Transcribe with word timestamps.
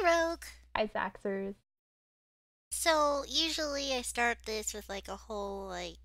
Hi, 0.00 0.28
Rogue. 0.30 0.44
Hi, 0.76 0.86
Zaxers. 0.86 1.54
So, 2.70 3.24
usually 3.26 3.94
I 3.94 4.02
start 4.02 4.38
this 4.44 4.72
with 4.72 4.88
like 4.88 5.08
a 5.08 5.16
whole, 5.16 5.66
like, 5.66 5.96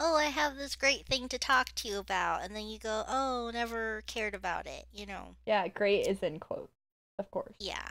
oh, 0.00 0.16
I 0.16 0.24
have 0.24 0.56
this 0.56 0.74
great 0.74 1.06
thing 1.06 1.28
to 1.28 1.38
talk 1.38 1.68
to 1.76 1.88
you 1.88 1.98
about. 1.98 2.42
And 2.42 2.56
then 2.56 2.66
you 2.66 2.78
go, 2.78 3.04
oh, 3.08 3.50
never 3.52 4.02
cared 4.06 4.34
about 4.34 4.66
it, 4.66 4.86
you 4.92 5.06
know? 5.06 5.36
Yeah, 5.46 5.68
great 5.68 6.06
is 6.06 6.20
in 6.22 6.40
quotes, 6.40 6.72
of 7.18 7.30
course. 7.30 7.54
Yeah. 7.60 7.90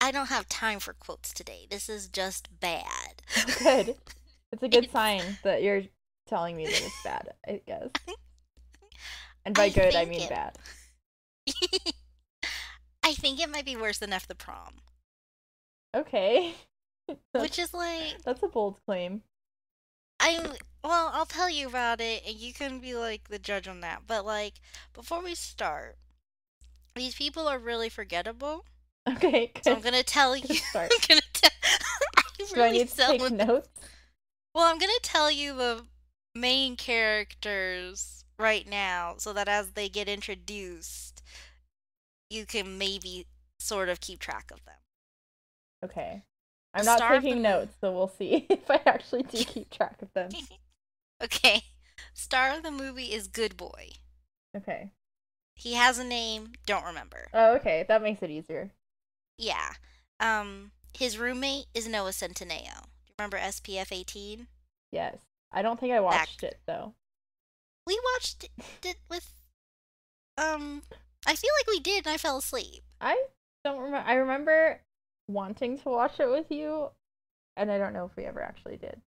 I 0.00 0.10
don't 0.10 0.28
have 0.28 0.48
time 0.48 0.80
for 0.80 0.92
quotes 0.92 1.32
today. 1.32 1.66
This 1.70 1.88
is 1.88 2.08
just 2.08 2.48
bad. 2.60 3.22
Good. 3.58 3.96
It's 4.50 4.62
a 4.62 4.68
good 4.68 4.90
sign 4.90 5.22
that 5.44 5.62
you're 5.62 5.82
telling 6.26 6.56
me 6.56 6.64
that 6.66 6.82
it's 6.82 7.02
bad, 7.04 7.28
I 7.46 7.60
guess. 7.66 7.90
And 9.44 9.54
by 9.54 9.64
I 9.64 9.68
good, 9.70 9.94
I 9.94 10.04
mean 10.04 10.22
it- 10.22 10.28
bad. 10.28 10.58
I 13.08 13.14
think 13.14 13.40
it 13.40 13.48
might 13.50 13.64
be 13.64 13.74
worse 13.74 13.96
than 13.96 14.12
F 14.12 14.26
the 14.28 14.34
prom, 14.34 14.82
Okay. 15.96 16.54
Which 17.32 17.58
is 17.58 17.72
like 17.72 18.22
that's 18.22 18.42
a 18.42 18.48
bold 18.48 18.76
claim. 18.84 19.22
I 20.20 20.38
well, 20.84 21.10
I'll 21.14 21.24
tell 21.24 21.48
you 21.48 21.68
about 21.68 22.02
it, 22.02 22.22
and 22.26 22.36
you 22.36 22.52
can 22.52 22.80
be 22.80 22.94
like 22.94 23.28
the 23.28 23.38
judge 23.38 23.66
on 23.66 23.80
that. 23.80 24.02
But 24.06 24.26
like 24.26 24.60
before 24.92 25.22
we 25.22 25.34
start, 25.34 25.96
these 26.94 27.14
people 27.14 27.48
are 27.48 27.58
really 27.58 27.88
forgettable. 27.88 28.66
Okay, 29.08 29.52
So 29.62 29.72
I'm 29.72 29.80
gonna 29.80 30.02
tell 30.02 30.36
you. 30.36 30.46
Good 30.46 30.56
start. 30.70 30.92
I'm 30.92 31.00
gonna 31.08 31.20
tell. 31.32 31.50
I 32.18 32.22
Do 32.36 32.44
I 32.56 32.58
really 32.58 32.78
need 32.80 32.88
to 32.90 32.96
take 32.96 33.30
notes? 33.30 33.68
Well, 34.54 34.66
I'm 34.66 34.78
gonna 34.78 34.92
tell 35.02 35.30
you 35.30 35.54
the 35.54 35.84
main 36.34 36.76
characters 36.76 38.26
right 38.38 38.68
now, 38.68 39.14
so 39.16 39.32
that 39.32 39.48
as 39.48 39.70
they 39.70 39.88
get 39.88 40.10
introduced, 40.10 41.17
you 42.30 42.46
can 42.46 42.78
maybe 42.78 43.26
sort 43.58 43.88
of 43.88 44.00
keep 44.00 44.18
track 44.20 44.50
of 44.52 44.64
them. 44.64 44.74
Okay. 45.84 46.22
I'm 46.74 46.84
The 46.84 46.96
not 46.96 47.22
taking 47.22 47.42
notes, 47.42 47.74
so 47.80 47.92
we'll 47.92 48.08
see 48.08 48.46
if 48.50 48.70
I 48.70 48.80
actually 48.86 49.22
do 49.22 49.42
keep 49.44 49.70
track 49.70 50.00
of 50.02 50.12
them. 50.12 50.30
okay. 51.22 51.62
Star 52.14 52.56
of 52.56 52.62
the 52.62 52.70
movie 52.70 53.12
is 53.12 53.26
Good 53.26 53.56
Boy. 53.56 53.90
Okay. 54.56 54.90
He 55.54 55.74
has 55.74 55.98
a 55.98 56.04
name, 56.04 56.52
don't 56.66 56.84
remember. 56.84 57.28
Oh, 57.34 57.54
okay. 57.56 57.84
That 57.88 58.02
makes 58.02 58.22
it 58.22 58.30
easier. 58.30 58.70
Yeah. 59.36 59.70
Um 60.20 60.72
his 60.96 61.18
roommate 61.18 61.66
is 61.74 61.88
Noah 61.88 62.10
Centineo. 62.10 62.82
Do 62.82 63.06
you 63.06 63.14
remember 63.18 63.38
SPF 63.38 63.92
18? 63.92 64.46
Yes. 64.90 65.18
I 65.52 65.62
don't 65.62 65.78
think 65.78 65.92
I 65.92 66.00
watched 66.00 66.42
it 66.42 66.60
though. 66.66 66.94
We 67.86 67.98
watched 68.14 68.48
it 68.84 68.96
with 69.10 69.30
um 70.36 70.82
I 71.26 71.34
feel 71.34 71.50
like 71.60 71.66
we 71.68 71.80
did 71.80 72.06
and 72.06 72.14
I 72.14 72.16
fell 72.16 72.38
asleep. 72.38 72.82
I 73.00 73.16
don't 73.64 73.78
remember. 73.80 74.08
I 74.08 74.14
remember 74.14 74.80
wanting 75.28 75.78
to 75.78 75.88
watch 75.88 76.18
it 76.20 76.30
with 76.30 76.46
you, 76.50 76.90
and 77.56 77.70
I 77.70 77.78
don't 77.78 77.92
know 77.92 78.04
if 78.06 78.16
we 78.16 78.24
ever 78.24 78.42
actually 78.42 78.76
did. 78.76 79.00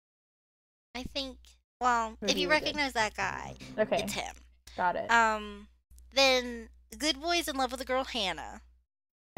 I 0.94 1.05
think 1.05 1.38
well, 1.81 2.16
if 2.22 2.31
you 2.36 2.48
we 2.48 2.55
did. 2.55 2.62
recognize 2.62 2.92
that 2.94 3.14
guy, 3.14 3.55
Okay, 3.78 4.03
it's 4.03 4.12
him. 4.12 4.34
got 4.77 4.97
it. 4.97 5.11
Um 5.11 5.69
then 6.12 6.69
Good 6.98 7.20
Boy's 7.20 7.47
in 7.48 7.56
love 7.56 7.70
with 7.70 7.78
the 7.81 7.86
girl 7.86 8.05
Hannah. 8.05 8.61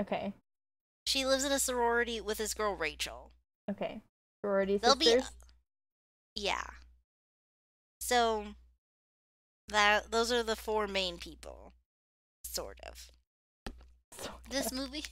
okay, 0.01 0.33
She 1.07 1.25
lives 1.27 1.45
in 1.45 1.53
a 1.53 1.59
sorority 1.59 2.21
with 2.21 2.39
his 2.39 2.55
girl 2.55 2.75
Rachel. 2.75 3.31
okay. 3.71 4.01
Sorority 4.45 4.79
They'll 4.79 4.97
be 4.97 5.05
sisters. 5.05 5.31
Yeah. 6.35 6.65
So 8.01 8.47
that 9.69 10.11
those 10.11 10.33
are 10.33 10.43
the 10.43 10.57
four 10.57 10.89
main 10.89 11.19
people. 11.19 11.62
Sort 12.53 12.79
of. 12.87 13.11
This 14.51 14.71
movie 14.73 15.05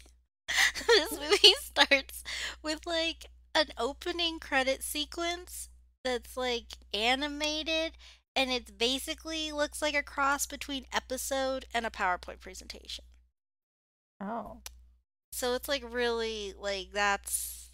this 0.87 1.13
movie 1.19 1.55
starts 1.61 2.23
with 2.63 2.87
like 2.87 3.27
an 3.55 3.67
opening 3.79 4.39
credit 4.39 4.83
sequence 4.83 5.69
that's 6.05 6.37
like 6.37 6.67
animated 6.95 7.93
and 8.37 8.51
it 8.51 8.79
basically 8.79 9.53
looks 9.53 9.83
like 9.83 9.95
a 9.95 10.03
cross 10.03 10.47
between 10.47 10.87
episode 10.93 11.67
and 11.75 11.87
a 11.87 11.91
PowerPoint 11.91 12.41
presentation. 12.41 13.05
oh, 14.21 14.61
So 15.33 15.55
it's 15.55 15.69
like 15.69 15.83
really 15.89 16.55
like 16.59 16.93
that's 16.93 17.71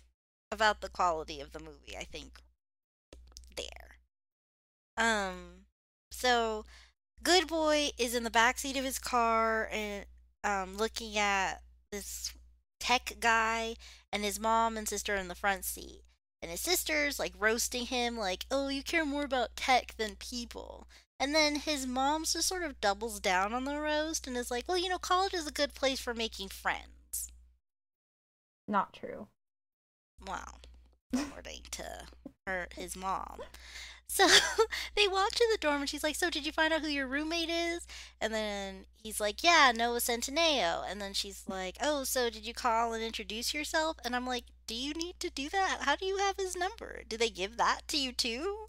about 0.53 0.81
the 0.81 0.89
quality 0.89 1.41
of 1.41 1.53
the 1.53 1.61
movie, 1.61 1.97
I 1.99 2.05
think. 2.05 2.41
There. 3.57 3.99
Um 4.97 5.67
so 6.11 6.65
Good 7.23 7.47
Boy 7.49 7.91
is 7.99 8.15
in 8.15 8.25
the 8.25 8.31
back 8.31 8.59
seat 8.59 8.77
of 8.77 8.85
his 8.85 8.99
car 8.99 9.69
and 9.73 10.07
um 10.45 10.77
looking 10.77 11.19
at 11.19 11.63
this 11.91 12.33
tech 12.79 13.15
guy 13.21 13.77
and 14.13 14.23
his 14.25 14.39
mom 14.39 14.77
and 14.77 14.89
sister 14.89 15.17
in 15.17 15.29
the 15.29 15.35
front 15.35 15.65
seat. 15.65 16.03
And 16.43 16.51
his 16.51 16.61
sister's 16.61 17.19
like 17.19 17.35
roasting 17.39 17.87
him 17.87 18.17
like, 18.17 18.47
"Oh, 18.51 18.69
you 18.69 18.83
care 18.83 19.05
more 19.05 19.25
about 19.25 19.57
tech 19.57 19.97
than 19.97 20.17
people." 20.17 20.87
And 21.19 21.35
then 21.35 21.57
his 21.57 21.87
mom 21.87 22.25
just 22.25 22.47
sort 22.47 22.63
of 22.63 22.81
doubles 22.81 23.21
down 23.21 23.55
on 23.55 23.65
the 23.65 23.81
roast 23.81 24.27
and 24.27 24.37
is 24.37 24.51
like, 24.51 24.69
"Well, 24.69 24.79
you 24.79 24.89
know, 24.89 24.99
college 24.99 25.35
is 25.35 25.47
a 25.47 25.53
good 25.53 25.75
place 25.75 26.01
for 26.01 26.15
making 26.15 26.51
friends." 26.51 26.93
not 28.69 28.93
true. 28.93 29.29
Well, 30.25 30.61
according 31.13 31.63
to 31.73 32.07
her, 32.47 32.69
his 32.75 32.97
mom. 32.97 33.39
So 34.09 34.27
they 34.97 35.09
walk 35.09 35.31
to 35.33 35.49
the 35.53 35.59
dorm 35.59 35.83
and 35.83 35.89
she's 35.91 36.05
like, 36.05 36.17
So 36.17 36.31
did 36.31 36.47
you 36.47 36.53
find 36.53 36.73
out 36.73 36.81
who 36.83 36.89
your 36.89 37.07
roommate 37.09 37.51
is? 37.51 37.87
And 38.21 38.33
then 38.33 38.87
he's 39.03 39.21
like, 39.21 39.43
Yeah, 39.43 39.73
Noah 39.75 39.99
Centineo. 40.01 40.85
And 40.89 41.01
then 41.01 41.13
she's 41.13 41.45
like, 41.49 41.77
Oh, 41.83 42.05
so 42.05 42.31
did 42.31 42.47
you 42.47 42.55
call 42.55 42.93
and 42.93 43.03
introduce 43.03 43.53
yourself? 43.55 43.99
And 44.05 44.15
I'm 44.17 44.27
like, 44.27 44.45
Do 44.67 44.75
you 44.75 44.93
need 44.95 45.19
to 45.21 45.31
do 45.31 45.49
that? 45.51 45.81
How 45.83 45.97
do 45.97 46.07
you 46.07 46.19
have 46.19 46.37
his 46.37 46.57
number? 46.57 47.03
Do 47.09 47.17
they 47.17 47.31
give 47.31 47.57
that 47.57 47.83
to 47.89 47.99
you 47.99 48.13
too? 48.13 48.69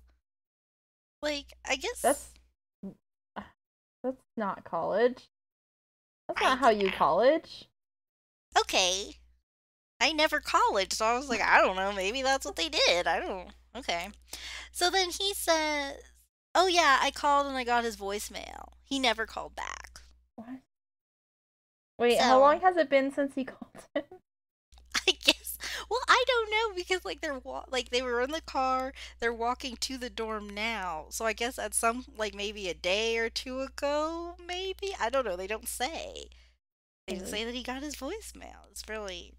Like, 1.21 1.53
I 1.65 1.75
guess 1.75 2.01
That's 2.01 2.33
that's 4.03 4.21
not 4.37 4.63
college. 4.63 5.27
That's 6.27 6.39
I 6.39 6.43
not 6.43 6.59
how 6.59 6.69
you 6.69 6.91
college. 6.91 7.67
okay. 8.59 9.17
I 9.99 10.11
never 10.11 10.39
college, 10.39 10.93
so 10.93 11.05
I 11.05 11.17
was 11.17 11.29
like, 11.29 11.41
I 11.41 11.59
don't 11.59 11.75
know, 11.75 11.91
maybe 11.93 12.21
that's 12.21 12.45
what 12.45 12.55
they 12.55 12.69
did. 12.69 13.07
I 13.07 13.19
don't 13.19 13.49
okay. 13.75 14.09
So 14.71 14.89
then 14.89 15.09
he 15.11 15.33
says, 15.33 15.95
Oh 16.55 16.67
yeah, 16.67 16.99
I 17.01 17.11
called 17.11 17.47
and 17.47 17.57
I 17.57 17.63
got 17.63 17.83
his 17.83 17.97
voicemail. 17.97 18.69
He 18.83 18.99
never 18.99 19.25
called 19.25 19.55
back. 19.55 20.01
What? 20.35 20.61
Wait, 21.99 22.19
how 22.19 22.39
long 22.39 22.59
has 22.61 22.77
it 22.77 22.89
been 22.89 23.11
since 23.11 23.35
he 23.35 23.43
called 23.45 23.71
him? 23.93 24.03
I 25.07 25.11
guess. 25.23 25.57
Well, 25.89 26.01
I 26.07 26.23
don't 26.27 26.51
know 26.51 26.75
because 26.75 27.05
like 27.05 27.21
they're 27.21 27.39
wa- 27.39 27.65
like 27.69 27.89
they 27.89 28.01
were 28.01 28.21
in 28.21 28.31
the 28.31 28.41
car. 28.41 28.93
They're 29.19 29.33
walking 29.33 29.77
to 29.77 29.97
the 29.97 30.09
dorm 30.09 30.49
now. 30.49 31.07
So 31.09 31.25
I 31.25 31.33
guess 31.33 31.57
at 31.57 31.73
some 31.73 32.05
like 32.17 32.35
maybe 32.35 32.69
a 32.69 32.73
day 32.73 33.17
or 33.17 33.29
two 33.29 33.61
ago, 33.61 34.35
maybe 34.45 34.95
I 34.99 35.09
don't 35.09 35.25
know. 35.25 35.35
They 35.35 35.47
don't 35.47 35.67
say. 35.67 36.27
They 37.07 37.15
just 37.15 37.31
say 37.31 37.43
that 37.45 37.55
he 37.55 37.63
got 37.63 37.83
his 37.83 37.95
voicemail. 37.95 38.69
It's 38.71 38.83
really. 38.89 39.33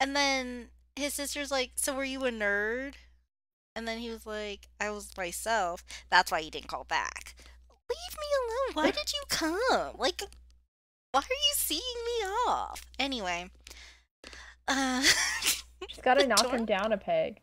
And 0.00 0.14
then 0.16 0.68
his 0.96 1.14
sister's 1.14 1.50
like, 1.50 1.72
"So 1.76 1.94
were 1.94 2.04
you 2.04 2.24
a 2.24 2.30
nerd?" 2.30 2.94
And 3.74 3.86
then 3.88 3.98
he 3.98 4.10
was 4.10 4.26
like, 4.26 4.68
"I 4.80 4.90
was 4.90 5.16
myself. 5.16 5.84
That's 6.10 6.30
why 6.32 6.40
you 6.40 6.50
didn't 6.50 6.68
call 6.68 6.84
back." 6.84 7.36
Leave 7.90 8.18
me 8.18 8.26
alone. 8.38 8.74
Why 8.74 8.90
did 8.90 9.12
you 9.12 9.22
come? 9.28 9.96
Like, 9.98 10.22
why 11.12 11.20
are 11.20 11.22
you 11.22 11.54
seeing 11.54 11.80
me 11.80 12.26
off? 12.48 12.82
Anyway. 12.98 13.50
Uh, 14.66 15.02
She's 15.88 16.00
got 16.02 16.14
to 16.14 16.26
knock 16.26 16.42
dorm- 16.42 16.56
him 16.56 16.64
down 16.66 16.92
a 16.92 16.98
peg. 16.98 17.40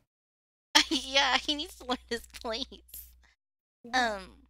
yeah, 0.89 1.37
he 1.37 1.55
needs 1.55 1.75
to 1.75 1.85
learn 1.85 1.97
his 2.09 2.27
place. 2.41 3.09
Um, 3.93 4.47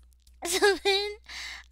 so 0.44 0.76
then, 0.82 1.16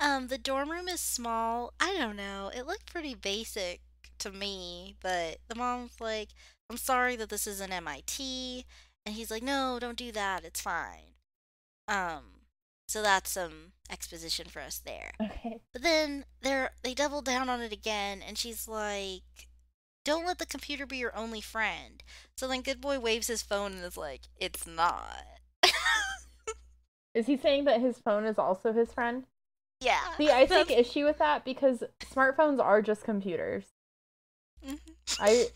um, 0.01 0.29
the 0.29 0.39
dorm 0.39 0.71
room 0.71 0.89
is 0.89 1.01
small. 1.01 1.73
I 1.81 1.97
don't 1.99 2.17
know. 2.17 2.51
It 2.55 2.67
looked 2.67 2.93
pretty 2.93 3.15
basic 3.15 3.81
to 4.23 4.31
me, 4.31 4.97
but 5.03 5.39
the 5.49 5.55
mom's 5.55 6.01
like, 6.01 6.31
"I'm 6.71 6.77
sorry 6.77 7.17
that 7.17 7.29
this 7.29 7.47
isn't 7.47 7.73
MIT," 7.73 8.65
and 9.05 9.15
he's 9.15 9.31
like, 9.31 9.43
"No, 9.43 9.79
don't 9.81 9.99
do 9.99 10.13
that. 10.13 10.45
It's 10.45 10.61
fine." 10.61 11.15
Um, 11.89 12.47
so 12.89 13.03
that's 13.03 13.31
some 13.31 13.73
exposition 13.91 14.49
for 14.49 14.61
us 14.61 14.79
there. 14.79 15.13
Okay. 15.21 15.61
But 15.73 15.83
then 15.83 16.25
they're 16.41 16.73
they 16.83 16.95
double 16.95 17.23
down 17.23 17.49
on 17.49 17.61
it 17.61 17.73
again, 17.73 18.23
and 18.27 18.39
she's 18.39 18.69
like, 18.69 19.49
"Don't 20.05 20.27
let 20.27 20.39
the 20.39 20.47
computer 20.47 20.87
be 20.87 20.99
your 20.99 21.17
only 21.17 21.41
friend." 21.41 22.03
So 22.37 22.49
then 22.49 22.63
Good 22.63 22.81
Boy 22.81 23.01
waves 23.01 23.27
his 23.27 23.43
phone 23.43 23.73
and 23.73 23.85
is 23.85 23.97
like, 23.97 24.23
"It's 24.39 24.67
not." 24.67 25.27
Is 27.15 27.27
he 27.27 27.37
saying 27.37 27.65
that 27.65 27.81
his 27.81 27.99
phone 27.99 28.25
is 28.25 28.39
also 28.39 28.73
his 28.73 28.93
friend? 28.93 29.27
yeah. 29.81 30.17
See, 30.17 30.31
I 30.31 30.47
take 30.47 30.71
issue 30.71 31.05
with 31.05 31.19
that 31.19 31.45
because 31.45 31.83
smartphones 32.05 32.63
are 32.63 32.81
just 32.81 33.05
computers. 33.05 33.65
I 35.19 35.47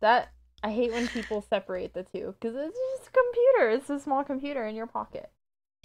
that 0.00 0.32
I 0.62 0.70
hate 0.70 0.92
when 0.92 1.08
people 1.08 1.44
separate 1.48 1.94
the 1.94 2.02
two 2.02 2.34
because 2.38 2.56
it's 2.56 2.78
just 2.96 3.08
a 3.08 3.12
computer. 3.12 3.70
It's 3.70 3.90
a 3.90 4.00
small 4.00 4.24
computer 4.24 4.66
in 4.66 4.74
your 4.74 4.86
pocket. 4.86 5.30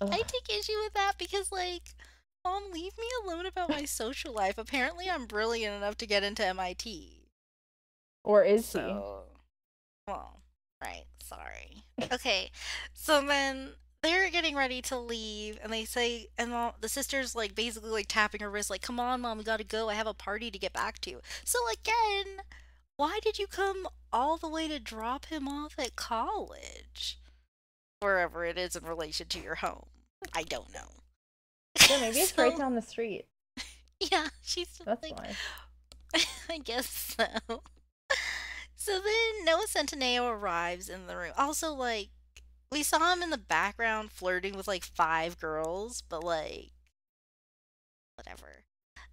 I 0.00 0.22
take 0.26 0.58
issue 0.58 0.78
with 0.82 0.94
that 0.94 1.14
because 1.18 1.50
like 1.50 1.82
Mom, 2.44 2.64
leave 2.72 2.96
me 2.98 3.06
alone 3.24 3.46
about 3.46 3.70
my 3.70 3.84
social 3.84 4.32
life. 4.32 4.58
Apparently, 4.58 5.08
I'm 5.08 5.26
brilliant 5.26 5.76
enough 5.76 5.96
to 5.98 6.06
get 6.06 6.24
into 6.24 6.44
MIT. 6.44 7.28
Or 8.24 8.42
is 8.42 8.66
So, 8.66 9.24
well, 10.08 10.40
right. 10.82 11.04
Sorry. 11.22 11.84
Okay. 12.12 12.50
So 12.92 13.24
then 13.24 13.70
they're 14.02 14.30
getting 14.30 14.56
ready 14.56 14.82
to 14.82 14.98
leave, 14.98 15.58
and 15.62 15.72
they 15.72 15.84
say, 15.84 16.28
and 16.36 16.52
the, 16.52 16.74
the 16.80 16.88
sister's 16.88 17.34
like 17.34 17.54
basically 17.54 17.90
like 17.90 18.06
tapping 18.08 18.40
her 18.40 18.50
wrist, 18.50 18.70
like, 18.70 18.82
"Come 18.82 18.98
on, 18.98 19.20
mom, 19.20 19.38
we 19.38 19.44
gotta 19.44 19.64
go. 19.64 19.88
I 19.88 19.94
have 19.94 20.06
a 20.06 20.14
party 20.14 20.50
to 20.50 20.58
get 20.58 20.72
back 20.72 21.00
to." 21.02 21.20
So 21.44 21.58
again, 21.70 22.42
why 22.96 23.20
did 23.22 23.38
you 23.38 23.46
come 23.46 23.86
all 24.12 24.36
the 24.36 24.48
way 24.48 24.68
to 24.68 24.78
drop 24.78 25.26
him 25.26 25.48
off 25.48 25.74
at 25.78 25.96
college, 25.96 27.18
wherever 28.00 28.44
it 28.44 28.58
is 28.58 28.76
in 28.76 28.84
relation 28.84 29.28
to 29.28 29.40
your 29.40 29.56
home? 29.56 29.86
I 30.34 30.42
don't 30.42 30.72
know. 30.72 30.88
Yeah, 31.88 32.00
maybe 32.00 32.18
it's 32.20 32.36
right 32.36 32.56
down 32.56 32.74
the 32.74 32.82
street. 32.82 33.26
Yeah, 34.10 34.28
she's 34.42 34.80
That's 34.84 35.10
like, 35.10 35.16
why. 35.16 35.30
I 36.48 36.58
guess 36.58 36.88
so. 36.88 37.60
So 38.74 38.92
then 38.92 39.44
Noah 39.44 39.66
Centineo 39.68 40.28
arrives 40.28 40.88
in 40.88 41.06
the 41.06 41.16
room. 41.16 41.32
Also, 41.38 41.72
like, 41.72 42.08
we 42.72 42.82
saw 42.82 43.12
him 43.12 43.22
in 43.22 43.28
the 43.28 43.38
background 43.38 44.10
flirting 44.10 44.56
with 44.56 44.66
like 44.66 44.82
five 44.82 45.38
girls, 45.38 46.02
but 46.08 46.24
like, 46.24 46.70
whatever. 48.16 48.64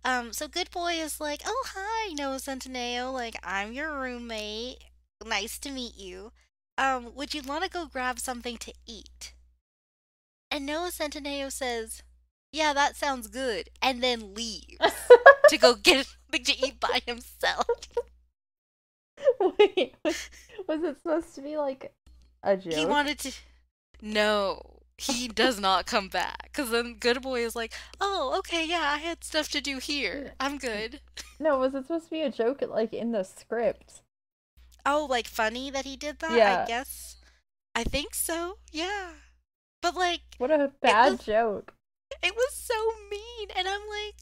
Um, 0.06 0.32
so 0.32 0.48
Good 0.48 0.72
Boy 0.72 0.94
is 0.94 1.20
like, 1.20 1.42
oh, 1.46 1.66
hi, 1.76 2.14
Noah 2.14 2.38
Centineo. 2.38 3.12
Like, 3.12 3.36
I'm 3.44 3.74
your 3.74 4.00
roommate. 4.00 4.86
Nice 5.26 5.60
to 5.60 5.72
meet 5.72 5.98
you. 5.98 6.32
Um, 6.78 7.14
would 7.16 7.34
you 7.34 7.42
want 7.42 7.66
to 7.66 7.70
go 7.70 7.86
grab 7.86 8.20
something 8.20 8.56
to 8.58 8.74
eat? 8.88 9.34
And 10.50 10.66
Noah 10.66 10.92
Centineo 10.92 11.52
says, 11.52 12.02
yeah, 12.54 12.72
that 12.74 12.96
sounds 12.96 13.28
good. 13.28 13.70
And 13.82 14.02
then 14.02 14.34
leaves 14.34 14.78
to 15.50 15.58
go 15.58 15.76
get 15.84 16.06
something 16.06 16.46
to 16.46 16.66
eat 16.66 16.80
by 16.80 17.02
himself. 17.06 17.68
Wait, 19.40 19.96
was, 20.06 20.30
was 20.68 20.84
it 20.84 20.98
supposed 21.02 21.36
to 21.36 21.42
be 21.42 21.58
like 21.58 21.94
a 22.44 22.58
joke? 22.58 22.74
He 22.74 22.86
wanted 22.86 23.20
to. 23.20 23.32
No, 24.02 24.62
he 24.98 25.28
does 25.28 25.60
not 25.60 25.86
come 25.86 26.08
back. 26.08 26.44
Because 26.52 26.72
then 26.72 26.96
Good 27.00 27.22
Boy 27.22 27.44
is 27.46 27.56
like, 27.56 27.74
oh, 28.00 28.36
okay, 28.40 28.66
yeah, 28.66 28.92
I 28.94 28.98
had 28.98 29.24
stuff 29.24 29.50
to 29.52 29.62
do 29.62 29.78
here. 29.80 30.34
I'm 30.40 30.58
good. 30.58 31.00
No, 31.42 31.58
was 31.58 31.74
it 31.74 31.84
supposed 31.84 32.04
to 32.06 32.12
be 32.12 32.22
a 32.22 32.30
joke 32.30 32.62
like 32.70 32.94
in 32.94 33.14
the 33.14 33.24
script? 33.24 34.02
Oh, 34.86 35.08
like 35.10 35.26
funny 35.26 35.72
that 35.72 35.86
he 35.86 35.96
did 35.96 36.20
that? 36.20 36.34
Yeah. 36.34 36.64
I 36.64 36.68
guess. 36.68 37.16
I 37.74 37.86
think 37.86 38.14
so, 38.14 38.58
yeah. 38.74 39.12
But 39.82 39.96
like, 39.96 40.20
What 40.38 40.52
a 40.52 40.74
bad 40.82 41.12
was- 41.14 41.20
joke. 41.22 41.74
it 42.22 42.36
was 42.36 42.54
so 42.54 42.74
mean. 43.10 43.48
And 43.56 43.70
I'm 43.70 43.88
like, 43.88 44.16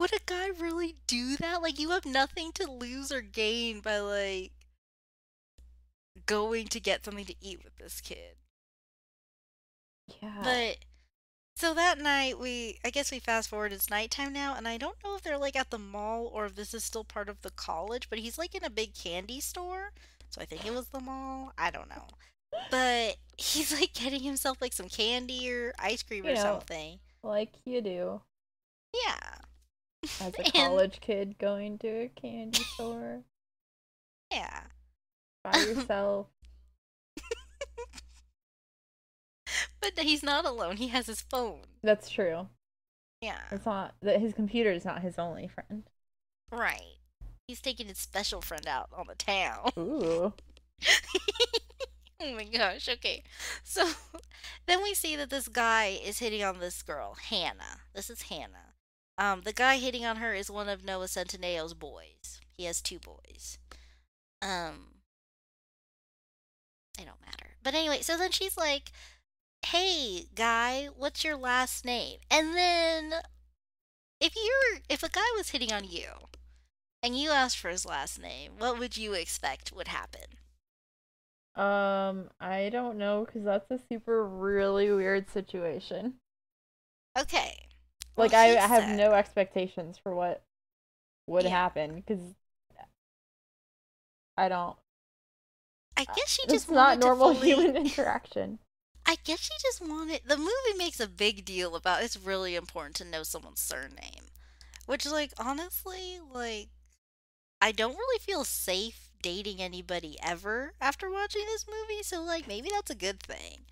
would 0.00 0.14
a 0.14 0.20
guy 0.24 0.46
really 0.58 0.96
do 1.06 1.36
that? 1.36 1.60
Like, 1.60 1.78
you 1.78 1.90
have 1.90 2.06
nothing 2.06 2.52
to 2.54 2.70
lose 2.70 3.12
or 3.12 3.20
gain 3.20 3.80
by 3.80 3.98
like 3.98 4.52
going 6.26 6.66
to 6.68 6.80
get 6.80 7.04
something 7.04 7.24
to 7.24 7.34
eat 7.40 7.62
with 7.64 7.76
this 7.76 8.00
kid. 8.00 8.36
Yeah. 10.20 10.40
But 10.42 10.76
so 11.56 11.74
that 11.74 11.98
night 11.98 12.38
we 12.38 12.78
I 12.84 12.90
guess 12.90 13.10
we 13.12 13.18
fast 13.18 13.48
forward 13.48 13.72
it's 13.72 13.90
nighttime 13.90 14.32
now 14.32 14.54
and 14.56 14.66
I 14.66 14.78
don't 14.78 14.96
know 15.04 15.14
if 15.14 15.22
they're 15.22 15.38
like 15.38 15.56
at 15.56 15.70
the 15.70 15.78
mall 15.78 16.26
or 16.32 16.46
if 16.46 16.54
this 16.54 16.74
is 16.74 16.82
still 16.84 17.04
part 17.04 17.28
of 17.28 17.42
the 17.42 17.50
college, 17.50 18.08
but 18.10 18.18
he's 18.18 18.38
like 18.38 18.54
in 18.54 18.64
a 18.64 18.70
big 18.70 18.94
candy 18.94 19.40
store. 19.40 19.92
So 20.30 20.40
I 20.40 20.44
think 20.44 20.66
it 20.66 20.72
was 20.74 20.88
the 20.88 21.00
mall. 21.00 21.52
I 21.58 21.70
don't 21.70 21.88
know. 21.88 22.06
But 22.70 23.16
he's 23.36 23.72
like 23.72 23.92
getting 23.94 24.20
himself 24.20 24.60
like 24.60 24.72
some 24.72 24.88
candy 24.88 25.50
or 25.52 25.72
ice 25.78 26.02
cream 26.02 26.24
You 26.24 26.32
or 26.32 26.34
know. 26.34 26.42
something. 26.42 26.98
like 27.22 27.52
you 27.64 27.80
do 27.80 28.20
Yeah. 28.92 29.36
as 30.20 30.34
a 30.34 30.40
And- 30.44 30.52
college 30.52 31.00
kid 31.00 31.38
going 31.38 31.78
to 31.78 31.88
a 31.88 32.08
candy 32.08 32.62
store 32.74 33.20
Yeah. 34.30 34.62
By 35.42 35.58
yourself. 35.58 36.26
But 39.82 39.98
he's 39.98 40.22
not 40.22 40.46
alone. 40.46 40.76
He 40.76 40.88
has 40.88 41.06
his 41.06 41.20
phone. 41.20 41.62
That's 41.82 42.08
true. 42.08 42.46
Yeah. 43.20 43.40
It's 43.50 43.66
not 43.66 43.94
that 44.02 44.20
his 44.20 44.32
computer 44.32 44.70
is 44.70 44.84
not 44.84 45.02
his 45.02 45.18
only 45.18 45.48
friend. 45.48 45.82
Right. 46.50 46.98
He's 47.48 47.60
taking 47.60 47.88
his 47.88 47.98
special 47.98 48.40
friend 48.40 48.66
out 48.66 48.90
on 48.96 49.06
the 49.08 49.16
town. 49.16 49.70
Ooh. 49.78 50.32
oh 52.20 52.34
my 52.34 52.44
gosh, 52.44 52.88
okay. 52.88 53.24
So 53.64 53.88
then 54.66 54.82
we 54.82 54.94
see 54.94 55.16
that 55.16 55.30
this 55.30 55.48
guy 55.48 55.98
is 56.02 56.20
hitting 56.20 56.44
on 56.44 56.60
this 56.60 56.82
girl, 56.82 57.14
Hannah. 57.14 57.80
This 57.92 58.08
is 58.08 58.22
Hannah. 58.22 58.74
Um, 59.18 59.42
the 59.42 59.52
guy 59.52 59.76
hitting 59.76 60.04
on 60.04 60.16
her 60.16 60.32
is 60.32 60.50
one 60.50 60.68
of 60.68 60.84
Noah 60.84 61.08
Centineo's 61.08 61.74
boys. 61.74 62.40
He 62.56 62.64
has 62.64 62.80
two 62.80 62.98
boys. 62.98 63.58
Um, 64.40 64.91
they 67.02 67.06
don't 67.08 67.20
matter. 67.26 67.56
But 67.62 67.74
anyway, 67.74 68.02
so 68.02 68.16
then 68.16 68.30
she's 68.32 68.56
like, 68.56 68.92
"Hey, 69.66 70.26
guy, 70.34 70.86
what's 70.86 71.24
your 71.24 71.36
last 71.36 71.84
name?" 71.84 72.20
And 72.30 72.54
then, 72.56 73.14
if 74.20 74.34
you're 74.34 74.80
if 74.88 75.02
a 75.02 75.10
guy 75.10 75.26
was 75.36 75.50
hitting 75.50 75.70
on 75.70 75.84
you, 75.84 76.28
and 77.02 77.18
you 77.18 77.30
asked 77.30 77.58
for 77.58 77.70
his 77.70 77.86
last 77.86 78.20
name, 78.20 78.58
what 78.58 78.78
would 78.78 78.96
you 78.96 79.14
expect 79.14 79.72
would 79.72 79.88
happen? 79.88 80.38
Um, 81.54 82.30
I 82.40 82.68
don't 82.70 82.98
know 82.98 83.24
because 83.24 83.44
that's 83.44 83.70
a 83.70 83.78
super 83.78 84.26
really 84.26 84.90
weird 84.92 85.28
situation. 85.30 86.20
Okay. 87.18 87.68
Like 88.16 88.32
Well, 88.32 88.34
I 88.34 88.56
I 88.56 88.68
have 88.68 88.88
no 88.88 89.12
expectations 89.12 89.98
for 89.98 90.14
what 90.14 90.42
would 91.28 91.46
Yeah. 91.46 91.48
happen 91.48 91.96
because 91.96 92.36
I 94.36 94.48
don't. 94.48 94.76
I 95.96 96.04
guess 96.04 96.28
she 96.30 96.42
It's 96.48 96.66
just 96.66 96.70
not 96.70 96.98
wanted 96.98 97.00
to 97.02 97.08
normal 97.08 97.34
fully- 97.34 97.48
human 97.48 97.76
interaction. 97.76 98.58
I 99.06 99.16
guess 99.24 99.40
she 99.40 99.54
just 99.62 99.80
wanted. 99.80 100.22
The 100.24 100.36
movie 100.36 100.76
makes 100.76 101.00
a 101.00 101.06
big 101.08 101.44
deal 101.44 101.74
about 101.76 102.02
it's 102.02 102.16
really 102.16 102.54
important 102.56 102.96
to 102.96 103.04
know 103.04 103.22
someone's 103.22 103.60
surname, 103.60 104.30
which, 104.86 105.06
like, 105.06 105.32
honestly, 105.38 106.20
like, 106.20 106.68
I 107.60 107.72
don't 107.72 107.96
really 107.96 108.18
feel 108.20 108.44
safe 108.44 109.10
dating 109.22 109.60
anybody 109.62 110.18
ever 110.22 110.74
after 110.80 111.10
watching 111.10 111.46
this 111.46 111.66
movie. 111.66 112.02
So, 112.02 112.22
like, 112.22 112.46
maybe 112.48 112.70
that's 112.70 112.90
a 112.90 112.94
good 112.96 113.20
thing. 113.22 113.66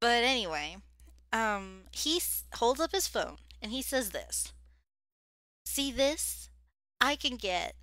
But 0.00 0.24
anyway, 0.24 0.78
um, 1.32 1.84
he 1.92 2.16
s- 2.18 2.44
holds 2.54 2.80
up 2.80 2.92
his 2.92 3.08
phone 3.08 3.38
and 3.62 3.72
he 3.72 3.82
says 3.82 4.10
this. 4.10 4.52
See 5.64 5.90
this? 5.90 6.50
I 7.00 7.16
can 7.16 7.36
get 7.36 7.74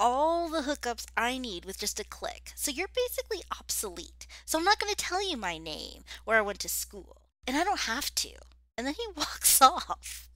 all 0.00 0.48
the 0.48 0.62
hookups 0.62 1.06
I 1.16 1.38
need 1.38 1.64
with 1.64 1.78
just 1.78 2.00
a 2.00 2.04
click. 2.04 2.52
So 2.54 2.70
you're 2.70 2.88
basically 2.94 3.42
obsolete. 3.58 4.26
So 4.44 4.58
I'm 4.58 4.64
not 4.64 4.78
going 4.78 4.90
to 4.92 4.96
tell 4.96 5.26
you 5.26 5.36
my 5.36 5.58
name, 5.58 6.02
where 6.24 6.38
I 6.38 6.42
went 6.42 6.58
to 6.60 6.68
school, 6.68 7.22
and 7.46 7.56
I 7.56 7.64
don't 7.64 7.80
have 7.80 8.14
to. 8.16 8.30
And 8.76 8.86
then 8.86 8.94
he 8.94 9.06
walks 9.16 9.60
off. 9.62 10.28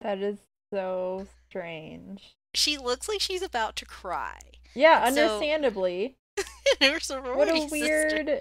That 0.00 0.18
is 0.18 0.38
so 0.72 1.26
strange. 1.48 2.34
She 2.54 2.78
looks 2.78 3.08
like 3.08 3.20
she's 3.20 3.42
about 3.42 3.76
to 3.76 3.84
cry. 3.84 4.38
Yeah, 4.74 5.00
So- 5.08 5.08
understandably. 5.08 6.16
And 6.80 6.92
her 6.92 7.34
What 7.34 7.48
a 7.48 7.56
sister- 7.60 7.70
weird 7.70 8.40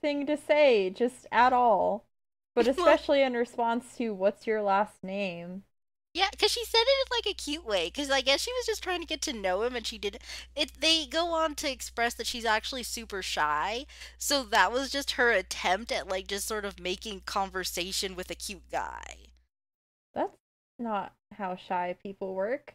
thing 0.00 0.24
to 0.26 0.36
say, 0.36 0.88
just 0.90 1.26
at 1.32 1.52
all. 1.52 2.06
But 2.54 2.66
especially 2.68 3.22
in 3.22 3.34
response 3.34 3.96
to 3.96 4.14
what's 4.14 4.46
your 4.46 4.62
last 4.62 5.02
name? 5.02 5.64
Yeah, 6.12 6.28
because 6.32 6.50
she 6.50 6.64
said 6.64 6.80
it 6.82 7.06
in 7.06 7.16
like 7.16 7.32
a 7.32 7.36
cute 7.40 7.64
way. 7.64 7.86
Because 7.86 8.10
I 8.10 8.20
guess 8.20 8.40
she 8.40 8.52
was 8.52 8.66
just 8.66 8.82
trying 8.82 9.00
to 9.00 9.06
get 9.06 9.22
to 9.22 9.32
know 9.32 9.62
him, 9.62 9.76
and 9.76 9.86
she 9.86 9.96
did. 9.98 10.18
It. 10.56 10.72
They 10.80 11.06
go 11.06 11.32
on 11.32 11.54
to 11.56 11.70
express 11.70 12.14
that 12.14 12.26
she's 12.26 12.44
actually 12.44 12.82
super 12.82 13.22
shy. 13.22 13.86
So 14.18 14.42
that 14.44 14.72
was 14.72 14.90
just 14.90 15.12
her 15.12 15.30
attempt 15.30 15.92
at 15.92 16.08
like 16.08 16.26
just 16.26 16.48
sort 16.48 16.64
of 16.64 16.80
making 16.80 17.22
conversation 17.26 18.16
with 18.16 18.30
a 18.30 18.34
cute 18.34 18.68
guy. 18.72 19.16
That's 20.14 20.36
not 20.78 21.14
how 21.32 21.56
shy 21.56 21.96
people 22.02 22.34
work. 22.34 22.74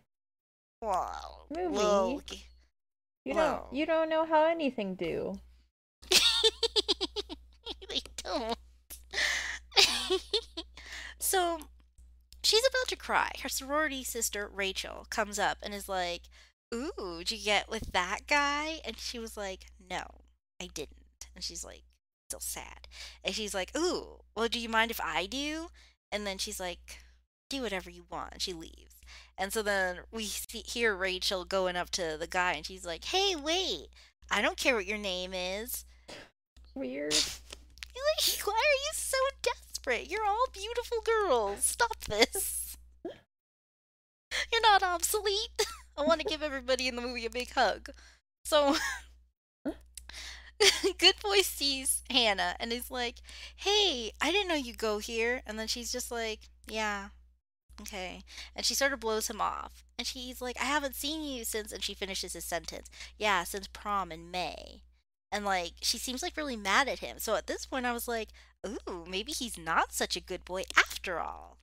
Wow. 0.81 1.47
Movie. 1.49 1.69
Well, 1.75 2.21
You 3.25 3.33
don't 3.33 3.63
you 3.73 3.85
don't 3.85 4.09
know 4.09 4.25
how 4.25 4.45
anything 4.45 4.95
do. 4.95 5.39
they 7.89 8.01
don't. 8.23 8.57
so 11.19 11.59
she's 12.45 12.65
about 12.67 12.87
to 12.89 12.95
cry. 12.95 13.31
Her 13.41 13.49
sorority 13.49 14.03
sister 14.03 14.49
Rachel 14.53 15.07
comes 15.09 15.39
up 15.39 15.57
and 15.61 15.73
is 15.73 15.89
like, 15.89 16.23
"Ooh, 16.73 17.19
did 17.19 17.31
you 17.31 17.37
get 17.43 17.69
with 17.69 17.91
that 17.93 18.27
guy?" 18.27 18.81
And 18.85 18.97
she 18.97 19.19
was 19.19 19.37
like, 19.37 19.67
"No, 19.89 20.21
I 20.61 20.67
didn't." 20.67 21.27
And 21.35 21.43
she's 21.43 21.65
like, 21.65 21.83
still 22.27 22.39
sad. 22.39 22.87
And 23.23 23.33
she's 23.33 23.53
like, 23.53 23.75
"Ooh, 23.77 24.21
well, 24.35 24.47
do 24.47 24.59
you 24.59 24.69
mind 24.69 24.91
if 24.91 24.99
I 25.01 25.25
do?" 25.25 25.69
And 26.11 26.25
then 26.25 26.37
she's 26.37 26.59
like, 26.59 26.99
"Do 27.49 27.61
whatever 27.61 27.89
you 27.89 28.05
want." 28.09 28.33
And 28.33 28.41
she 28.41 28.53
leaves. 28.53 28.95
And 29.37 29.53
so 29.53 29.61
then 29.61 29.99
we 30.11 30.25
see, 30.25 30.63
hear 30.65 30.95
Rachel 30.95 31.45
going 31.45 31.75
up 31.75 31.89
to 31.91 32.17
the 32.19 32.27
guy, 32.27 32.53
and 32.53 32.65
she's 32.65 32.85
like, 32.85 33.05
"Hey, 33.05 33.35
wait! 33.35 33.87
I 34.31 34.41
don't 34.41 34.57
care 34.57 34.75
what 34.75 34.85
your 34.85 34.97
name 34.97 35.33
is." 35.33 35.85
Weird. 36.73 37.13
Like, 37.13 38.39
why 38.45 38.53
are 38.53 38.81
you 38.85 38.91
so 38.93 39.17
desperate. 39.41 39.64
You're 39.93 40.25
all 40.25 40.47
beautiful 40.51 40.99
girls. 41.01 41.63
Stop 41.63 42.05
this. 42.05 42.77
You're 44.51 44.61
not 44.61 44.83
obsolete. 44.83 45.65
I 45.97 46.03
want 46.03 46.21
to 46.21 46.27
give 46.27 46.43
everybody 46.43 46.87
in 46.87 46.95
the 46.95 47.01
movie 47.01 47.25
a 47.25 47.29
big 47.29 47.51
hug. 47.51 47.89
So, 48.43 48.75
Good 50.97 51.15
Boy 51.21 51.41
sees 51.41 52.03
Hannah 52.09 52.55
and 52.59 52.71
is 52.71 52.91
like, 52.91 53.17
Hey, 53.55 54.11
I 54.21 54.31
didn't 54.31 54.47
know 54.47 54.55
you 54.55 54.73
go 54.73 54.99
here. 54.99 55.41
And 55.45 55.57
then 55.59 55.67
she's 55.67 55.91
just 55.91 56.11
like, 56.11 56.49
Yeah, 56.67 57.09
okay. 57.81 58.23
And 58.55 58.65
she 58.65 58.73
sort 58.73 58.93
of 58.93 58.99
blows 58.99 59.29
him 59.29 59.41
off. 59.41 59.83
And 59.97 60.07
she's 60.07 60.41
like, 60.41 60.57
I 60.61 60.65
haven't 60.65 60.95
seen 60.95 61.23
you 61.23 61.45
since. 61.45 61.71
And 61.71 61.83
she 61.83 61.93
finishes 61.93 62.33
his 62.33 62.45
sentence. 62.45 62.89
Yeah, 63.17 63.43
since 63.43 63.67
prom 63.67 64.11
in 64.11 64.31
May. 64.31 64.81
And 65.35 65.43
like, 65.43 65.73
she 65.81 65.97
seems 65.97 66.23
like 66.23 66.37
really 66.37 66.55
mad 66.55 66.87
at 66.87 66.99
him. 66.99 67.19
So 67.19 67.35
at 67.35 67.47
this 67.47 67.65
point, 67.65 67.85
I 67.85 67.91
was 67.91 68.07
like, 68.07 68.29
Ooh, 68.65 69.05
maybe 69.05 69.33
he's 69.33 69.57
not 69.57 69.91
such 69.93 70.15
a 70.15 70.21
good 70.21 70.45
boy 70.45 70.63
after 70.77 71.19
all. 71.19 71.57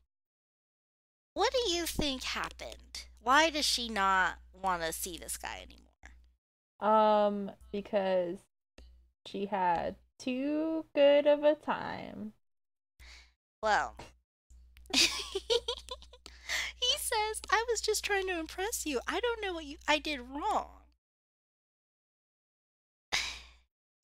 What 1.35 1.53
do 1.53 1.71
you 1.71 1.85
think 1.85 2.23
happened? 2.23 3.05
Why 3.21 3.51
does 3.51 3.67
she 3.67 3.89
not 3.91 4.39
want 4.53 4.83
to 4.83 4.93
see 4.95 5.19
this 5.19 5.37
guy 5.37 5.61
anymore? 5.63 6.13
Um, 6.81 7.51
because 7.71 8.39
she 9.27 9.47
had 9.47 9.97
too 10.19 10.87
good 10.95 11.27
of 11.27 11.45
a 11.45 11.55
time. 11.55 12.35
Well, 13.63 13.97
he 14.95 15.09
says, 16.99 17.41
I 17.51 17.65
was 17.71 17.81
just 17.81 18.05
trying 18.05 18.27
to 18.29 18.39
impress 18.39 18.85
you. 18.87 19.01
I 19.09 19.21
don't 19.21 19.41
know 19.43 19.55
what 19.55 19.65
you 19.65 19.79
I 19.89 19.99
did 19.99 20.21
wrong. 20.21 20.82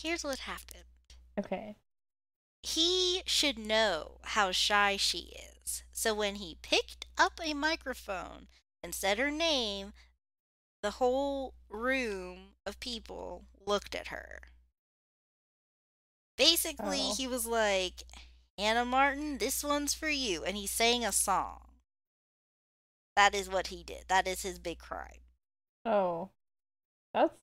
Here's 0.01 0.25
what 0.25 0.41
happened. 0.41 0.85
Okay. 1.39 1.77
He 2.63 3.23
should 3.27 3.59
know 3.59 4.19
how 4.25 4.53
shy 4.53 4.97
she 4.97 5.33
is. 5.65 5.83
So 5.93 6.15
when 6.15 6.37
he 6.37 6.59
picked 6.63 7.07
up 7.17 7.41
a 7.43 7.55
microphone 7.55 8.49
and 8.83 8.95
said 8.95 9.19
her 9.19 9.31
name, 9.31 9.93
the 10.83 10.93
whole 10.93 11.55
room 11.69 12.55
of 12.65 12.81
people 12.81 13.45
looked 13.67 13.95
at 13.95 14.09
her. 14.09 14.41
Basically, 16.37 17.01
Oh. 17.01 17.15
he 17.17 17.27
was 17.27 17.47
like, 17.47 18.05
Hannah 18.57 18.85
Martin, 18.85 19.39
this 19.39 19.65
one's 19.65 19.95
for 19.95 20.09
you. 20.09 20.45
And 20.45 20.57
he 20.57 20.67
sang 20.67 21.05
a 21.05 21.13
song. 21.13 21.63
That 23.17 23.35
is 23.35 23.49
what 23.49 23.69
he 23.69 23.83
did. 23.83 24.05
That 24.09 24.29
is 24.29 24.43
his 24.43 24.61
big 24.61 24.79
crime. 24.79 25.21
Oh. 25.85 26.31
That's 27.13 27.35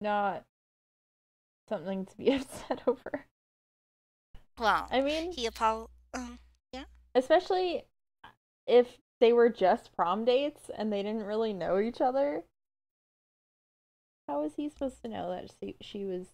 not 0.00 0.44
something 1.68 2.06
to 2.06 2.16
be 2.16 2.32
upset 2.34 2.82
over. 2.86 3.26
Well, 4.58 4.88
I 4.90 5.00
mean, 5.00 5.32
he 5.32 5.46
apologized. 5.46 5.90
Um, 6.14 6.38
yeah. 6.72 6.84
Especially 7.14 7.84
uh, 8.24 8.28
if 8.66 8.86
they 9.20 9.32
were 9.32 9.50
just 9.50 9.94
prom 9.94 10.24
dates 10.24 10.70
and 10.76 10.92
they 10.92 11.02
didn't 11.02 11.24
really 11.24 11.52
know 11.52 11.78
each 11.78 12.00
other. 12.00 12.42
How 14.28 14.42
was 14.42 14.54
he 14.56 14.68
supposed 14.68 15.02
to 15.02 15.08
know 15.08 15.30
that 15.30 15.50
she, 15.60 15.76
she 15.80 16.04
was 16.04 16.26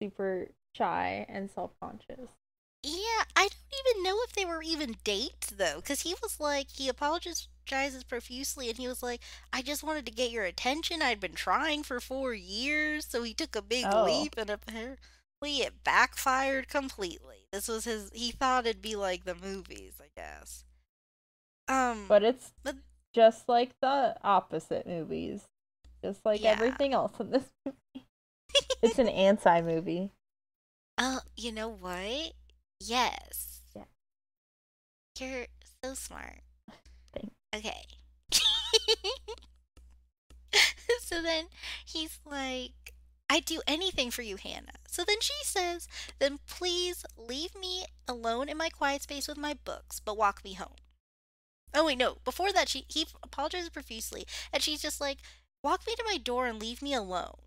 super 0.00 0.48
shy 0.74 1.26
and 1.28 1.50
self 1.50 1.72
conscious? 1.80 2.30
Yeah, 2.82 3.24
I 3.36 3.48
don't 3.48 3.94
even 3.94 4.02
know 4.02 4.18
if 4.24 4.32
they 4.32 4.44
were 4.44 4.62
even 4.62 4.96
dates 5.04 5.50
though, 5.50 5.76
because 5.76 6.02
he 6.02 6.14
was 6.22 6.40
like, 6.40 6.70
he 6.70 6.88
apologizes 7.66 8.04
profusely, 8.04 8.68
and 8.68 8.78
he 8.78 8.88
was 8.88 9.02
like, 9.02 9.20
I 9.52 9.62
just 9.62 9.82
wanted 9.82 10.06
to 10.06 10.12
get 10.12 10.30
your 10.30 10.44
attention. 10.44 11.02
I'd 11.02 11.20
been 11.20 11.32
trying 11.34 11.82
for 11.82 12.00
four 12.00 12.34
years, 12.34 13.06
so 13.06 13.22
he 13.22 13.34
took 13.34 13.56
a 13.56 13.62
big 13.62 13.86
Oh. 13.88 14.04
leap, 14.04 14.34
and 14.36 14.50
apparently 14.50 14.98
it 15.42 15.82
backfired 15.84 16.68
completely. 16.68 17.46
This 17.52 17.68
was 17.68 17.84
his, 17.84 18.10
he 18.12 18.30
thought 18.32 18.66
it'd 18.66 18.82
be 18.82 18.96
like 18.96 19.24
the 19.24 19.34
movies, 19.34 19.94
I 20.00 20.08
guess. 20.16 20.64
Um, 21.68 22.06
But 22.08 22.22
it's 22.22 22.52
But- 22.62 22.76
just 23.14 23.48
like 23.48 23.70
the 23.80 24.16
opposite 24.22 24.86
movies, 24.86 25.42
just 26.02 26.24
like 26.24 26.42
Yeah. 26.42 26.50
everything 26.50 26.92
else 26.92 27.12
in 27.20 27.30
this 27.30 27.48
movie. 27.64 28.06
It's 28.82 28.98
an 28.98 29.08
anti 29.08 29.60
movie. 29.62 30.10
Oh, 30.98 31.20
you 31.36 31.50
know 31.50 31.68
what? 31.68 32.34
Yes. 32.78 33.62
Yeah. 33.74 33.84
You're 35.18 35.46
so 35.82 35.94
smart. 35.94 36.43
Okay. 37.54 37.84
so 41.00 41.22
then 41.22 41.46
he's 41.84 42.18
like, 42.24 42.94
I'd 43.30 43.44
do 43.44 43.60
anything 43.66 44.10
for 44.10 44.22
you, 44.22 44.36
Hannah. 44.36 44.78
So 44.88 45.04
then 45.04 45.20
she 45.20 45.34
says, 45.42 45.88
then 46.18 46.38
please 46.46 47.04
leave 47.16 47.54
me 47.58 47.84
alone 48.08 48.48
in 48.48 48.56
my 48.56 48.68
quiet 48.68 49.02
space 49.02 49.28
with 49.28 49.38
my 49.38 49.54
books, 49.64 50.00
but 50.00 50.16
walk 50.16 50.44
me 50.44 50.54
home. 50.54 50.76
Oh 51.74 51.86
wait, 51.86 51.98
no. 51.98 52.18
Before 52.24 52.52
that, 52.52 52.68
she 52.68 52.84
he 52.88 53.06
apologizes 53.22 53.68
profusely, 53.68 54.26
and 54.52 54.62
she's 54.62 54.80
just 54.80 55.00
like, 55.00 55.18
"Walk 55.64 55.84
me 55.86 55.94
to 55.96 56.04
my 56.06 56.18
door 56.18 56.46
and 56.46 56.60
leave 56.60 56.80
me 56.80 56.94
alone." 56.94 57.40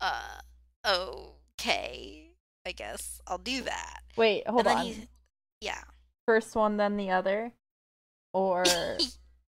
Uh, 0.00 0.40
okay. 0.86 2.30
I 2.66 2.72
guess 2.72 3.20
I'll 3.26 3.38
do 3.38 3.62
that. 3.62 4.00
Wait, 4.16 4.46
hold 4.46 4.66
on. 4.66 4.86
he, 4.86 5.08
yeah. 5.60 5.82
First 6.26 6.54
one, 6.54 6.78
then 6.78 6.96
the 6.96 7.10
other? 7.10 7.52
Or, 8.32 9.02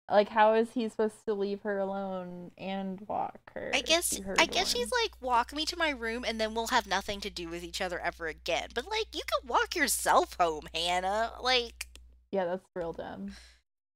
like, 0.10 0.30
how 0.30 0.54
is 0.56 0.72
he 0.74 0.88
supposed 0.90 1.26
to 1.26 1.34
leave 1.34 1.62
her 1.64 1.80
alone 1.80 2.52
and 2.58 3.02
walk 3.08 3.40
her? 3.56 3.72
I 3.74 3.82
guess 3.82 4.18
her 4.18 4.36
I 4.40 4.46
guess 4.46 4.74
dorm? 4.74 4.82
she's 4.82 4.92
like, 5.04 5.22
walk 5.22 5.54
me 5.54 5.66
to 5.66 5.78
my 5.78 5.90
room, 5.90 6.24
and 6.26 6.40
then 6.40 6.54
we'll 6.56 6.68
have 6.68 6.88
nothing 6.88 7.22
to 7.22 7.30
do 7.30 7.50
with 7.50 7.64
each 7.64 7.82
other 7.82 8.00
ever 8.00 8.28
again. 8.28 8.70
But 8.74 8.88
like, 8.88 9.08
you 9.14 9.22
can 9.28 9.48
walk 9.48 9.76
yourself 9.76 10.36
home, 10.40 10.68
Hannah. 10.74 11.34
Like, 11.42 11.88
Yeah, 12.32 12.46
that's 12.46 12.66
real 12.76 12.94
dumb. 12.94 13.38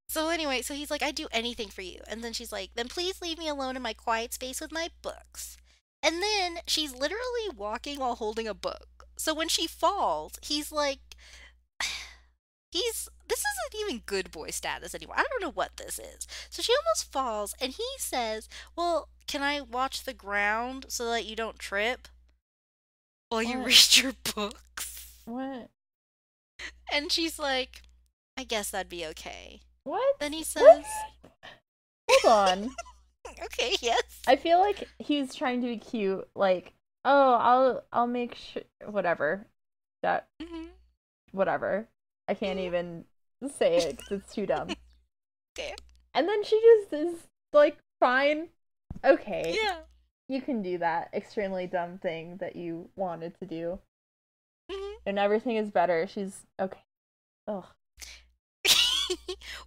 So 0.08 0.30
anyway, 0.30 0.62
so 0.62 0.74
he's 0.74 0.90
like, 0.92 1.04
I 1.04 1.12
do 1.12 1.28
anything 1.32 1.70
for 1.70 1.82
you. 1.82 2.00
And 2.08 2.24
then 2.24 2.34
she's 2.34 2.52
like, 2.52 2.72
then 2.76 2.88
please 2.88 3.22
leave 3.22 3.38
me 3.38 3.48
alone 3.48 3.76
in 3.76 3.82
my 3.82 3.94
quiet 3.94 4.34
space 4.34 4.60
with 4.60 4.72
my 4.72 4.90
books. 5.02 5.58
And 6.02 6.22
then 6.24 6.60
she's 6.68 6.94
literally 6.96 7.50
walking 7.56 8.00
while 8.00 8.16
holding 8.16 8.48
a 8.48 8.54
book. 8.54 9.08
So 9.18 9.34
when 9.36 9.50
she 9.50 9.68
falls, 9.68 10.40
he's 10.42 10.72
like, 10.72 11.00
he's, 12.72 13.10
this 13.28 13.40
isn't 13.40 13.82
even 13.82 14.04
good 14.06 14.32
boy 14.32 14.50
status 14.52 14.96
anymore. 14.96 15.16
I 15.18 15.24
don't 15.30 15.42
know 15.42 15.52
what 15.52 15.78
this 15.78 16.00
is. 16.00 16.28
So 16.50 16.62
she 16.62 16.74
almost 16.74 17.12
falls, 17.12 17.54
and 17.62 17.74
he 17.74 17.86
says, 17.98 18.50
well, 18.76 19.10
can 19.28 19.44
I 19.44 19.62
watch 19.62 20.04
the 20.04 20.14
ground 20.14 20.86
so 20.90 21.10
that 21.12 21.26
you 21.26 21.36
don't 21.36 21.60
trip 21.60 22.08
while 23.30 23.42
you 23.44 23.60
read 23.60 23.98
your 23.98 24.14
books? 24.36 25.08
What? 25.26 25.70
And 26.92 27.12
she's 27.12 27.40
like, 27.40 27.82
I 28.38 28.44
guess 28.44 28.72
that'd 28.72 28.90
be 28.90 29.06
okay. 29.08 29.62
What? 29.84 30.16
Then 30.20 30.34
he 30.34 30.44
What? 30.58 30.80
says, 30.84 31.06
Hold 32.10 32.26
on. 32.26 32.76
okay, 33.44 33.76
yes. 33.82 34.28
I 34.28 34.36
feel 34.36 34.60
like 34.60 34.90
he's 35.00 35.34
trying 35.34 35.62
to 35.62 35.68
be 35.68 35.78
cute. 35.78 36.28
Like, 36.36 36.74
oh, 37.06 37.34
I'll 37.34 37.84
I'll 37.92 38.08
make 38.08 38.36
sure 38.36 38.64
whatever 38.86 39.48
that 40.02 40.28
hmm 40.40 40.70
whatever. 41.32 41.88
I 42.30 42.34
can't 42.36 42.60
even 42.60 43.06
say 43.58 43.78
it 43.78 43.98
because 43.98 44.22
it's 44.24 44.34
too 44.34 44.46
dumb. 44.46 44.70
Okay. 45.58 45.74
And 46.14 46.28
then 46.28 46.44
she 46.44 46.60
just 46.62 46.94
is 46.94 47.28
like, 47.54 47.78
fine, 48.00 48.50
okay, 49.04 49.60
Yeah. 49.62 49.80
you 50.28 50.42
can 50.42 50.62
do 50.62 50.78
that 50.80 51.10
extremely 51.14 51.68
dumb 51.68 51.98
thing 51.98 52.38
that 52.38 52.56
you 52.56 52.90
wanted 52.96 53.38
to 53.40 53.46
do, 53.46 53.80
hmm 54.70 54.96
and 55.06 55.20
everything 55.20 55.56
is 55.58 55.72
better. 55.72 56.08
She's 56.08 56.46
okay. 56.60 56.80
Ugh. 57.48 57.66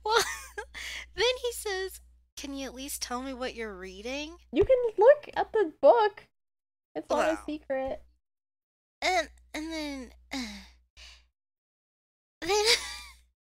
well, 0.05 0.19
then 1.15 1.25
he 1.43 1.53
says, 1.53 2.01
"Can 2.37 2.55
you 2.55 2.67
at 2.67 2.75
least 2.75 3.03
tell 3.03 3.23
me 3.23 3.33
what 3.35 3.55
you're 3.55 3.75
reading?" 3.77 4.37
You 4.53 4.65
can 4.65 4.77
look 4.99 5.29
at 5.35 5.53
the 5.53 5.73
book. 5.81 6.27
It's 6.95 7.09
not 7.11 7.19
Wow. 7.19 7.33
a 7.33 7.45
secret. 7.45 8.03
And 9.01 9.29
and 9.55 9.73
then 9.73 10.13
then 12.49 12.65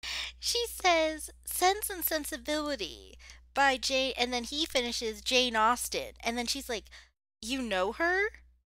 she 0.39 0.65
says, 0.69 1.31
"Sense 1.45 1.91
and 1.91 2.05
Sensibility" 2.05 3.19
by 3.55 3.77
Jane, 3.77 4.15
and 4.17 4.33
then 4.33 4.45
he 4.45 4.65
finishes 4.67 5.21
Jane 5.21 5.57
Austen, 5.57 6.15
and 6.21 6.39
then 6.39 6.47
she's 6.47 6.69
like, 6.69 6.85
"You 7.43 7.63
know 7.63 7.93
her?" 7.93 8.31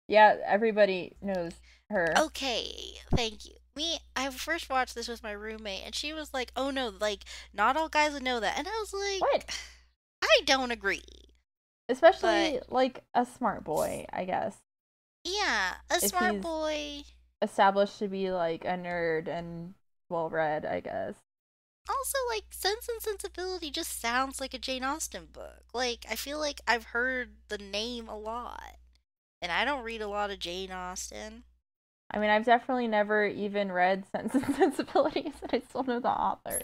Yeah, 0.08 0.36
everybody 0.44 1.16
knows 1.20 1.52
her. 1.90 2.14
Okay, 2.16 3.00
thank 3.10 3.44
you. 3.44 3.52
Me, 3.76 3.98
I 4.16 4.30
first 4.30 4.68
watched 4.70 4.94
this 4.94 5.08
with 5.08 5.22
my 5.22 5.32
roommate, 5.32 5.82
and 5.84 5.94
she 5.94 6.12
was 6.12 6.32
like, 6.32 6.52
"Oh 6.56 6.70
no, 6.70 6.88
like 6.88 7.24
not 7.52 7.76
all 7.76 7.88
guys 7.88 8.12
would 8.12 8.22
know 8.22 8.40
that," 8.40 8.56
and 8.58 8.68
I 8.68 8.78
was 8.78 8.92
like, 8.92 9.20
What? 9.20 9.44
"I 10.22 10.40
don't 10.44 10.70
agree." 10.72 11.02
Especially 11.88 12.60
like 12.68 13.04
a 13.14 13.26
smart 13.26 13.64
boy, 13.64 14.06
I 14.12 14.24
guess. 14.24 14.56
Yeah, 15.24 15.76
a 15.90 16.00
If 16.00 16.10
smart 16.10 16.40
boy. 16.40 17.04
Established 17.42 17.98
to 17.98 18.08
be 18.08 18.30
like 18.30 18.64
a 18.64 18.68
nerd 18.78 19.28
and 19.28 19.74
well 20.08 20.30
read, 20.30 20.64
I 20.64 20.80
guess. 20.80 21.14
Also, 21.88 22.18
like 22.30 22.44
Sense 22.50 22.88
and 22.88 23.00
Sensibility 23.00 23.70
just 23.70 24.00
sounds 24.00 24.40
like 24.40 24.54
a 24.54 24.58
Jane 24.58 24.84
Austen 24.84 25.26
book. 25.32 25.64
Like 25.72 26.06
I 26.10 26.16
feel 26.16 26.38
like 26.38 26.60
I've 26.66 26.84
heard 26.86 27.30
the 27.48 27.58
name 27.58 28.08
a 28.08 28.16
lot, 28.16 28.76
and 29.42 29.52
I 29.52 29.64
don't 29.64 29.84
read 29.84 30.00
a 30.00 30.08
lot 30.08 30.30
of 30.30 30.38
Jane 30.38 30.72
Austen. 30.72 31.44
I 32.10 32.18
mean, 32.18 32.30
I've 32.30 32.44
definitely 32.44 32.88
never 32.88 33.26
even 33.26 33.72
read 33.72 34.04
Sense 34.12 34.34
and 34.34 34.54
Sensibilities, 34.56 35.34
and 35.42 35.50
I 35.52 35.62
still 35.68 35.82
know 35.82 36.00
the 36.00 36.08
author. 36.08 36.60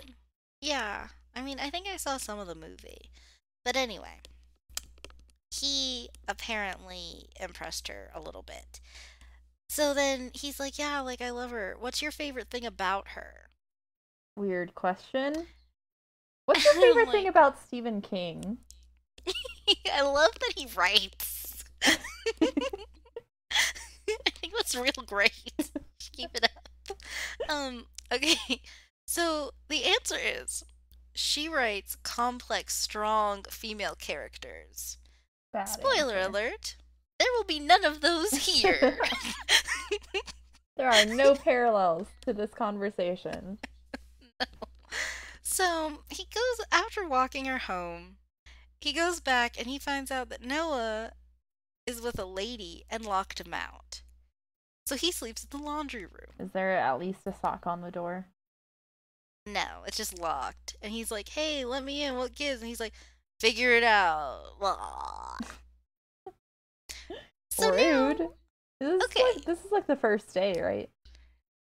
Yeah. 0.60 1.08
I 1.34 1.42
mean, 1.42 1.58
I 1.60 1.70
think 1.70 1.86
I 1.86 1.96
saw 1.96 2.16
some 2.16 2.38
of 2.38 2.46
the 2.46 2.54
movie. 2.54 3.10
But 3.64 3.76
anyway, 3.76 4.20
he 5.50 6.08
apparently 6.26 7.28
impressed 7.40 7.88
her 7.88 8.10
a 8.14 8.20
little 8.20 8.42
bit. 8.42 8.80
So 9.70 9.94
then 9.94 10.32
he's 10.34 10.58
like, 10.58 10.78
Yeah, 10.80 10.98
like, 11.00 11.20
I 11.22 11.30
love 11.30 11.52
her. 11.52 11.76
What's 11.78 12.02
your 12.02 12.10
favorite 12.10 12.50
thing 12.50 12.66
about 12.66 13.08
her? 13.10 13.50
Weird 14.36 14.74
question. 14.74 15.46
What's 16.46 16.64
your 16.64 16.74
favorite 16.74 17.04
Like- 17.06 17.12
thing 17.12 17.28
about 17.28 17.62
Stephen 17.62 18.00
King? 18.02 18.58
I 19.94 20.02
love 20.02 20.32
that 20.40 20.52
he 20.56 20.66
writes. 20.74 21.62
I 21.86 21.98
think 24.40 24.52
that's 24.56 24.74
real 24.74 24.90
great. 25.06 25.52
Keep 26.16 26.30
it 26.34 26.44
up. 26.44 26.96
Um, 27.48 27.86
okay. 28.12 28.62
So 29.06 29.52
the 29.68 29.84
answer 29.84 30.16
is 30.20 30.64
she 31.14 31.48
writes 31.48 31.96
complex, 32.02 32.76
strong 32.76 33.44
female 33.50 33.94
characters. 33.96 34.98
Bad 35.52 35.64
Spoiler 35.68 36.14
answer. 36.14 36.28
alert. 36.30 36.76
There 37.20 37.28
will 37.36 37.44
be 37.44 37.60
none 37.60 37.84
of 37.84 38.00
those 38.00 38.32
here. 38.32 38.98
There 40.80 40.88
are 40.88 41.04
no 41.04 41.34
parallels 41.34 42.08
to 42.22 42.32
this 42.32 42.54
conversation. 42.54 43.58
so 45.42 45.98
he 46.08 46.24
goes 46.34 46.66
after 46.72 47.06
walking 47.06 47.44
her 47.44 47.58
home. 47.58 48.16
He 48.80 48.94
goes 48.94 49.20
back 49.20 49.58
and 49.58 49.66
he 49.66 49.78
finds 49.78 50.10
out 50.10 50.30
that 50.30 50.42
Noah 50.42 51.12
is 51.86 52.00
with 52.00 52.18
a 52.18 52.24
lady 52.24 52.84
and 52.88 53.04
locked 53.04 53.42
him 53.42 53.52
out. 53.52 54.00
So 54.86 54.96
he 54.96 55.12
sleeps 55.12 55.44
in 55.44 55.50
the 55.50 55.62
laundry 55.62 56.06
room. 56.06 56.32
Is 56.38 56.52
there 56.52 56.78
at 56.78 56.98
least 56.98 57.26
a 57.26 57.34
sock 57.34 57.66
on 57.66 57.82
the 57.82 57.90
door? 57.90 58.28
No, 59.44 59.82
it's 59.86 59.98
just 59.98 60.18
locked. 60.18 60.76
And 60.80 60.92
he's 60.92 61.10
like, 61.10 61.28
"Hey, 61.28 61.66
let 61.66 61.84
me 61.84 62.02
in. 62.02 62.16
What 62.16 62.34
gives?" 62.34 62.62
And 62.62 62.70
he's 62.70 62.80
like, 62.80 62.94
"Figure 63.38 63.72
it 63.72 63.84
out." 63.84 64.54
So 67.50 67.70
now- 67.74 68.08
Rude. 68.08 68.28
This 68.80 68.94
is 68.94 69.02
Okay. 69.04 69.22
like 69.22 69.44
this 69.44 69.62
is 69.64 69.70
like 69.72 69.86
the 69.86 69.96
first 69.96 70.32
day, 70.32 70.60
right? 70.62 70.88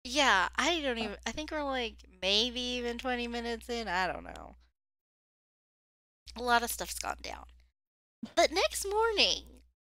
yeah, 0.05 0.49
I 0.57 0.81
don't 0.81 0.99
oh. 0.99 1.03
even. 1.03 1.17
I 1.27 1.33
think 1.33 1.51
we're 1.51 1.65
like 1.65 1.97
maybe 2.23 2.61
even 2.61 2.97
twenty 2.99 3.27
minutes 3.27 3.69
in. 3.69 3.89
I 3.89 4.07
don't 4.07 4.25
know. 4.25 4.55
A 6.37 6.43
lot 6.43 6.63
of 6.63 6.71
stuff's 6.71 6.99
gone 6.99 7.19
down. 7.23 7.45
But 8.37 8.53
next 8.53 8.87
morning, 8.89 9.45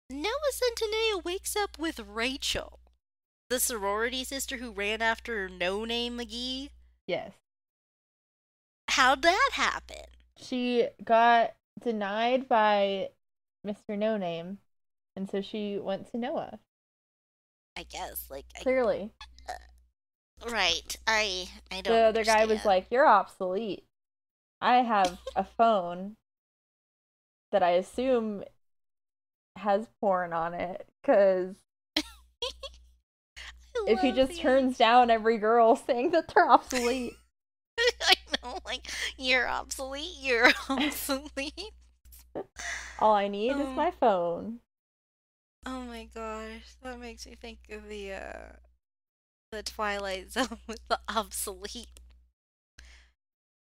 Noah 0.09 0.31
Centineo 0.53 1.23
wakes 1.23 1.55
up 1.55 1.79
with 1.79 1.99
Rachel, 1.99 2.79
the 3.49 3.59
sorority 3.59 4.23
sister 4.23 4.57
who 4.57 4.71
ran 4.71 5.01
after 5.01 5.47
No 5.47 5.85
Name 5.85 6.17
McGee. 6.17 6.69
Yes. 7.07 7.31
How'd 8.89 9.21
that 9.21 9.49
happen? 9.53 10.03
She 10.37 10.87
got 11.03 11.53
denied 11.81 12.47
by 12.49 13.09
Mr. 13.65 13.97
No 13.97 14.17
Name, 14.17 14.59
and 15.15 15.29
so 15.29 15.41
she 15.41 15.77
went 15.79 16.09
to 16.11 16.17
Noah. 16.17 16.59
I 17.77 17.83
guess, 17.83 18.27
like, 18.29 18.45
I, 18.57 18.61
Clearly, 18.61 19.11
uh, 19.49 20.49
right? 20.51 20.95
I, 21.07 21.47
I 21.71 21.81
don't. 21.81 21.93
Know. 21.93 21.99
The 22.01 22.07
other 22.07 22.23
guy 22.23 22.45
was 22.45 22.65
like, 22.65 22.87
"You're 22.91 23.07
obsolete. 23.07 23.83
I 24.61 24.77
have 24.77 25.17
a 25.35 25.43
phone 25.43 26.15
that 27.51 27.63
I 27.63 27.71
assume 27.71 28.43
has 29.57 29.87
porn 30.01 30.33
on 30.33 30.53
it, 30.53 30.87
because 31.01 31.55
if 33.87 33.99
he 33.99 34.11
just 34.11 34.33
the 34.33 34.37
turns 34.37 34.77
down 34.77 35.09
every 35.09 35.37
girl 35.37 35.75
saying 35.87 36.11
that 36.11 36.31
they're 36.33 36.49
obsolete." 36.49 37.13
I 38.01 38.13
know, 38.43 38.59
like 38.65 38.87
you're 39.17 39.47
obsolete. 39.49 40.15
You're 40.21 40.51
obsolete. 40.69 41.71
All 42.99 43.13
I 43.15 43.27
need 43.27 43.51
is 43.51 43.57
Oh. 43.67 43.73
my 43.73 43.89
phone. 43.91 44.59
Oh 45.65 45.81
my 45.81 46.07
gosh, 46.13 46.75
that 46.83 46.99
makes 46.99 47.25
me 47.25 47.35
think 47.35 47.59
of 47.71 47.87
the 47.87 48.13
uh, 48.13 48.53
the 49.51 49.63
Twilight 49.63 50.31
Zone 50.33 50.59
with 50.67 50.85
the 50.89 50.99
obsolete 51.09 51.99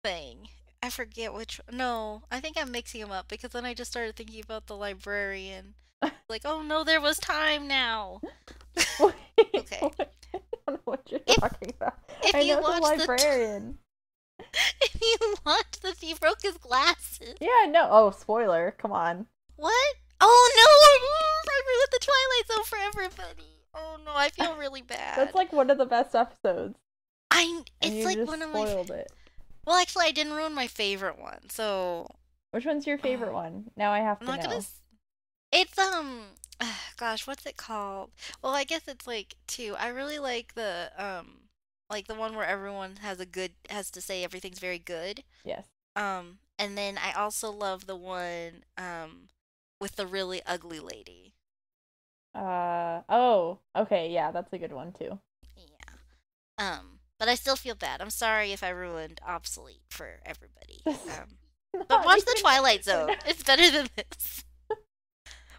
thing. 0.03 0.47
I 0.83 0.89
forget 0.89 1.33
which. 1.33 1.61
No, 1.71 2.23
I 2.31 2.39
think 2.39 2.57
I'm 2.59 2.71
mixing 2.71 3.01
them 3.01 3.11
up 3.11 3.27
because 3.27 3.51
then 3.51 3.65
I 3.65 3.73
just 3.75 3.91
started 3.91 4.15
thinking 4.15 4.41
about 4.43 4.65
the 4.67 4.75
librarian. 4.75 5.75
like, 6.29 6.41
oh 6.45 6.63
no, 6.63 6.83
there 6.83 7.01
was 7.01 7.17
time 7.19 7.67
now. 7.67 8.21
Okay. 9.55 9.79
I 9.81 10.05
don't 10.33 10.43
know 10.67 10.79
what 10.85 11.01
you're 11.11 11.19
If- 11.27 11.35
talking 11.37 11.73
about. 11.75 11.97
if 12.23 12.35
I 12.35 12.39
you 12.41 12.55
know 12.55 12.61
the 12.75 12.81
watch 12.81 12.97
the 12.97 13.03
t- 13.05 13.11
librarian. 13.11 13.77
if 14.81 15.01
you 15.01 15.35
watch 15.45 15.79
the 15.81 15.95
he 15.99 16.13
broke 16.13 16.41
his 16.43 16.57
glasses. 16.57 17.35
Yeah, 17.41 17.65
no. 17.69 17.87
Oh, 17.91 18.11
spoiler. 18.11 18.73
Come 18.77 18.91
on. 18.91 19.25
What? 19.55 19.95
Oh 20.21 20.51
no! 20.55 21.51
I 21.51 21.61
ruined 21.67 21.91
the 21.91 21.99
Twilight 21.99 22.47
Zone 22.47 22.63
for 22.65 22.77
everybody. 22.77 23.47
Oh 23.73 23.97
no, 24.05 24.11
I 24.15 24.29
feel 24.29 24.55
really 24.55 24.81
bad. 24.87 25.17
That's 25.17 25.35
like 25.35 25.51
one 25.51 25.69
of 25.69 25.77
the 25.77 25.85
best 25.85 26.15
episodes. 26.15 26.77
I. 27.31 27.63
It's 27.81 27.95
you 27.95 28.05
like 28.05 28.17
just 28.17 28.27
one 28.27 28.41
of 28.41 28.51
my. 28.51 28.65
spoiled 28.65 28.91
it. 28.91 29.11
Well, 29.65 29.75
actually, 29.77 30.05
I 30.05 30.11
didn't 30.11 30.33
ruin 30.33 30.53
my 30.53 30.67
favorite 30.67 31.19
one, 31.19 31.49
so 31.49 32.07
Which 32.51 32.65
one's 32.65 32.87
your 32.87 32.97
favorite 32.97 33.33
one? 33.43 33.71
Now 33.77 33.91
I 33.91 33.99
have 33.99 34.17
I'm 34.21 34.27
to 34.27 34.31
not 34.33 34.37
know. 34.41 34.45
gonna. 34.49 34.57
s- 34.57 34.81
It's 35.51 35.77
um, 35.77 36.21
gosh, 36.97 37.25
what's 37.27 37.45
it 37.45 37.57
called? 37.57 38.11
Well, 38.43 38.53
I 38.53 38.63
guess 38.63 38.87
it's 38.87 39.07
like 39.07 39.35
two. 39.47 39.75
I 39.79 39.87
really 39.89 40.19
like 40.19 40.53
the 40.55 40.91
um, 40.97 41.41
like 41.89 42.07
the 42.07 42.15
one 42.15 42.35
where 42.35 42.45
everyone 42.45 42.97
has 43.01 43.19
a 43.19 43.25
good 43.25 43.51
has 43.69 43.89
to 43.91 44.01
say 44.01 44.23
everything's 44.23 44.59
very 44.59 44.79
good. 44.79 45.23
Yes. 45.45 45.65
Um, 45.95 46.39
and 46.57 46.77
then 46.77 46.97
I 46.97 47.11
also 47.13 47.51
love 47.51 47.85
the 47.85 47.95
one 47.97 48.63
um, 48.77 49.27
with 49.81 49.97
the 49.97 50.05
really 50.05 50.41
ugly 50.45 50.79
lady. 50.79 51.33
Uh 52.33 53.01
oh. 53.09 53.59
Okay. 53.75 54.09
Yeah, 54.11 54.31
that's 54.31 54.53
a 54.53 54.57
good 54.57 54.71
one 54.71 54.93
too. 54.93 55.19
Yeah. 55.57 55.91
Um, 56.57 56.99
but 57.19 57.27
I 57.27 57.35
still 57.35 57.57
feel 57.57 57.75
bad. 57.75 58.01
I'm 58.01 58.09
sorry 58.09 58.53
if 58.53 58.63
I 58.63 58.69
ruined 58.69 59.19
obsolete 59.27 59.83
for 59.89 60.19
everybody. 60.25 60.81
Um, 61.73 61.85
but 61.87 62.05
watch 62.05 62.25
the 62.25 62.37
Twilight 62.41 62.83
Zone. 62.83 63.11
It's 63.25 63.43
better 63.43 63.71
than 63.71 63.87
this. 63.95 64.43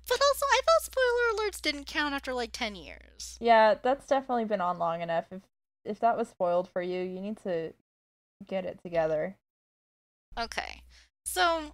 But 0.08 0.20
also, 0.20 0.44
I 0.46 0.61
thought 0.66 0.92
spoiler 0.92 1.48
alerts 1.48 1.62
didn't 1.62 1.87
count 1.87 2.12
after 2.12 2.35
like 2.35 2.50
10 2.52 2.74
years. 2.74 3.38
Yeah, 3.40 3.76
that's 3.80 4.06
definitely 4.06 4.44
been 4.44 4.61
on 4.61 4.78
long 4.78 5.00
enough. 5.00 5.26
If 5.30 5.40
if 5.85 6.00
that 6.00 6.18
was 6.18 6.28
spoiled 6.28 6.68
for 6.68 6.82
you, 6.82 7.00
you 7.00 7.20
need 7.20 7.38
to 7.44 7.72
get 8.46 8.66
it 8.66 8.80
together. 8.82 9.37
Okay. 10.38 10.82
So, 11.24 11.72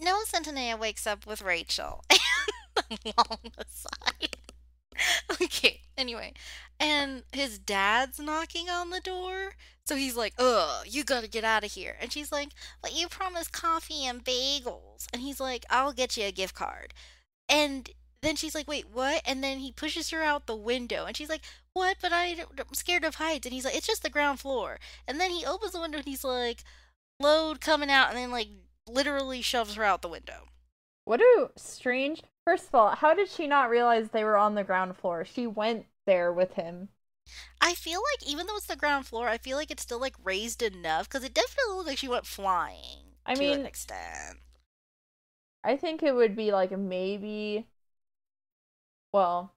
Noah 0.00 0.24
Centineo 0.26 0.78
wakes 0.78 1.06
up 1.06 1.26
with 1.26 1.42
Rachel. 1.42 2.04
Long 3.04 3.38
aside. 3.58 4.36
Okay, 5.42 5.80
anyway. 5.96 6.32
And 6.78 7.22
his 7.32 7.58
dad's 7.58 8.20
knocking 8.20 8.68
on 8.68 8.90
the 8.90 9.00
door. 9.00 9.52
So 9.86 9.96
he's 9.96 10.16
like, 10.16 10.34
ugh, 10.38 10.86
you 10.86 11.02
gotta 11.02 11.28
get 11.28 11.44
out 11.44 11.64
of 11.64 11.72
here. 11.72 11.96
And 12.00 12.12
she's 12.12 12.30
like, 12.30 12.50
but 12.82 12.94
you 12.94 13.08
promised 13.08 13.52
coffee 13.52 14.04
and 14.06 14.24
bagels. 14.24 15.06
And 15.12 15.22
he's 15.22 15.40
like, 15.40 15.64
I'll 15.70 15.92
get 15.92 16.16
you 16.16 16.24
a 16.26 16.32
gift 16.32 16.54
card. 16.54 16.94
And 17.48 17.90
then 18.22 18.36
she's 18.36 18.54
like, 18.54 18.68
wait, 18.68 18.86
what? 18.92 19.22
And 19.26 19.42
then 19.42 19.58
he 19.58 19.72
pushes 19.72 20.10
her 20.10 20.22
out 20.22 20.46
the 20.46 20.54
window. 20.56 21.06
And 21.06 21.16
she's 21.16 21.28
like, 21.28 21.42
what? 21.72 21.96
But 22.00 22.12
I'm 22.12 22.36
scared 22.72 23.04
of 23.04 23.16
heights. 23.16 23.46
And 23.46 23.52
he's 23.52 23.64
like, 23.64 23.76
it's 23.76 23.86
just 23.86 24.02
the 24.02 24.10
ground 24.10 24.38
floor. 24.40 24.78
And 25.08 25.18
then 25.20 25.30
he 25.30 25.44
opens 25.44 25.72
the 25.72 25.80
window 25.80 25.98
and 25.98 26.06
he's 26.06 26.24
like, 26.24 26.62
load 27.20 27.60
coming 27.60 27.90
out. 27.90 28.10
And 28.10 28.18
then, 28.18 28.30
like, 28.30 28.48
literally 28.88 29.42
shoves 29.42 29.74
her 29.74 29.84
out 29.84 30.02
the 30.02 30.08
window. 30.08 30.48
What 31.04 31.20
a 31.20 31.50
strange. 31.56 32.22
First 32.44 32.68
of 32.68 32.74
all, 32.74 32.90
how 32.90 33.14
did 33.14 33.28
she 33.28 33.46
not 33.46 33.70
realize 33.70 34.08
they 34.08 34.24
were 34.24 34.36
on 34.36 34.54
the 34.54 34.64
ground 34.64 34.96
floor? 34.96 35.24
She 35.24 35.46
went 35.46 35.86
there 36.06 36.32
with 36.32 36.54
him. 36.54 36.88
I 37.60 37.74
feel 37.74 38.00
like 38.12 38.28
even 38.28 38.46
though 38.46 38.56
it's 38.56 38.66
the 38.66 38.76
ground 38.76 39.06
floor, 39.06 39.28
I 39.28 39.38
feel 39.38 39.56
like 39.56 39.70
it's 39.70 39.82
still 39.82 40.00
like 40.00 40.14
raised 40.24 40.62
enough 40.62 41.08
because 41.08 41.24
it 41.24 41.34
definitely 41.34 41.74
looked 41.74 41.88
like 41.88 41.98
she 41.98 42.08
went 42.08 42.26
flying. 42.26 43.14
I 43.24 43.34
to 43.34 43.40
mean- 43.40 43.60
an 43.60 43.66
extent. 43.66 44.38
I 45.64 45.76
think 45.76 46.02
it 46.02 46.12
would 46.12 46.34
be 46.34 46.50
like 46.50 46.76
maybe 46.76 47.66
well 49.12 49.54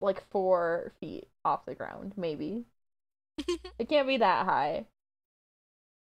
like 0.00 0.22
four 0.30 0.92
feet 1.00 1.28
off 1.44 1.64
the 1.64 1.74
ground, 1.74 2.12
maybe. 2.16 2.66
it 3.78 3.88
can't 3.88 4.06
be 4.06 4.18
that 4.18 4.44
high 4.46 4.84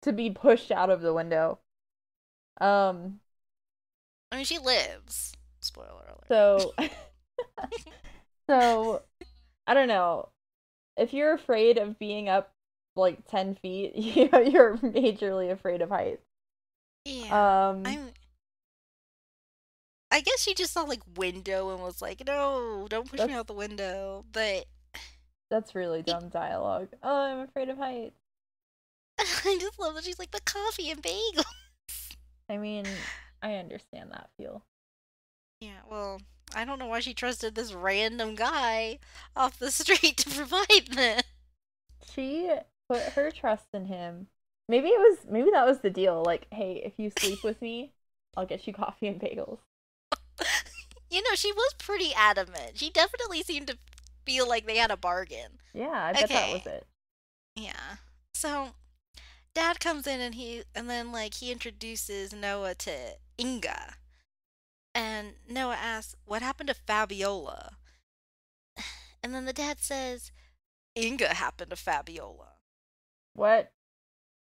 to 0.03 0.13
be 0.13 0.29
pushed 0.29 0.71
out 0.71 0.89
of 0.89 1.01
the 1.01 1.13
window. 1.13 1.59
Um 2.59 3.19
I 4.31 4.37
mean, 4.37 4.45
she 4.45 4.57
lives. 4.57 5.33
Spoiler 5.59 6.03
alert. 6.07 6.27
so 6.27 6.73
so 8.49 9.01
I 9.65 9.73
don't 9.73 9.87
know. 9.87 10.29
If 10.97 11.13
you're 11.13 11.33
afraid 11.33 11.77
of 11.77 11.99
being 11.99 12.29
up 12.29 12.51
like 12.95 13.27
ten 13.27 13.55
feet, 13.55 13.95
you 13.95 14.29
you're 14.31 14.77
majorly 14.77 15.51
afraid 15.51 15.81
of 15.81 15.89
heights. 15.89 16.23
yeah, 17.05 17.69
Um 17.69 17.83
I'm. 17.85 18.11
I 20.09 20.21
guess 20.21 20.41
she 20.41 20.53
just 20.53 20.73
saw 20.73 20.83
like 20.83 21.01
window 21.17 21.69
and 21.71 21.83
was 21.83 22.01
like, 22.01 22.23
"No, 22.25 22.87
don't 22.89 23.09
push 23.09 23.19
me 23.21 23.33
out 23.33 23.47
the 23.47 23.53
window." 23.53 24.25
But 24.31 24.65
That's 25.49 25.75
really 25.75 26.01
dumb 26.01 26.29
dialogue. 26.29 26.89
Oh, 27.03 27.21
I'm 27.21 27.39
afraid 27.39 27.69
of 27.69 27.77
heights. 27.77 28.15
I 29.45 29.57
just 29.59 29.79
love 29.79 29.95
that 29.95 30.03
she's 30.03 30.19
like, 30.19 30.31
"But 30.31 30.45
coffee 30.45 30.89
and 30.91 31.01
bagels. 31.01 31.43
I 32.49 32.57
mean, 32.57 32.85
I 33.41 33.55
understand 33.55 34.11
that 34.11 34.29
feel. 34.37 34.63
Yeah, 35.59 35.81
well, 35.89 36.21
I 36.55 36.65
don't 36.65 36.79
know 36.79 36.87
why 36.87 36.99
she 36.99 37.13
trusted 37.13 37.55
this 37.55 37.73
random 37.73 38.35
guy 38.35 38.99
off 39.35 39.59
the 39.59 39.71
street 39.71 40.17
to 40.17 40.29
provide 40.29 40.87
this. 40.91 41.23
She 42.13 42.49
put 42.89 43.01
her 43.01 43.31
trust 43.31 43.67
in 43.73 43.85
him. 43.85 44.27
Maybe 44.69 44.89
it 44.89 44.99
was 44.99 45.19
maybe 45.29 45.49
that 45.51 45.65
was 45.65 45.79
the 45.79 45.89
deal. 45.89 46.23
Like, 46.25 46.47
hey, 46.51 46.81
if 46.85 46.93
you 46.97 47.11
sleep 47.17 47.43
with 47.43 47.61
me, 47.61 47.93
I'll 48.35 48.45
get 48.45 48.67
you 48.67 48.73
coffee 48.73 49.07
and 49.07 49.19
bagels. 49.19 49.59
you 51.09 51.21
know, 51.23 51.35
she 51.35 51.51
was 51.51 51.73
pretty 51.77 52.13
adamant. 52.15 52.71
She 52.75 52.89
definitely 52.89 53.43
seemed 53.43 53.67
to 53.67 53.77
feel 54.25 54.47
like 54.47 54.67
they 54.67 54.77
had 54.77 54.91
a 54.91 54.97
bargain. 54.97 55.59
Yeah, 55.73 55.89
I 55.89 56.13
bet 56.13 56.29
that 56.29 56.53
was 56.53 56.65
it. 56.65 56.85
Yeah. 57.55 57.95
So 58.33 58.69
dad 59.57 59.79
comes 59.79 60.05
in 60.05 60.21
and 60.21 60.35
he 60.35 60.61
and 60.75 60.87
then 60.87 61.11
like 61.11 61.33
he 61.33 61.51
introduces 61.51 62.31
Noah 62.31 62.75
to 62.75 62.91
Inga. 63.39 63.95
And 64.93 65.33
Noah 65.49 65.75
asks, 65.75 66.15
"What 66.25 66.43
happened 66.43 66.67
to 66.67 66.75
Fabiola?" 66.75 67.77
And 69.23 69.33
then 69.33 69.45
the 69.45 69.53
dad 69.53 69.79
says, 69.79 70.31
"Inga 70.95 71.33
happened 71.33 71.71
to 71.71 71.75
Fabiola." 71.75 72.59
What? 73.33 73.71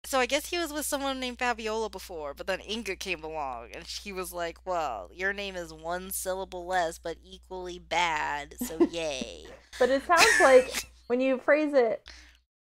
So 0.04 0.20
I 0.20 0.26
guess 0.26 0.50
he 0.50 0.58
was 0.58 0.70
with 0.72 0.84
someone 0.84 1.18
named 1.18 1.38
Fabiola 1.38 1.88
before, 1.88 2.34
but 2.34 2.46
then 2.46 2.60
Inga 2.60 2.96
came 2.96 3.24
along 3.24 3.70
and 3.74 3.86
she 3.86 4.12
was 4.12 4.34
like, 4.34 4.66
"Well, 4.66 5.10
your 5.14 5.32
name 5.32 5.56
is 5.56 5.72
one 5.72 6.10
syllable 6.10 6.66
less 6.66 6.98
but 6.98 7.16
equally 7.24 7.78
bad, 7.78 8.56
so 8.58 8.84
yay." 8.90 9.46
But 9.78 9.88
it 9.88 10.06
sounds 10.06 10.40
like 10.42 10.90
when 11.06 11.22
you 11.22 11.38
phrase 11.38 11.72
it 11.72 12.06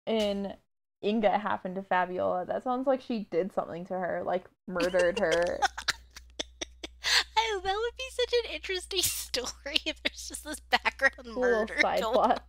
in 0.08 0.56
Inga 1.04 1.38
happened 1.38 1.76
to 1.76 1.84
Fabiola, 1.84 2.46
that 2.46 2.63
sounds 2.63 2.88
like 2.88 3.02
she 3.02 3.28
did 3.32 3.54
something 3.54 3.86
to 3.86 3.94
her, 3.94 4.24
like 4.26 4.46
murdered 4.68 5.20
her. 5.20 5.60
oh, 7.38 7.62
that 7.63 7.76
would 7.76 7.98
be 7.98 8.04
such 8.12 8.34
an 8.46 8.54
interesting 8.54 9.02
story 9.04 9.78
if 9.86 10.02
there's 10.04 10.28
just 10.30 10.44
this 10.44 10.60
background 10.60 11.36
murder. 11.36 11.76
side 11.82 12.02
plot. 12.02 12.46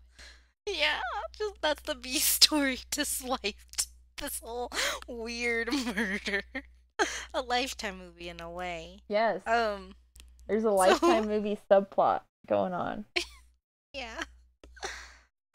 Yeah, 0.66 1.00
just 1.36 1.60
that's 1.60 1.82
the 1.82 1.94
B 1.94 2.14
story 2.18 2.78
to 2.92 3.04
swiped. 3.04 3.88
This 4.16 4.40
whole 4.40 4.70
weird 5.08 5.70
murder. 5.72 6.44
A 7.34 7.42
lifetime 7.42 7.98
movie 7.98 8.28
in 8.28 8.40
a 8.40 8.48
way. 8.50 9.02
Yes. 9.08 9.42
Um, 9.46 9.94
There's 10.46 10.62
a 10.62 10.70
lifetime 10.70 11.26
movie 11.26 11.58
subplot 11.68 12.20
going 12.46 12.72
on. 12.72 13.04
yeah. 13.92 14.22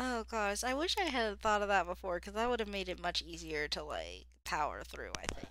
Oh 0.01 0.23
gosh, 0.31 0.63
I 0.63 0.73
wish 0.73 0.95
I 0.97 1.09
had 1.09 1.41
thought 1.41 1.61
of 1.61 1.67
that 1.67 1.85
before 1.85 2.15
because 2.15 2.33
that 2.33 2.49
would 2.49 2.61
have 2.61 2.69
made 2.69 2.87
it 2.87 3.01
much 3.01 3.21
easier 3.21 3.67
to 3.67 3.83
like 3.83 4.27
power 4.45 4.81
through, 4.83 5.11
I 5.17 5.25
think. 5.33 5.49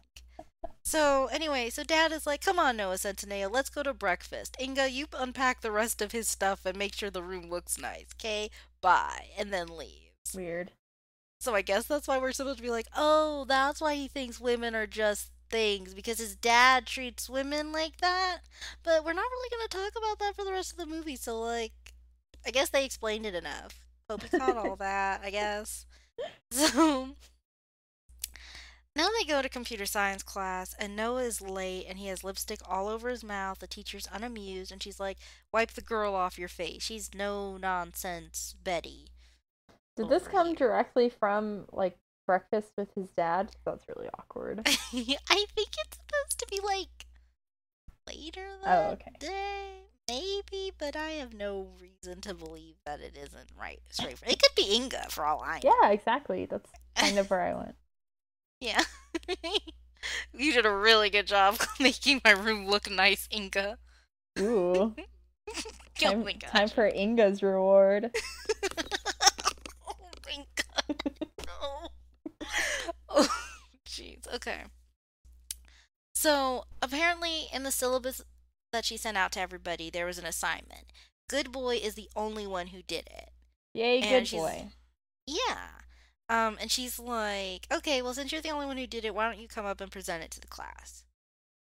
So 0.82 1.26
anyway, 1.26 1.68
so 1.68 1.84
dad 1.84 2.12
is 2.12 2.26
like, 2.26 2.40
"Come 2.40 2.58
on, 2.58 2.78
Noah 2.78 2.94
Centineo, 2.94 3.50
let's 3.52 3.68
go 3.68 3.82
to 3.82 3.92
breakfast. 3.92 4.56
Inga, 4.58 4.88
you 4.88 5.06
unpack 5.12 5.60
the 5.60 5.70
rest 5.70 6.00
of 6.00 6.12
his 6.12 6.28
stuff 6.28 6.64
and 6.64 6.78
make 6.78 6.94
sure 6.94 7.10
the 7.10 7.22
room 7.22 7.50
looks 7.50 7.76
nice, 7.76 8.06
okay? 8.16 8.50
Bye." 8.80 9.28
And 9.36 9.52
then 9.52 9.68
leaves. 9.68 10.34
Weird. 10.34 10.72
So 11.40 11.54
I 11.54 11.60
guess 11.62 11.84
that's 11.84 12.08
why 12.08 12.18
we're 12.18 12.32
supposed 12.32 12.56
to 12.56 12.62
be 12.62 12.70
like, 12.70 12.88
"Oh, 12.96 13.44
that's 13.46 13.82
why 13.82 13.96
he 13.96 14.08
thinks 14.08 14.40
women 14.40 14.74
are 14.74 14.86
just 14.86 15.30
things 15.50 15.92
because 15.94 16.18
his 16.18 16.36
dad 16.36 16.86
treats 16.86 17.28
women 17.28 17.70
like 17.70 17.98
that." 17.98 18.40
But 18.82 19.04
we're 19.04 19.12
not 19.12 19.30
really 19.30 19.50
going 19.50 19.68
to 19.68 19.76
talk 19.76 19.92
about 19.94 20.18
that 20.20 20.34
for 20.36 20.44
the 20.44 20.52
rest 20.52 20.72
of 20.72 20.78
the 20.78 20.86
movie. 20.86 21.16
So 21.16 21.38
like, 21.38 21.72
I 22.46 22.50
guess 22.50 22.70
they 22.70 22.84
explained 22.86 23.26
it 23.26 23.34
enough. 23.34 23.87
Hope 24.10 24.22
you 24.22 24.38
caught 24.38 24.56
all 24.56 24.76
that, 24.76 25.20
I 25.24 25.30
guess. 25.30 25.86
So 26.50 27.10
now 28.96 29.06
they 29.16 29.24
go 29.24 29.40
to 29.40 29.48
computer 29.48 29.86
science 29.86 30.24
class, 30.24 30.74
and 30.80 30.96
Noah 30.96 31.22
is 31.22 31.40
late 31.40 31.86
and 31.88 31.96
he 31.98 32.08
has 32.08 32.24
lipstick 32.24 32.58
all 32.68 32.88
over 32.88 33.08
his 33.08 33.22
mouth. 33.22 33.60
The 33.60 33.68
teacher's 33.68 34.08
unamused, 34.12 34.72
and 34.72 34.82
she's 34.82 34.98
like, 34.98 35.18
Wipe 35.52 35.70
the 35.72 35.80
girl 35.80 36.14
off 36.16 36.38
your 36.38 36.48
face. 36.48 36.82
She's 36.82 37.14
no 37.14 37.56
nonsense 37.56 38.56
Betty. 38.64 39.10
Did 39.96 40.06
oh, 40.06 40.08
this 40.08 40.26
come 40.26 40.48
here. 40.48 40.56
directly 40.56 41.08
from 41.08 41.66
like 41.72 41.96
breakfast 42.26 42.72
with 42.76 42.88
his 42.96 43.10
dad? 43.10 43.50
That's 43.64 43.84
really 43.88 44.08
awkward. 44.18 44.62
I 44.66 44.70
think 44.92 45.68
it's 45.78 45.98
supposed 45.98 46.38
to 46.38 46.46
be 46.50 46.58
like 46.64 47.06
later 48.08 48.48
Oh, 48.64 48.64
that 48.64 48.92
okay. 48.94 49.12
day. 49.20 49.87
Maybe, 50.08 50.72
but 50.78 50.96
I 50.96 51.10
have 51.12 51.34
no 51.34 51.68
reason 51.80 52.20
to 52.22 52.32
believe 52.34 52.76
that 52.86 53.00
it 53.00 53.16
isn't 53.16 53.50
right 53.60 53.80
straight. 53.90 54.18
From, 54.18 54.30
it 54.30 54.40
could 54.42 54.54
be 54.56 54.74
Inga 54.74 55.06
for 55.10 55.24
all 55.26 55.42
I 55.44 55.60
know. 55.62 55.74
Yeah, 55.82 55.90
exactly. 55.90 56.46
That's 56.46 56.70
kind 56.96 57.18
of 57.18 57.28
where 57.30 57.42
I 57.42 57.54
went. 57.54 57.74
Yeah. 58.60 58.82
you 60.32 60.52
did 60.52 60.66
a 60.66 60.70
really 60.72 61.10
good 61.10 61.28
job 61.28 61.58
making 61.80 62.20
my 62.24 62.32
room 62.32 62.66
look 62.66 62.90
nice, 62.90 63.28
Inga. 63.32 63.78
Ooh. 64.40 64.94
oh 64.96 65.62
Time, 65.96 66.24
god. 66.24 66.40
time 66.40 66.68
for 66.68 66.88
Inga's 66.88 67.40
reward. 67.40 68.10
oh 69.86 69.94
my 70.26 70.44
god. 70.56 71.02
No. 71.46 72.46
Oh, 73.08 73.28
jeez. 73.88 74.26
Okay. 74.34 74.62
So, 76.16 76.64
apparently, 76.82 77.46
in 77.54 77.62
the 77.62 77.70
syllabus 77.70 78.22
that 78.78 78.84
she 78.84 78.96
sent 78.96 79.16
out 79.16 79.32
to 79.32 79.40
everybody, 79.40 79.90
there 79.90 80.06
was 80.06 80.18
an 80.18 80.24
assignment. 80.24 80.92
Good 81.28 81.50
Boy 81.50 81.80
is 81.82 81.94
the 81.96 82.08
only 82.14 82.46
one 82.46 82.68
who 82.68 82.80
did 82.82 83.08
it. 83.08 83.30
Yay, 83.74 84.00
And 84.02 84.24
good 84.24 84.36
boy. 84.36 84.68
Yeah. 85.26 85.66
Um, 86.28 86.58
and 86.60 86.70
she's 86.70 86.96
like, 87.00 87.66
okay, 87.72 88.02
well, 88.02 88.14
since 88.14 88.30
you're 88.30 88.40
the 88.40 88.50
only 88.50 88.66
one 88.66 88.76
who 88.76 88.86
did 88.86 89.04
it, 89.04 89.16
why 89.16 89.24
don't 89.24 89.40
you 89.40 89.48
come 89.48 89.66
up 89.66 89.80
and 89.80 89.90
present 89.90 90.22
it 90.22 90.30
to 90.30 90.40
the 90.40 90.46
class? 90.46 91.02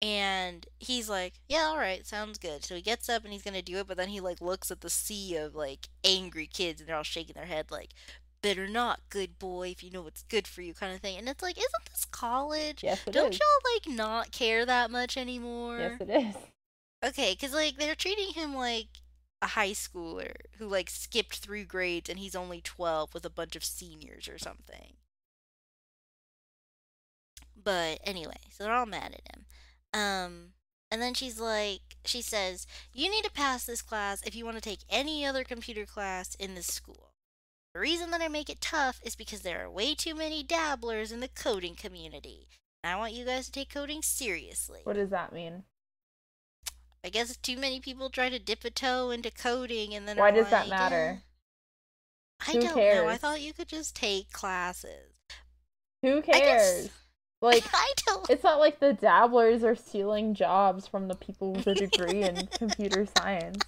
And 0.01 0.67
he's 0.79 1.11
like, 1.11 1.35
yeah, 1.47 1.65
all 1.65 1.77
right, 1.77 2.07
sounds 2.07 2.39
good. 2.39 2.65
So 2.65 2.75
he 2.75 2.81
gets 2.81 3.11
up 3.11 3.23
and 3.25 3.33
he's 3.35 3.43
gonna 3.43 3.61
do 3.61 3.77
it, 3.77 3.87
but 3.87 3.99
then 3.99 4.09
he 4.09 4.21
like 4.21 4.41
looks 4.41 4.71
at 4.71 4.81
the 4.81 4.91
sea 4.91 5.37
of 5.37 5.55
like 5.55 5.89
angry 6.05 6.47
kids 6.47 6.81
and 6.81 6.89
they're 6.89 6.97
all 6.97 7.03
shaking 7.03 7.35
their 7.35 7.45
head 7.47 7.71
like, 7.71 7.91
better 8.43 8.67
not, 8.67 9.01
good 9.11 9.39
boy, 9.39 9.69
if 9.69 9.83
you 9.85 9.91
know 9.91 10.03
what's 10.03 10.23
good 10.23 10.47
for 10.47 10.63
you, 10.63 10.73
kind 10.73 10.95
of 10.95 11.01
thing. 11.01 11.19
And 11.19 11.29
it's 11.29 11.43
like, 11.43 11.59
isn't 11.59 11.91
this 11.91 12.07
college? 12.07 12.83
Yes, 12.83 13.03
it 13.07 13.13
Don't 13.13 13.33
is. 13.35 13.39
y'all 13.39 13.73
like 13.75 13.97
not 13.97 14.33
care 14.33 14.65
that 14.67 14.91
much 14.91 15.17
anymore? 15.17 15.79
Yes, 15.79 16.01
it 16.01 16.11
is. 16.11 16.35
Okay, 17.05 17.33
because 17.33 17.53
like 17.53 17.77
they're 17.77 17.95
treating 17.95 18.33
him 18.33 18.55
like 18.55 18.87
a 19.43 19.49
high 19.49 19.73
schooler 19.73 20.33
who 20.59 20.67
like 20.67 20.89
skipped 20.89 21.37
three 21.37 21.65
grades 21.65 22.09
and 22.09 22.19
he's 22.19 22.35
only 22.35 22.63
12 22.63 23.13
with 23.13 23.27
a 23.27 23.31
bunch 23.31 23.55
of 23.57 23.65
seniors 23.65 24.27
or 24.27 24.39
something. 24.39 24.95
But 27.63 28.01
anyway, 28.05 28.41
so 28.51 28.65
they're 28.65 28.73
all 28.73 28.87
mad 28.87 29.15
at 29.15 29.35
him. 29.35 29.45
Um, 29.93 30.53
and 30.91 31.03
then 31.03 31.15
she's 31.15 31.39
like, 31.39 31.81
she 32.05 32.23
says, 32.23 32.67
You 32.93 33.11
need 33.11 33.25
to 33.25 33.31
pass 33.31 33.67
this 33.67 33.83
class 33.83 34.23
if 34.27 34.35
you 34.35 34.45
want 34.45 34.57
to 34.57 34.63
take 34.63 34.81
any 34.89 35.27
other 35.27 35.45
computer 35.45 35.85
class 35.85 36.35
in 36.37 36.55
this 36.55 36.67
school. 36.67 37.13
The 37.75 37.81
reason 37.81 38.11
that 38.13 38.23
I 38.23 38.29
make 38.29 38.49
it 38.49 38.61
tough 38.61 39.01
is 39.03 39.17
because 39.17 39.41
there 39.41 39.65
are 39.65 39.71
way 39.71 39.95
too 39.95 40.15
many 40.15 40.43
dabblers 40.43 41.11
in 41.11 41.21
the 41.21 41.29
coding 41.29 41.75
community. 41.75 42.49
And 42.83 42.93
I 42.93 42.97
want 42.97 43.13
you 43.13 43.25
guys 43.25 43.47
to 43.47 43.53
take 43.53 43.73
coding 43.73 44.03
seriously. 44.03 44.81
What 44.85 44.97
does 44.97 45.11
that 45.11 45.33
mean? 45.33 45.65
I 47.05 47.11
guess 47.11 47.37
too 47.37 47.59
many 47.59 47.81
people 47.81 48.09
try 48.09 48.31
to 48.31 48.39
dip 48.39 48.65
a 48.65 48.71
toe 48.71 49.11
into 49.11 49.31
coding 49.31 49.95
and 49.95 50.09
then 50.09 50.17
Why 50.17 50.31
does 50.31 50.49
that 50.51 50.69
matter? 50.69 51.21
"Eh, 52.41 52.49
I 52.49 52.53
Who 52.53 52.61
don't 52.63 52.77
know. 52.77 53.09
I 53.09 53.17
thought 53.17 53.41
you 53.43 53.53
could 53.53 53.69
just 53.69 53.95
take 53.95 54.33
classes. 54.33 55.13
Who 56.03 56.23
cares? 56.23 56.91
Like, 57.43 57.65
I 57.75 57.93
don't. 58.07 58.31
it's 58.31 58.43
not 58.43 58.59
like 58.59 58.81
the 58.81 58.95
dabblers 58.95 59.65
are 59.65 59.75
stealing 59.75 60.33
jobs 60.35 60.87
from 60.89 61.09
the 61.09 61.15
people 61.15 61.53
with 61.53 61.67
a 61.67 61.75
degree 61.75 62.23
in 62.23 62.47
computer 62.47 63.07
science. 63.19 63.63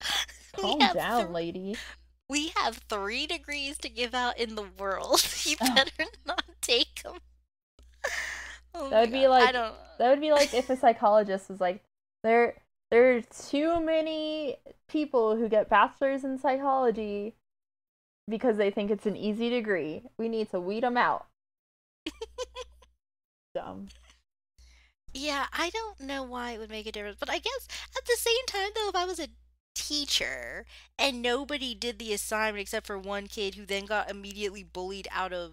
Calm 0.56 0.78
down, 0.78 1.22
th- 1.22 1.30
lady. 1.32 1.76
We 2.30 2.52
have 2.56 2.76
three 2.88 3.26
degrees 3.26 3.76
to 3.78 3.88
give 3.88 4.14
out 4.14 4.38
in 4.38 4.54
the 4.54 4.66
world. 4.78 5.20
you 5.44 5.56
Oh. 5.60 5.74
better 5.74 6.04
not 6.24 6.44
take 6.60 7.02
them. 7.02 7.16
Oh 8.72 8.88
That 8.88 9.00
would 9.00 9.10
be 9.12 9.22
God, 9.22 9.56
I 9.56 9.62
like-. 9.64 9.74
That 9.98 10.10
would 10.10 10.20
be 10.20 10.30
like 10.30 10.54
if 10.54 10.70
a 10.70 10.76
psychologist 10.76 11.48
was 11.48 11.60
like, 11.60 11.82
there, 12.28 12.54
there 12.90 13.16
are 13.16 13.22
too 13.22 13.80
many 13.80 14.58
people 14.88 15.36
who 15.36 15.48
get 15.48 15.70
bachelors 15.70 16.24
in 16.24 16.38
psychology 16.38 17.34
because 18.28 18.58
they 18.58 18.70
think 18.70 18.90
it's 18.90 19.06
an 19.06 19.16
easy 19.16 19.48
degree. 19.48 20.02
We 20.18 20.28
need 20.28 20.50
to 20.50 20.60
weed 20.60 20.82
them 20.82 20.96
out. 20.96 21.26
Dumb. 23.54 23.88
Yeah, 25.14 25.46
I 25.52 25.70
don't 25.70 26.00
know 26.00 26.22
why 26.22 26.52
it 26.52 26.58
would 26.58 26.70
make 26.70 26.86
a 26.86 26.92
difference, 26.92 27.16
but 27.18 27.30
I 27.30 27.38
guess 27.38 27.66
at 27.96 28.04
the 28.04 28.16
same 28.18 28.46
time, 28.46 28.70
though, 28.74 28.90
if 28.90 28.94
I 28.94 29.06
was 29.06 29.18
a 29.18 29.28
teacher 29.74 30.66
and 30.98 31.22
nobody 31.22 31.74
did 31.74 31.98
the 31.98 32.12
assignment 32.12 32.60
except 32.60 32.86
for 32.86 32.98
one 32.98 33.26
kid 33.26 33.54
who 33.54 33.64
then 33.64 33.86
got 33.86 34.10
immediately 34.10 34.64
bullied 34.64 35.08
out 35.10 35.32
of 35.32 35.52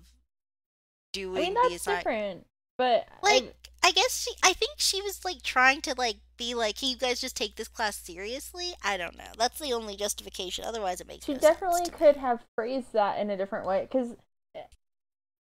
doing 1.13 1.37
I 1.37 1.45
mean, 1.45 1.53
the 1.53 1.59
that's 1.69 1.75
assignment. 1.75 2.03
different. 2.03 2.47
But 2.77 3.07
Like, 3.21 3.69
I 3.83 3.91
guess 3.91 4.21
she. 4.23 4.31
I 4.43 4.53
think 4.53 4.73
she 4.77 5.01
was 5.01 5.23
like 5.25 5.41
trying 5.43 5.81
to 5.81 5.93
like 5.97 6.17
be 6.37 6.53
like, 6.55 6.77
"Can 6.77 6.89
you 6.89 6.97
guys 6.97 7.21
just 7.21 7.35
take 7.35 7.55
this 7.55 7.67
class 7.67 7.95
seriously?" 7.97 8.73
I 8.83 8.97
don't 8.97 9.17
know. 9.17 9.31
That's 9.37 9.59
the 9.59 9.73
only 9.73 9.95
justification. 9.95 10.65
Otherwise, 10.65 11.01
it 11.01 11.07
makes 11.07 11.25
she 11.25 11.33
no 11.33 11.39
definitely 11.39 11.81
sense. 11.81 11.89
to 11.89 11.91
me. 11.93 11.97
could 11.97 12.15
have 12.17 12.45
phrased 12.55 12.93
that 12.93 13.19
in 13.19 13.29
a 13.29 13.37
different 13.37 13.65
way 13.65 13.81
because 13.81 14.15
eh, 14.55 14.61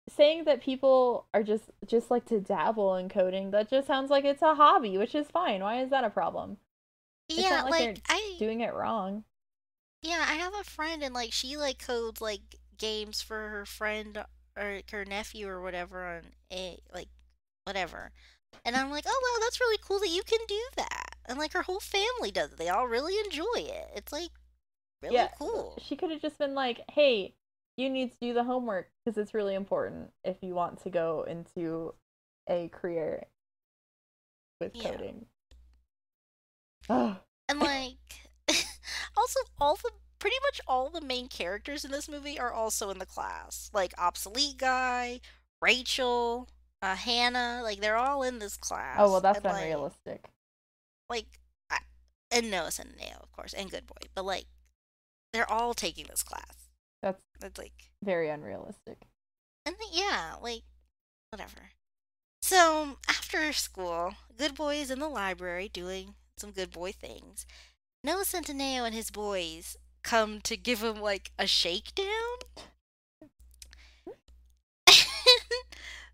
saying 0.09 0.45
that 0.45 0.61
people 0.61 1.27
are 1.33 1.43
just 1.43 1.71
just 1.85 2.09
like 2.11 2.25
to 2.25 2.39
dabble 2.39 2.95
in 2.95 3.09
coding 3.09 3.51
that 3.51 3.69
just 3.69 3.87
sounds 3.87 4.09
like 4.09 4.25
it's 4.25 4.41
a 4.41 4.55
hobby 4.55 4.97
which 4.97 5.15
is 5.15 5.27
fine 5.29 5.61
why 5.61 5.81
is 5.81 5.89
that 5.89 6.03
a 6.03 6.09
problem 6.09 6.57
it's 7.37 7.39
Yeah, 7.39 7.63
like, 7.63 7.71
like 7.71 8.01
I. 8.09 8.37
doing 8.39 8.61
it 8.61 8.73
wrong 8.73 9.23
Yeah, 10.01 10.25
I 10.27 10.35
have 10.35 10.53
a 10.53 10.63
friend 10.63 11.03
and 11.03 11.13
like 11.13 11.33
she 11.33 11.57
like 11.57 11.79
codes 11.85 12.21
like 12.21 12.41
games 12.77 13.21
for 13.21 13.49
her 13.49 13.65
friend 13.65 14.23
or 14.55 14.81
her 14.91 15.05
nephew 15.05 15.47
or 15.47 15.61
whatever 15.61 16.05
on 16.05 16.21
a 16.51 16.79
like 16.93 17.09
whatever. 17.67 18.11
And 18.65 18.75
I'm 18.75 18.89
like, 18.91 19.05
"Oh, 19.07 19.21
wow, 19.23 19.45
that's 19.45 19.59
really 19.59 19.77
cool 19.81 19.99
that 19.99 20.09
you 20.09 20.23
can 20.23 20.39
do 20.47 20.61
that." 20.77 21.15
And 21.25 21.37
like 21.37 21.53
her 21.53 21.63
whole 21.63 21.81
family 21.81 22.31
does 22.31 22.53
it. 22.53 22.57
They 22.57 22.69
all 22.69 22.87
really 22.87 23.19
enjoy 23.25 23.57
it. 23.57 23.91
It's 23.95 24.13
like 24.13 24.31
really 25.03 25.15
yeah 25.15 25.27
cool. 25.37 25.77
she 25.79 25.95
could 25.95 26.11
have 26.11 26.21
just 26.21 26.37
been 26.39 26.55
like 26.55 26.81
hey 26.91 27.33
you 27.77 27.89
need 27.89 28.11
to 28.11 28.17
do 28.19 28.33
the 28.33 28.43
homework 28.43 28.89
because 29.05 29.17
it's 29.17 29.33
really 29.35 29.53
important 29.55 30.11
if 30.23 30.37
you 30.41 30.55
want 30.55 30.81
to 30.83 30.89
go 30.89 31.23
into 31.27 31.93
a 32.49 32.69
career 32.69 33.25
with 34.59 34.73
Yeah. 34.73 34.91
coding. 34.91 35.25
And 36.89 37.59
like 37.59 37.97
also 39.17 39.39
all 39.59 39.75
the 39.75 39.91
pretty 40.19 40.37
much 40.43 40.59
all 40.67 40.89
the 40.89 41.01
main 41.01 41.27
characters 41.27 41.85
in 41.85 41.91
this 41.91 42.09
movie 42.09 42.39
are 42.39 42.51
also 42.51 42.89
in 42.89 42.99
the 42.99 43.05
class. 43.05 43.69
Like 43.73 43.93
obsolete 43.97 44.57
guy, 44.57 45.21
Rachel, 45.61 46.49
uh, 46.81 46.95
Hannah, 46.95 47.61
like 47.63 47.81
they're 47.81 47.97
all 47.97 48.23
in 48.23 48.39
this 48.39 48.57
class. 48.57 48.97
oh 48.99 49.11
well 49.11 49.21
that's 49.21 49.37
and, 49.37 49.45
like, 49.45 49.63
unrealistic 49.63 50.29
like 51.09 51.39
I, 51.69 51.77
and 52.31 52.51
Noah 52.51 52.67
Centineo, 52.67 53.21
of 53.21 53.31
course, 53.31 53.53
and 53.53 53.71
Good 53.71 53.87
Boy, 53.87 54.07
but 54.13 54.25
like 54.25 54.45
they're 55.33 55.49
all 55.51 55.73
taking 55.73 56.05
this 56.09 56.23
class. 56.23 56.69
that's 57.01 57.21
That's 57.39 57.57
like 57.57 57.91
very 58.03 58.29
unrealistic 58.29 59.07
and 59.65 59.75
yeah, 59.91 60.35
like 60.41 60.63
whatever. 61.31 61.71
So 62.41 62.97
after 63.09 63.51
school, 63.53 64.13
Good 64.37 64.55
Boy 64.55 64.75
is 64.75 64.91
in 64.91 64.99
the 64.99 65.09
library 65.09 65.69
doing 65.71 66.15
some 66.37 66.51
good 66.51 66.71
boy 66.71 66.91
things. 66.91 67.45
Noah 68.03 68.23
Centineo 68.23 68.85
and 68.85 68.93
his 68.93 69.09
boys 69.09 69.75
come 70.03 70.39
to 70.41 70.55
give 70.55 70.81
him 70.81 71.01
like 71.01 71.31
a 71.37 71.47
shakedown. 71.47 72.37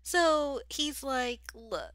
So 0.04 0.60
he's 0.68 1.02
like, 1.02 1.40
"Look, 1.54 1.94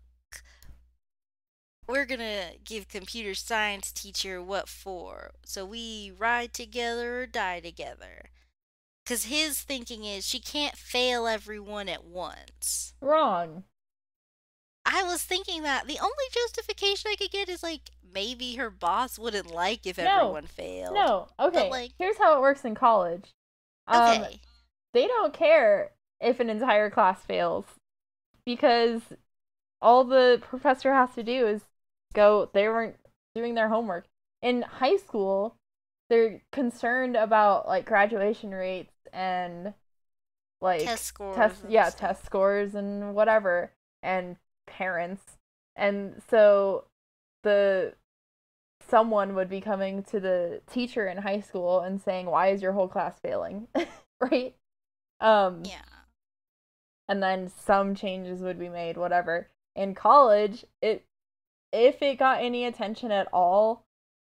we're 1.87 2.05
gonna 2.05 2.51
give 2.63 2.87
computer 2.87 3.33
science 3.33 3.91
teacher 3.91 4.41
what 4.43 4.67
for, 4.69 5.31
so 5.45 5.65
we 5.65 6.11
ride 6.17 6.53
together 6.53 7.21
or 7.21 7.25
die 7.25 7.59
together." 7.61 8.29
Cause 9.05 9.23
his 9.25 9.61
thinking 9.61 10.03
is 10.05 10.27
she 10.27 10.39
can't 10.39 10.75
fail 10.77 11.25
everyone 11.25 11.89
at 11.89 12.03
once. 12.03 12.93
wrong 13.01 13.63
I 14.85 15.03
was 15.03 15.23
thinking 15.23 15.63
that 15.63 15.87
the 15.87 15.97
only 15.99 16.25
justification 16.31 17.11
I 17.11 17.15
could 17.15 17.31
get 17.31 17.49
is 17.49 17.63
like 17.63 17.89
maybe 18.13 18.55
her 18.55 18.69
boss 18.69 19.17
wouldn't 19.19 19.49
like 19.51 19.85
if 19.87 19.97
No. 19.97 20.03
everyone 20.19 20.45
failed. 20.47 20.93
no 20.93 21.27
okay 21.39 21.59
But 21.61 21.69
like- 21.71 21.91
here's 21.97 22.17
how 22.19 22.37
it 22.37 22.41
works 22.41 22.63
in 22.65 22.75
college 22.75 23.33
um, 23.87 24.21
Okay. 24.21 24.41
they 24.93 25.07
don't 25.07 25.33
care 25.33 25.91
if 26.19 26.39
an 26.39 26.49
entire 26.51 26.89
class 26.91 27.21
fails 27.23 27.65
because 28.49 29.01
all 29.79 30.03
the 30.03 30.41
professor 30.41 30.91
has 30.91 31.13
to 31.13 31.21
do 31.21 31.45
is 31.45 31.61
go 32.13 32.49
they 32.51 32.67
weren't 32.67 32.95
doing 33.35 33.53
their 33.53 33.69
homework 33.69 34.05
in 34.41 34.63
high 34.63 34.97
school 34.97 35.55
they're 36.09 36.41
concerned 36.51 37.15
about 37.15 37.67
like 37.67 37.85
graduation 37.85 38.49
rates 38.49 38.95
and 39.13 39.75
like 40.61 40.81
test 40.81 41.05
scores. 41.05 41.35
test 41.35 41.63
yeah 41.69 41.91
test 41.91 42.25
scores 42.25 42.73
and 42.73 43.13
whatever 43.13 43.71
and 44.01 44.35
parents 44.65 45.37
and 45.75 46.19
so 46.27 46.85
the 47.43 47.93
someone 48.89 49.35
would 49.35 49.47
be 49.47 49.61
coming 49.61 50.01
to 50.01 50.19
the 50.19 50.59
teacher 50.65 51.07
in 51.07 51.17
high 51.19 51.39
school 51.39 51.81
and 51.81 52.01
saying 52.01 52.25
why 52.25 52.47
is 52.47 52.63
your 52.63 52.71
whole 52.71 52.87
class 52.87 53.19
failing 53.21 53.67
right 54.19 54.55
um 55.21 55.61
Yeah. 55.63 55.98
And 57.09 57.21
then 57.21 57.49
some 57.49 57.95
changes 57.95 58.41
would 58.41 58.59
be 58.59 58.69
made 58.69 58.95
whatever. 58.95 59.49
In 59.75 59.95
college 59.95 60.63
it 60.81 61.03
if 61.73 62.01
it 62.01 62.19
got 62.19 62.41
any 62.41 62.65
attention 62.65 63.11
at 63.11 63.27
all 63.33 63.83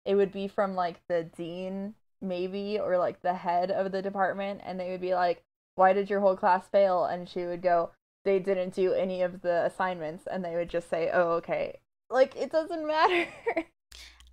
it 0.04 0.16
would 0.16 0.32
be 0.32 0.48
from 0.48 0.74
like 0.74 1.00
the 1.08 1.22
dean 1.22 1.94
maybe 2.20 2.78
or 2.78 2.98
like 2.98 3.20
the 3.22 3.34
head 3.34 3.70
of 3.70 3.92
the 3.92 4.02
department 4.02 4.60
and 4.64 4.80
they 4.80 4.90
would 4.90 5.00
be 5.00 5.14
like 5.14 5.44
why 5.74 5.92
did 5.92 6.10
your 6.10 6.20
whole 6.20 6.36
class 6.36 6.66
fail? 6.70 7.04
And 7.04 7.28
she 7.28 7.44
would 7.44 7.62
go 7.62 7.90
they 8.24 8.38
didn't 8.38 8.74
do 8.74 8.92
any 8.92 9.22
of 9.22 9.42
the 9.42 9.64
assignments. 9.64 10.26
And 10.30 10.44
they 10.44 10.54
would 10.54 10.70
just 10.70 10.88
say 10.88 11.10
oh 11.12 11.32
okay. 11.32 11.78
Like 12.10 12.34
it 12.36 12.50
doesn't 12.50 12.86
matter. 12.86 13.26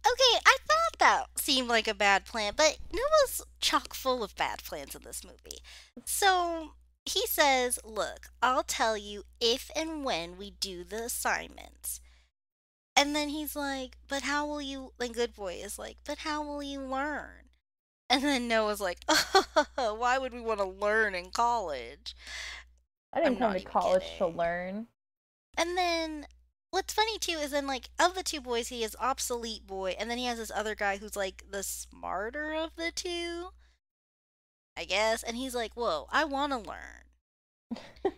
Okay, 0.07 0.39
I 0.45 0.57
thought 0.65 0.99
that 0.99 1.25
seemed 1.35 1.67
like 1.67 1.87
a 1.87 1.93
bad 1.93 2.25
plan, 2.25 2.53
but 2.55 2.77
Noah's 2.93 3.41
chock 3.59 3.93
full 3.93 4.23
of 4.23 4.35
bad 4.37 4.63
plans 4.63 4.95
in 4.95 5.03
this 5.03 5.25
movie. 5.25 5.59
So 6.05 6.71
he 7.05 7.25
says, 7.27 7.79
Look, 7.83 8.27
I'll 8.41 8.63
tell 8.63 8.97
you 8.97 9.23
if 9.39 9.71
and 9.75 10.03
when 10.03 10.37
we 10.37 10.51
do 10.51 10.83
the 10.83 11.03
assignments. 11.05 12.01
And 12.95 13.15
then 13.15 13.29
he's 13.29 13.55
like, 13.55 13.97
But 14.07 14.23
how 14.23 14.45
will 14.45 14.61
you? 14.61 14.93
Then 14.99 15.11
Good 15.11 15.33
Boy 15.35 15.55
is 15.63 15.79
like, 15.79 15.97
But 16.05 16.19
how 16.19 16.43
will 16.43 16.63
you 16.63 16.81
learn? 16.81 17.49
And 18.09 18.23
then 18.23 18.47
Noah's 18.47 18.81
like, 18.81 18.99
Why 19.75 20.17
would 20.17 20.33
we 20.33 20.41
want 20.41 20.59
to 20.59 20.65
learn 20.65 21.15
in 21.15 21.29
college? 21.31 22.15
i 23.13 23.19
didn't 23.19 23.33
I'm 23.33 23.39
come 23.39 23.53
to 23.53 23.65
college 23.65 24.03
to 24.17 24.27
learn 24.27 24.87
And 25.57 25.77
then 25.77 26.27
what's 26.71 26.93
funny 26.93 27.17
too 27.17 27.33
is 27.33 27.51
then 27.51 27.65
like 27.67 27.89
of 27.99 28.13
the 28.15 28.23
two 28.23 28.39
boys 28.41 28.67
he 28.67 28.83
is 28.83 28.95
obsolete 28.99 29.65
boy 29.65 29.95
and 29.97 30.09
then 30.09 30.19
he 30.19 30.25
has 30.25 30.37
this 30.37 30.51
other 30.53 30.75
guy 30.75 30.97
who's 30.97 31.15
like 31.15 31.43
the 31.49 31.63
smarter 31.63 32.53
of 32.53 32.75
the 32.75 32.91
two. 32.91 33.49
I 34.79 34.85
guess. 34.85 35.23
And 35.23 35.35
he's 35.35 35.53
like, 35.53 35.73
Whoa, 35.73 36.07
I 36.11 36.23
wanna 36.25 36.59
learn. 36.59 37.75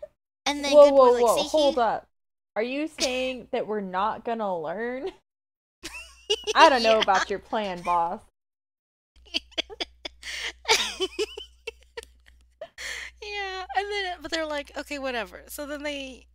And 0.45 0.63
then 0.65 0.71
whoa 0.73 0.85
good 0.85 0.93
whoa 0.93 1.07
boy 1.09 1.13
like 1.13 1.23
whoa 1.23 1.37
see 1.43 1.49
hold 1.49 1.75
he 1.75 1.81
up 1.81 2.07
are 2.55 2.63
you 2.63 2.87
saying 2.87 3.47
that 3.51 3.67
we're 3.67 3.79
not 3.79 4.25
gonna 4.25 4.59
learn 4.59 5.11
i 6.55 6.67
don't 6.67 6.81
know 6.81 6.95
Yeah. 6.95 7.03
about 7.03 7.29
your 7.29 7.37
plan 7.39 7.81
boss 7.83 8.21
yeah, 13.21 13.65
and 13.75 13.87
then 13.91 14.15
but 14.21 14.31
they're 14.31 14.45
like, 14.45 14.71
okay, 14.77 14.99
whatever. 14.99 15.43
So 15.47 15.65
then 15.65 15.83
they 15.83 16.25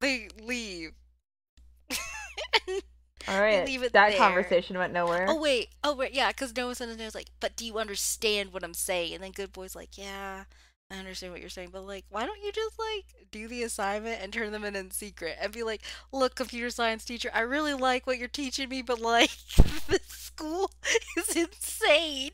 they 0.00 0.28
leave. 0.42 0.92
And- 2.68 2.82
all 3.28 3.40
right 3.40 3.66
leave 3.66 3.82
it 3.82 3.92
that 3.92 4.10
there. 4.10 4.18
conversation 4.18 4.78
went 4.78 4.92
nowhere 4.92 5.26
oh 5.28 5.40
wait, 5.40 5.68
oh 5.84 5.94
wait, 5.94 6.14
yeah, 6.14 6.28
because 6.30 6.56
Noah 6.56 6.72
Centineo 6.72 7.04
was 7.04 7.14
like, 7.14 7.30
but 7.40 7.56
do 7.56 7.64
you 7.66 7.78
understand 7.78 8.52
what 8.52 8.64
I'm 8.64 8.74
saying? 8.74 9.14
And 9.14 9.22
then 9.22 9.32
Good 9.32 9.52
Boy's 9.52 9.74
like, 9.76 9.98
yeah, 9.98 10.44
I 10.90 10.96
understand 10.96 11.32
what 11.32 11.40
you're 11.40 11.50
saying, 11.50 11.70
but 11.72 11.86
like, 11.86 12.04
why 12.10 12.24
don't 12.26 12.42
you 12.42 12.52
just 12.52 12.78
like 12.78 13.04
do 13.30 13.48
the 13.48 13.62
assignment 13.64 14.22
and 14.22 14.32
turn 14.32 14.52
them 14.52 14.64
in 14.64 14.76
in 14.76 14.90
secret 14.90 15.36
and 15.40 15.52
be 15.52 15.62
like, 15.62 15.82
look, 16.12 16.34
computer 16.34 16.70
science 16.70 17.04
teacher, 17.04 17.30
I 17.34 17.40
really 17.40 17.74
like 17.74 18.06
what 18.06 18.18
you're 18.18 18.28
teaching 18.28 18.68
me, 18.68 18.82
but 18.82 19.00
like, 19.00 19.30
this 19.88 20.06
school 20.06 20.70
is 21.18 21.34
insane. 21.34 22.30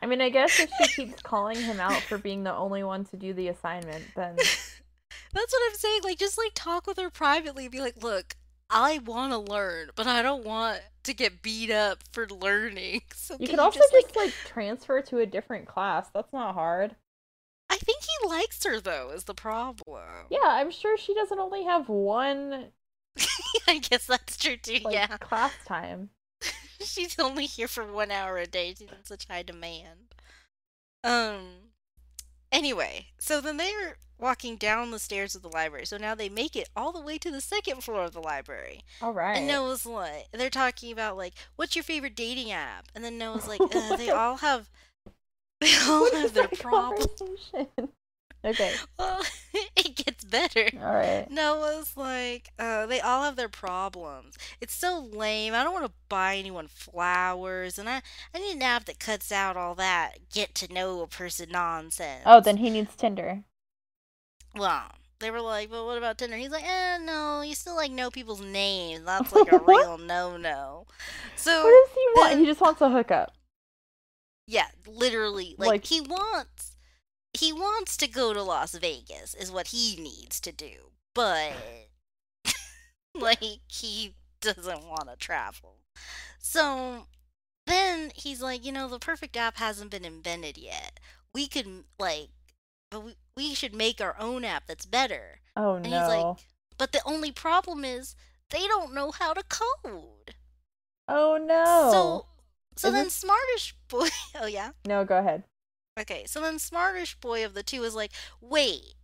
I 0.00 0.06
mean, 0.06 0.20
I 0.20 0.28
guess 0.30 0.58
if 0.58 0.70
she 0.78 0.86
keeps 1.06 1.22
calling 1.22 1.60
him 1.60 1.80
out 1.80 2.02
for 2.02 2.18
being 2.18 2.42
the 2.44 2.52
only 2.54 2.82
one 2.82 3.04
to 3.06 3.16
do 3.16 3.32
the 3.32 3.48
assignment, 3.48 4.04
then 4.16 4.36
That's 4.36 5.52
what 5.52 5.62
I'm 5.70 5.76
saying. 5.76 6.00
Like, 6.04 6.18
just 6.18 6.38
like 6.38 6.52
talk 6.54 6.86
with 6.86 6.98
her 6.98 7.10
privately 7.10 7.64
and 7.64 7.72
be 7.72 7.80
like, 7.80 8.02
look, 8.02 8.36
I 8.74 8.98
want 8.98 9.32
to 9.32 9.38
learn, 9.38 9.90
but 9.94 10.06
I 10.06 10.20
don't 10.20 10.44
want 10.44 10.80
to 11.04 11.14
get 11.14 11.42
beat 11.42 11.70
up 11.70 12.02
for 12.12 12.26
learning. 12.28 13.02
So 13.14 13.36
you 13.40 13.46
can 13.46 13.56
could 13.56 13.58
also 13.60 13.78
just, 13.78 13.92
just, 13.92 14.16
like, 14.16 14.26
like 14.26 14.34
transfer 14.44 15.00
to 15.00 15.18
a 15.18 15.24
different 15.24 15.66
class. 15.66 16.10
That's 16.12 16.30
not 16.30 16.52
hard. 16.52 16.94
I 17.70 17.76
think 17.76 18.00
he 18.02 18.28
likes 18.28 18.62
her 18.64 18.80
though. 18.80 19.10
Is 19.14 19.24
the 19.24 19.32
problem? 19.34 20.26
Yeah, 20.28 20.40
I'm 20.44 20.70
sure 20.70 20.98
she 20.98 21.14
doesn't 21.14 21.38
only 21.38 21.64
have 21.64 21.88
one 21.88 22.66
I 23.68 23.78
guess 23.78 24.06
that's 24.06 24.36
true 24.36 24.56
too. 24.56 24.80
like 24.84 24.94
yeah, 24.94 25.16
class 25.18 25.52
time. 25.64 26.10
she's 26.80 27.18
only 27.18 27.46
here 27.46 27.68
for 27.68 27.84
one 27.84 28.10
hour 28.10 28.36
a 28.38 28.46
day. 28.46 28.74
She's 28.76 28.82
in 28.82 29.04
such 29.04 29.26
high 29.28 29.42
demand. 29.42 30.14
Um. 31.02 31.46
Anyway, 32.54 33.06
so 33.18 33.40
then 33.40 33.56
they're 33.56 33.96
walking 34.16 34.54
down 34.54 34.92
the 34.92 35.00
stairs 35.00 35.34
of 35.34 35.42
the 35.42 35.48
library. 35.48 35.84
So 35.84 35.96
now 35.96 36.14
they 36.14 36.28
make 36.28 36.54
it 36.54 36.68
all 36.76 36.92
the 36.92 37.00
way 37.00 37.18
to 37.18 37.28
the 37.28 37.40
second 37.40 37.82
floor 37.82 38.04
of 38.04 38.12
the 38.12 38.20
library. 38.20 38.82
All 39.02 39.12
right. 39.12 39.38
And 39.38 39.48
Noah's 39.48 39.84
like, 39.84 40.28
they're 40.30 40.50
talking 40.50 40.92
about 40.92 41.16
like, 41.16 41.34
what's 41.56 41.74
your 41.74 41.82
favorite 41.82 42.14
dating 42.14 42.52
app? 42.52 42.86
And 42.94 43.02
then 43.02 43.18
Noah's 43.18 43.48
like, 43.48 43.60
uh, 43.74 43.96
they 43.96 44.08
all 44.08 44.36
have, 44.36 44.70
they 45.60 45.74
all 45.82 46.02
What 46.02 46.14
have 46.14 46.32
their 46.32 46.46
problems. 46.46 47.50
Okay. 48.44 48.72
Well, 48.98 49.22
it 49.76 49.96
gets 49.96 50.24
better. 50.24 50.68
All 50.80 50.94
right. 50.94 51.26
Noah's 51.30 51.96
like, 51.96 52.50
uh. 52.58 52.86
They 52.86 53.00
all 53.00 53.22
have 53.24 53.36
their 53.36 53.48
problems. 53.48 54.36
It's 54.60 54.74
so 54.74 54.98
lame. 55.00 55.54
I 55.54 55.62
don't 55.64 55.72
want 55.72 55.86
to 55.86 55.92
buy 56.08 56.36
anyone 56.36 56.68
flowers, 56.68 57.78
and 57.78 57.88
I 57.88 58.02
I 58.34 58.38
need 58.38 58.56
an 58.56 58.62
app 58.62 58.84
that 58.86 58.98
cuts 59.00 59.30
out 59.32 59.56
all 59.56 59.74
that 59.76 60.30
get 60.32 60.54
to 60.56 60.72
know 60.72 61.00
a 61.02 61.06
person 61.06 61.48
nonsense. 61.50 62.22
Oh, 62.26 62.40
then 62.40 62.58
he 62.58 62.70
needs 62.70 62.94
Tinder. 62.94 63.42
Well, 64.56 64.92
they 65.18 65.30
were 65.30 65.40
like, 65.40 65.70
"But 65.70 65.84
what 65.84 65.98
about 65.98 66.18
Tinder?" 66.18 66.36
He's 66.36 66.50
like, 66.50 66.64
"Eh, 66.64 66.98
no. 66.98 67.40
You 67.42 67.54
still 67.54 67.74
like 67.76 67.90
know 67.90 68.10
people's 68.10 68.40
names. 68.40 69.04
That's 69.04 69.32
like 69.32 69.50
a 69.52 69.58
real 69.66 69.98
no-no." 69.98 70.86
So 71.36 71.64
What 71.64 71.88
does 71.88 71.94
he 71.96 72.06
want? 72.20 72.30
then- 72.30 72.40
He 72.40 72.46
just 72.46 72.60
wants 72.60 72.80
a 72.80 72.88
hookup. 72.90 73.32
yeah, 74.46 74.66
literally, 74.86 75.54
like, 75.58 75.68
Like- 75.68 75.84
he 75.86 76.00
wants 76.00 76.73
he 77.34 77.52
wants 77.52 77.96
to 77.98 78.06
go 78.08 78.32
to 78.32 78.42
Las 78.42 78.74
Vegas 78.74 79.34
is 79.34 79.50
what 79.50 79.68
he 79.68 79.96
needs 79.96 80.40
to 80.40 80.52
do, 80.52 80.90
but 81.14 81.52
like 83.14 83.40
he 83.68 84.14
doesn't 84.40 84.86
want 84.86 85.08
to 85.10 85.16
travel. 85.16 85.76
So 86.38 87.06
then 87.66 88.12
he's 88.14 88.42
like, 88.42 88.64
you 88.64 88.72
know, 88.72 88.88
the 88.88 88.98
perfect 88.98 89.36
app 89.36 89.56
hasn't 89.56 89.90
been 89.90 90.04
invented 90.04 90.58
yet. 90.58 91.00
We 91.34 91.46
could 91.46 91.84
like, 91.98 92.28
but 92.90 93.04
we 93.04 93.14
we 93.36 93.54
should 93.54 93.74
make 93.74 94.00
our 94.00 94.14
own 94.18 94.44
app 94.44 94.66
that's 94.66 94.86
better. 94.86 95.40
Oh 95.56 95.74
And 95.74 95.90
no. 95.90 95.98
he's 95.98 96.08
like, 96.08 96.36
but 96.78 96.92
the 96.92 97.00
only 97.04 97.32
problem 97.32 97.84
is 97.84 98.14
they 98.50 98.66
don't 98.68 98.94
know 98.94 99.10
how 99.10 99.32
to 99.32 99.42
code. 99.48 100.34
oh 101.08 101.38
no. 101.44 101.90
So 101.92 102.26
so 102.76 102.88
Is 102.88 102.94
then 102.94 103.04
this- 103.04 103.14
smartish 103.24 103.74
boy, 103.88 104.08
oh 104.40 104.46
yeah. 104.46 104.70
no, 104.86 105.04
go 105.04 105.18
ahead. 105.18 105.44
Okay, 105.98 106.24
so 106.26 106.40
then 106.40 106.58
smartish 106.58 107.14
boy 107.20 107.44
of 107.44 107.54
the 107.54 107.62
two 107.62 107.84
is 107.84 107.94
like, 107.94 108.10
wait, 108.40 108.94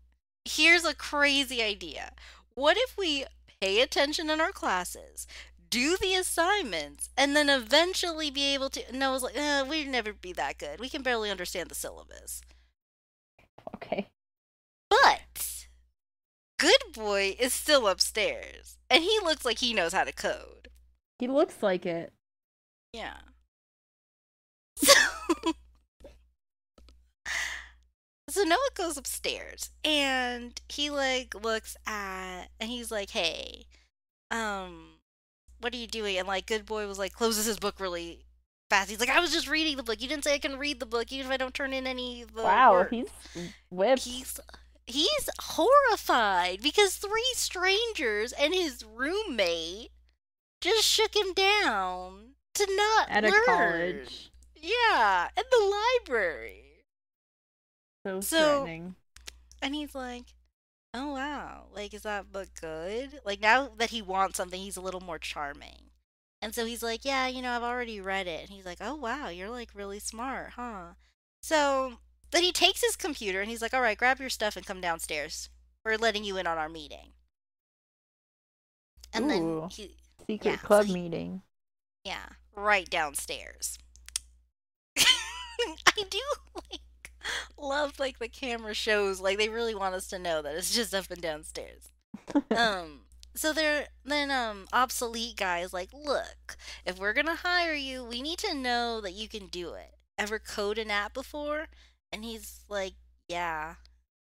here's 0.45 0.85
a 0.85 0.95
crazy 0.95 1.63
idea. 1.63 2.13
What 2.55 2.77
if 2.77 2.97
we 2.99 3.25
pay 3.61 3.81
attention 3.81 4.29
in 4.29 4.41
our 4.41 4.51
classes, 4.51 5.27
do 5.71 5.97
the 5.97 6.15
assignments, 6.15 7.09
and 7.17 7.37
then 7.37 7.49
eventually 7.49 8.31
be 8.31 8.55
able 8.55 8.71
to? 8.71 8.83
No, 8.93 9.15
it's 9.15 9.23
like, 9.23 9.39
uh, 9.39 9.65
we'd 9.69 9.89
never 9.89 10.13
be 10.13 10.33
that 10.33 10.59
good. 10.59 10.81
We 10.81 10.89
can 10.89 11.03
barely 11.03 11.31
understand 11.31 11.69
the 11.69 11.77
syllabus. 11.77 12.43
Okay. 13.77 14.09
But 14.89 15.67
good 16.59 16.93
boy 16.93 17.37
is 17.39 17.55
still 17.55 17.87
upstairs, 17.87 18.79
and 18.91 19.05
he 19.05 19.17
looks 19.23 19.45
like 19.45 19.61
he 19.61 19.73
knows 19.73 19.93
how 19.93 20.03
to 20.03 20.13
code. 20.13 20.69
He 21.21 21.29
looks 21.29 21.63
like 21.63 21.87
it. 21.87 22.13
Yeah. 22.93 23.15
So, 24.83 24.95
so 28.31 28.43
Noah 28.45 28.59
goes 28.75 28.97
upstairs 28.97 29.71
and 29.85 30.61
he 30.69 30.91
like 30.91 31.35
looks 31.35 31.77
at 31.87 32.47
and 32.59 32.71
he's 32.71 32.91
like, 32.91 33.11
"Hey, 33.11 33.67
um, 34.31 34.99
what 35.61 35.73
are 35.73 35.79
you 35.79 35.87
doing?" 35.87 36.19
And 36.19 36.29
like, 36.29 36.47
good 36.47 36.67
boy 36.67 36.87
was 36.87 36.99
like 36.99 37.13
closes 37.13 37.47
his 37.47 37.59
book 37.59 37.81
really 37.81 38.25
fast. 38.69 38.91
He's 38.91 39.01
like, 39.01 39.11
"I 39.11 39.21
was 39.21 39.33
just 39.33 39.49
reading 39.49 39.77
the 39.77 39.83
book. 39.83 40.01
You 40.01 40.09
didn't 40.09 40.25
say 40.25 40.35
I 40.35 40.39
can 40.39 40.59
read 40.59 40.81
the 40.81 40.87
book, 40.87 41.13
even 41.13 41.27
if 41.27 41.33
I 41.33 41.37
don't 41.37 41.55
turn 41.55 41.73
in 41.73 41.87
any 41.87 42.23
of 42.23 42.35
the 42.35 42.43
wow, 42.43 42.73
work." 42.73 42.91
he's 42.91 43.09
whipped. 43.71 44.05
he's 44.05 44.41
he's 44.87 45.29
horrified 45.41 46.61
because 46.63 46.97
three 46.97 47.33
strangers 47.35 48.33
and 48.33 48.55
his 48.55 48.85
roommate 48.85 49.91
just 50.61 50.85
shook 50.85 51.15
him 51.15 51.33
down 51.33 52.35
to 52.55 52.67
not 52.77 53.09
at 53.11 53.25
a 53.25 53.33
college. 53.47 54.31
Yeah, 54.57 55.29
at 55.37 55.51
the 55.51 55.75
library. 56.07 56.70
So, 58.05 58.21
So- 58.21 58.61
threatening. 58.65 58.97
And 59.63 59.75
he's 59.75 59.95
like, 59.95 60.35
"Oh 60.95 61.13
wow, 61.13 61.67
like 61.73 61.93
is 61.93 62.03
that 62.03 62.33
book 62.33 62.49
good?" 62.61 63.21
Like 63.25 63.41
now 63.41 63.69
that 63.77 63.91
he 63.91 64.01
wants 64.01 64.37
something, 64.39 64.61
he's 64.61 64.79
a 64.79 64.81
little 64.81 65.01
more 65.03 65.19
charming. 65.19 65.91
And 66.41 66.55
so 66.55 66.65
he's 66.65 66.83
like, 66.83 67.05
"Yeah, 67.05 67.27
you 67.27 67.43
know, 67.43 67.53
I've 67.53 67.63
already 67.63 68.01
read 68.01 68.27
it." 68.27 68.41
And 68.41 68.49
he's 68.51 68.65
like, 68.65 68.79
"Oh 68.81 68.95
wow, 68.95 69.29
you're 69.29 69.51
like 69.51 69.75
really 69.75 69.99
smart, 69.99 70.53
huh?" 70.53 70.95
So 71.43 71.99
then 72.31 72.43
he 72.43 72.53
takes 72.53 72.81
his 72.83 72.97
computer 72.97 73.41
and 73.43 73.51
he's 73.51 73.61
like, 73.61 73.75
"All 73.75 73.83
right, 73.83 73.99
grab 73.99 74.19
your 74.19 74.31
stuff 74.31 74.57
and 74.57 74.65
come 74.65 74.81
downstairs. 74.81 75.51
We're 75.85 75.97
letting 75.99 76.25
you 76.25 76.39
in 76.39 76.47
on 76.47 76.57
our 76.57 76.69
meeting." 76.71 77.13
And 79.13 79.29
then 79.29 79.43
Ooh. 79.43 79.69
he 79.71 79.97
Secret 80.27 80.45
yeah, 80.53 80.57
so 80.61 80.67
club 80.67 80.87
he- 80.87 80.95
meeting. 80.95 81.43
Yeah, 82.05 82.27
right 82.55 82.89
downstairs. 82.89 83.79
I 84.99 86.05
do 86.09 86.21
like 86.55 86.81
love 87.59 87.99
like 87.99 88.19
the 88.19 88.29
camera 88.29 88.75
shows 88.75 89.21
like 89.21 89.39
they 89.39 89.49
really 89.49 89.75
want 89.75 89.95
us 89.95 90.07
to 90.09 90.19
know 90.19 90.43
that 90.43 90.55
it's 90.57 90.75
just 90.75 90.95
up 90.95 91.11
and 91.11 91.23
downstairs. 91.23 91.91
um 92.57 93.01
so 93.35 93.53
they're 93.53 93.89
then 94.05 94.31
um 94.31 94.67
obsolete 94.73 95.37
guy 95.37 95.61
is 95.61 95.73
like, 95.73 95.91
"Look, 95.93 96.57
if 96.85 96.99
we're 96.99 97.15
to 97.27 97.37
hire 97.37 97.75
you, 97.75 98.05
we 98.05 98.23
need 98.23 98.39
to 98.41 98.55
know 98.55 99.01
that 99.01 99.13
you 99.15 99.29
can 99.29 99.47
do 99.47 99.75
it. 99.75 99.95
Ever 100.19 100.39
code 100.39 100.79
an 100.79 100.91
app 100.91 101.15
before?" 101.15 101.69
And 102.13 102.25
he's 102.25 102.65
like, 102.69 102.95
"Yeah." 103.29 103.77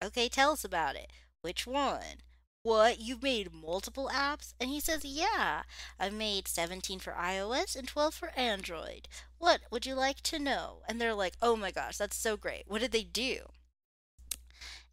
Okay, 0.03 0.29
tell 0.29 0.51
us 0.51 0.63
about 0.63 0.95
it. 0.95 1.11
Which 1.41 1.65
one? 1.65 2.21
What? 2.67 2.99
You've 2.99 3.23
made 3.23 3.53
multiple 3.53 4.09
apps? 4.13 4.53
And 4.59 4.69
he 4.69 4.79
says, 4.81 5.05
"Yeah. 5.05 5.63
I've 5.97 6.11
made 6.13 6.47
17 6.49 6.99
for 6.99 7.13
iOS 7.13 7.75
and 7.77 7.87
12 7.87 8.13
for 8.13 8.29
Android. 8.37 9.07
What 9.37 9.61
would 9.71 9.85
you 9.85 9.95
like 9.95 10.21
to 10.23 10.37
know? 10.37 10.81
And 10.87 10.99
they're 10.99 11.13
like, 11.13 11.35
oh 11.41 11.55
my 11.55 11.71
gosh, 11.71 11.95
that's 11.97 12.17
so 12.17 12.35
great. 12.35 12.63
What 12.67 12.81
did 12.81 12.91
they 12.91 13.03
do? 13.03 13.47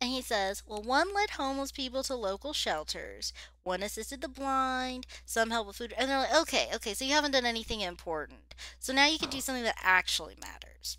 And 0.00 0.10
he 0.10 0.22
says, 0.22 0.62
well, 0.66 0.82
one 0.82 1.12
led 1.14 1.30
homeless 1.30 1.72
people 1.72 2.02
to 2.04 2.14
local 2.14 2.52
shelters, 2.52 3.32
one 3.62 3.82
assisted 3.82 4.20
the 4.20 4.28
blind, 4.28 5.06
some 5.24 5.50
helped 5.50 5.68
with 5.68 5.76
food. 5.76 5.94
And 5.96 6.08
they're 6.10 6.18
like, 6.18 6.34
okay, 6.42 6.68
okay, 6.74 6.94
so 6.94 7.04
you 7.04 7.12
haven't 7.14 7.30
done 7.32 7.46
anything 7.46 7.80
important. 7.80 8.54
So 8.78 8.92
now 8.92 9.06
you 9.06 9.18
can 9.18 9.30
do 9.30 9.40
something 9.40 9.64
that 9.64 9.78
actually 9.82 10.36
matters. 10.40 10.96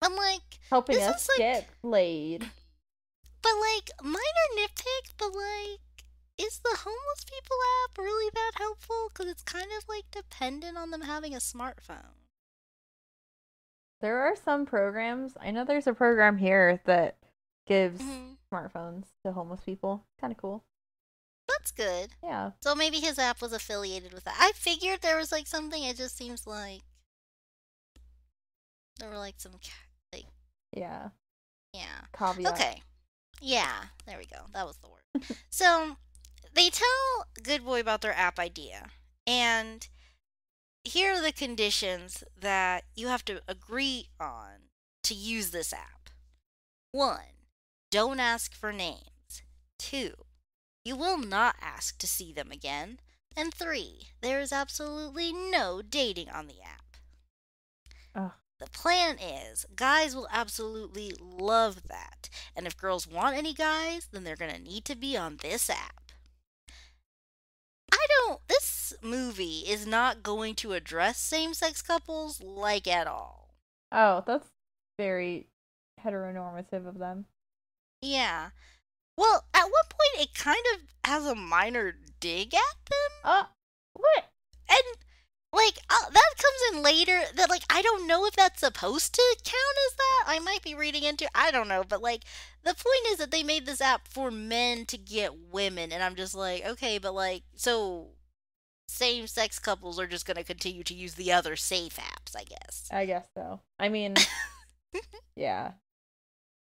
I'm 0.00 0.14
like, 0.16 0.58
Helping 0.70 0.96
This 0.96 1.06
us 1.08 1.22
is 1.22 1.28
like- 1.30 1.38
get 1.38 1.68
laid. 1.82 2.50
but 3.42 3.52
like, 3.60 3.90
minor 4.02 4.46
nitpick, 4.56 5.12
but 5.18 5.34
like, 5.34 5.80
is 6.38 6.60
the 6.60 6.76
homeless 6.78 7.24
people 7.24 7.56
app 7.84 7.98
really 7.98 8.30
that 8.34 8.52
helpful? 8.56 9.08
Because 9.12 9.30
it's 9.30 9.42
kind 9.42 9.68
of 9.76 9.84
like 9.88 10.04
dependent 10.10 10.76
on 10.76 10.90
them 10.90 11.02
having 11.02 11.34
a 11.34 11.38
smartphone. 11.38 12.14
There 14.00 14.18
are 14.20 14.36
some 14.36 14.64
programs. 14.64 15.36
I 15.40 15.50
know 15.50 15.64
there's 15.64 15.86
a 15.88 15.92
program 15.92 16.38
here 16.38 16.80
that 16.84 17.16
gives 17.66 18.00
Mhm. 18.00 18.36
smartphones 18.52 19.06
to 19.24 19.32
homeless 19.32 19.60
people. 19.60 20.06
Kind 20.20 20.32
of 20.32 20.36
cool. 20.36 20.64
That's 21.48 21.72
good. 21.72 22.14
Yeah. 22.22 22.52
So 22.60 22.74
maybe 22.74 23.00
his 23.00 23.18
app 23.18 23.40
was 23.42 23.52
affiliated 23.52 24.12
with 24.12 24.24
that. 24.24 24.36
I 24.38 24.52
figured 24.52 25.00
there 25.00 25.16
was 25.16 25.32
like 25.32 25.46
something. 25.46 25.82
It 25.82 25.96
just 25.96 26.16
seems 26.16 26.46
like 26.46 26.82
there 28.98 29.08
were 29.08 29.18
like 29.18 29.34
some, 29.40 29.52
like 30.12 30.26
Yeah. 30.72 31.10
yeah. 31.72 32.04
Caveat. 32.16 32.52
Okay. 32.52 32.82
Yeah, 33.40 33.84
there 34.06 34.18
we 34.18 34.26
go. 34.26 34.46
That 34.52 34.66
was 34.66 34.76
the 34.78 34.88
word. 34.88 35.36
so 35.50 35.96
they 36.54 36.70
tell 36.70 37.26
Good 37.42 37.64
Boy 37.64 37.80
about 37.80 38.00
their 38.00 38.16
app 38.16 38.38
idea, 38.38 38.90
and 39.26 39.86
here 40.84 41.12
are 41.12 41.22
the 41.22 41.32
conditions 41.32 42.24
that 42.40 42.84
you 42.94 43.08
have 43.08 43.24
to 43.26 43.42
agree 43.46 44.08
on 44.20 44.70
to 45.04 45.14
use 45.14 45.50
this 45.50 45.72
app. 45.72 46.10
One, 46.92 47.46
don't 47.90 48.20
ask 48.20 48.54
for 48.54 48.72
names. 48.72 49.42
Two, 49.78 50.12
you 50.84 50.96
will 50.96 51.18
not 51.18 51.56
ask 51.60 51.98
to 51.98 52.06
see 52.06 52.32
them 52.32 52.50
again. 52.50 52.98
And 53.36 53.54
three, 53.54 54.08
there 54.20 54.40
is 54.40 54.52
absolutely 54.52 55.32
no 55.32 55.82
dating 55.82 56.28
on 56.30 56.46
the 56.46 56.60
app. 56.62 56.96
Ugh. 58.14 58.32
The 58.58 58.66
plan 58.70 59.18
is 59.18 59.64
guys 59.76 60.16
will 60.16 60.26
absolutely 60.30 61.12
love 61.20 61.86
that. 61.88 62.28
And 62.56 62.66
if 62.66 62.76
girls 62.76 63.06
want 63.06 63.36
any 63.36 63.54
guys, 63.54 64.08
then 64.10 64.24
they're 64.24 64.34
going 64.34 64.54
to 64.54 64.58
need 64.60 64.84
to 64.86 64.96
be 64.96 65.16
on 65.16 65.36
this 65.36 65.70
app. 65.70 66.07
I 67.92 68.06
don't, 68.08 68.40
this 68.48 68.94
movie 69.02 69.64
is 69.66 69.86
not 69.86 70.22
going 70.22 70.54
to 70.56 70.72
address 70.72 71.18
same 71.18 71.54
sex 71.54 71.82
couples 71.82 72.42
like 72.42 72.86
at 72.86 73.06
all. 73.06 73.54
Oh, 73.92 74.22
that's 74.26 74.48
very 74.98 75.46
heteronormative 76.04 76.86
of 76.86 76.98
them. 76.98 77.26
Yeah. 78.02 78.50
Well, 79.16 79.44
at 79.54 79.64
one 79.64 79.88
point, 79.88 80.28
it 80.28 80.34
kind 80.34 80.64
of 80.74 80.80
has 81.10 81.26
a 81.26 81.34
minor 81.34 81.96
dig 82.20 82.54
at 82.54 82.76
them. 82.88 83.10
Uh, 83.24 83.44
what? 83.94 84.24
And 84.70 84.78
like 85.52 85.78
uh, 85.88 86.10
that 86.10 86.32
comes 86.36 86.76
in 86.76 86.82
later 86.82 87.20
that 87.36 87.48
like 87.48 87.62
I 87.70 87.80
don't 87.82 88.06
know 88.06 88.26
if 88.26 88.36
that's 88.36 88.60
supposed 88.60 89.14
to 89.14 89.36
count 89.44 89.78
as 89.86 89.96
that. 89.96 90.24
I 90.26 90.38
might 90.40 90.62
be 90.62 90.74
reading 90.74 91.04
into 91.04 91.28
I 91.34 91.50
don't 91.50 91.68
know, 91.68 91.84
but 91.88 92.02
like 92.02 92.24
the 92.64 92.74
point 92.74 93.12
is 93.12 93.18
that 93.18 93.30
they 93.30 93.42
made 93.42 93.64
this 93.64 93.80
app 93.80 94.08
for 94.08 94.30
men 94.30 94.84
to 94.86 94.98
get 94.98 95.32
women 95.50 95.90
and 95.92 96.02
I'm 96.02 96.16
just 96.16 96.34
like, 96.34 96.66
okay, 96.66 96.98
but 96.98 97.14
like 97.14 97.44
so 97.54 98.08
same 98.88 99.26
sex 99.26 99.58
couples 99.58 99.98
are 100.00 100.06
just 100.06 100.26
going 100.26 100.36
to 100.36 100.44
continue 100.44 100.82
to 100.82 100.94
use 100.94 101.14
the 101.14 101.30
other 101.32 101.56
safe 101.56 101.96
apps, 101.96 102.34
I 102.36 102.44
guess. 102.44 102.88
I 102.90 103.04
guess 103.06 103.26
so. 103.34 103.60
I 103.78 103.88
mean, 103.88 104.14
yeah. 105.36 105.72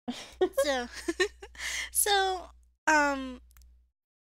so 0.64 0.88
so 1.90 2.42
um 2.86 3.40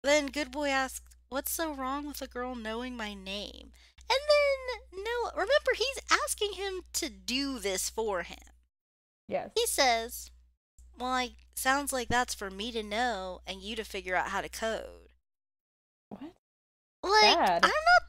then 0.04 0.28
good 0.28 0.52
boy 0.52 0.68
asks 0.70 1.02
what's 1.30 1.52
so 1.52 1.74
wrong 1.74 2.06
with 2.06 2.22
a 2.22 2.28
girl 2.28 2.56
knowing 2.56 2.98
my 2.98 3.14
name? 3.14 3.72
And 4.12 4.20
then 4.28 5.04
Noah, 5.06 5.32
remember, 5.34 5.72
he's 5.76 6.00
asking 6.12 6.54
him 6.54 6.82
to 6.94 7.10
do 7.10 7.60
this 7.60 7.90
for 7.90 8.24
him. 8.24 8.38
Yes. 9.30 9.52
He 9.56 9.66
says, 9.68 10.32
Well, 11.00 11.12
like, 11.12 11.32
sounds 11.56 11.94
like 11.94 12.10
that's 12.10 12.34
for 12.34 12.50
me 12.50 12.74
to 12.74 12.84
know 12.84 13.40
and 13.48 13.62
you 13.62 13.78
to 13.78 13.86
figure 13.86 14.16
out 14.16 14.28
how 14.28 14.42
to 14.42 14.50
code. 14.50 15.14
What? 16.10 16.34
Like, 17.04 17.38
Bad. 17.38 17.64
I'm 17.64 17.70
not. 17.70 18.08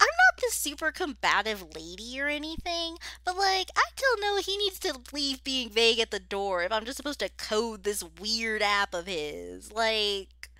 I'm 0.00 0.06
not 0.06 0.40
this 0.40 0.54
super 0.54 0.90
combative 0.90 1.64
lady 1.76 2.20
or 2.20 2.26
anything, 2.26 2.96
but 3.24 3.36
like, 3.36 3.68
I 3.76 3.82
tell 3.94 4.20
Noah 4.20 4.40
he 4.42 4.56
needs 4.56 4.78
to 4.80 4.98
leave 5.12 5.44
being 5.44 5.70
vague 5.70 6.00
at 6.00 6.10
the 6.10 6.18
door 6.18 6.62
if 6.64 6.72
I'm 6.72 6.84
just 6.84 6.96
supposed 6.96 7.20
to 7.20 7.28
code 7.28 7.84
this 7.84 8.02
weird 8.20 8.60
app 8.60 8.92
of 8.92 9.06
his. 9.06 9.72
Like, 9.72 10.50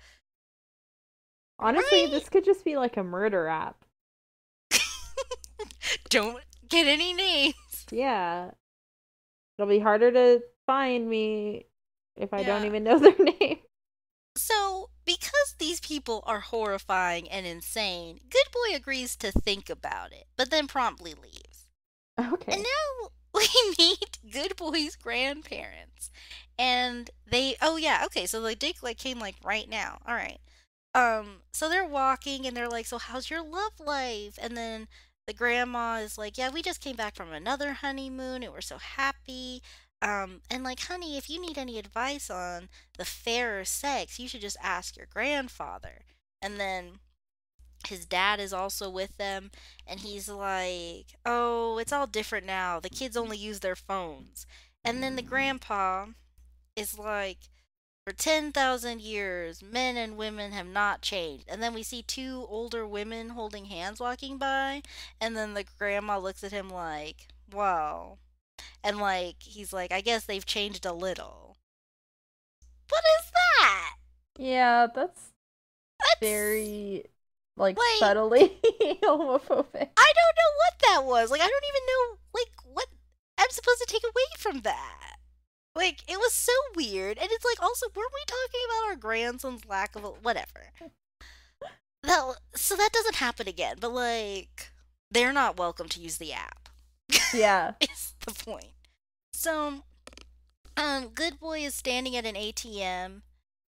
Honestly, 1.59 2.03
Right? 2.03 2.11
this 2.11 2.29
could 2.29 2.45
just 2.45 2.63
be 2.65 2.77
like 2.77 2.97
a 2.97 3.03
murder 3.03 3.47
app. 3.47 3.84
don't 6.09 6.43
get 6.67 6.87
any 6.87 7.13
names. 7.13 7.85
Yeah. 7.91 8.51
It'll 9.57 9.69
be 9.69 9.79
harder 9.79 10.11
to 10.11 10.41
find 10.65 11.07
me 11.09 11.67
if 12.15 12.33
I 12.33 12.43
don't 12.43 12.65
even 12.65 12.83
know 12.83 12.99
their 12.99 13.17
name. 13.17 13.59
So, 14.37 14.89
because 15.05 15.55
these 15.59 15.79
people 15.79 16.23
are 16.25 16.41
horrifying 16.41 17.29
and 17.29 17.45
insane, 17.45 18.19
Good 18.29 18.47
Boy 18.51 18.75
agrees 18.75 19.15
to 19.17 19.31
think 19.31 19.69
about 19.69 20.11
it, 20.11 20.25
but 20.35 20.51
then 20.51 20.67
promptly 20.67 21.13
leaves. 21.13 21.69
Okay. 22.19 22.53
And 22.53 22.63
now 22.63 23.09
we 23.33 23.47
meet 23.77 24.19
Good 24.29 24.55
Boy's 24.55 24.95
grandparents. 24.95 26.11
And 26.57 27.09
they 27.29 27.55
oh 27.61 27.77
yeah, 27.77 28.03
okay, 28.05 28.25
so 28.25 28.41
the 28.41 28.55
dick 28.55 28.81
like 28.81 28.97
came 28.97 29.19
like 29.19 29.35
right 29.43 29.69
now. 29.69 29.99
All 30.07 30.15
right. 30.15 30.39
Um 30.93 31.41
so 31.51 31.67
they're 31.67 31.85
walking 31.85 32.45
and 32.45 32.55
they're 32.55 32.69
like, 32.69 32.85
"So 32.85 32.97
how's 32.97 33.29
your 33.29 33.43
love 33.43 33.73
life?" 33.79 34.39
And 34.41 34.55
then 34.55 34.87
the 35.27 35.33
grandma 35.33 35.97
is 35.97 36.17
like, 36.17 36.37
"Yeah, 36.37 36.49
we 36.49 36.61
just 36.61 36.81
came 36.81 36.95
back 36.95 37.15
from 37.15 37.31
another 37.31 37.73
honeymoon 37.73 38.43
and 38.43 38.53
we're 38.53 38.61
so 38.61 38.77
happy." 38.77 39.61
Um 40.01 40.41
and 40.49 40.63
like, 40.63 40.81
"Honey, 40.81 41.17
if 41.17 41.29
you 41.29 41.39
need 41.41 41.57
any 41.57 41.77
advice 41.79 42.29
on 42.29 42.69
the 42.97 43.05
fairer 43.05 43.65
sex, 43.65 44.19
you 44.19 44.27
should 44.27 44.41
just 44.41 44.57
ask 44.61 44.97
your 44.97 45.07
grandfather." 45.07 46.03
And 46.41 46.59
then 46.59 46.99
his 47.87 48.05
dad 48.05 48.39
is 48.39 48.53
also 48.53 48.89
with 48.89 49.17
them 49.17 49.51
and 49.87 49.99
he's 50.01 50.27
like, 50.29 51.15
"Oh, 51.25 51.77
it's 51.77 51.93
all 51.93 52.07
different 52.07 52.45
now. 52.45 52.79
The 52.79 52.89
kids 52.89 53.17
only 53.17 53.37
use 53.37 53.61
their 53.61 53.75
phones." 53.75 54.45
And 54.83 55.01
then 55.03 55.15
the 55.15 55.21
grandpa 55.23 56.07
is 56.75 56.97
like, 56.99 57.49
"For 58.05 58.13
10,000 58.13 59.01
years, 59.01 59.63
men 59.63 59.97
and 59.97 60.15
women 60.15 60.51
have 60.51 60.67
not 60.67 61.01
changed." 61.01 61.45
And 61.47 61.61
then 61.63 61.73
we 61.73 61.81
see 61.83 62.03
two 62.03 62.45
older 62.49 62.85
women 62.87 63.31
holding 63.31 63.65
hands 63.65 63.99
walking 63.99 64.37
by, 64.37 64.83
and 65.19 65.35
then 65.35 65.53
the 65.55 65.63
grandma 65.63 66.17
looks 66.19 66.43
at 66.43 66.51
him 66.51 66.69
like, 66.69 67.27
"Wow." 67.51 68.19
And 68.83 68.99
like 68.99 69.41
he's 69.41 69.73
like, 69.73 69.91
"I 69.91 70.01
guess 70.01 70.25
they've 70.25 70.45
changed 70.45 70.85
a 70.85 70.93
little." 70.93 71.57
What 72.89 73.03
is 73.19 73.31
that? 73.31 73.95
yeah, 74.37 74.87
that's 74.93 75.31
That's 75.99 76.19
very 76.21 77.05
like, 77.57 77.77
Like- 77.77 77.97
subtly 77.99 78.59
homophobic. 79.03 79.89
I 79.97 80.13
don't 80.17 80.35
know 80.37 80.51
what 80.61 80.79
that 80.83 81.03
was. 81.05 81.31
Like 81.31 81.41
I 81.41 81.47
don't 81.47 81.65
even 81.69 81.85
know 81.87 82.17
like 82.33 82.51
what 82.75 82.87
I'm 83.39 83.49
supposed 83.49 83.79
to 83.79 83.85
take 83.87 84.03
away 84.03 84.25
from 84.37 84.61
that. 84.61 85.14
Like 85.75 86.03
it 86.07 86.17
was 86.17 86.33
so 86.33 86.53
weird, 86.75 87.17
and 87.17 87.29
it's 87.31 87.45
like 87.45 87.61
also 87.61 87.87
weren't 87.95 88.13
we 88.13 88.21
talking 88.25 88.61
about 88.65 88.89
our 88.89 88.95
grandson's 88.95 89.65
lack 89.65 89.95
of 89.95 90.03
a, 90.05 90.09
whatever? 90.09 90.71
That 92.03 92.35
so 92.55 92.75
that 92.75 92.91
doesn't 92.93 93.15
happen 93.15 93.47
again. 93.47 93.77
But 93.79 93.91
like 93.93 94.71
they're 95.11 95.33
not 95.33 95.57
welcome 95.57 95.89
to 95.89 95.99
use 95.99 96.17
the 96.17 96.33
app. 96.33 96.69
Yeah. 97.33 97.73
is 97.81 98.13
the 98.25 98.33
point. 98.33 98.71
So, 99.33 99.83
um, 100.77 101.09
Good 101.09 101.39
Boy 101.39 101.59
is 101.59 101.75
standing 101.75 102.15
at 102.15 102.25
an 102.25 102.35
ATM, 102.35 103.21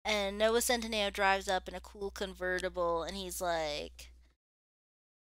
and 0.04 0.38
Noah 0.38 0.60
Centineo 0.60 1.12
drives 1.12 1.48
up 1.48 1.68
in 1.68 1.74
a 1.74 1.80
cool 1.80 2.10
convertible, 2.10 3.02
and 3.02 3.16
he's 3.16 3.40
like, 3.40 4.12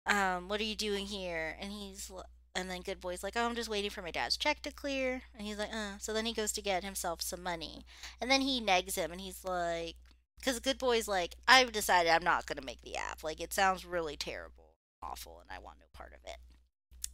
um, 0.06 0.48
what 0.48 0.60
are 0.60 0.64
you 0.64 0.76
doing 0.76 1.06
here? 1.06 1.56
And 1.60 1.72
he's, 1.72 2.10
and 2.55 2.70
then 2.70 2.82
Good 2.82 3.01
Boy's 3.01 3.22
like, 3.22 3.34
oh, 3.36 3.44
I'm 3.46 3.55
just 3.55 3.68
waiting 3.68 3.90
for 3.90 4.03
my 4.03 4.11
dad's 4.11 4.36
check 4.36 4.62
to 4.62 4.72
clear. 4.72 5.22
And 5.36 5.46
he's 5.46 5.59
like, 5.59 5.72
uh. 5.72 5.98
So 5.98 6.12
then 6.12 6.26
he 6.26 6.32
goes 6.32 6.53
to 6.53 6.62
get 6.62 6.84
himself 6.84 7.22
some 7.22 7.42
money, 7.42 7.84
and 8.20 8.30
then 8.30 8.40
he 8.40 8.61
negs 8.61 8.96
him, 8.96 9.12
and 9.12 9.20
he's 9.20 9.44
like, 9.44 9.96
because 10.38 10.59
Good 10.59 10.78
Boy's 10.78 11.07
like, 11.09 11.36
I've 11.46 11.72
decided 11.72 12.11
I'm 12.11 12.24
not 12.24 12.46
gonna 12.46 12.62
make 12.64 12.82
the 12.82 12.96
app. 12.96 13.22
Like, 13.22 13.40
it 13.40 13.53
sounds 13.53 13.84
really 13.84 14.16
terrible, 14.16 14.74
awful, 15.03 15.40
and 15.40 15.51
I 15.51 15.62
want 15.62 15.78
no 15.78 15.86
part 15.92 16.12
of 16.12 16.20
it. 16.24 16.38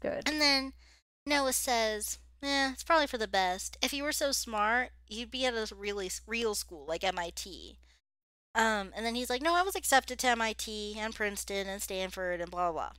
Good. 0.00 0.28
And 0.28 0.40
then 0.40 0.72
Noah 1.26 1.52
says, 1.52 2.18
"Eh, 2.42 2.70
it's 2.72 2.84
probably 2.84 3.06
for 3.06 3.18
the 3.18 3.28
best. 3.28 3.76
If 3.82 3.92
you 3.92 4.04
were 4.04 4.12
so 4.12 4.32
smart, 4.32 4.90
you'd 5.08 5.30
be 5.30 5.44
at 5.44 5.54
a 5.54 5.74
really 5.74 6.10
real 6.26 6.54
school 6.54 6.86
like 6.86 7.02
MIT." 7.04 7.78
Um, 8.54 8.92
and 8.94 9.04
then 9.04 9.14
he's 9.14 9.28
like, 9.28 9.42
"No, 9.42 9.54
I 9.54 9.62
was 9.62 9.74
accepted 9.74 10.18
to 10.20 10.28
MIT 10.28 10.96
and 10.98 11.14
Princeton 11.14 11.66
and 11.66 11.82
Stanford 11.82 12.40
and 12.40 12.50
blah 12.50 12.70
blah." 12.72 12.90
blah. 12.90 12.92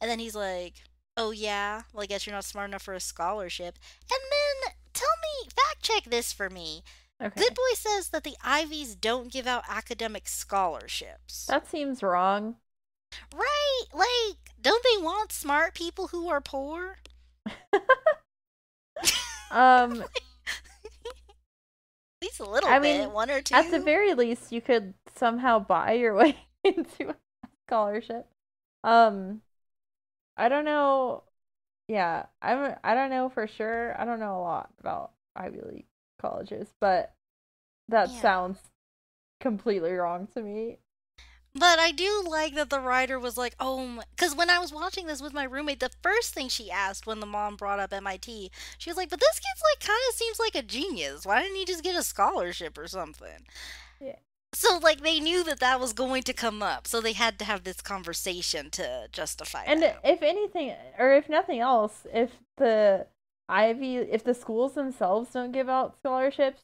And 0.00 0.10
then 0.10 0.18
he's 0.18 0.34
like, 0.34 0.82
"Oh 1.16 1.30
yeah, 1.30 1.82
well 1.92 2.02
I 2.02 2.06
guess 2.06 2.26
you're 2.26 2.34
not 2.34 2.44
smart 2.44 2.70
enough 2.70 2.82
for 2.82 2.94
a 2.94 3.00
scholarship." 3.00 3.78
And 4.10 4.20
then 4.30 4.72
tell 4.92 5.08
me, 5.22 5.48
fact 5.50 5.82
check 5.82 6.04
this 6.04 6.32
for 6.32 6.50
me. 6.50 6.82
Okay. 7.22 7.40
Good 7.40 7.54
boy 7.54 7.74
says 7.74 8.08
that 8.10 8.24
the 8.24 8.36
Ivies 8.44 8.94
don't 8.96 9.32
give 9.32 9.46
out 9.46 9.64
academic 9.68 10.28
scholarships. 10.28 11.46
That 11.46 11.66
seems 11.68 12.02
wrong. 12.02 12.56
right? 13.34 13.82
Like, 13.92 14.52
don't 14.60 14.82
they 14.84 15.02
want 15.02 15.32
smart 15.32 15.74
people 15.74 16.08
who 16.08 16.28
are 16.28 16.40
poor? 16.40 16.98
Um, 19.50 20.02
At 22.22 22.26
least 22.28 22.40
a 22.40 22.44
little 22.44 22.70
I 22.70 22.78
bit, 22.78 23.00
mean, 23.00 23.12
one 23.12 23.30
or 23.30 23.40
two. 23.42 23.54
at 23.54 23.70
the 23.70 23.78
very 23.78 24.14
least, 24.14 24.50
you 24.52 24.60
could 24.60 24.94
somehow 25.16 25.58
buy 25.58 25.92
your 25.92 26.14
way 26.16 26.36
into 26.64 27.10
a 27.10 27.16
scholarship. 27.66 28.26
Um, 28.82 29.42
I 30.36 30.48
don't 30.48 30.64
know. 30.64 31.24
Yeah, 31.88 32.26
I'm. 32.42 32.76
I 32.84 32.94
don't 32.94 33.10
know 33.10 33.28
for 33.30 33.46
sure. 33.48 34.00
I 34.00 34.04
don't 34.04 34.20
know 34.20 34.38
a 34.38 34.42
lot 34.42 34.70
about 34.80 35.12
Ivy 35.36 35.60
League 35.62 35.86
colleges, 36.20 36.68
but 36.80 37.14
that 37.88 38.14
Yeah. 38.14 38.20
sounds 38.20 38.58
completely 39.40 39.92
wrong 39.92 40.28
to 40.28 40.42
me. 40.42 40.78
But 41.56 41.78
I 41.78 41.92
do 41.92 42.24
like 42.28 42.54
that 42.54 42.68
the 42.70 42.80
writer 42.80 43.18
was 43.18 43.36
like, 43.36 43.54
oh, 43.60 44.02
because 44.16 44.34
when 44.34 44.50
I 44.50 44.58
was 44.58 44.72
watching 44.72 45.06
this 45.06 45.22
with 45.22 45.32
my 45.32 45.44
roommate, 45.44 45.78
the 45.80 45.90
first 46.02 46.34
thing 46.34 46.48
she 46.48 46.70
asked 46.70 47.06
when 47.06 47.20
the 47.20 47.26
mom 47.26 47.54
brought 47.56 47.78
up 47.78 47.92
MIT, 47.92 48.50
she 48.78 48.90
was 48.90 48.96
like, 48.96 49.08
but 49.08 49.20
this 49.20 49.38
kid's 49.38 49.62
like 49.72 49.88
kind 49.88 50.00
of 50.10 50.16
seems 50.16 50.40
like 50.40 50.56
a 50.56 50.62
genius. 50.62 51.24
Why 51.24 51.40
didn't 51.42 51.56
he 51.56 51.64
just 51.64 51.84
get 51.84 51.94
a 51.96 52.02
scholarship 52.02 52.76
or 52.76 52.88
something? 52.88 53.46
Yeah. 54.00 54.18
So 54.54 54.78
like 54.78 55.00
they 55.00 55.20
knew 55.20 55.44
that 55.44 55.60
that 55.60 55.80
was 55.80 55.92
going 55.92 56.22
to 56.24 56.32
come 56.32 56.62
up, 56.62 56.86
so 56.86 57.00
they 57.00 57.12
had 57.12 57.38
to 57.40 57.44
have 57.44 57.64
this 57.64 57.80
conversation 57.80 58.70
to 58.70 59.08
justify 59.12 59.62
it. 59.62 59.68
And 59.68 59.82
that. 59.82 60.00
if 60.04 60.22
anything, 60.22 60.74
or 60.98 61.12
if 61.12 61.28
nothing 61.28 61.60
else, 61.60 62.06
if 62.12 62.30
the 62.56 63.06
Ivy, 63.48 63.96
if 63.96 64.24
the 64.24 64.34
schools 64.34 64.74
themselves 64.74 65.32
don't 65.32 65.52
give 65.52 65.68
out 65.68 65.96
scholarships, 65.98 66.62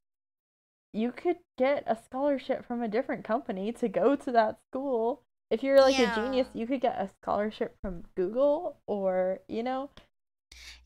you 0.92 1.12
could 1.12 1.38
get 1.58 1.84
a 1.86 1.96
scholarship 1.96 2.64
from 2.66 2.82
a 2.82 2.88
different 2.88 3.24
company 3.24 3.72
to 3.72 3.88
go 3.88 4.16
to 4.16 4.32
that 4.32 4.58
school. 4.70 5.22
If 5.50 5.62
you're 5.62 5.80
like 5.80 5.98
a 5.98 6.14
genius, 6.14 6.48
you 6.54 6.66
could 6.66 6.80
get 6.80 6.94
a 6.94 7.10
scholarship 7.20 7.76
from 7.82 8.04
Google 8.16 8.76
or, 8.86 9.40
you 9.48 9.62
know, 9.64 9.90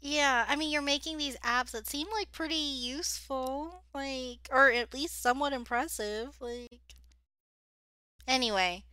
Yeah, 0.01 0.45
I 0.49 0.57
mean, 0.57 0.71
you're 0.71 0.83
making 0.83 1.19
these 1.19 1.37
apps 1.39 1.71
that 1.73 1.87
seem 1.87 2.07
like 2.13 2.31
pretty 2.33 2.55
useful, 2.55 3.85
like, 3.95 4.49
or 4.53 4.71
at 4.71 4.93
least 4.93 5.21
somewhat 5.23 5.53
impressive. 5.53 6.37
Like, 6.41 6.81
anyway, 8.29 8.85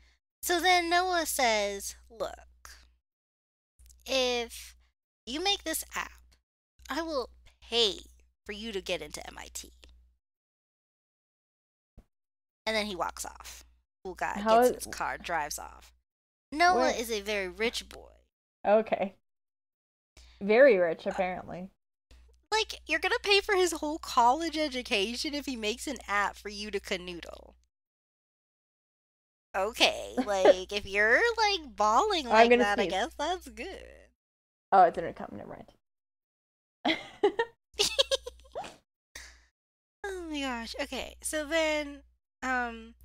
so 0.41 0.59
then 0.59 0.89
Noah 0.89 1.25
says, 1.25 1.95
Look, 2.09 2.69
if 4.05 4.75
you 5.25 5.43
make 5.43 5.63
this 5.63 5.83
app, 5.95 6.11
I 6.89 7.01
will 7.01 7.29
pay 7.61 7.99
for 8.45 8.51
you 8.53 8.71
to 8.71 8.81
get 8.81 9.01
into 9.01 9.25
MIT. 9.27 9.71
And 12.65 12.75
then 12.75 12.85
he 12.85 12.95
walks 12.95 13.25
off. 13.25 13.63
Cool 14.03 14.15
guy 14.15 14.39
How 14.39 14.61
gets 14.63 14.77
is- 14.77 14.85
his 14.85 14.93
car, 14.93 15.17
drives 15.17 15.59
off. 15.59 15.93
Noah 16.51 16.75
Where- 16.75 16.95
is 16.95 17.09
a 17.11 17.21
very 17.21 17.47
rich 17.47 17.87
boy. 17.89 18.11
okay. 18.65 19.15
Very 20.41 20.77
rich, 20.77 21.05
apparently. 21.05 21.69
Like, 22.51 22.81
you're 22.85 22.99
gonna 22.99 23.15
pay 23.23 23.39
for 23.39 23.55
his 23.55 23.73
whole 23.73 23.99
college 23.99 24.57
education 24.57 25.33
if 25.33 25.45
he 25.45 25.55
makes 25.55 25.87
an 25.87 25.97
app 26.07 26.35
for 26.35 26.49
you 26.49 26.71
to 26.71 26.79
canoodle. 26.79 27.53
Okay, 29.55 30.13
like, 30.25 30.71
if 30.71 30.85
you're, 30.85 31.21
like, 31.37 31.75
bawling 31.75 32.27
like 32.27 32.49
that, 32.57 32.79
I 32.79 32.87
guess 32.87 33.13
that's 33.17 33.47
good. 33.47 33.85
Oh, 34.71 34.83
it 34.83 34.93
didn't 34.93 35.15
come. 35.15 35.29
Never 35.31 35.63
mind. 36.85 36.97
Oh 40.03 40.27
my 40.29 40.39
gosh. 40.41 40.75
Okay, 40.81 41.15
so 41.21 41.45
then, 41.45 42.01
um, 42.41 42.95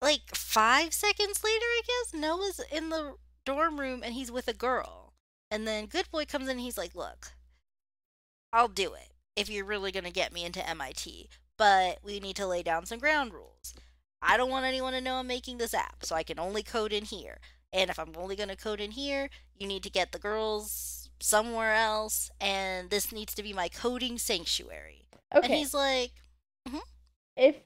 like 0.00 0.34
five 0.34 0.94
seconds 0.94 1.42
later, 1.44 1.64
I 1.64 1.82
guess, 1.86 2.14
Noah's 2.20 2.60
in 2.72 2.88
the 2.88 3.14
dorm 3.44 3.78
room 3.78 4.02
and 4.02 4.14
he's 4.14 4.32
with 4.32 4.48
a 4.48 4.52
girl. 4.54 5.05
And 5.50 5.66
then 5.66 5.86
Good 5.86 6.10
Boy 6.10 6.24
comes 6.24 6.46
in 6.46 6.52
and 6.52 6.60
he's 6.60 6.78
like, 6.78 6.94
Look, 6.94 7.32
I'll 8.52 8.68
do 8.68 8.94
it 8.94 9.12
if 9.36 9.50
you're 9.50 9.64
really 9.64 9.92
going 9.92 10.04
to 10.04 10.10
get 10.10 10.32
me 10.32 10.44
into 10.44 10.66
MIT, 10.68 11.28
but 11.58 11.98
we 12.02 12.20
need 12.20 12.36
to 12.36 12.46
lay 12.46 12.62
down 12.62 12.86
some 12.86 12.98
ground 12.98 13.32
rules. 13.34 13.74
I 14.22 14.36
don't 14.36 14.50
want 14.50 14.64
anyone 14.64 14.94
to 14.94 15.00
know 15.00 15.16
I'm 15.16 15.26
making 15.26 15.58
this 15.58 15.74
app, 15.74 16.04
so 16.04 16.16
I 16.16 16.22
can 16.22 16.38
only 16.38 16.62
code 16.62 16.92
in 16.92 17.04
here. 17.04 17.38
And 17.72 17.90
if 17.90 17.98
I'm 17.98 18.12
only 18.16 18.34
going 18.34 18.48
to 18.48 18.56
code 18.56 18.80
in 18.80 18.92
here, 18.92 19.28
you 19.54 19.66
need 19.66 19.82
to 19.82 19.90
get 19.90 20.12
the 20.12 20.18
girls 20.18 21.10
somewhere 21.20 21.74
else, 21.74 22.30
and 22.40 22.90
this 22.90 23.12
needs 23.12 23.34
to 23.34 23.42
be 23.42 23.52
my 23.52 23.68
coding 23.68 24.18
sanctuary. 24.18 25.08
Okay. 25.34 25.46
And 25.46 25.54
he's 25.54 25.74
like, 25.74 26.12
mm-hmm. 26.66 26.78
if 27.36 27.56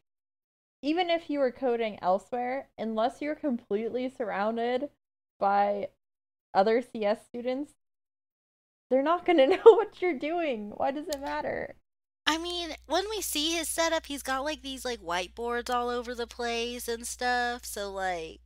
even 0.82 1.10
if 1.10 1.28
you 1.28 1.38
were 1.38 1.52
coding 1.52 1.98
elsewhere, 2.02 2.68
unless 2.78 3.20
you're 3.20 3.34
completely 3.34 4.08
surrounded 4.08 4.88
by 5.38 5.88
other 6.54 6.82
CS 6.82 7.24
students, 7.26 7.74
they're 8.90 9.02
not 9.02 9.24
going 9.24 9.38
to 9.38 9.46
know 9.46 9.62
what 9.64 10.00
you're 10.02 10.18
doing. 10.18 10.72
Why 10.76 10.90
does 10.90 11.08
it 11.08 11.20
matter? 11.20 11.76
I 12.26 12.38
mean, 12.38 12.70
when 12.86 13.04
we 13.10 13.20
see 13.20 13.52
his 13.52 13.68
setup, 13.68 14.06
he's 14.06 14.22
got 14.22 14.44
like 14.44 14.62
these 14.62 14.84
like 14.86 15.00
whiteboards 15.00 15.68
all 15.68 15.88
over 15.90 16.14
the 16.14 16.26
place 16.26 16.88
and 16.88 17.06
stuff. 17.06 17.64
So 17.66 17.90
like, 17.92 18.40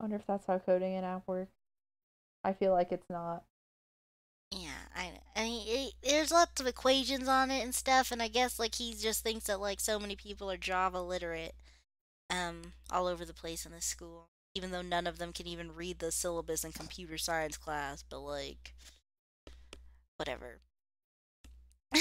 I 0.00 0.04
wonder 0.04 0.16
if 0.16 0.26
that's 0.26 0.46
how 0.46 0.58
coding 0.58 0.94
an 0.94 1.04
app 1.04 1.26
works. 1.28 1.52
I 2.44 2.54
feel 2.54 2.72
like 2.72 2.92
it's 2.92 3.10
not. 3.10 3.44
yeah, 4.52 4.86
I 4.94 5.12
I 5.34 5.42
mean, 5.44 5.64
it, 5.68 5.94
there's 6.02 6.30
lots 6.30 6.60
of 6.60 6.66
equations 6.66 7.28
on 7.28 7.50
it 7.50 7.62
and 7.62 7.74
stuff, 7.74 8.10
and 8.12 8.22
I 8.22 8.28
guess 8.28 8.58
like 8.58 8.76
he 8.76 8.94
just 8.94 9.22
thinks 9.22 9.46
that 9.46 9.60
like 9.60 9.80
so 9.80 9.98
many 9.98 10.16
people 10.16 10.50
are 10.50 10.56
Java 10.56 11.00
literate, 11.02 11.54
um, 12.30 12.74
all 12.90 13.06
over 13.06 13.24
the 13.24 13.34
place 13.34 13.66
in 13.66 13.72
the 13.72 13.80
school, 13.82 14.28
even 14.56 14.70
though 14.72 14.82
none 14.82 15.06
of 15.06 15.18
them 15.18 15.32
can 15.32 15.46
even 15.46 15.74
read 15.74 15.98
the 16.00 16.12
syllabus 16.12 16.64
in 16.64 16.72
computer 16.72 17.18
science 17.18 17.56
class. 17.56 18.02
But 18.02 18.20
like, 18.20 18.74
whatever. 20.18 20.60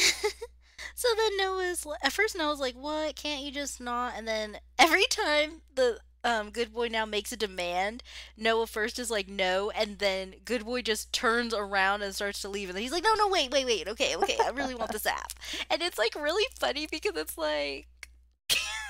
so 0.96 1.08
then 1.18 1.38
Noah's 1.38 1.86
at 2.04 2.14
first 2.14 2.38
Noah's 2.38 2.60
like, 2.60 2.76
"What? 2.76 3.16
Can't 3.16 3.44
you 3.44 3.52
just 3.52 3.80
not?" 3.80 4.14
And 4.18 4.28
then 4.28 4.58
every 4.80 5.06
time 5.10 5.62
the 5.74 6.00
um 6.24 6.50
good 6.50 6.74
boy 6.74 6.88
now 6.88 7.06
makes 7.06 7.32
a 7.32 7.38
demand, 7.38 8.04
Noah 8.38 8.68
first 8.68 9.00
is 9.00 9.12
like, 9.12 9.28
"No," 9.28 9.70
and 9.72 10.00
then 10.00 10.36
good 10.44 10.66
boy 10.66 10.82
just 10.82 11.14
turns 11.14 11.54
around 11.54 12.02
and 12.02 12.16
starts 12.16 12.42
to 12.42 12.50
leave, 12.50 12.70
and 12.70 12.76
then 12.76 12.84
he's 12.84 12.92
like, 12.92 13.04
"No, 13.04 13.14
no, 13.16 13.28
wait, 13.30 13.52
wait, 13.52 13.66
wait. 13.66 13.88
Okay, 13.88 14.16
okay. 14.18 14.38
I 14.44 14.50
really 14.50 14.76
want 14.76 14.92
this 14.92 15.06
app." 15.06 15.34
And 15.70 15.82
it's 15.82 15.98
like 15.98 16.16
really 16.16 16.46
funny 16.60 16.88
because 16.90 17.16
it's 17.16 17.38
like 17.38 17.88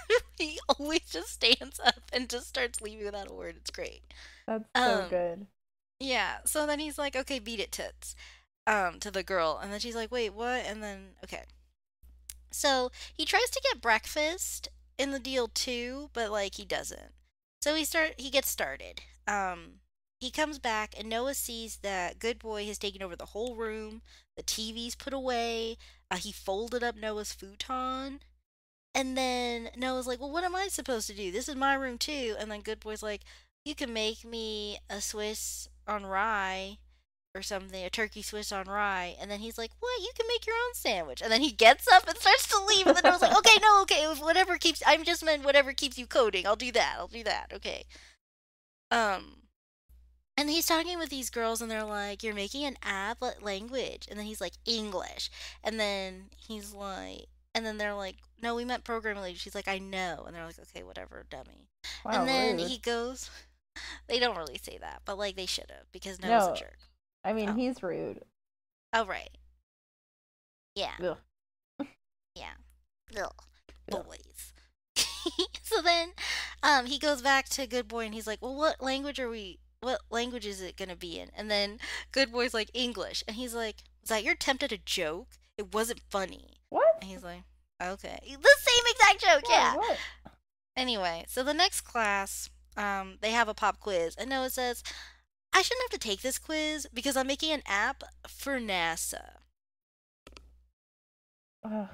he 0.38 0.60
always 0.70 1.02
just 1.10 1.30
stands 1.34 1.80
up 1.80 2.10
and 2.14 2.30
just 2.30 2.48
starts 2.48 2.82
leaving 2.82 3.06
without 3.06 3.30
a 3.30 3.34
word. 3.34 3.56
It's 3.58 3.72
great. 3.72 4.04
That's 4.48 4.66
so 4.76 5.04
Um, 5.04 5.10
good. 5.10 5.46
Yeah. 6.00 6.40
So 6.46 6.66
then 6.68 6.80
he's 6.80 6.98
like, 6.98 7.16
okay, 7.16 7.40
beat 7.40 7.60
it, 7.60 7.72
tits. 7.72 8.16
Um, 8.68 9.00
to 9.02 9.12
the 9.12 9.24
girl. 9.24 9.60
And 9.62 9.72
then 9.72 9.80
she's 9.80 9.96
like, 9.96 10.12
wait, 10.12 10.32
what? 10.34 10.66
And 10.66 10.84
then, 10.84 11.16
okay. 11.24 11.44
So 12.52 12.92
he 13.14 13.26
tries 13.26 13.50
to 13.52 13.62
get 13.62 13.82
breakfast 13.82 14.70
in 14.98 15.12
the 15.12 15.20
deal 15.20 15.48
too, 15.48 16.10
but 16.14 16.32
like 16.32 16.56
he 16.56 16.66
doesn't. 16.66 17.14
So 17.62 17.76
he 17.76 17.86
start 17.86 18.16
he 18.20 18.30
gets 18.30 18.50
started. 18.50 19.02
Um, 19.28 19.82
he 20.20 20.32
comes 20.32 20.60
back 20.60 20.96
and 20.98 21.10
Noah 21.10 21.34
sees 21.36 21.78
that 21.78 22.20
Good 22.20 22.40
Boy 22.40 22.66
has 22.68 22.78
taken 22.78 23.04
over 23.04 23.16
the 23.16 23.28
whole 23.28 23.56
room. 23.56 24.02
The 24.38 24.44
TV's 24.44 24.96
put 24.96 25.14
away. 25.14 25.78
Uh, 26.10 26.18
he 26.18 26.32
folded 26.32 26.84
up 26.84 26.96
Noah's 26.96 27.34
futon. 27.34 28.22
And 28.96 29.18
then 29.18 29.70
Noah's 29.76 30.08
like, 30.08 30.22
well, 30.22 30.32
what 30.32 30.46
am 30.46 30.56
I 30.56 30.70
supposed 30.70 31.08
to 31.08 31.14
do? 31.14 31.30
This 31.30 31.50
is 31.50 31.56
my 31.56 31.74
room 31.74 31.98
too. 31.98 32.36
And 32.40 32.50
then 32.50 32.62
Good 32.62 32.80
Boy's 32.80 33.04
like, 33.04 33.24
you 33.66 33.76
can 33.76 33.92
make 33.92 34.24
me 34.24 34.80
a 34.90 35.02
Swiss 35.02 35.68
on 35.86 36.06
rye 36.06 36.78
or 37.36 37.42
something, 37.42 37.84
a 37.84 37.90
turkey 37.90 38.22
Swiss 38.22 38.54
on 38.54 38.68
rye. 38.68 39.18
And 39.20 39.30
then 39.30 39.42
he's 39.42 39.58
like, 39.58 39.72
what? 39.82 40.02
You 40.02 40.12
can 40.16 40.26
make 40.30 40.48
your 40.48 40.56
own 40.56 40.74
sandwich. 40.74 41.22
And 41.22 41.30
then 41.30 41.42
he 41.42 41.52
gets 41.52 41.92
up 41.92 42.08
and 42.08 42.18
starts 42.18 42.48
to 42.48 42.64
leave. 42.64 42.88
And 42.88 42.96
then 42.96 43.12
was 43.12 43.22
like, 43.22 43.38
okay, 43.38 43.58
no, 43.62 43.82
okay, 43.82 44.06
whatever 44.18 44.58
keeps, 44.58 44.82
I'm 44.88 45.04
just 45.04 45.26
meant 45.26 45.44
whatever 45.44 45.74
keeps 45.74 45.98
you 45.98 46.08
coding. 46.08 46.48
I'll 46.48 46.56
do 46.56 46.72
that. 46.72 46.96
I'll 46.98 47.08
do 47.08 47.26
that. 47.26 47.52
Okay. 47.54 47.84
Um, 48.92 49.42
and 50.38 50.50
he's 50.50 50.68
talking 50.68 50.98
with 50.98 51.10
these 51.10 51.30
girls 51.30 51.62
and 51.62 51.70
they're 51.70 51.84
like, 51.84 52.24
you're 52.24 52.34
making 52.34 52.64
an 52.64 52.78
app, 52.82 53.22
language? 53.42 54.08
And 54.10 54.18
then 54.18 54.26
he's 54.26 54.40
like, 54.40 54.54
English. 54.66 55.30
And 55.66 55.78
then 55.78 56.30
he's 56.38 56.74
like, 56.74 57.26
and 57.54 57.66
then 57.66 57.78
they're 57.78 57.94
like, 57.94 58.18
no, 58.46 58.54
we 58.54 58.64
meant 58.64 58.84
programming 58.84 59.24
language. 59.24 59.42
She's 59.42 59.56
like, 59.56 59.68
I 59.68 59.80
know. 59.80 60.24
And 60.28 60.36
they're 60.36 60.46
like, 60.46 60.60
okay, 60.60 60.84
whatever, 60.84 61.26
dummy. 61.32 61.68
Wow, 62.06 62.12
and 62.12 62.30
then 62.30 62.58
rude. 62.58 62.68
he 62.68 62.78
goes, 62.78 63.32
they 64.08 64.20
don't 64.20 64.38
really 64.38 64.60
say 64.62 64.78
that, 64.80 65.02
but 65.04 65.18
like 65.18 65.36
they 65.36 65.48
should 65.48 65.72
have 65.72 65.92
because 65.92 66.22
Noah's 66.22 66.46
No. 66.46 66.54
a 66.54 66.56
jerk. 66.56 66.78
I 67.24 67.34
mean, 67.34 67.50
oh. 67.50 67.54
he's 67.54 67.82
rude. 67.82 68.22
Oh, 68.94 69.08
right. 69.08 69.32
Yeah. 70.76 70.92
Ugh. 71.02 71.18
Yeah. 72.36 72.52
Ugh. 73.18 73.34
Ugh. 73.92 74.06
Boys. 74.06 74.54
so 75.64 75.82
then 75.82 76.10
um, 76.62 76.86
he 76.86 77.00
goes 77.00 77.24
back 77.24 77.50
to 77.50 77.66
Good 77.66 77.88
Boy 77.88 78.06
and 78.06 78.14
he's 78.14 78.28
like, 78.28 78.44
well, 78.44 78.56
what 78.56 78.80
language 78.80 79.20
are 79.20 79.30
we, 79.30 79.58
what 79.82 80.02
language 80.12 80.46
is 80.46 80.62
it 80.62 80.78
going 80.78 80.90
to 80.90 80.96
be 80.96 81.20
in? 81.20 81.32
And 81.36 81.50
then 81.50 81.80
Good 82.12 82.32
Boy's 82.32 82.54
like, 82.54 82.70
English. 82.76 83.24
And 83.28 83.38
he's 83.38 83.56
like, 83.56 83.78
was 84.02 84.10
that 84.10 84.24
your 84.24 84.34
attempt 84.34 84.62
at 84.62 84.72
a 84.72 84.78
joke? 84.78 85.30
It 85.58 85.74
wasn't 85.74 86.02
funny. 86.12 86.58
What? 86.70 86.98
And 87.02 87.10
he's 87.10 87.24
like, 87.24 87.42
okay. 87.82 88.20
The 88.22 88.56
same 88.60 88.84
exact 88.90 89.22
joke, 89.22 89.50
yeah. 89.50 89.76
What? 89.76 89.98
Anyway, 90.76 91.26
so 91.28 91.44
the 91.44 91.54
next 91.54 91.82
class, 91.82 92.50
um, 92.76 93.18
they 93.22 93.32
have 93.32 93.48
a 93.48 93.54
pop 93.54 93.80
quiz, 93.80 94.16
and 94.16 94.30
Noah 94.30 94.50
says, 94.50 94.84
"I 95.54 95.62
shouldn't 95.62 95.92
have 95.92 96.00
to 96.00 96.08
take 96.08 96.22
this 96.22 96.38
quiz 96.38 96.88
because 96.94 97.16
I'm 97.16 97.28
making 97.28 97.52
an 97.52 97.64
app 97.66 98.04
for 98.28 98.60
NASA." 98.60 99.38
Ugh. 101.64 101.88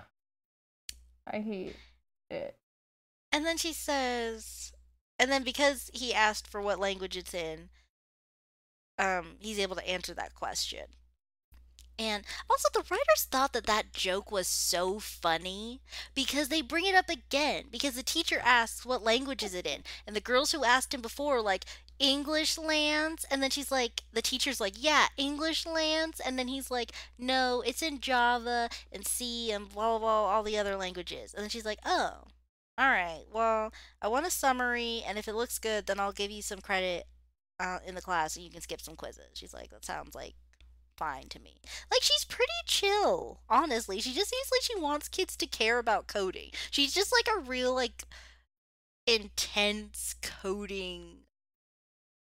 I 1.27 1.39
hate 1.39 1.75
it. 2.29 2.55
And 3.31 3.45
then 3.45 3.57
she 3.57 3.71
says, 3.71 4.73
and 5.17 5.31
then 5.31 5.43
because 5.43 5.89
he 5.93 6.13
asked 6.13 6.47
for 6.47 6.61
what 6.61 6.79
language 6.79 7.15
it's 7.15 7.33
in, 7.33 7.69
um, 8.97 9.35
he's 9.39 9.59
able 9.59 9.75
to 9.75 9.87
answer 9.87 10.13
that 10.13 10.35
question. 10.35 10.85
And 11.99 12.23
also, 12.49 12.67
the 12.73 12.83
writers 12.89 13.27
thought 13.29 13.53
that 13.53 13.65
that 13.67 13.93
joke 13.93 14.31
was 14.31 14.47
so 14.47 14.99
funny 14.99 15.81
because 16.15 16.49
they 16.49 16.61
bring 16.61 16.85
it 16.85 16.95
up 16.95 17.09
again. 17.09 17.65
Because 17.71 17.95
the 17.95 18.03
teacher 18.03 18.41
asks, 18.43 18.85
What 18.85 19.03
language 19.03 19.43
is 19.43 19.53
it 19.53 19.65
in? 19.67 19.83
And 20.07 20.15
the 20.15 20.21
girls 20.21 20.51
who 20.51 20.63
asked 20.63 20.93
him 20.93 21.01
before 21.01 21.35
were 21.35 21.41
like, 21.41 21.65
English 21.99 22.57
lands. 22.57 23.25
And 23.29 23.41
then 23.43 23.51
she's 23.51 23.71
like, 23.71 24.03
The 24.11 24.21
teacher's 24.21 24.59
like, 24.59 24.73
Yeah, 24.77 25.07
English 25.17 25.65
lands. 25.65 26.19
And 26.19 26.37
then 26.39 26.47
he's 26.47 26.71
like, 26.71 26.91
No, 27.17 27.61
it's 27.65 27.81
in 27.81 27.99
Java 27.99 28.69
and 28.91 29.05
C 29.05 29.51
and 29.51 29.69
blah, 29.69 29.89
blah, 29.89 29.99
blah, 29.99 30.25
all 30.25 30.43
the 30.43 30.57
other 30.57 30.75
languages. 30.75 31.33
And 31.33 31.43
then 31.43 31.49
she's 31.49 31.65
like, 31.65 31.79
Oh, 31.85 32.23
all 32.77 32.89
right. 32.89 33.25
Well, 33.31 33.71
I 34.01 34.07
want 34.07 34.25
a 34.25 34.31
summary. 34.31 35.03
And 35.05 35.17
if 35.17 35.27
it 35.27 35.35
looks 35.35 35.59
good, 35.59 35.85
then 35.85 35.99
I'll 35.99 36.11
give 36.11 36.31
you 36.31 36.41
some 36.41 36.59
credit 36.59 37.05
uh, 37.59 37.79
in 37.85 37.93
the 37.95 38.01
class 38.01 38.35
and 38.35 38.43
you 38.43 38.51
can 38.51 38.61
skip 38.61 38.81
some 38.81 38.95
quizzes. 38.95 39.29
She's 39.35 39.53
like, 39.53 39.69
That 39.69 39.85
sounds 39.85 40.15
like 40.15 40.33
fine 41.01 41.27
to 41.29 41.39
me. 41.39 41.55
Like 41.89 42.03
she's 42.03 42.25
pretty 42.25 42.51
chill, 42.67 43.39
honestly. 43.49 43.99
She 43.99 44.13
just 44.13 44.29
seems 44.29 44.49
like 44.51 44.61
she 44.61 44.79
wants 44.79 45.07
kids 45.07 45.35
to 45.37 45.47
care 45.47 45.79
about 45.79 46.05
coding. 46.05 46.51
She's 46.69 46.93
just 46.93 47.11
like 47.11 47.27
a 47.35 47.39
real 47.39 47.73
like 47.73 48.03
intense 49.07 50.13
coding 50.21 51.23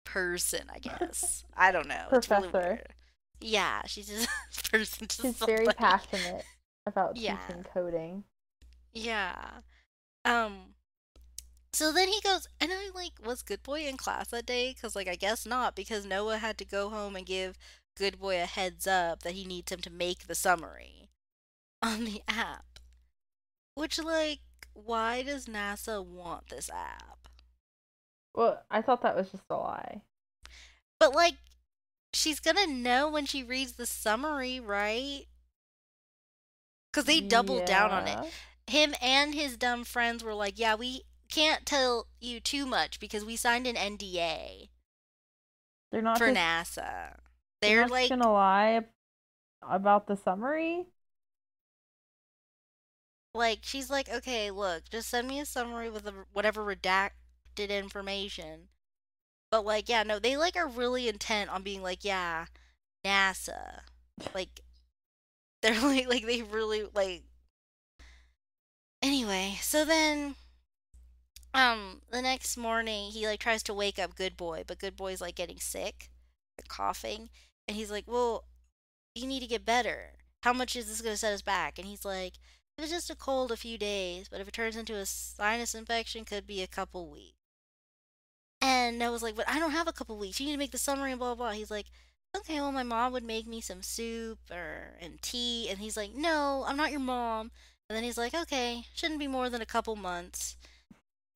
person, 0.06 0.62
I 0.74 0.78
guess. 0.78 1.44
I 1.54 1.72
don't 1.72 1.88
know. 1.88 2.06
Really 2.10 2.22
Professor. 2.22 2.80
Yeah, 3.38 3.82
she's 3.84 4.08
just 4.08 4.28
a 4.58 4.70
person. 4.70 5.08
She's 5.10 5.36
very 5.36 5.66
passionate 5.66 6.46
about 6.86 7.16
Yeah. 7.18 7.36
teaching 7.46 7.66
coding. 7.74 8.24
Yeah. 8.94 9.36
Um. 10.24 10.74
So 11.74 11.92
then 11.92 12.08
he 12.08 12.18
goes, 12.22 12.48
and 12.62 12.70
I 12.72 12.88
like 12.94 13.12
was 13.22 13.42
Good 13.42 13.62
Boy 13.62 13.86
in 13.86 13.98
class 13.98 14.28
that 14.28 14.46
day? 14.46 14.72
Because 14.72 14.96
like 14.96 15.08
I 15.08 15.16
guess 15.16 15.44
not, 15.44 15.76
because 15.76 16.06
Noah 16.06 16.38
had 16.38 16.56
to 16.58 16.64
go 16.64 16.88
home 16.88 17.14
and 17.14 17.26
give 17.26 17.58
Good 17.96 18.18
Boy 18.20 18.40
a 18.42 18.46
heads 18.46 18.86
up 18.86 19.22
that 19.22 19.34
he 19.34 19.44
needs 19.44 19.70
him 19.70 19.80
to 19.80 19.90
make 19.90 20.26
the 20.26 20.34
summary 20.34 21.10
on 21.82 22.04
the 22.04 22.22
app. 22.28 22.78
Which 23.74 23.98
like, 23.98 24.40
why 24.72 25.22
does 25.22 25.46
NASA 25.46 26.04
want 26.04 26.48
this 26.48 26.70
app? 26.70 27.28
Well, 28.34 28.62
I 28.70 28.82
thought 28.82 29.02
that 29.02 29.16
was 29.16 29.30
just 29.30 29.44
a 29.50 29.56
lie. 29.56 30.02
But 30.98 31.14
like, 31.14 31.34
she's 32.12 32.40
gonna 32.40 32.66
know 32.66 33.08
when 33.08 33.26
she 33.26 33.42
reads 33.42 33.72
the 33.72 33.86
summary, 33.86 34.60
right? 34.60 35.26
Because 36.92 37.06
they 37.06 37.20
doubled 37.20 37.64
down 37.66 37.92
on 37.92 38.06
it. 38.06 38.32
Him 38.66 38.94
and 39.02 39.34
his 39.34 39.56
dumb 39.56 39.84
friends 39.84 40.22
were 40.24 40.34
like, 40.34 40.58
"Yeah, 40.58 40.74
we 40.74 41.02
can't 41.28 41.66
tell 41.66 42.08
you 42.20 42.40
too 42.40 42.66
much 42.66 43.00
because 43.00 43.24
we 43.24 43.36
signed 43.36 43.66
an 43.66 43.76
NDA 43.76 44.70
They're 45.90 46.02
not 46.02 46.18
for 46.18 46.30
just, 46.32 46.38
NASA." 46.76 47.18
They're 47.64 47.88
not 47.88 47.90
like, 47.90 48.10
gonna 48.10 48.32
lie 48.32 48.84
about 49.62 50.06
the 50.06 50.16
summary. 50.16 50.86
like 53.34 53.60
she's 53.62 53.90
like, 53.90 54.08
"Okay, 54.08 54.50
look, 54.50 54.88
just 54.90 55.08
send 55.08 55.28
me 55.28 55.40
a 55.40 55.46
summary 55.46 55.90
with 55.90 56.06
a, 56.06 56.12
whatever 56.32 56.64
redacted 56.64 57.68
information. 57.68 58.68
But 59.50 59.64
like, 59.66 59.88
yeah, 59.88 60.02
no, 60.04 60.18
they 60.18 60.36
like 60.36 60.56
are 60.56 60.68
really 60.68 61.08
intent 61.08 61.50
on 61.50 61.62
being 61.62 61.82
like, 61.82 62.04
yeah, 62.04 62.46
NASA. 63.04 63.82
Like 64.34 64.62
they're 65.62 65.80
like 65.82 66.08
like 66.08 66.26
they 66.26 66.42
really 66.42 66.84
like 66.94 67.24
Anyway, 69.02 69.56
so 69.62 69.84
then 69.84 70.34
um 71.52 72.00
the 72.10 72.20
next 72.22 72.56
morning 72.56 73.10
he 73.10 73.26
like 73.26 73.40
tries 73.40 73.62
to 73.62 73.74
wake 73.74 73.98
up 73.98 74.14
good 74.16 74.36
boy, 74.36 74.64
but 74.66 74.78
good 74.78 74.96
boy's 74.96 75.20
like 75.20 75.36
getting 75.36 75.58
sick, 75.60 76.10
coughing, 76.68 77.30
and 77.68 77.76
he's 77.76 77.90
like, 77.90 78.06
"Well, 78.06 78.44
you 79.14 79.26
need 79.26 79.40
to 79.40 79.46
get 79.46 79.64
better. 79.64 80.14
How 80.42 80.52
much 80.52 80.76
is 80.76 80.88
this 80.88 81.00
going 81.00 81.14
to 81.14 81.18
set 81.18 81.32
us 81.32 81.42
back?" 81.42 81.78
And 81.78 81.86
he's 81.88 82.04
like, 82.04 82.34
"If 82.78 82.84
it's 82.84 82.92
just 82.92 83.10
a 83.10 83.16
cold, 83.16 83.52
a 83.52 83.56
few 83.56 83.78
days, 83.78 84.28
but 84.28 84.40
if 84.40 84.48
it 84.48 84.54
turns 84.54 84.76
into 84.76 84.96
a 84.96 85.06
sinus 85.06 85.74
infection, 85.74 86.24
could 86.24 86.46
be 86.46 86.62
a 86.62 86.66
couple 86.68 87.10
weeks." 87.10 87.38
And 88.60 89.02
I 89.02 89.10
was 89.10 89.22
like, 89.22 89.36
"But 89.36 89.48
I 89.48 89.58
don't 89.60 89.70
have 89.72 89.86
a 89.88 89.92
couple 89.92 90.16
weeks. 90.18 90.40
You 90.40 90.46
need 90.46 90.52
to 90.52 90.58
make 90.58 90.72
the 90.72 90.78
summary 90.78 91.12
and 91.12 91.18
blah 91.20 91.34
blah." 91.34 91.46
blah. 91.46 91.52
He's 91.54 91.70
like, 91.70 91.86
"Okay, 92.36 92.60
well, 92.60 92.72
my 92.72 92.82
mom 92.82 93.12
would 93.12 93.22
make 93.24 93.46
me 93.46 93.60
some 93.60 93.82
soup 93.82 94.38
or 94.50 94.96
and 95.00 95.22
tea." 95.22 95.68
And 95.68 95.78
he's 95.78 95.96
like, 95.96 96.14
"No, 96.14 96.64
I'm 96.66 96.76
not 96.76 96.90
your 96.90 97.00
mom." 97.00 97.52
And 97.88 97.96
then 97.96 98.04
he's 98.04 98.18
like, 98.18 98.34
"Okay, 98.34 98.86
shouldn't 98.94 99.20
be 99.20 99.28
more 99.28 99.48
than 99.50 99.62
a 99.62 99.66
couple 99.66 99.96
months." 99.96 100.56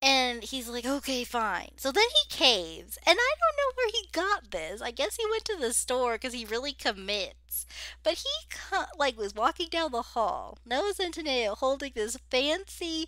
And 0.01 0.45
he's 0.45 0.69
like, 0.69 0.87
okay, 0.87 1.25
fine. 1.25 1.71
So 1.77 1.91
then 1.91 2.05
he 2.15 2.29
caves. 2.37 2.99
And 3.05 3.19
I 3.19 3.33
don't 3.41 3.57
know 3.57 3.73
where 3.75 3.89
he 3.93 4.09
got 4.13 4.51
this. 4.53 4.81
I 4.81 4.93
guess 4.93 5.17
he 5.17 5.27
went 5.29 5.45
to 5.47 5.57
the 5.57 5.73
store 5.73 6.13
because 6.13 6.33
he 6.33 6.45
really 6.45 6.73
commits. 6.73 7.67
But 8.05 8.15
he, 8.15 8.29
co- 8.49 8.85
like, 8.97 9.19
was 9.19 9.35
walking 9.35 9.69
down 9.71 9.91
the 9.91 10.03
hall, 10.03 10.59
Noah 10.65 10.93
Centineo 10.95 11.57
holding 11.57 11.93
this 11.95 12.17
fancy 12.31 13.07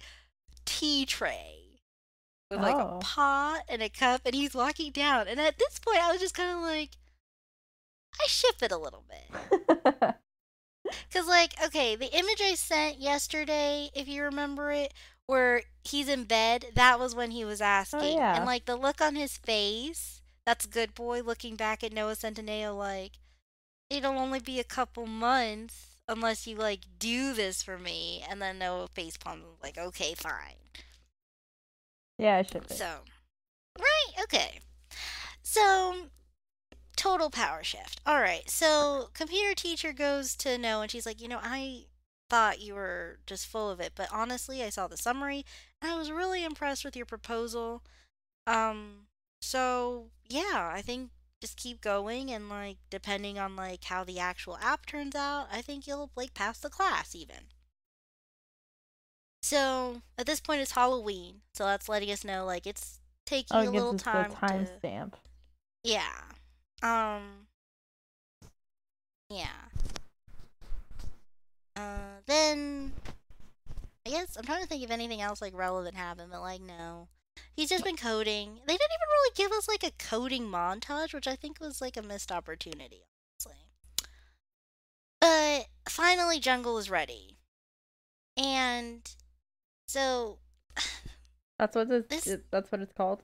tea 0.64 1.07
tray 1.07 1.80
with, 2.51 2.61
like, 2.61 2.74
Oh. 2.76 2.99
a 2.99 3.01
pot 3.01 3.62
and 3.68 3.82
a 3.82 3.88
cup. 3.88 4.22
And 4.24 4.34
he's 4.34 4.55
walking 4.55 4.91
down. 4.93 5.28
And 5.28 5.41
at 5.41 5.59
this 5.59 5.78
point, 5.78 5.99
I 6.03 6.11
was 6.12 6.20
just 6.20 6.34
kind 6.34 6.51
of 6.51 6.62
like, 6.62 6.91
I 8.20 8.26
ship 8.28 8.62
it 8.62 8.72
a 8.72 8.78
little 8.78 9.05
bit. 9.09 10.14
Because, 11.09 11.26
like, 11.28 11.55
okay, 11.64 11.95
the 11.95 12.12
image 12.16 12.41
I 12.41 12.55
sent 12.55 12.99
yesterday, 12.99 13.91
if 13.95 14.09
you 14.09 14.22
remember 14.24 14.72
it, 14.72 14.93
where 15.31 15.62
he's 15.85 16.09
in 16.09 16.24
bed, 16.24 16.66
that 16.74 16.99
was 16.99 17.14
when 17.14 17.31
he 17.31 17.45
was 17.45 17.61
oh, 17.61 17.64
asking. 17.64 18.16
yeah. 18.16 18.37
And, 18.37 18.47
like, 18.47 18.66
the 18.66 18.74
look 18.74 19.01
on 19.01 19.14
his 19.14 19.37
face, 19.37 20.20
that's 20.45 20.66
good 20.66 20.93
boy 20.93 21.22
looking 21.22 21.55
back 21.55 21.85
at 21.85 21.93
Noah 21.93 22.16
Centineo, 22.16 22.76
like, 22.76 23.12
it'll 23.89 24.18
only 24.18 24.41
be 24.41 24.59
a 24.59 24.64
couple 24.64 25.07
months 25.07 26.01
unless 26.09 26.49
you, 26.49 26.57
like, 26.57 26.81
do 26.99 27.33
this 27.33 27.62
for 27.62 27.78
me. 27.78 28.24
And 28.28 28.43
then 28.43 28.59
Noah 28.59 28.89
face 28.93 29.16
palms, 29.16 29.45
like, 29.62 29.78
okay, 29.78 30.14
fine. 30.14 30.57
yeah, 32.18 32.39
I 32.39 32.43
should 32.43 32.64
it. 32.64 32.72
So, 32.72 33.03
right, 33.78 34.24
okay. 34.24 34.59
So, 35.43 35.95
total 36.97 37.31
power 37.31 37.62
shift. 37.62 38.01
All 38.05 38.20
right. 38.20 38.51
So, 38.51 39.11
computer 39.14 39.55
teacher 39.55 39.93
goes 39.93 40.35
to 40.39 40.59
Noah 40.59 40.83
and 40.83 40.91
she's 40.91 41.07
like, 41.07 41.22
you 41.22 41.28
know, 41.28 41.41
I 41.41 41.85
thought 42.31 42.62
you 42.62 42.74
were 42.74 43.18
just 43.26 43.47
full 43.47 43.68
of 43.68 43.81
it, 43.81 43.93
but 43.97 44.09
honestly, 44.12 44.62
I 44.62 44.70
saw 44.70 44.87
the 44.87 44.97
summary, 44.97 45.45
and 45.83 45.91
I 45.91 45.99
was 45.99 46.11
really 46.11 46.45
impressed 46.45 46.85
with 46.85 46.97
your 46.97 47.07
proposal. 47.07 47.83
Um, 48.47 49.09
so 49.43 50.07
yeah, 50.28 50.70
I 50.72 50.81
think 50.81 51.11
just 51.43 51.57
keep 51.57 51.81
going, 51.81 52.31
and 52.31 52.49
like, 52.49 52.78
depending 52.89 53.39
on 53.39 53.57
like 53.57 53.85
how 53.85 54.05
the 54.05 54.18
actual 54.18 54.57
app 54.62 54.87
turns 54.87 55.14
out, 55.14 55.49
I 55.53 55.61
think 55.61 55.87
you'll 55.87 56.11
like 56.16 56.33
pass 56.35 56.59
the 56.59 56.70
class 56.70 57.14
even. 57.14 57.49
So 59.43 60.03
at 60.16 60.26
this 60.26 60.41
point, 60.41 60.61
it's 60.61 60.72
Halloween, 60.72 61.41
so 61.53 61.64
that's 61.64 61.89
letting 61.89 62.11
us 62.11 62.24
know 62.24 62.45
like 62.45 62.66
it's 62.66 63.01
taking 63.26 63.57
oh, 63.57 63.61
a 63.61 63.62
it 63.64 63.72
gives 63.72 63.85
little 63.85 63.95
time 63.95 64.31
the 64.31 64.37
to 64.47 64.55
timestamp. 64.55 65.12
yeah. 65.83 66.22
Um. 66.83 67.49
Yeah. 69.28 69.68
Uh. 71.81 72.20
Then. 72.26 72.93
I 74.07 74.11
guess 74.11 74.37
I'm 74.37 74.45
trying 74.45 74.62
to 74.62 74.66
think 74.68 74.83
if 74.83 74.91
anything 74.91 75.20
else 75.20 75.43
like 75.43 75.57
relevant 75.57 75.95
happened, 75.95 76.31
but 76.31 76.41
like 76.41 76.62
no. 76.62 77.09
He's 77.55 77.68
just 77.68 77.85
been 77.85 77.97
coding. 77.97 78.59
They 78.66 78.72
didn't 78.72 78.91
even 78.91 79.09
really 79.11 79.33
give 79.37 79.53
us 79.53 79.68
like 79.68 79.85
a 79.85 79.91
coding 79.99 80.45
montage, 80.45 81.12
which 81.12 81.26
I 81.28 81.37
think 81.37 81.61
was 81.61 81.81
like 81.81 81.97
a 81.97 82.03
missed 82.03 82.33
opportunity, 82.33 83.05
honestly. 83.35 83.66
But 85.20 85.66
finally, 85.89 86.41
Jungle 86.41 86.78
is 86.78 86.89
ready, 86.89 87.37
and 88.37 89.09
so 89.87 90.39
That's 91.59 91.76
what 91.76 91.91
it's, 91.91 92.24
this 92.24 92.39
that's 92.51 92.72
what 92.72 92.81
it's 92.81 92.93
called. 92.93 93.22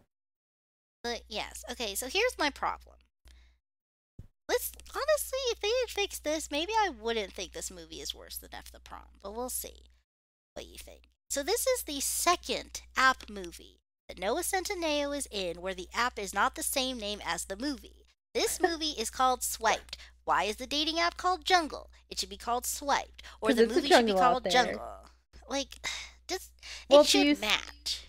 But 1.02 1.22
yes, 1.28 1.64
okay, 1.70 1.94
so 1.94 2.06
here's 2.06 2.36
my 2.38 2.50
problem. 2.50 2.95
Let's 4.48 4.72
honestly, 4.90 5.38
if 5.50 5.60
they 5.60 5.68
had 5.68 5.90
fixed 5.90 6.24
this, 6.24 6.50
maybe 6.50 6.72
I 6.72 6.90
wouldn't 6.90 7.32
think 7.32 7.52
this 7.52 7.70
movie 7.70 8.00
is 8.00 8.14
worse 8.14 8.36
than 8.36 8.54
F 8.54 8.70
the 8.70 8.80
Prom, 8.80 9.20
but 9.22 9.34
we'll 9.34 9.48
see 9.48 9.84
what 10.54 10.66
you 10.66 10.78
think. 10.78 11.02
So 11.28 11.42
this 11.42 11.66
is 11.66 11.82
the 11.82 12.00
second 12.00 12.82
app 12.96 13.28
movie 13.28 13.80
that 14.08 14.18
Noah 14.18 14.42
Centineo 14.42 15.16
is 15.16 15.26
in 15.30 15.60
where 15.60 15.74
the 15.74 15.88
app 15.94 16.18
is 16.18 16.32
not 16.32 16.54
the 16.54 16.62
same 16.62 16.98
name 16.98 17.20
as 17.26 17.44
the 17.44 17.56
movie. 17.56 18.06
This 18.34 18.60
movie 18.62 18.94
is 18.98 19.10
called 19.10 19.42
Swiped. 19.42 19.96
Why 20.24 20.44
is 20.44 20.56
the 20.56 20.66
dating 20.66 20.98
app 21.00 21.16
called 21.16 21.44
Jungle? 21.44 21.90
It 22.08 22.18
should 22.18 22.28
be 22.28 22.36
called 22.36 22.66
Swiped. 22.66 23.22
Or 23.40 23.52
the 23.52 23.66
movie 23.66 23.88
should 23.88 24.06
be 24.06 24.12
called. 24.12 24.48
Jungle. 24.50 24.82
Like, 25.48 25.68
just 26.28 26.52
Well, 26.88 27.00
it 27.00 27.06
should 27.06 27.26
you 27.26 27.36
match. 27.40 28.06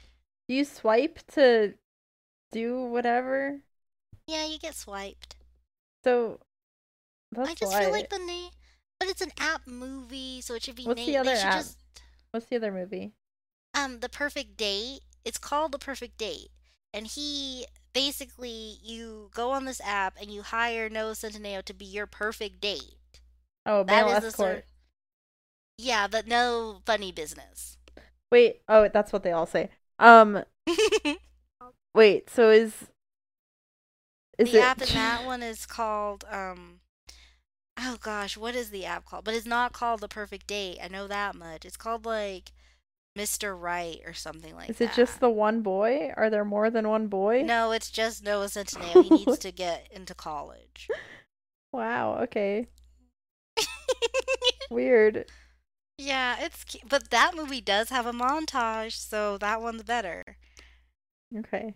Do 0.47 0.55
you 0.55 0.65
swipe 0.65 1.19
to 1.33 1.73
do 2.51 2.81
whatever? 2.85 3.59
Yeah, 4.27 4.45
you 4.45 4.59
get 4.59 4.75
swiped. 4.75 5.36
So 6.07 6.39
that's 7.31 7.51
I 7.51 7.55
just 7.55 7.73
why. 7.73 7.81
feel 7.81 7.91
like 7.91 8.09
the 8.09 8.19
name, 8.19 8.51
but 8.99 9.07
it's 9.09 9.21
an 9.21 9.31
app 9.39 9.65
movie, 9.65 10.41
so 10.41 10.53
it 10.53 10.63
should 10.63 10.75
be. 10.75 10.85
What's 10.85 11.03
the 11.05 11.17
other 11.17 11.37
app? 11.37 11.67
Just, 11.67 11.77
What's 12.31 12.47
the 12.47 12.55
other 12.57 12.71
movie? 12.71 13.13
um, 13.73 13.99
the 13.99 14.09
perfect 14.09 14.57
date. 14.57 15.01
It's 15.25 15.37
called 15.37 15.71
the 15.71 15.79
perfect 15.79 16.17
date, 16.17 16.49
and 16.93 17.07
he 17.07 17.65
basically 17.93 18.77
you 18.83 19.29
go 19.33 19.51
on 19.51 19.65
this 19.65 19.81
app 19.81 20.15
and 20.21 20.31
you 20.31 20.41
hire 20.41 20.89
Noah 20.89 21.13
Centineo 21.13 21.63
to 21.63 21.73
be 21.73 21.85
your 21.85 22.05
perfect 22.07 22.61
date. 22.61 22.95
Oh, 23.67 23.83
That 23.87 24.07
Male 24.07 24.07
is 24.07 24.19
the 24.19 24.31
Escort. 24.31 24.31
sort. 24.31 24.65
Yeah, 25.79 26.07
but 26.07 26.27
no 26.27 26.81
funny 26.85 27.11
business. 27.11 27.77
Wait. 28.31 28.61
Oh, 28.67 28.87
that's 28.89 29.13
what 29.13 29.23
they 29.23 29.31
all 29.31 29.45
say. 29.45 29.69
Um. 29.99 30.43
Wait. 31.93 32.29
So 32.29 32.49
is 32.49 32.87
is 34.37 34.51
the 34.51 34.59
it 34.59 34.63
app 34.63 34.81
in 34.81 34.89
that 34.93 35.25
one 35.25 35.43
is 35.43 35.65
called 35.65 36.25
um. 36.31 36.79
Oh 37.79 37.97
gosh, 38.01 38.35
what 38.35 38.55
is 38.55 38.71
the 38.71 38.85
app 38.85 39.05
called? 39.05 39.23
But 39.23 39.35
it's 39.35 39.45
not 39.45 39.71
called 39.71 39.99
the 40.01 40.07
perfect 40.07 40.47
date. 40.47 40.79
I 40.83 40.87
know 40.87 41.07
that 41.07 41.35
much. 41.35 41.63
It's 41.63 41.77
called 41.77 42.05
like 42.05 42.51
Mr. 43.17 43.59
Right 43.59 43.99
or 44.05 44.13
something 44.13 44.55
like 44.55 44.69
Is 44.69 44.77
that. 44.79 44.85
it 44.85 44.95
just 44.95 45.19
the 45.19 45.29
one 45.29 45.61
boy? 45.61 46.11
Are 46.17 46.29
there 46.31 46.43
more 46.45 46.71
than 46.71 46.87
one 46.87 47.07
boy? 47.07 47.43
No, 47.43 47.71
it's 47.71 47.91
just 47.91 48.23
Noah 48.23 48.45
Centineo. 48.47 49.03
He 49.03 49.09
needs 49.25 49.37
to 49.39 49.51
get 49.51 49.87
into 49.91 50.15
college. 50.15 50.87
Wow. 51.71 52.17
Okay. 52.23 52.67
Weird. 54.71 55.25
yeah, 55.97 56.37
it's 56.39 56.63
cu- 56.63 56.79
but 56.89 57.09
that 57.11 57.35
movie 57.35 57.61
does 57.61 57.89
have 57.89 58.05
a 58.05 58.11
montage, 58.11 58.93
so 58.93 59.37
that 59.37 59.61
one's 59.61 59.83
better. 59.83 60.23
Okay. 61.37 61.75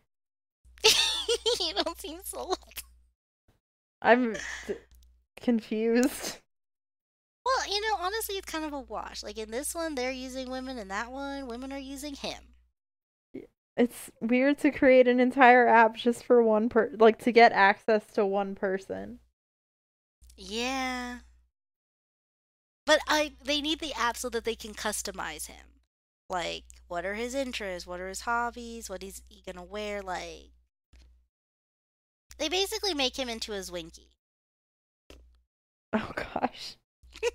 you 1.59 1.73
don't 1.83 1.99
seem 1.99 2.19
sold. 2.23 2.57
I'm 4.01 4.35
confused. 5.39 6.37
Well, 7.45 7.69
you 7.69 7.81
know, 7.81 7.97
honestly, 7.99 8.35
it's 8.35 8.51
kind 8.51 8.65
of 8.65 8.73
a 8.73 8.79
wash. 8.79 9.23
Like 9.23 9.37
in 9.37 9.51
this 9.51 9.73
one, 9.73 9.95
they're 9.95 10.11
using 10.11 10.49
women, 10.49 10.77
and 10.77 10.91
that 10.91 11.11
one, 11.11 11.47
women 11.47 11.71
are 11.73 11.79
using 11.79 12.15
him. 12.15 12.43
It's 13.77 14.11
weird 14.19 14.59
to 14.59 14.71
create 14.71 15.07
an 15.07 15.19
entire 15.19 15.67
app 15.67 15.95
just 15.95 16.23
for 16.23 16.43
one 16.43 16.69
per 16.69 16.91
like 16.99 17.19
to 17.19 17.31
get 17.31 17.51
access 17.51 18.05
to 18.13 18.25
one 18.25 18.53
person. 18.55 19.19
Yeah. 20.35 21.19
But 22.85 22.99
I 23.07 23.33
they 23.43 23.61
need 23.61 23.79
the 23.79 23.93
app 23.93 24.17
so 24.17 24.29
that 24.29 24.43
they 24.43 24.55
can 24.55 24.73
customize 24.73 25.47
him. 25.47 25.65
Like, 26.29 26.63
what 26.87 27.05
are 27.05 27.15
his 27.15 27.35
interests? 27.35 27.87
What 27.87 27.99
are 27.99 28.09
his 28.09 28.21
hobbies? 28.21 28.89
What 28.89 29.03
is 29.03 29.21
he 29.29 29.41
gonna 29.45 29.63
wear? 29.63 30.01
Like, 30.01 30.51
they 32.41 32.49
basically 32.49 32.93
make 32.93 33.17
him 33.17 33.29
into 33.29 33.53
a 33.53 33.59
Zwinky. 33.59 34.07
Oh 35.93 36.11
gosh. 36.15 36.77
I 37.21 37.29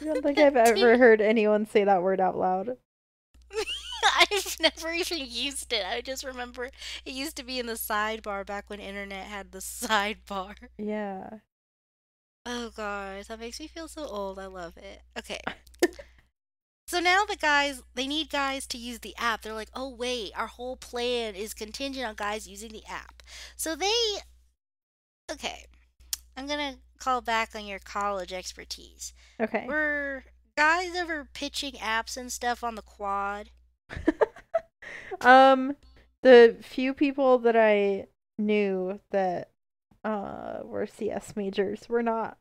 don't 0.04 0.22
think 0.22 0.38
I've 0.38 0.54
ever 0.54 0.96
heard 0.96 1.20
anyone 1.20 1.66
say 1.66 1.82
that 1.82 2.00
word 2.02 2.20
out 2.20 2.38
loud. 2.38 2.76
I've 4.30 4.56
never 4.60 4.92
even 4.92 5.18
used 5.28 5.72
it. 5.72 5.84
I 5.84 6.02
just 6.02 6.22
remember 6.22 6.66
it 6.66 7.12
used 7.12 7.36
to 7.38 7.42
be 7.42 7.58
in 7.58 7.66
the 7.66 7.72
sidebar 7.72 8.46
back 8.46 8.70
when 8.70 8.78
internet 8.78 9.26
had 9.26 9.50
the 9.50 9.58
sidebar. 9.58 10.54
Yeah. 10.78 11.38
Oh 12.44 12.70
gosh, 12.76 13.26
that 13.26 13.40
makes 13.40 13.58
me 13.58 13.66
feel 13.66 13.88
so 13.88 14.04
old. 14.04 14.38
I 14.38 14.46
love 14.46 14.76
it. 14.76 15.02
Okay. 15.18 15.40
So 16.86 17.00
now 17.00 17.24
the 17.24 17.36
guys, 17.36 17.82
they 17.94 18.06
need 18.06 18.30
guys 18.30 18.64
to 18.68 18.78
use 18.78 19.00
the 19.00 19.14
app. 19.18 19.42
They're 19.42 19.52
like, 19.52 19.70
oh, 19.74 19.88
wait, 19.88 20.32
our 20.36 20.46
whole 20.46 20.76
plan 20.76 21.34
is 21.34 21.52
contingent 21.52 22.06
on 22.06 22.14
guys 22.14 22.46
using 22.46 22.70
the 22.70 22.84
app. 22.88 23.24
So 23.56 23.74
they, 23.74 23.92
okay, 25.30 25.64
I'm 26.36 26.46
going 26.46 26.74
to 26.74 26.78
call 26.98 27.20
back 27.20 27.56
on 27.56 27.66
your 27.66 27.80
college 27.80 28.32
expertise. 28.32 29.12
Okay. 29.40 29.66
Were 29.66 30.24
guys 30.56 30.94
ever 30.94 31.28
pitching 31.32 31.72
apps 31.74 32.16
and 32.16 32.30
stuff 32.30 32.62
on 32.62 32.76
the 32.76 32.82
quad? 32.82 33.50
um, 35.22 35.74
the 36.22 36.56
few 36.62 36.94
people 36.94 37.38
that 37.38 37.56
I 37.56 38.06
knew 38.38 39.00
that 39.10 39.50
uh 40.04 40.58
were 40.62 40.86
CS 40.86 41.34
majors 41.36 41.88
were 41.88 42.02
not 42.02 42.36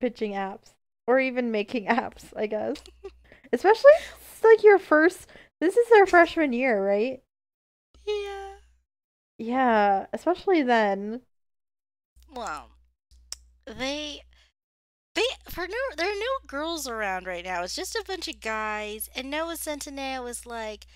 pitching 0.00 0.32
apps 0.32 0.74
or 1.06 1.18
even 1.18 1.50
making 1.50 1.86
apps, 1.88 2.32
I 2.36 2.46
guess. 2.46 2.76
Especially 3.52 3.90
it's 4.40 4.44
like 4.44 4.62
your 4.62 4.78
first 4.78 5.26
this 5.60 5.76
is 5.76 5.88
their 5.90 6.06
freshman 6.06 6.52
year, 6.52 6.84
right? 6.84 7.22
Yeah. 8.06 8.54
Yeah, 9.38 10.06
especially 10.12 10.62
then. 10.62 11.22
Well, 12.32 12.70
they 13.66 14.22
they 15.14 15.22
for 15.48 15.66
no 15.66 15.96
there 15.96 16.10
are 16.10 16.14
no 16.14 16.46
girls 16.46 16.86
around 16.86 17.26
right 17.26 17.44
now. 17.44 17.62
It's 17.62 17.74
just 17.74 17.94
a 17.94 18.04
bunch 18.06 18.28
of 18.28 18.40
guys 18.40 19.08
and 19.14 19.30
Noah 19.30 19.54
Centineo 19.56 20.24
was 20.24 20.46
like, 20.46 20.86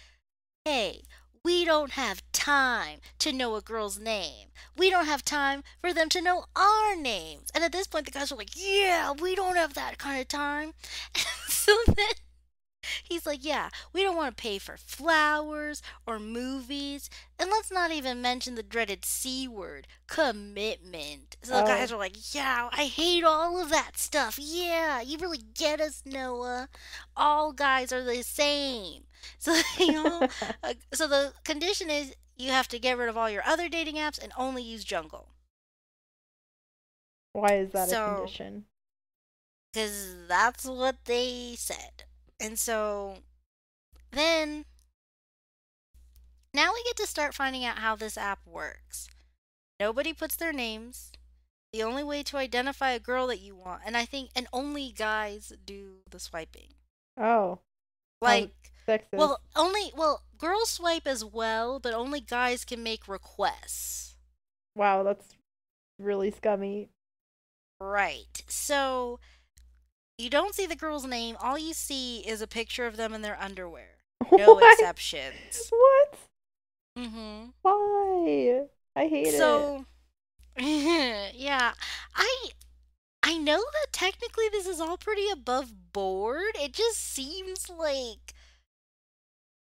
"Hey, 0.64 1.02
we 1.44 1.64
don't 1.64 1.92
have 1.92 2.22
time 2.32 3.00
to 3.18 3.32
know 3.32 3.54
a 3.56 3.60
girl's 3.60 3.98
name. 3.98 4.48
We 4.76 4.90
don't 4.90 5.06
have 5.06 5.24
time 5.24 5.62
for 5.80 5.92
them 5.92 6.08
to 6.10 6.22
know 6.22 6.46
our 6.56 6.96
names." 6.96 7.50
And 7.54 7.64
at 7.64 7.72
this 7.72 7.86
point 7.86 8.06
the 8.06 8.12
guys 8.12 8.30
were 8.30 8.38
like, 8.38 8.56
"Yeah, 8.56 9.12
we 9.12 9.34
don't 9.34 9.56
have 9.56 9.74
that 9.74 9.98
kind 9.98 10.20
of 10.20 10.28
time." 10.28 10.72
so 11.48 11.76
then 11.86 12.14
He's 13.02 13.26
like, 13.26 13.44
yeah, 13.44 13.68
we 13.92 14.02
don't 14.02 14.16
want 14.16 14.36
to 14.36 14.40
pay 14.42 14.58
for 14.58 14.76
flowers 14.76 15.82
or 16.06 16.18
movies. 16.18 17.08
And 17.38 17.50
let's 17.50 17.70
not 17.70 17.90
even 17.90 18.20
mention 18.22 18.54
the 18.54 18.62
dreaded 18.62 19.04
C 19.04 19.46
word, 19.48 19.86
commitment. 20.06 21.36
So 21.42 21.54
the 21.54 21.62
Oh. 21.62 21.66
guys 21.66 21.90
are 21.92 21.96
like, 21.98 22.34
yeah, 22.34 22.68
I 22.72 22.84
hate 22.86 23.24
all 23.24 23.60
of 23.62 23.70
that 23.70 23.96
stuff. 23.98 24.38
Yeah, 24.38 25.00
you 25.00 25.18
really 25.18 25.40
get 25.54 25.80
us, 25.80 26.02
Noah. 26.04 26.68
All 27.16 27.52
guys 27.52 27.92
are 27.92 28.04
the 28.04 28.22
same. 28.22 29.04
So, 29.38 29.58
you 29.78 29.92
know, 29.92 30.28
uh, 30.62 30.74
so 30.92 31.06
the 31.08 31.32
condition 31.44 31.88
is 31.88 32.14
you 32.36 32.50
have 32.50 32.68
to 32.68 32.78
get 32.78 32.98
rid 32.98 33.08
of 33.08 33.16
all 33.16 33.30
your 33.30 33.42
other 33.46 33.70
dating 33.70 33.94
apps 33.96 34.22
and 34.22 34.32
only 34.36 34.62
use 34.62 34.84
Jungle. 34.84 35.28
Why 37.32 37.54
is 37.56 37.72
that 37.72 37.88
So- 37.88 38.04
a 38.04 38.14
condition? 38.18 38.66
because 39.72 40.16
that's 40.28 40.64
what 40.66 41.04
they 41.06 41.54
said. 41.56 42.04
And 42.44 42.58
so 42.58 43.16
then 44.12 44.66
now 46.52 46.72
we 46.74 46.82
get 46.84 46.96
to 46.98 47.06
start 47.06 47.34
finding 47.34 47.64
out 47.64 47.78
how 47.78 47.96
this 47.96 48.18
app 48.18 48.40
works. 48.46 49.08
Nobody 49.80 50.12
puts 50.12 50.36
their 50.36 50.52
names. 50.52 51.10
The 51.72 51.82
only 51.82 52.04
way 52.04 52.22
to 52.24 52.36
identify 52.36 52.90
a 52.90 53.00
girl 53.00 53.26
that 53.28 53.40
you 53.40 53.56
want, 53.56 53.80
and 53.84 53.96
I 53.96 54.04
think, 54.04 54.30
and 54.36 54.46
only 54.52 54.92
guys 54.96 55.52
do 55.64 55.94
the 56.08 56.20
swiping. 56.20 56.68
Oh, 57.18 57.58
Like, 58.20 58.52
sexist. 58.86 59.14
well, 59.14 59.40
only, 59.56 59.90
well, 59.96 60.22
girls 60.38 60.70
swipe 60.70 61.06
as 61.06 61.24
well, 61.24 61.80
but 61.80 61.92
only 61.94 62.20
guys 62.20 62.64
can 62.64 62.82
make 62.82 63.08
requests. 63.08 64.14
wow, 64.76 65.02
that's 65.02 65.34
really 65.98 66.30
scummy. 66.30 66.90
Right. 67.80 68.42
So 68.46 69.18
you 70.18 70.30
don't 70.30 70.54
see 70.54 70.66
the 70.66 70.76
girl's 70.76 71.06
name. 71.06 71.36
All 71.40 71.58
you 71.58 71.74
see 71.74 72.20
is 72.20 72.40
a 72.42 72.46
picture 72.46 72.86
of 72.86 72.96
them 72.96 73.14
in 73.14 73.22
their 73.22 73.40
underwear. 73.40 73.98
No 74.36 74.58
What? 74.58 74.58
exceptions. 74.58 75.72
What? 75.72 76.18
Mm-hmm. 76.98 77.50
Why? 77.62 78.66
I 78.96 79.06
hate 79.08 79.34
it. 79.34 79.36
So, 79.36 79.86
yeah, 80.58 81.74
I 82.14 82.50
I 83.22 83.38
know 83.38 83.58
that 83.72 83.92
technically 83.92 84.48
this 84.50 84.66
is 84.66 84.80
all 84.80 84.98
pretty 84.98 85.28
above 85.30 85.92
board. 85.92 86.56
It 86.56 86.72
just 86.74 86.98
seems 87.00 87.70
like 87.70 88.34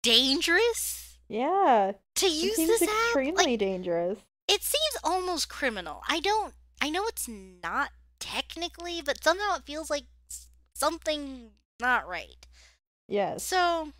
dangerous 0.03 1.17
Yeah, 1.29 1.93
to 2.15 2.27
it 2.41 2.51
use 2.51 2.53
seems 2.53 2.79
this 2.79 2.87
app. 2.87 2.91
extremely 2.91 3.33
Like, 3.33 3.57
dangerous. 3.57 4.19
it 4.47 4.63
seems 4.63 4.97
almost 5.03 5.49
criminal. 5.49 6.01
I 6.09 6.19
don't. 6.19 6.53
I 6.81 6.89
know 6.89 7.05
it's 7.07 7.27
not 7.27 7.91
technically, 8.19 9.01
but 9.01 9.23
somehow 9.23 9.55
it 9.57 9.65
feels 9.65 9.89
like 9.89 10.05
something 10.81 11.51
not 11.79 12.07
right. 12.07 12.47
Yes. 13.07 13.43
So 13.43 13.93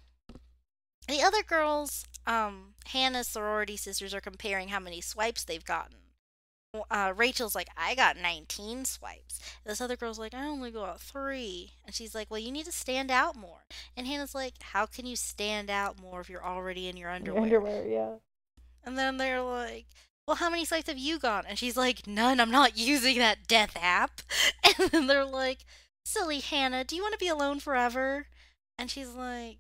the 1.08 1.22
other 1.22 1.44
girls, 1.44 2.06
um, 2.26 2.74
Hannah's 2.88 3.28
sorority 3.28 3.78
sisters 3.78 4.14
are 4.14 4.22
comparing 4.22 4.70
how 4.70 4.80
many 4.80 5.02
swipes 5.02 5.44
they've 5.44 5.66
gotten. 5.66 5.98
Uh, 6.90 7.12
Rachel's 7.16 7.54
like, 7.54 7.68
I 7.76 7.96
got 7.96 8.16
19 8.18 8.86
swipes. 8.86 9.40
This 9.66 9.82
other 9.82 9.98
girl's 9.98 10.18
like, 10.18 10.34
I 10.34 10.46
only 10.46 10.72
got 10.72 11.02
three. 11.02 11.72
And 11.86 11.94
she's 11.94 12.16
like, 12.16 12.32
Well, 12.32 12.40
you 12.40 12.52
need 12.52 12.66
to 12.66 12.72
stand 12.72 13.12
out 13.12 13.36
more. 13.36 13.66
And 13.98 14.08
Hannah's 14.08 14.34
like, 14.34 14.54
How 14.62 14.86
can 14.86 15.06
you 15.06 15.18
stand 15.18 15.70
out 15.70 16.00
more 16.02 16.22
if 16.22 16.30
you're 16.30 16.46
already 16.46 16.88
in 16.88 16.96
your 16.96 17.10
Your 17.10 17.16
underwear? 17.16 17.44
underwear, 17.44 17.88
yeah. 17.88 18.14
And 18.86 18.98
then 18.98 19.18
they're 19.18 19.42
like, 19.42 19.86
Well, 20.26 20.38
how 20.38 20.50
many 20.50 20.64
swipes 20.64 20.88
have 20.88 20.98
you 20.98 21.20
got? 21.20 21.46
And 21.48 21.60
she's 21.60 21.76
like, 21.76 22.08
None. 22.08 22.40
I'm 22.40 22.52
not 22.52 22.78
using 22.94 23.18
that 23.18 23.48
death 23.48 23.76
app. 23.82 24.22
And 24.80 24.90
then 24.92 25.08
they're 25.08 25.26
like, 25.26 25.66
Silly 26.12 26.40
Hannah, 26.40 26.84
do 26.84 26.94
you 26.94 27.02
want 27.02 27.14
to 27.14 27.20
be 27.20 27.30
alone 27.30 27.62
forever? 27.62 28.28
And 28.78 28.92
she's 28.92 29.14
like, 29.14 29.60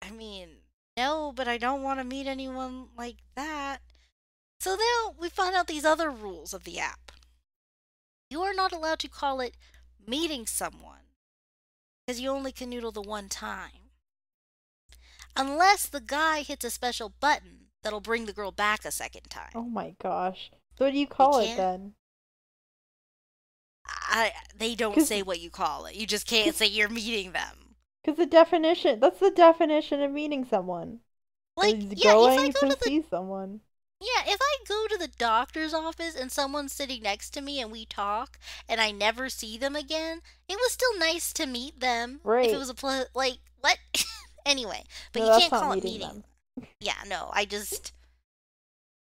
I 0.00 0.12
mean, 0.12 0.48
no, 0.96 1.32
but 1.34 1.48
I 1.48 1.58
don't 1.58 1.82
want 1.82 1.98
to 1.98 2.04
meet 2.04 2.28
anyone 2.28 2.86
like 2.96 3.16
that. 3.34 3.78
So 4.60 4.76
now 4.76 5.14
we 5.18 5.28
find 5.28 5.56
out 5.56 5.66
these 5.66 5.84
other 5.84 6.08
rules 6.08 6.54
of 6.54 6.62
the 6.62 6.78
app. 6.78 7.10
You 8.30 8.42
are 8.42 8.54
not 8.54 8.70
allowed 8.70 9.00
to 9.00 9.08
call 9.08 9.40
it 9.40 9.56
meeting 10.06 10.46
someone 10.46 11.10
because 12.06 12.20
you 12.20 12.30
only 12.30 12.52
can 12.52 12.70
noodle 12.70 12.92
the 12.92 13.02
one 13.02 13.28
time. 13.28 13.90
Unless 15.36 15.86
the 15.86 16.00
guy 16.00 16.42
hits 16.42 16.64
a 16.64 16.70
special 16.70 17.08
button 17.08 17.70
that'll 17.82 18.00
bring 18.00 18.26
the 18.26 18.32
girl 18.32 18.52
back 18.52 18.84
a 18.84 18.92
second 18.92 19.30
time. 19.30 19.50
Oh 19.56 19.64
my 19.64 19.96
gosh. 20.00 20.52
So 20.78 20.84
what 20.84 20.92
do 20.92 20.98
you 20.98 21.08
call 21.08 21.40
it 21.40 21.56
then? 21.56 21.94
I, 24.08 24.32
they 24.56 24.74
don't 24.74 25.00
say 25.02 25.22
what 25.22 25.40
you 25.40 25.50
call 25.50 25.86
it. 25.86 25.94
You 25.94 26.06
just 26.06 26.26
can't 26.26 26.54
say 26.54 26.66
you're 26.66 26.88
meeting 26.88 27.32
them. 27.32 27.76
Because 28.02 28.18
the 28.18 28.26
definition, 28.26 29.00
that's 29.00 29.20
the 29.20 29.30
definition 29.30 30.02
of 30.02 30.10
meeting 30.10 30.44
someone. 30.44 31.00
Like, 31.56 31.76
yeah, 31.90 32.14
if 32.16 32.40
I 32.40 32.48
go 32.48 32.60
to 32.60 32.68
to 32.68 32.76
the 32.78 32.84
see 32.84 33.04
someone. 33.08 33.60
Yeah, 34.00 34.32
if 34.32 34.40
I 34.40 34.56
go 34.66 34.86
to 34.88 34.98
the 34.98 35.08
doctor's 35.16 35.72
office 35.72 36.16
and 36.16 36.32
someone's 36.32 36.72
sitting 36.72 37.02
next 37.02 37.30
to 37.30 37.40
me 37.40 37.60
and 37.60 37.70
we 37.70 37.84
talk 37.84 38.38
and 38.68 38.80
I 38.80 38.90
never 38.90 39.28
see 39.28 39.56
them 39.56 39.76
again, 39.76 40.22
it 40.48 40.56
was 40.56 40.72
still 40.72 40.98
nice 40.98 41.32
to 41.34 41.46
meet 41.46 41.78
them. 41.78 42.20
Right. 42.24 42.46
If 42.46 42.54
it 42.54 42.58
was 42.58 42.68
a 42.68 42.74
pl- 42.74 43.06
like 43.14 43.38
what? 43.60 43.78
anyway, 44.46 44.82
but 45.12 45.20
No, 45.20 45.26
you 45.34 45.38
can't 45.40 45.52
call 45.52 45.72
it 45.72 45.84
meeting 45.84 46.00
meeting. 46.00 46.24
Yeah, 46.80 46.96
no, 47.08 47.30
I 47.32 47.44
just 47.44 47.92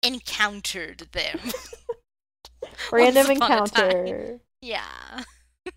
encountered 0.01 1.07
them. 1.11 1.39
Random 2.91 3.29
upon 3.31 3.51
a 3.51 3.61
time. 3.65 3.89
encounter. 3.91 4.39
Yeah. 4.61 5.23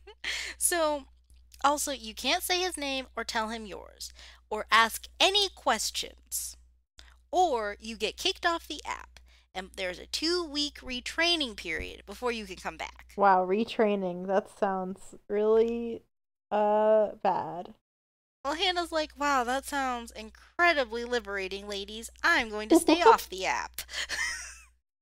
so, 0.59 1.05
also, 1.65 1.93
you 1.93 2.15
can't 2.15 2.43
say 2.43 2.61
his 2.61 2.77
name 2.77 3.07
or 3.17 3.25
tell 3.25 3.49
him 3.49 3.67
yours 3.67 4.13
or 4.49 4.67
ask 4.71 5.07
any 5.19 5.49
questions. 5.55 6.57
Or 7.33 7.77
you 7.79 7.97
get 7.97 8.17
kicked 8.17 8.45
off 8.45 8.67
the 8.67 8.83
app 8.85 9.21
and 9.55 9.71
there's 9.77 9.99
a 9.99 10.07
2-week 10.07 10.79
retraining 10.81 11.57
period 11.57 12.03
before 12.07 12.33
you 12.33 12.45
can 12.47 12.57
come 12.57 12.77
back. 12.77 13.13
Wow, 13.17 13.47
retraining. 13.47 14.27
That 14.27 14.49
sounds 14.59 15.15
really 15.29 16.03
uh 16.51 17.11
bad. 17.23 17.75
Well, 18.45 18.55
Hannah's 18.55 18.91
like, 18.91 19.13
wow, 19.19 19.45
that 19.45 19.67
sounds 19.67 20.13
incredibly 20.13 21.05
liberating, 21.05 21.69
ladies. 21.69 22.11
I'm 22.23 22.49
going 22.49 22.69
to 22.71 22.81
stay 22.81 23.03
off 23.07 23.29
the 23.29 23.45
app. 23.45 23.83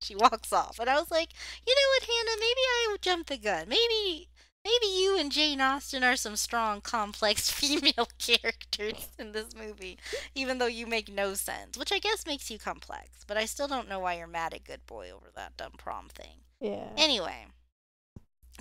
she 0.01 0.14
walks 0.16 0.53
off. 0.53 0.78
And 0.78 0.88
I 0.88 0.94
was 0.99 1.11
like, 1.11 1.30
you 1.66 1.74
know 1.74 1.88
what, 1.94 2.03
Hannah? 2.09 2.38
Maybe 2.40 2.61
I 2.61 2.96
jumped 3.01 3.28
the 3.28 3.38
gun. 3.38 3.68
Maybe. 3.68 4.28
Maybe 4.64 4.86
you 4.92 5.16
and 5.18 5.32
Jane 5.32 5.61
Austen 5.61 6.03
are 6.05 6.16
some 6.16 6.36
strong, 6.36 6.80
complex 6.82 7.49
female 7.51 8.09
characters 8.18 9.09
in 9.18 9.32
this 9.32 9.55
movie, 9.57 9.99
even 10.34 10.59
though 10.59 10.66
you 10.66 10.86
make 10.86 11.09
no 11.11 11.34
sense, 11.34 11.78
which 11.78 11.92
I 11.92 11.99
guess 12.01 12.26
makes 12.26 12.51
you 12.51 12.59
complex. 12.59 13.24
But 13.26 13.36
I 13.38 13.46
still 13.46 13.68
don't 13.68 13.88
know 13.88 14.01
why 14.01 14.14
you're 14.18 14.26
mad 14.26 14.53
at 14.53 14.64
Good 14.64 14.84
Boy 14.84 15.11
over 15.14 15.28
that 15.36 15.57
dumb 15.57 15.72
prom 15.78 16.09
thing. 16.09 16.40
Yeah. 16.61 16.88
Anyway, 16.96 17.46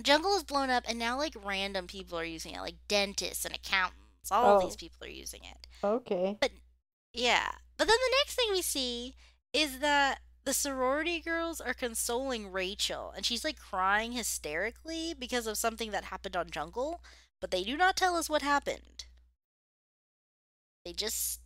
Jungle 0.02 0.36
is 0.36 0.44
blown 0.44 0.70
up, 0.70 0.84
and 0.88 0.98
now 0.98 1.18
like 1.18 1.34
random 1.44 1.86
people 1.88 2.18
are 2.18 2.24
using 2.24 2.54
it, 2.54 2.60
like 2.60 2.76
dentists 2.86 3.44
and 3.44 3.54
accountants. 3.54 4.30
All 4.30 4.56
of 4.56 4.62
Oh. 4.62 4.66
these 4.66 4.76
people 4.76 5.04
are 5.06 5.10
using 5.10 5.40
it. 5.44 5.66
Okay. 5.84 6.38
But 6.40 6.52
yeah. 7.12 7.50
But 7.76 7.88
then 7.88 7.96
the 7.96 8.16
next 8.22 8.34
thing 8.36 8.46
we 8.52 8.62
see 8.62 9.14
is 9.52 9.80
that 9.80 10.20
the 10.48 10.54
sorority 10.54 11.20
girls 11.20 11.60
are 11.60 11.74
consoling 11.74 12.50
Rachel, 12.50 13.12
and 13.14 13.26
she's 13.26 13.44
like 13.44 13.58
crying 13.58 14.12
hysterically 14.12 15.12
because 15.12 15.46
of 15.46 15.58
something 15.58 15.90
that 15.90 16.04
happened 16.04 16.34
on 16.34 16.48
Jungle, 16.50 17.02
but 17.38 17.50
they 17.50 17.62
do 17.62 17.76
not 17.76 17.96
tell 17.96 18.16
us 18.16 18.30
what 18.30 18.40
happened. 18.40 19.04
They 20.86 20.94
just 20.94 21.40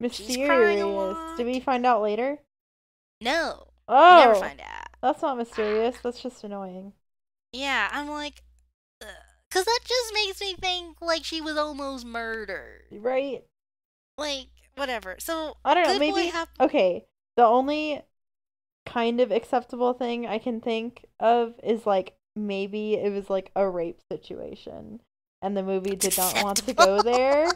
Mysterious. 0.00 1.36
Did 1.36 1.46
we 1.46 1.60
find 1.60 1.86
out 1.86 2.02
later? 2.02 2.38
no, 3.20 3.68
Oh, 3.86 4.24
never 4.26 4.34
find 4.34 4.60
out. 4.60 4.88
that's 5.00 5.22
not 5.22 5.38
mysterious. 5.38 5.96
That's 6.02 6.20
just 6.20 6.42
annoying. 6.42 6.94
Yeah, 7.52 7.88
I'm 7.92 8.08
like, 8.08 8.42
because 8.98 9.66
that 9.66 9.80
just 9.86 10.14
makes 10.14 10.40
me 10.40 10.54
think 10.54 11.00
like 11.00 11.24
she 11.24 11.40
was 11.40 11.56
almost 11.56 12.04
murdered. 12.04 12.86
Right? 12.90 13.44
Like, 14.16 14.48
whatever. 14.74 15.14
So, 15.20 15.58
I 15.64 15.74
don't 15.74 15.84
know. 15.84 15.98
Maybe. 16.00 16.32
okay. 16.58 17.06
The 17.36 17.44
only 17.44 18.02
kind 18.88 19.20
of 19.20 19.30
acceptable 19.30 19.92
thing 19.92 20.26
I 20.26 20.38
can 20.38 20.60
think 20.60 21.04
of 21.20 21.54
is 21.62 21.86
like 21.86 22.16
maybe 22.34 22.94
it 22.94 23.12
was 23.12 23.28
like 23.28 23.50
a 23.54 23.68
rape 23.68 24.00
situation, 24.10 25.00
and 25.42 25.56
the 25.56 25.62
movie 25.62 25.96
did 25.96 26.16
not 26.16 26.42
want 26.42 26.58
to 26.66 26.72
go 26.72 27.02
there. 27.02 27.48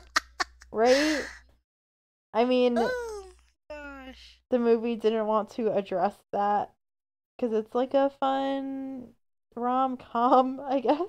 Right? 0.71 1.23
I 2.33 2.45
mean, 2.45 2.79
oh 2.79 3.27
gosh. 3.69 4.39
the 4.51 4.59
movie 4.59 4.97
didn't 4.97 5.27
want 5.27 5.51
to 5.51 5.71
address 5.71 6.15
that 6.33 6.73
because 7.37 7.53
it's 7.53 7.75
like 7.75 7.95
a 7.95 8.11
fun 8.21 9.09
rom 9.55 9.97
com, 9.97 10.61
I 10.65 10.81
guess. 10.81 11.03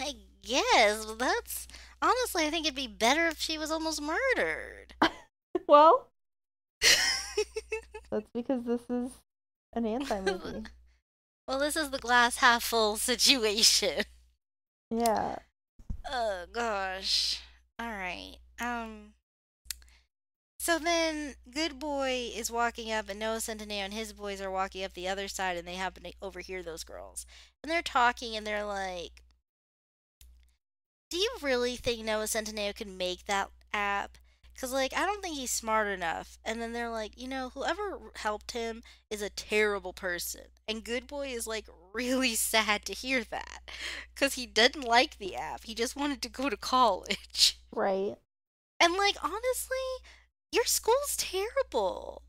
I 0.00 0.14
guess, 0.42 1.04
but 1.04 1.18
that's 1.18 1.68
honestly, 2.00 2.46
I 2.46 2.50
think 2.50 2.66
it'd 2.66 2.76
be 2.76 2.86
better 2.86 3.28
if 3.28 3.38
she 3.38 3.58
was 3.58 3.70
almost 3.70 4.00
murdered. 4.00 4.94
well, 5.68 6.11
that's 8.12 8.28
because 8.34 8.64
this 8.64 8.82
is 8.90 9.10
an 9.72 9.86
anti 9.86 10.20
movie. 10.20 10.64
well, 11.48 11.58
this 11.58 11.76
is 11.76 11.90
the 11.90 11.98
glass 11.98 12.36
half 12.36 12.62
full 12.62 12.96
situation. 12.96 14.04
Yeah. 14.90 15.36
Oh 16.10 16.44
gosh. 16.52 17.40
All 17.78 17.88
right. 17.88 18.36
Um. 18.60 19.14
So 20.58 20.78
then, 20.78 21.34
Good 21.50 21.78
Boy 21.78 22.30
is 22.34 22.50
walking 22.50 22.92
up, 22.92 23.08
and 23.08 23.18
Noah 23.18 23.38
Centineo 23.38 23.80
and 23.80 23.94
his 23.94 24.12
boys 24.12 24.40
are 24.40 24.50
walking 24.50 24.84
up 24.84 24.92
the 24.92 25.08
other 25.08 25.26
side, 25.26 25.56
and 25.56 25.66
they 25.66 25.74
happen 25.74 26.04
to 26.04 26.12
overhear 26.20 26.62
those 26.62 26.84
girls, 26.84 27.26
and 27.62 27.72
they're 27.72 27.82
talking, 27.82 28.36
and 28.36 28.46
they're 28.46 28.64
like, 28.64 29.22
"Do 31.10 31.16
you 31.16 31.36
really 31.40 31.76
think 31.76 32.04
Noah 32.04 32.24
Centineo 32.24 32.74
can 32.74 32.96
make 32.96 33.24
that 33.24 33.50
app?" 33.72 34.18
Cause 34.60 34.72
like 34.72 34.92
I 34.96 35.04
don't 35.06 35.22
think 35.22 35.36
he's 35.36 35.50
smart 35.50 35.88
enough. 35.88 36.38
And 36.44 36.60
then 36.60 36.72
they're 36.72 36.90
like, 36.90 37.20
you 37.20 37.26
know, 37.28 37.50
whoever 37.54 37.98
helped 38.16 38.52
him 38.52 38.82
is 39.10 39.22
a 39.22 39.30
terrible 39.30 39.92
person. 39.92 40.42
And 40.68 40.84
Good 40.84 41.06
Boy 41.06 41.28
is 41.28 41.46
like 41.46 41.66
really 41.92 42.34
sad 42.36 42.84
to 42.86 42.92
hear 42.92 43.24
that. 43.24 43.62
Cause 44.14 44.34
he 44.34 44.46
didn't 44.46 44.84
like 44.84 45.18
the 45.18 45.34
app. 45.36 45.64
He 45.64 45.74
just 45.74 45.96
wanted 45.96 46.22
to 46.22 46.28
go 46.28 46.48
to 46.50 46.56
college. 46.56 47.58
Right. 47.74 48.16
And 48.78 48.92
like 48.94 49.16
honestly, 49.24 49.78
your 50.52 50.66
school's 50.66 51.16
terrible. 51.16 52.20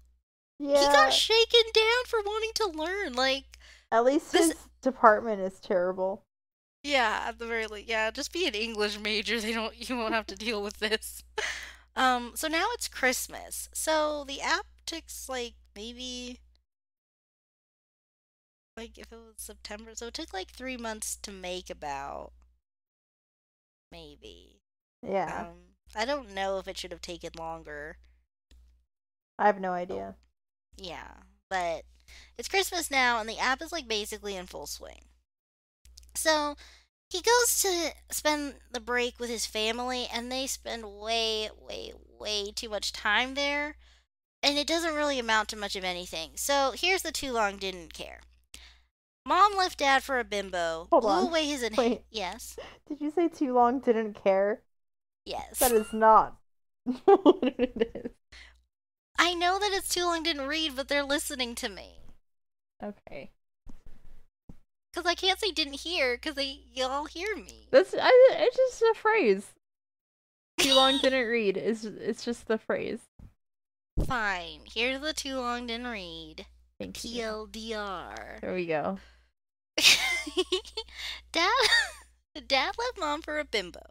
Yeah. 0.57 0.79
He 0.79 0.85
got 0.85 1.11
shaken 1.11 1.63
down 1.73 2.05
for 2.07 2.19
wanting 2.25 2.51
to 2.55 2.67
learn. 2.67 3.13
Like 3.13 3.57
At 3.91 4.05
least 4.05 4.31
this- 4.31 4.47
his 4.47 4.55
department 4.81 5.41
is 5.41 5.59
terrible. 5.59 6.23
Yeah, 6.85 7.23
at 7.27 7.39
the 7.39 7.45
very 7.45 7.65
least. 7.67 7.87
Yeah, 7.89 8.11
just 8.11 8.33
be 8.33 8.45
an 8.45 8.55
English 8.55 8.99
major. 8.99 9.39
They 9.39 9.53
don't 9.53 9.89
you 9.89 9.97
won't 9.97 10.13
have 10.13 10.27
to 10.27 10.35
deal 10.35 10.61
with 10.61 10.79
this. 10.79 11.23
Um, 11.95 12.31
so 12.35 12.47
now 12.47 12.67
it's 12.73 12.87
Christmas. 12.87 13.69
So 13.73 14.23
the 14.27 14.41
app 14.41 14.65
takes 14.85 15.29
like 15.29 15.53
maybe 15.75 16.39
like 18.75 18.97
if 18.97 19.11
it 19.11 19.15
was 19.17 19.35
September, 19.37 19.91
so 19.95 20.07
it 20.07 20.13
took 20.13 20.33
like 20.33 20.49
three 20.51 20.77
months 20.77 21.15
to 21.17 21.31
make 21.31 21.69
about 21.69 22.31
maybe. 23.91 24.61
Yeah. 25.01 25.47
Um 25.49 25.75
I 25.95 26.05
don't 26.05 26.33
know 26.33 26.57
if 26.57 26.67
it 26.67 26.77
should 26.77 26.91
have 26.91 27.01
taken 27.01 27.31
longer. 27.37 27.97
I 29.37 29.45
have 29.45 29.59
no 29.59 29.73
idea. 29.73 30.15
Yeah. 30.75 31.13
But 31.49 31.83
it's 32.37 32.49
Christmas 32.49 32.89
now 32.89 33.19
and 33.19 33.29
the 33.29 33.39
app 33.39 33.61
is 33.61 33.71
like 33.71 33.87
basically 33.87 34.35
in 34.35 34.47
full 34.47 34.67
swing. 34.67 35.05
So 36.15 36.55
he 37.13 37.21
goes 37.21 37.61
to 37.61 37.91
spend 38.09 38.55
the 38.71 38.79
break 38.79 39.19
with 39.19 39.29
his 39.29 39.45
family 39.45 40.07
and 40.11 40.31
they 40.31 40.47
spend 40.47 40.83
way, 40.99 41.47
way, 41.61 41.93
way 42.19 42.51
too 42.55 42.69
much 42.69 42.91
time 42.91 43.35
there. 43.35 43.75
And 44.41 44.57
it 44.57 44.65
doesn't 44.65 44.95
really 44.95 45.19
amount 45.19 45.49
to 45.49 45.55
much 45.55 45.75
of 45.75 45.83
anything. 45.83 46.31
So 46.35 46.73
here's 46.75 47.03
the 47.03 47.11
too 47.11 47.31
long 47.31 47.57
didn't 47.57 47.93
care. 47.93 48.21
Mom 49.27 49.55
left 49.55 49.77
dad 49.77 50.01
for 50.01 50.17
a 50.17 50.23
bimbo. 50.23 50.87
Hold 50.89 51.03
blew 51.03 51.11
on. 51.11 51.27
away 51.27 51.45
his 51.45 51.61
in- 51.61 51.75
Wait. 51.75 52.01
Yes. 52.11 52.57
Did 52.87 52.99
you 52.99 53.11
say 53.11 53.27
too 53.27 53.53
long 53.53 53.79
didn't 53.79 54.15
care? 54.21 54.63
Yes. 55.23 55.59
That 55.59 55.71
is 55.71 55.93
not 55.93 56.37
what 57.05 57.37
it 57.43 57.91
is. 57.93 58.11
I 59.19 59.35
know 59.35 59.59
that 59.59 59.71
it's 59.71 59.87
too 59.89 60.03
long 60.05 60.23
didn't 60.23 60.47
read, 60.47 60.75
but 60.75 60.87
they're 60.87 61.03
listening 61.03 61.53
to 61.55 61.69
me. 61.69 61.99
Okay. 62.83 63.29
Cause 64.93 65.05
I 65.07 65.15
can't 65.15 65.39
say 65.39 65.51
didn't 65.51 65.81
hear, 65.81 66.17
cause 66.17 66.35
they 66.35 66.59
y'all 66.71 67.05
hear 67.05 67.35
me. 67.35 67.67
That's 67.71 67.95
I, 67.99 68.11
it's 68.31 68.55
just 68.55 68.81
a 68.81 68.93
phrase. 68.93 69.53
Too 70.59 70.75
long 70.75 70.99
didn't 70.99 71.27
read. 71.27 71.57
It's 71.57 71.83
it's 71.83 72.23
just 72.23 72.47
the 72.47 72.59
phrase. 72.59 72.99
Fine. 74.05 74.61
Here's 74.71 75.01
the 75.01 75.13
too 75.13 75.37
long 75.39 75.65
didn't 75.67 75.87
read. 75.87 76.45
Thank 76.79 77.03
you. 77.03 77.23
TLDR. 77.23 78.41
There 78.41 78.53
we 78.53 78.67
go. 78.67 78.99
Dad 81.31 81.49
Dad 82.47 82.75
left 82.77 82.99
mom 82.99 83.21
for 83.23 83.39
a 83.39 83.45
bimbo. 83.45 83.81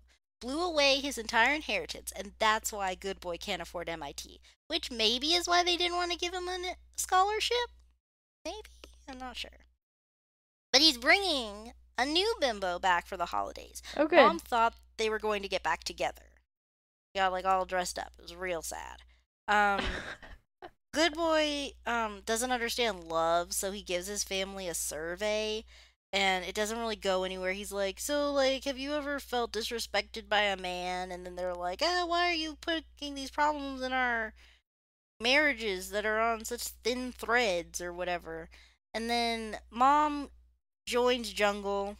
Blew 0.40 0.62
away 0.62 0.96
his 0.96 1.18
entire 1.18 1.54
inheritance, 1.54 2.12
and 2.16 2.32
that's 2.38 2.72
why 2.72 2.94
Good 2.94 3.20
Boy 3.20 3.36
can't 3.38 3.62
afford 3.62 3.88
MIT. 3.88 4.40
Which 4.68 4.90
maybe 4.90 5.34
is 5.34 5.48
why 5.48 5.64
they 5.64 5.76
didn't 5.76 5.96
want 5.96 6.12
to 6.12 6.18
give 6.18 6.34
him 6.34 6.48
a 6.48 6.74
scholarship? 6.96 7.70
Maybe? 8.44 8.68
I'm 9.08 9.18
not 9.18 9.36
sure. 9.36 9.50
But 10.72 10.80
he's 10.82 10.98
bringing 10.98 11.72
a 11.98 12.06
new 12.06 12.34
bimbo 12.40 12.78
back 12.78 13.06
for 13.06 13.16
the 13.16 13.26
holidays. 13.26 13.82
Oh, 13.96 14.06
good. 14.06 14.16
Mom 14.16 14.38
thought 14.38 14.74
they 14.96 15.10
were 15.10 15.18
going 15.18 15.42
to 15.42 15.48
get 15.48 15.62
back 15.62 15.84
together. 15.84 16.22
Got 17.14 17.32
like 17.32 17.44
all 17.44 17.66
dressed 17.66 17.98
up. 17.98 18.12
It 18.18 18.22
was 18.22 18.34
real 18.34 18.62
sad. 18.62 19.02
Um, 19.48 19.84
Good 20.94 21.14
boy 21.14 21.72
um 21.86 22.20
doesn't 22.26 22.52
understand 22.52 23.04
love, 23.04 23.54
so 23.54 23.72
he 23.72 23.82
gives 23.82 24.06
his 24.06 24.24
family 24.24 24.68
a 24.68 24.74
survey 24.74 25.64
and 26.12 26.44
it 26.44 26.54
doesn't 26.54 26.78
really 26.78 26.96
go 26.96 27.24
anywhere. 27.24 27.52
He's 27.52 27.72
like, 27.72 27.98
"So 27.98 28.30
like 28.30 28.64
have 28.64 28.78
you 28.78 28.92
ever 28.92 29.18
felt 29.18 29.52
disrespected 29.52 30.28
by 30.28 30.42
a 30.42 30.56
man?" 30.56 31.10
And 31.10 31.24
then 31.24 31.36
they're 31.36 31.54
like, 31.54 31.80
"Ah, 31.82 32.04
why 32.06 32.28
are 32.28 32.34
you 32.34 32.56
putting 32.60 33.14
these 33.14 33.30
problems 33.30 33.80
in 33.80 33.92
our 33.94 34.34
marriages 35.20 35.90
that 35.90 36.04
are 36.06 36.20
on 36.20 36.44
such 36.44 36.62
thin 36.84 37.12
threads 37.12 37.80
or 37.80 37.92
whatever?" 37.92 38.50
And 38.92 39.08
then 39.08 39.58
mom 39.70 40.28
joins 40.86 41.32
jungle 41.32 41.96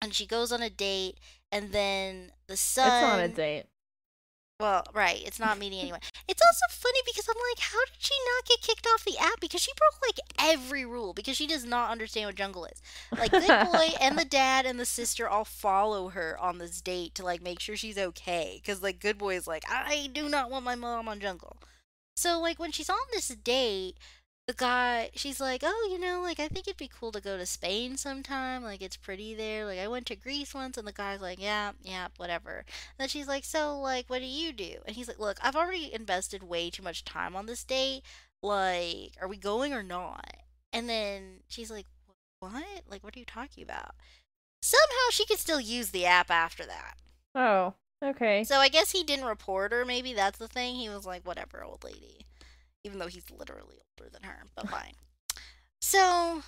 and 0.00 0.14
she 0.14 0.26
goes 0.26 0.52
on 0.52 0.62
a 0.62 0.70
date 0.70 1.18
and 1.52 1.72
then 1.72 2.32
the 2.46 2.56
son 2.56 2.86
it's 2.86 3.02
not 3.02 3.20
a 3.20 3.28
date. 3.28 3.66
well, 4.60 4.84
right. 4.92 5.22
It's 5.24 5.38
not 5.40 5.58
meeting 5.58 5.80
anyone. 5.80 6.00
It's 6.28 6.42
also 6.42 6.66
funny 6.70 7.00
because 7.06 7.26
I'm 7.28 7.36
like, 7.50 7.60
how 7.60 7.78
did 7.86 7.94
she 7.98 8.14
not 8.36 8.44
get 8.46 8.60
kicked 8.60 8.86
off 8.92 9.04
the 9.04 9.16
app? 9.18 9.40
Because 9.40 9.62
she 9.62 9.72
broke 9.76 10.00
like 10.06 10.18
every 10.38 10.84
rule 10.84 11.14
because 11.14 11.36
she 11.36 11.46
does 11.46 11.64
not 11.64 11.90
understand 11.90 12.26
what 12.26 12.34
jungle 12.36 12.66
is. 12.66 12.82
Like, 13.16 13.38
Good 13.38 13.58
Boy 13.72 13.88
and 14.00 14.18
the 14.18 14.24
dad 14.30 14.66
and 14.66 14.78
the 14.78 14.84
sister 14.84 15.28
all 15.28 15.44
follow 15.46 16.10
her 16.10 16.38
on 16.38 16.58
this 16.58 16.80
date 16.82 17.14
to 17.16 17.24
like 17.24 17.42
make 17.42 17.58
sure 17.60 17.76
she's 17.76 17.98
okay. 17.98 18.60
Because 18.62 18.82
like 18.82 19.00
Good 19.00 19.16
Boy 19.18 19.36
is 19.36 19.46
like, 19.46 19.64
I 19.68 20.10
do 20.12 20.28
not 20.28 20.50
want 20.50 20.64
my 20.64 20.74
mom 20.74 21.08
on 21.08 21.20
jungle. 21.20 21.56
So 22.16 22.38
like 22.40 22.58
when 22.58 22.72
she's 22.72 22.90
on 22.90 22.98
this 23.12 23.28
date, 23.28 23.96
the 24.50 24.56
guy, 24.56 25.10
she's 25.14 25.40
like, 25.40 25.62
oh, 25.64 25.88
you 25.92 25.96
know, 25.96 26.20
like 26.22 26.40
I 26.40 26.48
think 26.48 26.66
it'd 26.66 26.76
be 26.76 26.90
cool 26.92 27.12
to 27.12 27.20
go 27.20 27.36
to 27.36 27.46
Spain 27.46 27.96
sometime. 27.96 28.64
Like 28.64 28.82
it's 28.82 28.96
pretty 28.96 29.32
there. 29.32 29.64
Like 29.64 29.78
I 29.78 29.86
went 29.86 30.06
to 30.06 30.16
Greece 30.16 30.52
once, 30.52 30.76
and 30.76 30.88
the 30.88 30.92
guy's 30.92 31.20
like, 31.20 31.40
yeah, 31.40 31.70
yeah, 31.82 32.08
whatever. 32.16 32.56
And 32.56 32.98
then 32.98 33.08
she's 33.08 33.28
like, 33.28 33.44
so 33.44 33.78
like, 33.78 34.06
what 34.10 34.18
do 34.18 34.26
you 34.26 34.52
do? 34.52 34.78
And 34.86 34.96
he's 34.96 35.06
like, 35.06 35.20
look, 35.20 35.38
I've 35.40 35.54
already 35.54 35.94
invested 35.94 36.42
way 36.42 36.68
too 36.68 36.82
much 36.82 37.04
time 37.04 37.36
on 37.36 37.46
this 37.46 37.62
date. 37.62 38.02
Like, 38.42 39.12
are 39.20 39.28
we 39.28 39.36
going 39.36 39.72
or 39.72 39.84
not? 39.84 40.38
And 40.72 40.88
then 40.88 41.42
she's 41.46 41.70
like, 41.70 41.86
what? 42.40 42.82
Like, 42.90 43.04
what 43.04 43.14
are 43.14 43.20
you 43.20 43.24
talking 43.24 43.62
about? 43.62 43.94
Somehow 44.62 45.10
she 45.12 45.26
could 45.26 45.38
still 45.38 45.60
use 45.60 45.92
the 45.92 46.06
app 46.06 46.28
after 46.28 46.66
that. 46.66 46.94
Oh, 47.36 47.74
okay. 48.04 48.42
So 48.42 48.56
I 48.56 48.68
guess 48.68 48.90
he 48.90 49.04
didn't 49.04 49.26
report 49.26 49.70
her. 49.70 49.84
Maybe 49.84 50.12
that's 50.12 50.38
the 50.38 50.48
thing. 50.48 50.74
He 50.74 50.88
was 50.88 51.06
like, 51.06 51.24
whatever, 51.24 51.62
old 51.62 51.84
lady. 51.84 52.26
Even 52.84 52.98
though 52.98 53.08
he's 53.08 53.30
literally 53.30 53.76
older 53.98 54.10
than 54.10 54.22
her, 54.22 54.44
but 54.54 54.68
fine. 54.68 54.94
So, 55.80 56.42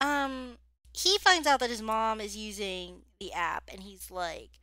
um, 0.00 0.58
he 0.92 1.18
finds 1.18 1.46
out 1.46 1.60
that 1.60 1.70
his 1.70 1.82
mom 1.82 2.20
is 2.20 2.36
using 2.36 3.02
the 3.20 3.32
app 3.32 3.64
and 3.68 3.82
he's 3.82 4.10
like, 4.10 4.60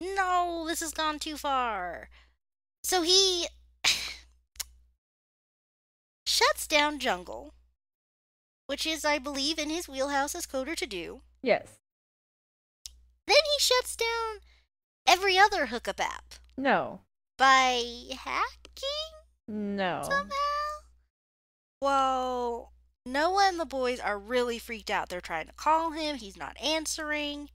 no, 0.00 0.64
this 0.66 0.80
has 0.80 0.92
gone 0.92 1.18
too 1.18 1.36
far. 1.36 2.08
So 2.82 3.02
he 3.02 3.46
shuts 6.26 6.66
down 6.66 6.98
Jungle, 6.98 7.52
which 8.66 8.86
is, 8.86 9.04
I 9.04 9.18
believe, 9.18 9.58
in 9.58 9.70
his 9.70 9.88
wheelhouse 9.88 10.34
as 10.34 10.46
coder 10.46 10.76
to 10.76 10.86
do. 10.86 11.20
Yes. 11.42 11.78
Then 13.26 13.36
he 13.36 13.58
shuts 13.60 13.96
down 13.96 14.40
every 15.06 15.38
other 15.38 15.66
hookup 15.66 16.00
app. 16.00 16.34
No. 16.56 17.00
by 17.36 17.82
hacking 18.24 19.17
No. 19.48 20.02
somehow. 20.04 20.34
Well, 21.80 22.72
Noah 23.06 23.48
and 23.48 23.58
the 23.58 23.64
boys 23.64 23.98
are 23.98 24.18
really 24.18 24.58
freaked 24.58 24.90
out. 24.90 25.08
They're 25.08 25.20
trying 25.20 25.46
to 25.46 25.52
call 25.54 25.92
him, 25.92 26.16
he's 26.16 26.36
not 26.36 26.60
answering. 26.60 27.48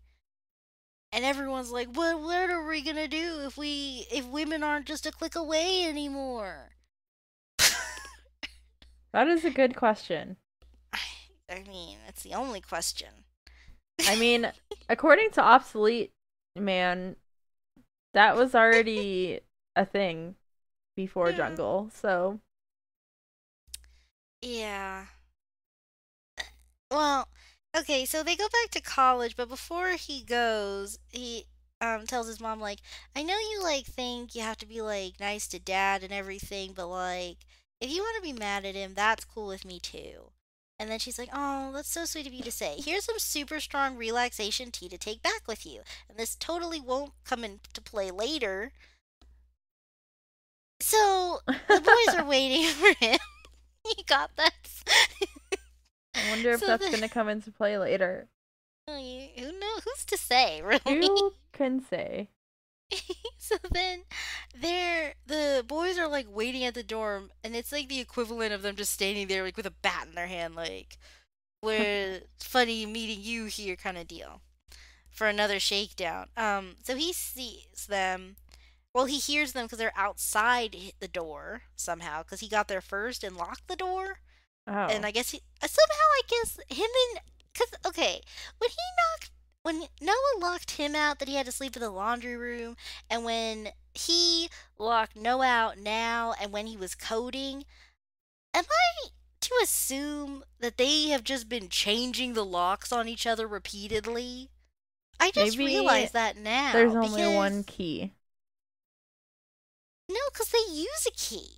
And 1.12 1.24
everyone's 1.24 1.70
like, 1.70 1.90
"What 1.90 2.20
what 2.20 2.50
are 2.50 2.68
we 2.68 2.82
going 2.82 2.96
to 2.96 3.08
do 3.08 3.42
if 3.46 3.56
we 3.56 4.08
if 4.12 4.26
women 4.26 4.64
aren't 4.64 4.88
just 4.88 5.06
a 5.06 5.12
click 5.12 5.36
away 5.36 5.86
anymore?" 5.88 6.72
That 9.14 9.28
is 9.28 9.46
a 9.46 9.52
good 9.52 9.76
question. 9.76 10.38
I 10.92 11.64
mean, 11.68 12.00
it's 12.08 12.24
the 12.24 12.34
only 12.34 12.62
question. 12.62 13.10
I 14.08 14.16
mean, 14.16 14.52
according 14.90 15.30
to 15.32 15.42
Obsolete 15.42 16.12
Man, 16.58 17.16
that 18.16 18.36
was 18.36 18.56
already 18.56 19.42
a 19.76 19.86
thing 19.86 20.36
before 20.96 21.30
Yeah. 21.30 21.38
Jungle. 21.38 21.90
So, 21.94 22.40
Yeah. 24.42 25.06
Well, 26.92 27.28
okay, 27.76 28.06
so 28.06 28.24
they 28.24 28.36
go 28.36 28.48
back 28.50 28.72
to 28.72 28.82
college, 28.82 29.36
but 29.36 29.50
before 29.50 29.92
he 29.92 30.24
goes, 30.24 31.00
he 31.10 31.46
um 31.82 32.06
tells 32.08 32.28
his 32.28 32.40
mom 32.40 32.60
like, 32.62 32.80
"I 33.16 33.24
know 33.24 33.38
you 33.38 33.62
like 33.64 33.86
think 33.86 34.36
you 34.36 34.42
have 34.42 34.58
to 34.58 34.66
be 34.66 34.82
like 34.82 35.20
nice 35.20 35.48
to 35.50 35.60
dad 35.60 36.04
and 36.04 36.14
everything, 36.14 36.74
but 36.74 36.88
like 36.88 37.38
if 37.82 37.90
you 37.90 38.02
want 38.02 38.16
to 38.18 38.22
be 38.22 38.34
mad 38.38 38.66
at 38.66 38.76
him, 38.76 38.94
that's 38.94 39.26
cool 39.26 39.48
with 39.48 39.66
me 39.66 39.80
too." 39.80 40.32
And 40.80 40.90
then 40.90 41.00
she's 41.00 41.18
like, 41.20 41.30
"Oh, 41.34 41.72
that's 41.74 41.90
so 41.90 42.06
sweet 42.06 42.28
of 42.28 42.34
you 42.34 42.44
to 42.44 42.52
say. 42.52 42.80
Here's 42.80 43.06
some 43.06 43.20
super 43.20 43.60
strong 43.60 43.96
relaxation 43.96 44.72
tea 44.72 44.90
to 44.90 44.98
take 44.98 45.22
back 45.22 45.48
with 45.48 45.66
you. 45.66 45.82
And 46.10 46.18
this 46.18 46.36
totally 46.36 46.80
won't 46.82 47.14
come 47.24 47.44
into 47.44 47.82
play 47.82 48.12
later." 48.12 48.72
So, 50.84 51.40
the 51.48 51.82
boys 51.82 52.16
are 52.16 52.26
waiting 52.26 52.68
for 52.68 52.94
him. 53.04 53.20
he 53.96 54.04
got 54.04 54.36
that. 54.36 54.54
I 56.16 56.30
wonder 56.30 56.52
if 56.52 56.60
So 56.60 56.68
that's 56.68 56.84
the- 56.86 56.92
going 56.92 57.02
to 57.02 57.10
come 57.10 57.30
into 57.30 57.52
play 57.52 57.78
later. 57.78 58.28
Who 58.88 58.94
knows? 59.60 59.84
Who's 59.86 60.06
to 60.08 60.18
say, 60.18 60.62
really? 60.66 61.08
Who 61.08 61.34
can 61.54 61.82
say? 61.90 62.28
so 63.38 63.56
then, 63.72 64.02
they're 64.60 65.14
the 65.26 65.64
boys 65.66 65.98
are 65.98 66.08
like 66.10 66.28
waiting 66.30 66.66
at 66.66 66.74
the 66.76 66.84
dorm, 66.84 67.32
and 67.44 67.56
it's 67.56 67.72
like 67.72 67.88
the 67.88 68.00
equivalent 68.02 68.54
of 68.54 68.62
them 68.62 68.76
just 68.76 68.92
standing 68.92 69.28
there 69.28 69.44
like 69.44 69.56
with 69.58 69.66
a 69.66 69.72
bat 69.82 70.06
in 70.10 70.16
their 70.16 70.28
hand, 70.28 70.54
like 70.56 70.98
"We're 71.64 72.22
funny 72.40 72.86
meeting 72.86 73.20
you 73.22 73.46
here" 73.46 73.76
kind 73.78 73.98
of 73.98 74.08
deal, 74.08 74.42
for 75.10 75.28
another 75.28 75.60
shakedown. 75.60 76.28
Um, 76.38 76.76
so 76.84 76.96
he 76.96 77.14
sees 77.14 77.88
them. 77.88 78.36
Well, 78.94 79.06
he 79.06 79.18
hears 79.18 79.54
them 79.54 79.66
because 79.66 79.80
they're 79.80 79.92
outside 79.96 80.76
the 81.00 81.08
door 81.08 81.64
somehow 81.76 82.24
because 82.24 82.42
he 82.42 82.48
got 82.48 82.68
there 82.68 82.82
first 82.82 83.24
and 83.24 83.36
locked 83.36 83.68
the 83.68 83.76
door. 83.76 84.20
Oh. 84.66 84.72
and 84.72 85.06
I 85.06 85.12
guess 85.12 85.32
he 85.32 85.42
uh, 85.62 85.68
somehow 85.68 86.06
I 86.16 86.22
guess 86.30 86.58
him 86.70 86.88
and 87.12 87.22
because 87.52 87.74
okay 87.86 88.22
when 88.60 88.70
he 88.70 88.78
knocked 88.98 89.32
when 89.62 89.90
Noah 90.02 90.40
locked 90.40 90.72
him 90.72 90.96
out 90.96 91.20
that 91.20 91.28
he 91.28 91.36
had 91.36 91.46
to 91.48 91.52
sleep 91.52 91.76
in 91.76 91.82
the 91.82 91.90
laundry 91.90 92.38
room 92.38 92.78
and 93.10 93.26
when 93.26 93.70
he 93.94 94.50
locked 94.80 95.18
Noah 95.18 95.46
out 95.46 95.78
now 95.78 96.34
and 96.42 96.54
when 96.54 96.68
he 96.68 96.78
was 96.78 96.96
coding 96.96 97.66
am 98.54 98.64
I 98.64 99.10
to 99.42 99.52
assume 99.62 100.46
that 100.62 100.78
they 100.78 101.10
have 101.10 101.26
just 101.26 101.50
been 101.50 101.68
changing 101.68 102.34
the 102.34 102.46
locks 102.46 102.94
on 102.94 103.10
each 103.10 103.28
other 103.28 103.48
repeatedly 103.48 104.50
I 105.20 105.32
just 105.32 105.58
Maybe 105.58 105.74
realized 105.74 106.14
that 106.14 106.38
now 106.38 106.72
There's 106.72 106.96
only 106.96 107.36
one 107.36 107.66
key. 107.66 108.12
No 110.14 110.20
because 110.32 110.50
they 110.50 110.74
use 110.74 111.08
a 111.08 111.12
key 111.12 111.50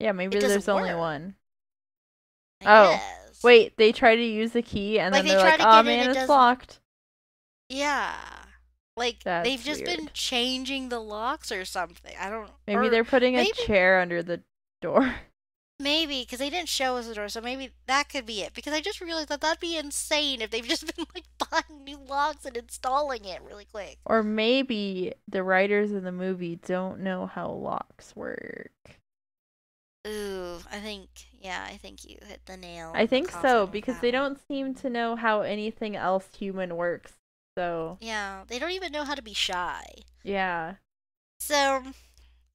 Yeah, 0.00 0.12
maybe 0.12 0.38
there's 0.38 0.68
only 0.68 0.90
work. 0.90 0.98
one. 0.98 1.34
I 2.64 2.78
Oh, 2.78 2.90
guess. 2.92 3.42
Wait, 3.42 3.76
they 3.76 3.92
try 3.92 4.14
to 4.16 4.22
use 4.22 4.52
the 4.52 4.62
key 4.62 4.98
and 5.00 5.12
Like, 5.12 5.22
then 5.24 5.28
they 5.28 5.34
they're 5.42 5.56
try 5.56 5.64
like, 5.64 5.74
"Oh 5.76 5.80
in, 5.80 5.86
man, 5.86 5.98
it 6.00 6.06
it's 6.10 6.14
doesn't- 6.14 6.28
locked." 6.28 6.80
Yeah. 7.68 8.14
Like 8.96 9.22
That's 9.24 9.48
they've 9.48 9.62
just 9.62 9.84
been 9.84 10.10
changing 10.12 10.88
the 10.90 11.00
locks 11.00 11.50
or 11.50 11.64
something. 11.64 12.14
I 12.20 12.28
don't. 12.28 12.50
Maybe 12.66 12.86
or 12.86 12.90
they're 12.90 13.04
putting 13.04 13.36
a 13.36 13.46
chair 13.66 14.00
under 14.00 14.22
the 14.22 14.42
door. 14.82 15.14
maybe 15.82 16.22
because 16.22 16.38
they 16.38 16.50
didn't 16.50 16.68
show 16.68 16.96
us 16.96 17.06
the 17.08 17.14
door, 17.14 17.28
so 17.28 17.40
maybe 17.40 17.70
that 17.86 18.08
could 18.08 18.26
be 18.26 18.42
it. 18.42 18.54
Because 18.54 18.72
I 18.72 18.80
just 18.80 19.00
realized 19.00 19.28
that 19.28 19.40
that'd 19.40 19.60
be 19.60 19.76
insane 19.76 20.40
if 20.40 20.50
they've 20.50 20.66
just 20.66 20.86
been 20.96 21.06
like 21.14 21.24
buying 21.38 21.84
new 21.84 21.98
locks 21.98 22.44
and 22.46 22.56
installing 22.56 23.24
it 23.24 23.42
really 23.42 23.66
quick. 23.66 23.98
Or 24.06 24.22
maybe 24.22 25.14
the 25.28 25.42
writers 25.42 25.92
in 25.92 26.04
the 26.04 26.12
movie 26.12 26.56
don't 26.56 27.00
know 27.00 27.26
how 27.26 27.50
locks 27.50 28.14
work. 28.16 28.70
Ooh, 30.06 30.58
I 30.70 30.80
think 30.80 31.08
yeah, 31.40 31.64
I 31.68 31.76
think 31.76 32.04
you 32.04 32.16
hit 32.26 32.46
the 32.46 32.56
nail. 32.56 32.92
I 32.94 33.06
think 33.06 33.30
so 33.30 33.66
because 33.66 33.98
they 34.00 34.08
one. 34.08 34.12
don't 34.12 34.38
seem 34.48 34.74
to 34.76 34.90
know 34.90 35.16
how 35.16 35.42
anything 35.42 35.94
else 35.96 36.28
human 36.36 36.76
works. 36.76 37.12
So, 37.56 37.98
Yeah, 38.00 38.44
they 38.48 38.58
don't 38.58 38.70
even 38.72 38.92
know 38.92 39.04
how 39.04 39.14
to 39.14 39.22
be 39.22 39.34
shy. 39.34 39.84
yeah. 40.24 40.76
So, 41.40 41.82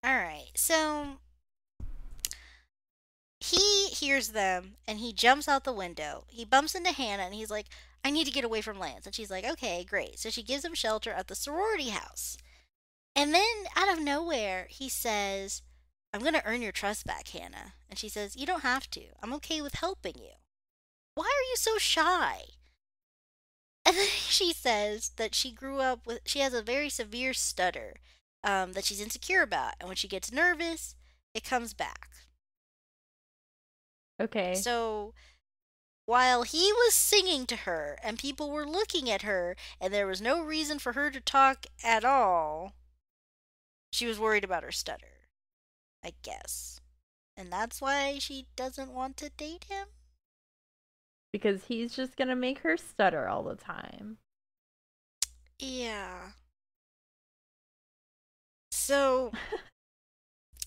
all 0.03 0.15
right. 0.15 0.49
So 0.55 1.19
he 3.49 3.87
hears 3.87 4.29
them 4.29 4.75
and 4.87 4.99
he 4.99 5.13
jumps 5.13 5.47
out 5.47 5.63
the 5.63 5.73
window. 5.73 6.25
He 6.27 6.45
bumps 6.45 6.75
into 6.75 6.91
Hannah 6.91 7.23
and 7.23 7.33
he's 7.33 7.51
like, 7.51 7.67
I 8.03 8.11
need 8.11 8.25
to 8.25 8.31
get 8.31 8.43
away 8.43 8.61
from 8.61 8.79
Lance. 8.79 9.05
And 9.05 9.15
she's 9.15 9.31
like, 9.31 9.45
okay, 9.45 9.83
great. 9.83 10.19
So 10.19 10.29
she 10.29 10.43
gives 10.43 10.63
him 10.63 10.73
shelter 10.73 11.11
at 11.11 11.27
the 11.27 11.35
sorority 11.35 11.89
house. 11.89 12.37
And 13.15 13.33
then 13.33 13.65
out 13.75 13.91
of 13.91 14.03
nowhere, 14.03 14.67
he 14.69 14.89
says, 14.89 15.61
I'm 16.13 16.21
going 16.21 16.33
to 16.33 16.45
earn 16.45 16.61
your 16.61 16.71
trust 16.71 17.05
back, 17.05 17.27
Hannah. 17.29 17.73
And 17.89 17.97
she 17.97 18.09
says, 18.09 18.35
You 18.35 18.45
don't 18.45 18.61
have 18.61 18.89
to. 18.91 19.01
I'm 19.21 19.33
okay 19.33 19.61
with 19.61 19.75
helping 19.75 20.15
you. 20.17 20.35
Why 21.15 21.25
are 21.25 21.49
you 21.49 21.55
so 21.55 21.77
shy? 21.77 22.43
And 23.85 23.95
then 23.95 24.07
she 24.27 24.53
says 24.53 25.11
that 25.17 25.33
she 25.33 25.51
grew 25.51 25.79
up 25.79 26.05
with, 26.05 26.19
she 26.25 26.39
has 26.39 26.53
a 26.53 26.61
very 26.61 26.89
severe 26.89 27.33
stutter 27.33 27.95
um, 28.43 28.73
that 28.73 28.85
she's 28.85 29.01
insecure 29.01 29.41
about. 29.41 29.73
And 29.79 29.87
when 29.87 29.95
she 29.95 30.07
gets 30.07 30.31
nervous, 30.31 30.95
it 31.33 31.43
comes 31.43 31.73
back. 31.73 32.09
Okay. 34.19 34.55
So 34.55 35.13
while 36.05 36.43
he 36.43 36.71
was 36.71 36.93
singing 36.93 37.45
to 37.47 37.55
her 37.57 37.97
and 38.03 38.17
people 38.17 38.49
were 38.49 38.67
looking 38.67 39.09
at 39.09 39.23
her 39.23 39.55
and 39.79 39.93
there 39.93 40.07
was 40.07 40.21
no 40.21 40.41
reason 40.41 40.79
for 40.79 40.93
her 40.93 41.11
to 41.11 41.19
talk 41.19 41.65
at 41.83 42.05
all, 42.05 42.73
she 43.91 44.05
was 44.05 44.19
worried 44.19 44.43
about 44.43 44.63
her 44.63 44.71
stutter, 44.71 45.29
I 46.03 46.13
guess. 46.21 46.79
And 47.35 47.51
that's 47.51 47.81
why 47.81 48.17
she 48.19 48.47
doesn't 48.55 48.93
want 48.93 49.17
to 49.17 49.29
date 49.29 49.65
him? 49.69 49.87
because 51.31 51.65
he's 51.65 51.95
just 51.95 52.17
going 52.17 52.27
to 52.27 52.35
make 52.35 52.59
her 52.59 52.77
stutter 52.77 53.27
all 53.27 53.43
the 53.43 53.55
time. 53.55 54.17
Yeah. 55.59 56.31
So 58.71 59.31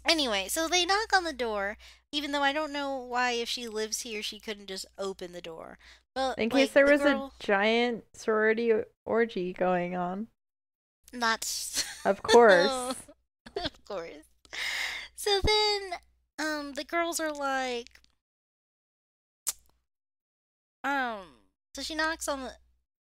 anyway, 0.05 0.49
so 0.49 0.69
they 0.69 0.85
knock 0.85 1.13
on 1.15 1.25
the 1.25 1.33
door, 1.33 1.77
even 2.13 2.33
though 2.33 2.43
I 2.43 2.53
don't 2.53 2.73
know 2.73 2.97
why 2.97 3.33
if 3.33 3.49
she 3.49 3.69
lives 3.69 4.01
here 4.03 4.23
she 4.23 4.41
couldn't 4.41 4.67
just 4.69 4.87
open 4.99 5.33
the 5.33 5.41
door. 5.43 5.79
But 6.15 6.39
In 6.39 6.49
like, 6.51 6.71
case 6.71 6.73
there 6.73 6.87
the 6.87 6.93
was 6.93 7.05
girl, 7.05 7.33
a 7.41 7.45
giant 7.45 8.05
sorority 8.15 8.73
orgy 9.05 9.53
going 9.53 9.95
on. 9.95 10.29
not 11.13 11.45
Of 12.05 12.23
course. 12.23 12.95
of 13.57 13.85
course. 13.85 14.27
So 15.15 15.41
then 15.43 15.93
um 16.39 16.73
the 16.75 16.85
girls 16.85 17.21
are 17.21 17.33
like 17.33 18.01
um 20.85 21.27
so 21.75 21.83
she 21.83 21.95
knocks 21.95 22.29
on 22.29 22.43
the 22.43 22.53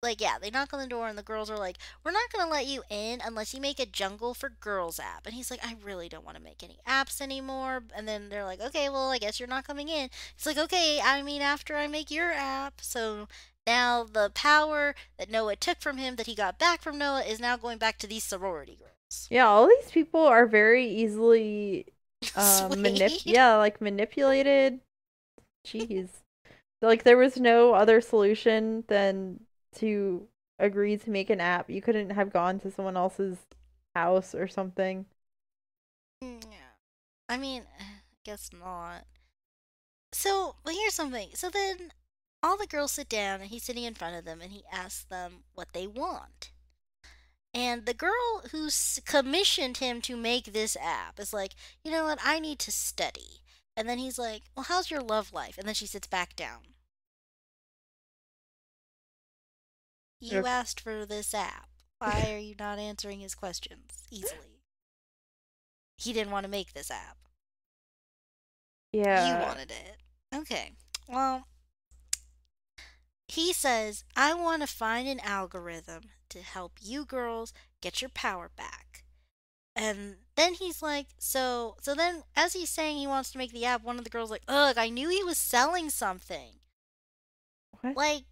like 0.03 0.21
yeah, 0.21 0.37
they 0.39 0.51
knock 0.51 0.73
on 0.73 0.79
the 0.79 0.87
door 0.87 1.07
and 1.07 1.17
the 1.17 1.23
girls 1.23 1.49
are 1.49 1.57
like, 1.57 1.77
"We're 2.03 2.11
not 2.11 2.31
going 2.31 2.45
to 2.45 2.51
let 2.51 2.67
you 2.67 2.83
in 2.89 3.21
unless 3.25 3.53
you 3.53 3.61
make 3.61 3.79
a 3.79 3.85
Jungle 3.85 4.33
for 4.33 4.49
Girls 4.49 4.99
app." 4.99 5.25
And 5.25 5.33
he's 5.33 5.49
like, 5.49 5.65
"I 5.65 5.75
really 5.83 6.09
don't 6.09 6.25
want 6.25 6.37
to 6.37 6.43
make 6.43 6.61
any 6.63 6.79
apps 6.87 7.21
anymore." 7.21 7.83
And 7.95 8.07
then 8.07 8.29
they're 8.29 8.45
like, 8.45 8.61
"Okay, 8.61 8.89
well, 8.89 9.09
I 9.09 9.17
guess 9.17 9.39
you're 9.39 9.47
not 9.47 9.65
coming 9.65 9.89
in." 9.89 10.09
He's 10.35 10.45
like, 10.45 10.57
"Okay, 10.57 10.99
I 11.03 11.21
mean 11.23 11.41
after 11.41 11.75
I 11.77 11.87
make 11.87 12.11
your 12.11 12.31
app." 12.31 12.81
So 12.81 13.27
now 13.65 14.03
the 14.03 14.31
power 14.33 14.93
that 15.17 15.29
Noah 15.29 15.55
took 15.55 15.79
from 15.79 15.97
him 15.97 16.17
that 16.17 16.27
he 16.27 16.35
got 16.35 16.59
back 16.59 16.81
from 16.81 16.97
Noah 16.97 17.23
is 17.23 17.39
now 17.39 17.57
going 17.57 17.77
back 17.77 17.97
to 17.99 18.07
these 18.07 18.23
sorority 18.23 18.77
girls. 18.79 19.27
Yeah, 19.29 19.47
all 19.47 19.67
these 19.67 19.91
people 19.91 20.21
are 20.21 20.45
very 20.45 20.87
easily 20.87 21.85
um, 22.35 22.71
manip- 22.71 23.25
yeah, 23.25 23.55
like 23.55 23.81
manipulated. 23.81 24.79
Jeez. 25.65 26.09
like 26.81 27.03
there 27.03 27.17
was 27.17 27.37
no 27.37 27.73
other 27.73 28.01
solution 28.01 28.83
than 28.87 29.39
to 29.75 30.27
agree 30.59 30.97
to 30.97 31.09
make 31.09 31.29
an 31.29 31.41
app. 31.41 31.69
You 31.69 31.81
couldn't 31.81 32.11
have 32.11 32.31
gone 32.33 32.59
to 32.61 32.71
someone 32.71 32.97
else's 32.97 33.37
house 33.95 34.35
or 34.35 34.47
something. 34.47 35.05
Mm, 36.23 36.43
Yeah. 36.51 36.71
I 37.29 37.37
mean, 37.37 37.65
I 37.79 37.83
guess 38.23 38.51
not. 38.53 39.05
So, 40.13 40.55
well, 40.63 40.73
here's 40.75 40.93
something. 40.93 41.31
So 41.35 41.49
then 41.49 41.91
all 42.41 42.57
the 42.57 42.67
girls 42.67 42.93
sit 42.93 43.09
down 43.09 43.41
and 43.41 43.49
he's 43.49 43.63
sitting 43.63 43.83
in 43.83 43.95
front 43.95 44.15
of 44.15 44.23
them 44.25 44.41
and 44.41 44.51
he 44.53 44.63
asks 44.71 45.03
them 45.03 45.43
what 45.53 45.73
they 45.73 45.87
want. 45.87 46.51
And 47.55 47.85
the 47.87 47.93
girl 47.95 48.43
who 48.51 48.69
commissioned 49.05 49.77
him 49.77 50.01
to 50.03 50.15
make 50.15 50.45
this 50.45 50.75
app 50.75 51.19
is 51.19 51.33
like, 51.33 51.55
you 51.83 51.89
know 51.91 52.03
what? 52.05 52.19
I 52.23 52.39
need 52.39 52.59
to 52.59 52.71
study. 52.71 53.41
And 53.75 53.87
then 53.89 53.97
he's 53.97 54.19
like, 54.19 54.43
well, 54.55 54.65
how's 54.65 54.91
your 54.91 55.01
love 55.01 55.33
life? 55.33 55.57
And 55.57 55.67
then 55.67 55.75
she 55.75 55.87
sits 55.87 56.07
back 56.07 56.35
down. 56.35 56.72
You 60.23 60.45
asked 60.45 60.79
for 60.79 61.05
this 61.05 61.33
app. 61.33 61.69
Why 61.99 62.31
are 62.33 62.39
you 62.39 62.55
not 62.59 62.79
answering 62.79 63.19
his 63.19 63.35
questions 63.35 64.03
easily? 64.11 64.61
He 65.97 66.13
didn't 66.13 66.31
want 66.31 66.45
to 66.45 66.49
make 66.49 66.73
this 66.73 66.91
app. 66.91 67.17
Yeah. 68.91 69.27
You 69.27 69.45
wanted 69.45 69.71
it. 69.71 69.97
Okay. 70.35 70.71
Well, 71.07 71.47
he 73.27 73.53
says, 73.53 74.03
I 74.15 74.33
want 74.33 74.61
to 74.61 74.67
find 74.67 75.07
an 75.07 75.19
algorithm 75.21 76.03
to 76.29 76.39
help 76.39 76.73
you 76.81 77.05
girls 77.05 77.53
get 77.81 78.01
your 78.01 78.09
power 78.09 78.49
back. 78.55 79.03
And 79.75 80.17
then 80.35 80.53
he's 80.53 80.81
like, 80.81 81.07
so, 81.17 81.77
so 81.81 81.95
then 81.95 82.23
as 82.35 82.53
he's 82.53 82.69
saying 82.69 82.97
he 82.97 83.07
wants 83.07 83.31
to 83.31 83.37
make 83.37 83.51
the 83.51 83.65
app, 83.65 83.83
one 83.83 83.97
of 83.97 84.03
the 84.03 84.09
girls 84.09 84.29
like, 84.29 84.43
ugh, 84.47 84.77
I 84.77 84.89
knew 84.89 85.09
he 85.09 85.23
was 85.23 85.37
selling 85.37 85.89
something. 85.89 86.59
What? 87.81 87.95
Like, 87.95 88.23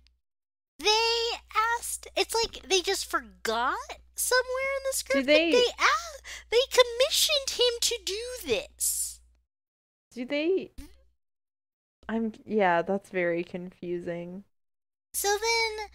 they 0.82 1.38
asked, 1.78 2.08
it's 2.16 2.34
like 2.34 2.68
they 2.68 2.82
just 2.82 3.06
forgot 3.10 3.76
somewhere 4.16 4.72
in 4.78 4.84
the 4.92 4.98
script 4.98 5.28
they- 5.28 5.52
that 5.52 5.58
they 5.58 5.72
asked, 5.80 6.24
they 6.50 6.58
commissioned 6.70 7.50
him 7.52 7.74
to 7.82 8.00
do 8.06 8.48
this. 8.48 9.20
Do 10.14 10.26
they? 10.26 10.72
I'm. 12.10 12.34
Yeah, 12.46 12.82
that's 12.82 13.10
very 13.10 13.44
confusing. 13.44 14.44
So 15.14 15.30
then, 15.30 15.88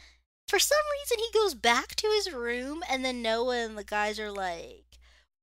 for 0.49 0.59
some 0.59 0.79
reason, 1.01 1.19
he 1.19 1.39
goes 1.39 1.55
back 1.55 1.95
to 1.97 2.07
his 2.09 2.33
room, 2.33 2.83
and 2.89 3.05
then 3.05 3.23
Noah 3.23 3.59
and 3.65 3.77
the 3.77 3.85
guys 3.85 4.19
are 4.19 4.33
like, 4.33 4.85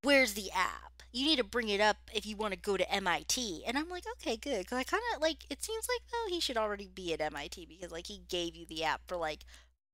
Where's 0.01 0.33
the 0.33 0.51
app? 0.51 0.92
You 1.13 1.25
need 1.25 1.37
to 1.37 1.43
bring 1.43 1.69
it 1.69 1.79
up 1.79 1.97
if 2.13 2.25
you 2.25 2.35
want 2.35 2.53
to 2.53 2.59
go 2.59 2.75
to 2.75 2.91
MIT. 2.91 3.63
And 3.65 3.77
I'm 3.77 3.89
like, 3.89 4.03
Okay, 4.19 4.35
good. 4.35 4.59
Because 4.59 4.77
I 4.79 4.83
kind 4.83 5.03
of 5.15 5.21
like, 5.21 5.45
it 5.49 5.63
seems 5.63 5.87
like, 5.87 6.01
oh, 6.13 6.27
he 6.29 6.39
should 6.39 6.57
already 6.57 6.89
be 6.93 7.13
at 7.13 7.21
MIT 7.21 7.67
because, 7.67 7.91
like, 7.91 8.07
he 8.07 8.23
gave 8.27 8.55
you 8.55 8.65
the 8.65 8.83
app 8.83 9.01
for 9.07 9.15
like 9.15 9.45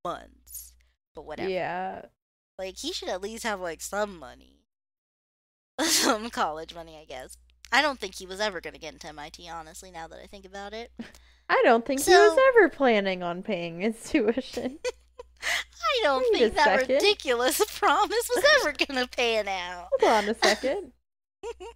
months. 0.03 0.73
But 1.13 1.25
whatever. 1.25 1.49
Yeah. 1.49 2.03
Like, 2.57 2.77
he 2.77 2.93
should 2.93 3.09
at 3.09 3.21
least 3.21 3.43
have 3.43 3.59
like 3.59 3.81
some 3.81 4.17
money. 4.17 4.63
some 5.81 6.29
college 6.29 6.73
money, 6.73 6.97
I 6.99 7.05
guess. 7.05 7.37
I 7.71 7.81
don't 7.81 7.99
think 7.99 8.15
he 8.15 8.25
was 8.25 8.39
ever 8.39 8.61
going 8.61 8.73
to 8.73 8.79
get 8.79 8.93
into 8.93 9.07
MIT, 9.07 9.47
honestly, 9.49 9.91
now 9.91 10.07
that 10.07 10.19
I 10.21 10.25
think 10.25 10.45
about 10.45 10.73
it. 10.73 10.91
I 11.49 11.61
don't 11.63 11.85
think 11.85 12.01
he 12.03 12.11
was 12.11 12.37
ever 12.49 12.69
planning 12.69 13.23
on 13.23 13.43
paying 13.43 13.81
his 13.81 14.03
tuition. 14.09 14.79
I 15.41 15.99
don't 16.03 16.25
Wait 16.33 16.39
think 16.39 16.55
that 16.55 16.79
second. 16.81 16.95
ridiculous 16.95 17.61
promise 17.79 18.29
was 18.35 18.43
ever 18.59 18.73
gonna 18.73 19.07
pan 19.07 19.47
out. 19.47 19.87
Hold 19.99 20.11
on 20.25 20.29
a 20.29 20.33
second. 20.33 20.91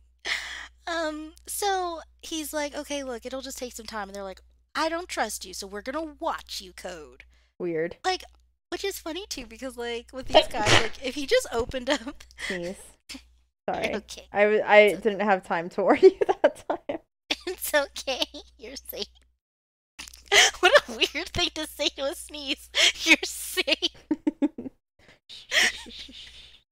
Um, 0.86 1.32
so 1.48 2.02
he's 2.22 2.52
like, 2.52 2.76
okay, 2.76 3.04
look, 3.04 3.26
it'll 3.26 3.42
just 3.42 3.58
take 3.58 3.72
some 3.74 3.86
time. 3.86 4.10
And 4.10 4.16
they're 4.16 4.22
like, 4.24 4.42
I 4.76 4.90
don't 4.90 5.08
trust 5.08 5.46
you, 5.46 5.54
so 5.54 5.66
we're 5.66 5.82
gonna 5.82 6.16
watch 6.20 6.60
you 6.60 6.74
code. 6.74 7.24
Weird. 7.58 7.96
Like, 8.04 8.24
which 8.70 8.84
is 8.84 9.00
funny 9.00 9.26
too, 9.30 9.46
because 9.46 9.78
like 9.78 10.08
with 10.12 10.28
these 10.28 10.48
guys, 10.48 10.72
like 10.82 11.02
if 11.02 11.16
he 11.16 11.26
just 11.26 11.48
opened 11.54 11.90
up, 11.90 12.24
Sneeze. 12.48 12.76
Sorry. 13.70 13.96
okay, 13.96 14.28
I 14.34 14.44
It's 14.44 14.64
okay. 14.66 15.02
didn't 15.04 15.22
have 15.22 15.46
time 15.46 15.70
to 15.70 15.84
warn 15.84 16.00
you 16.02 16.18
that 16.42 16.66
time. 16.68 17.00
it's 17.48 17.74
okay, 17.74 18.26
you're 18.58 18.76
safe. 18.76 19.08
What 20.60 20.74
a 20.90 20.92
weird 20.98 21.30
thing 21.30 21.50
to 21.56 21.66
say 21.66 21.88
to 21.96 22.02
a 22.06 22.16
sneeze. 22.16 22.70
You're 23.06 23.16
safe. 23.24 23.90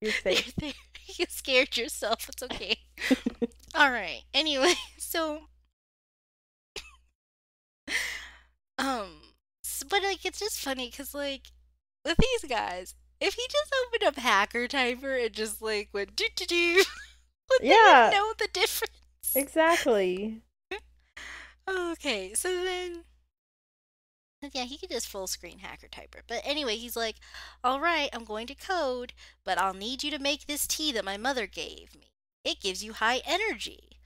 You're 0.02 0.12
safe. 0.12 0.54
You're 0.62 0.72
safe. 0.72 0.76
You 1.18 1.26
scared 1.30 1.78
yourself. 1.78 2.30
It's 2.30 2.44
okay. 2.44 2.78
All 3.76 3.92
right. 3.92 4.22
Anyway, 4.34 4.74
so 4.98 5.42
um 8.78 9.22
but 9.90 10.04
like 10.04 10.26
it's 10.26 10.40
just 10.40 10.60
funny 10.60 10.90
cuz 10.90 11.14
like 11.14 11.52
with 12.06 12.18
these 12.18 12.50
guys, 12.50 12.96
if 13.20 13.34
he 13.36 13.44
just 13.52 13.74
opened 13.88 14.04
up 14.04 14.16
hacker 14.18 14.68
typer 14.68 15.24
and 15.26 15.34
just 15.34 15.62
like 15.62 15.90
went 15.94 16.16
do 16.16 16.26
do 16.36 16.46
do 16.46 16.84
would 17.50 17.62
Yeah. 17.62 18.10
they 18.12 18.18
know 18.18 18.34
the 18.38 18.50
difference? 18.54 18.92
Exactly. 19.36 20.42
Okay, 21.70 22.34
so 22.34 22.64
then 22.64 23.04
yeah, 24.54 24.64
he 24.64 24.78
could 24.78 24.90
just 24.90 25.08
full 25.08 25.28
screen 25.28 25.60
hacker 25.60 25.88
typer. 25.88 26.22
But 26.28 26.42
anyway, 26.44 26.76
he's 26.76 26.96
like, 26.96 27.16
"All 27.64 27.80
right, 27.80 28.10
I'm 28.14 28.24
going 28.26 28.48
to 28.48 28.56
code, 28.56 29.14
but 29.44 29.58
I'll 29.58 29.74
need 29.74 30.04
you 30.04 30.12
to 30.12 30.20
make 30.20 30.46
this 30.48 30.66
tea 30.68 30.92
that 30.94 31.06
my 31.06 31.18
mother 31.18 31.48
gave 31.48 31.96
me. 31.96 32.12
It 32.44 32.60
gives 32.60 32.84
you 32.84 32.94
high 32.94 33.22
energy." 33.26 34.00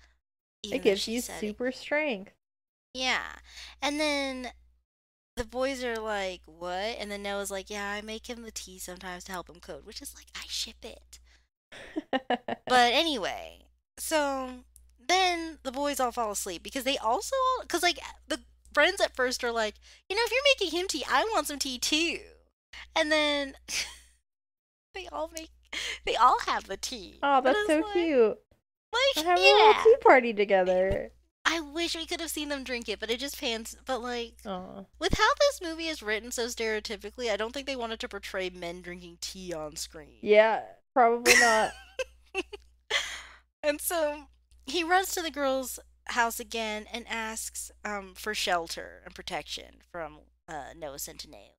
Even 0.63 0.79
It 0.79 0.83
gives 0.83 1.07
you 1.07 1.21
said 1.21 1.37
it- 1.43 1.47
super 1.47 1.71
strength. 1.71 2.33
Yeah. 2.93 3.37
And 3.81 3.99
then 3.99 4.51
the 5.35 5.45
boys 5.45 5.83
are 5.83 5.97
like, 5.99 6.41
"What?" 6.45 6.97
And 6.99 7.11
then 7.11 7.23
Noah's 7.23 7.51
like, 7.51 7.69
"Yeah, 7.69 7.89
I 7.91 8.01
make 8.01 8.27
him 8.29 8.43
the 8.43 8.51
tea 8.51 8.79
sometimes 8.79 9.23
to 9.25 9.31
help 9.31 9.49
him 9.49 9.59
code," 9.59 9.85
which 9.85 10.01
is 10.01 10.13
like, 10.15 10.27
I 10.35 10.45
ship 10.47 10.83
it. 10.83 11.19
But 12.67 12.93
anyway, 12.93 13.59
so 13.97 14.63
then 14.99 15.59
the 15.63 15.71
boys 15.71 15.99
all 15.99 16.11
fall 16.11 16.31
asleep 16.31 16.63
because 16.63 16.83
they 16.83 16.97
also 16.97 17.35
all, 17.35 17.61
because 17.63 17.83
like 17.83 17.99
the 18.27 18.39
friends 18.75 19.01
at 19.01 19.15
first 19.15 19.43
are 19.43 19.51
like, 19.51 19.73
you 20.07 20.15
know, 20.15 20.21
if 20.23 20.31
you're 20.31 20.41
making 20.69 20.79
him 20.79 20.87
tea, 20.87 21.03
I 21.09 21.23
want 21.33 21.47
some 21.47 21.57
tea 21.57 21.79
too. 21.79 22.19
And 22.95 23.11
then 23.11 23.55
they 24.93 25.07
all 25.11 25.31
make 25.35 25.49
they 26.05 26.15
all 26.15 26.37
have 26.45 26.67
the 26.67 26.77
tea. 26.77 27.17
oh, 27.23 27.41
that's 27.41 27.65
so 27.65 27.79
like- 27.79 27.93
cute. 27.93 28.37
Like 28.93 29.15
They're 29.15 29.23
having 29.25 29.43
a 29.43 29.47
yeah, 29.47 29.53
little 29.77 29.83
tea 29.83 29.95
party 30.01 30.33
together. 30.33 31.11
I 31.47 31.59
wish 31.59 31.95
we 31.95 32.05
could 32.05 32.21
have 32.21 32.29
seen 32.31 32.49
them 32.49 32.63
drink 32.63 32.87
it, 32.89 32.99
but 32.99 33.11
it 33.11 33.19
just 33.19 33.39
pans. 33.39 33.75
But 33.85 34.01
like 34.01 34.35
Oh. 34.45 34.85
with 34.99 35.13
how 35.17 35.29
this 35.39 35.61
movie 35.61 35.87
is 35.87 36.01
written 36.01 36.31
so 36.31 36.45
stereotypically, 36.47 37.29
I 37.29 37.35
don't 37.37 37.53
think 37.53 37.67
they 37.67 37.75
wanted 37.75 37.99
to 38.01 38.07
portray 38.07 38.49
men 38.49 38.81
drinking 38.81 39.17
tea 39.21 39.53
on 39.53 39.75
screen. 39.75 40.17
Yeah, 40.21 40.61
probably 40.93 41.33
not. 41.39 41.71
And 43.63 43.81
so 43.81 44.25
he 44.67 44.83
runs 44.83 45.11
to 45.15 45.23
the 45.23 45.31
girl's 45.31 45.79
house 46.07 46.39
again 46.39 46.85
and 46.91 47.05
asks 47.09 47.71
um, 47.83 48.13
for 48.15 48.33
shelter 48.33 49.01
and 49.05 49.15
protection 49.15 49.77
from 49.91 50.19
uh, 50.47 50.73
Noah 50.77 50.97
Centineo. 50.97 51.51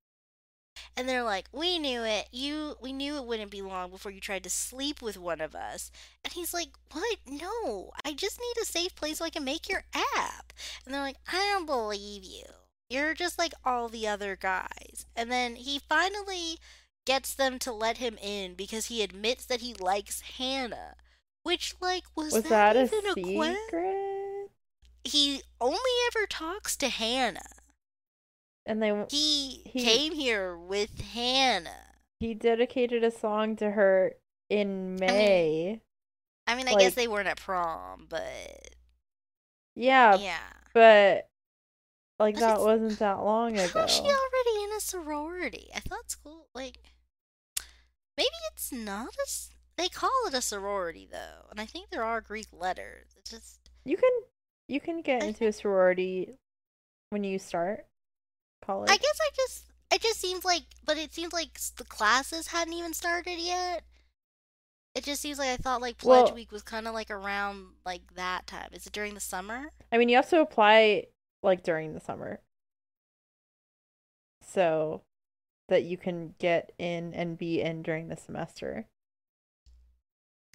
And 0.97 1.09
they're 1.09 1.22
like, 1.22 1.47
"We 1.53 1.78
knew 1.78 2.03
it. 2.03 2.28
You, 2.32 2.76
we 2.82 2.92
knew 2.92 3.16
it 3.16 3.24
wouldn't 3.24 3.51
be 3.51 3.62
long 3.62 3.90
before 3.90 4.12
you 4.12 4.20
tried 4.20 4.44
to 4.44 4.51
sleep 4.51 5.01
with 5.01 5.16
one 5.16 5.40
of 5.40 5.55
us." 5.55 5.90
And 6.22 6.32
he's 6.32 6.53
like, 6.53 6.68
"What? 6.92 7.18
No, 7.26 7.92
I 8.05 8.12
just 8.12 8.38
need 8.38 8.62
a 8.62 8.66
safe 8.66 8.94
place 8.94 9.18
so 9.18 9.24
I 9.24 9.30
can 9.30 9.44
make 9.44 9.68
your 9.68 9.84
app." 9.94 10.53
And 10.84 10.92
they're 10.94 11.01
like, 11.01 11.16
"I 11.32 11.51
don't 11.53 11.66
believe 11.66 12.24
you. 12.24 12.44
You're 12.90 13.14
just 13.14 13.38
like 13.38 13.53
all 13.64 13.88
the 13.88 14.07
other 14.07 14.36
guys." 14.36 15.07
And 15.16 15.32
then 15.32 15.57
he 15.57 15.78
finally 15.78 16.59
gets 17.06 17.32
them 17.35 17.59
to 17.60 17.73
let 17.73 17.97
him 17.97 18.18
in 18.20 18.55
because 18.55 18.86
he 18.86 19.02
admits 19.02 19.47
that 19.47 19.60
he 19.62 19.73
likes 19.74 20.20
Hannah. 20.20 20.97
Which, 21.43 21.74
like, 21.81 22.05
was, 22.16 22.32
Was 22.32 22.43
that 22.44 22.77
a 22.77 22.85
even 22.85 23.14
que- 23.14 23.24
secret? 23.24 24.15
Only 25.66 25.90
ever 26.09 26.26
talks 26.26 26.76
to 26.76 26.88
Hannah. 26.88 27.40
And 28.64 28.82
they 28.82 29.05
He, 29.10 29.62
He- 29.66 29.82
came 29.84 30.12
here 30.14 30.56
with 30.56 31.01
Hannah. 31.12 31.94
he 32.20 32.34
dedicated 32.34 33.02
a 33.05 33.10
song 33.10 33.56
to 33.56 33.70
her 33.72 34.14
in 34.48 34.97
May. 34.97 35.80
I 36.47 36.55
mean, 36.55 36.68
I 36.68 36.72
Like- 36.72 36.80
guess 36.80 36.94
they 36.94 37.09
weren't 37.09 37.28
at 37.28 37.38
prom, 37.38 38.06
but 38.09 38.74
yeah, 39.74 40.16
yeah. 40.16 40.52
but 40.72 41.28
like 42.18 42.34
But 42.36 42.40
that 42.40 42.60
wasn't 42.60 42.98
that 43.01 43.18
long 43.18 43.59
ago. 43.59 43.80
How's 43.80 43.90
she 43.93 44.02
already 44.02 44.62
in 44.64 44.72
a 44.76 44.80
sorority? 44.80 45.68
I 45.74 45.80
thought 45.80 46.10
school, 46.10 46.48
like, 46.55 46.78
maybe 48.16 48.28
it's 48.52 48.70
not 48.72 49.14
a. 49.14 49.28
They 49.76 49.88
call 49.88 50.26
it 50.26 50.34
a 50.34 50.40
sorority 50.40 51.06
though, 51.10 51.48
and 51.51 51.60
I 51.60 51.66
think 51.66 51.90
there 51.90 52.05
are 52.05 52.20
Greek 52.20 52.47
letters. 52.52 53.14
It's 53.18 53.30
just 53.30 53.60
You 53.84 53.97
can 53.97 54.10
you 54.68 54.80
can 54.80 55.02
get 55.02 55.22
I 55.22 55.26
into 55.26 55.47
a 55.47 55.52
sorority 55.52 56.34
when 57.10 57.24
you 57.24 57.38
start 57.38 57.86
college. 58.64 58.90
I 58.90 58.97
guess 58.97 59.18
I 59.20 59.30
just 59.34 59.64
it 59.93 60.02
just 60.02 60.20
seems 60.20 60.44
like 60.44 60.62
but 60.84 60.98
it 60.98 61.12
seems 61.14 61.32
like 61.32 61.59
the 61.76 61.84
classes 61.84 62.48
hadn't 62.48 62.74
even 62.74 62.93
started 62.93 63.38
yet. 63.38 63.84
It 64.94 65.05
just 65.05 65.20
seems 65.20 65.38
like 65.38 65.51
I 65.51 65.56
thought 65.56 65.82
like 65.82 65.98
pledge 65.98 66.26
Well- 66.26 66.34
week 66.34 66.52
was 66.52 66.62
kind 66.62 66.88
of 66.88 66.94
like 66.94 67.10
around 67.10 67.66
like 67.84 68.14
that 68.14 68.47
time. 68.47 68.70
Is 68.72 68.86
it 68.86 68.93
during 68.93 69.14
the 69.14 69.20
summer? 69.20 69.70
I 69.93 69.98
mean, 69.98 70.09
you 70.09 70.16
have 70.16 70.30
to 70.30 70.40
apply 70.40 71.06
like 71.43 71.62
during 71.62 71.94
the 71.94 72.01
summer. 72.01 72.40
So 74.43 75.02
that 75.68 75.84
you 75.84 75.97
can 75.97 76.34
get 76.38 76.72
in 76.78 77.12
and 77.12 77.36
be 77.36 77.60
in 77.60 77.82
during 77.82 78.09
the 78.09 78.16
semester. 78.16 78.86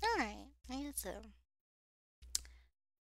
All 0.04 0.10
right, 0.18 0.48
I 0.70 0.76
guess 0.82 1.02
so. 1.02 1.12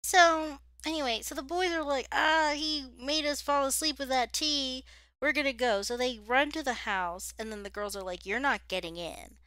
So 0.03 0.59
anyway, 0.87 1.19
so 1.21 1.35
the 1.35 1.43
boys 1.43 1.71
are 1.71 1.83
like, 1.83 2.07
ah, 2.11 2.53
he 2.55 2.85
made 2.99 3.25
us 3.25 3.41
fall 3.41 3.65
asleep 3.65 3.99
with 3.99 4.09
that 4.09 4.33
tea. 4.33 4.83
We're 5.21 5.33
gonna 5.33 5.53
go. 5.53 5.81
So 5.81 5.97
they 5.97 6.19
run 6.25 6.51
to 6.51 6.63
the 6.63 6.73
house, 6.73 7.33
and 7.37 7.51
then 7.51 7.63
the 7.63 7.69
girls 7.69 7.95
are 7.95 8.03
like, 8.03 8.25
you're 8.25 8.39
not 8.39 8.67
getting 8.67 8.97
in. 8.97 9.37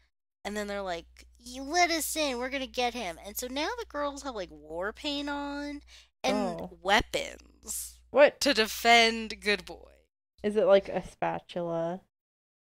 and 0.42 0.56
then 0.56 0.66
they're 0.68 0.80
like, 0.80 1.26
"You 1.38 1.62
let 1.62 1.90
us 1.90 2.16
in. 2.16 2.38
We're 2.38 2.48
gonna 2.48 2.66
get 2.66 2.94
him." 2.94 3.18
And 3.22 3.36
so 3.36 3.46
now 3.46 3.68
the 3.78 3.84
girls 3.84 4.22
have 4.22 4.34
like 4.34 4.48
war 4.50 4.90
paint 4.90 5.28
on 5.28 5.82
and 6.24 6.36
Oh. 6.62 6.78
weapons 6.80 7.98
What 8.10 8.40
to 8.40 8.54
defend 8.54 9.38
Good 9.42 9.66
Boy. 9.66 9.92
is 10.42 10.56
it 10.56 10.64
like 10.64 10.88
a 10.88 11.06
spatula? 11.06 12.00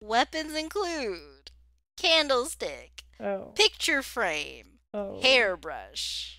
Weapons 0.01 0.55
include 0.55 1.51
candlestick, 1.99 3.03
Oh. 3.21 3.53
picture 3.55 4.03
frame, 4.03 4.79
Oh. 4.95 5.21
hairbrush. 5.21 6.38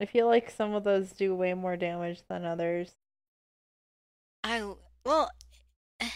I 0.00 0.06
feel 0.06 0.26
like 0.26 0.50
some 0.50 0.74
of 0.74 0.84
those 0.84 1.12
do 1.12 1.34
way 1.34 1.54
more 1.54 1.76
damage 1.76 2.22
than 2.28 2.44
others. 2.44 2.94
I 4.44 4.74
well, 5.04 5.30
I 6.00 6.08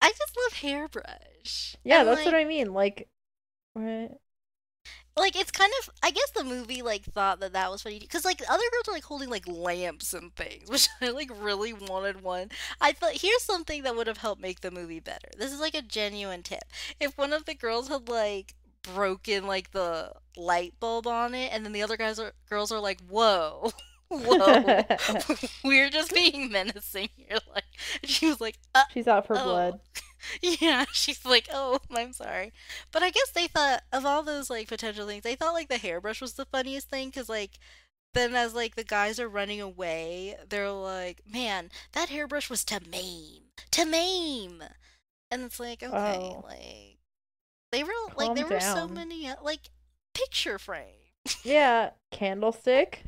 just 0.00 0.36
love 0.36 0.52
hairbrush. 0.60 1.76
Yeah, 1.84 2.00
And, 2.00 2.08
that's 2.08 2.24
what 2.24 2.34
I 2.34 2.44
mean. 2.44 2.72
Like, 2.72 3.08
what? 3.74 4.20
like 5.16 5.36
it's 5.36 5.50
kind 5.50 5.72
of 5.82 5.90
i 6.02 6.10
guess 6.10 6.30
the 6.30 6.44
movie 6.44 6.82
like 6.82 7.04
thought 7.04 7.40
that 7.40 7.52
that 7.52 7.70
was 7.70 7.82
funny 7.82 7.98
because 7.98 8.24
like 8.24 8.40
other 8.48 8.64
girls 8.72 8.88
are 8.88 8.92
like 8.92 9.04
holding 9.04 9.28
like 9.28 9.46
lamps 9.46 10.14
and 10.14 10.34
things 10.34 10.68
which 10.70 10.88
i 11.00 11.10
like 11.10 11.30
really 11.40 11.72
wanted 11.72 12.22
one 12.22 12.48
i 12.80 12.92
thought 12.92 13.12
here's 13.12 13.42
something 13.42 13.82
that 13.82 13.94
would 13.94 14.06
have 14.06 14.18
helped 14.18 14.40
make 14.40 14.60
the 14.60 14.70
movie 14.70 15.00
better 15.00 15.28
this 15.38 15.52
is 15.52 15.60
like 15.60 15.74
a 15.74 15.82
genuine 15.82 16.42
tip 16.42 16.64
if 16.98 17.16
one 17.18 17.32
of 17.32 17.44
the 17.44 17.54
girls 17.54 17.88
had 17.88 18.08
like 18.08 18.54
broken 18.82 19.46
like 19.46 19.72
the 19.72 20.12
light 20.36 20.74
bulb 20.80 21.06
on 21.06 21.34
it 21.34 21.52
and 21.52 21.64
then 21.64 21.72
the 21.72 21.82
other 21.82 21.96
guys 21.96 22.18
are 22.18 22.32
girls 22.48 22.72
are 22.72 22.80
like 22.80 23.00
whoa 23.08 23.70
whoa 24.08 24.84
we're 25.64 25.90
just 25.90 26.12
being 26.14 26.50
menacing 26.50 27.08
here 27.16 27.38
like 27.54 27.64
she 28.04 28.26
was 28.26 28.40
like 28.40 28.58
uh, 28.74 28.82
She's 28.92 29.06
out 29.08 29.26
for 29.26 29.36
Oh. 29.38 29.44
blood. 29.44 29.80
yeah, 30.42 30.84
she's 30.92 31.24
like, 31.24 31.48
"Oh, 31.50 31.78
I'm 31.96 32.12
sorry," 32.12 32.52
but 32.92 33.02
I 33.02 33.08
guess 33.10 33.30
they 33.30 33.46
thought 33.46 33.82
of 33.90 34.04
all 34.04 34.22
those 34.22 34.50
like 34.50 34.68
potential 34.68 35.06
things, 35.06 35.22
they 35.22 35.34
thought 35.34 35.54
like 35.54 35.68
the 35.68 35.78
hairbrush 35.78 36.20
was 36.20 36.34
the 36.34 36.44
funniest 36.44 36.90
thing 36.90 37.08
because 37.08 37.30
like 37.30 37.52
then 38.12 38.34
as 38.34 38.52
like 38.54 38.74
the 38.76 38.84
guys 38.84 39.18
are 39.18 39.28
running 39.30 39.62
away, 39.62 40.36
they're 40.46 40.70
like, 40.70 41.22
"Man, 41.26 41.70
that 41.92 42.10
hairbrush 42.10 42.50
was 42.50 42.64
to 42.66 42.80
maim, 42.90 43.44
to 43.70 43.86
maim," 43.86 44.62
and 45.30 45.42
it's 45.42 45.58
like, 45.58 45.82
okay, 45.82 45.94
Oh. 45.96 46.44
like 46.46 46.98
they 47.72 47.82
were 47.84 47.92
like 48.16 48.28
Calm 48.28 48.34
there 48.36 48.46
were 48.46 48.60
so 48.60 48.88
many 48.88 49.28
uh, 49.28 49.36
like 49.42 49.70
picture 50.14 50.58
frame, 50.58 51.12
Yeah, 51.44 51.90
candlestick. 52.10 53.04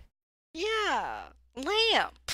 yeah, 0.55 1.29
lamp. 1.57 2.15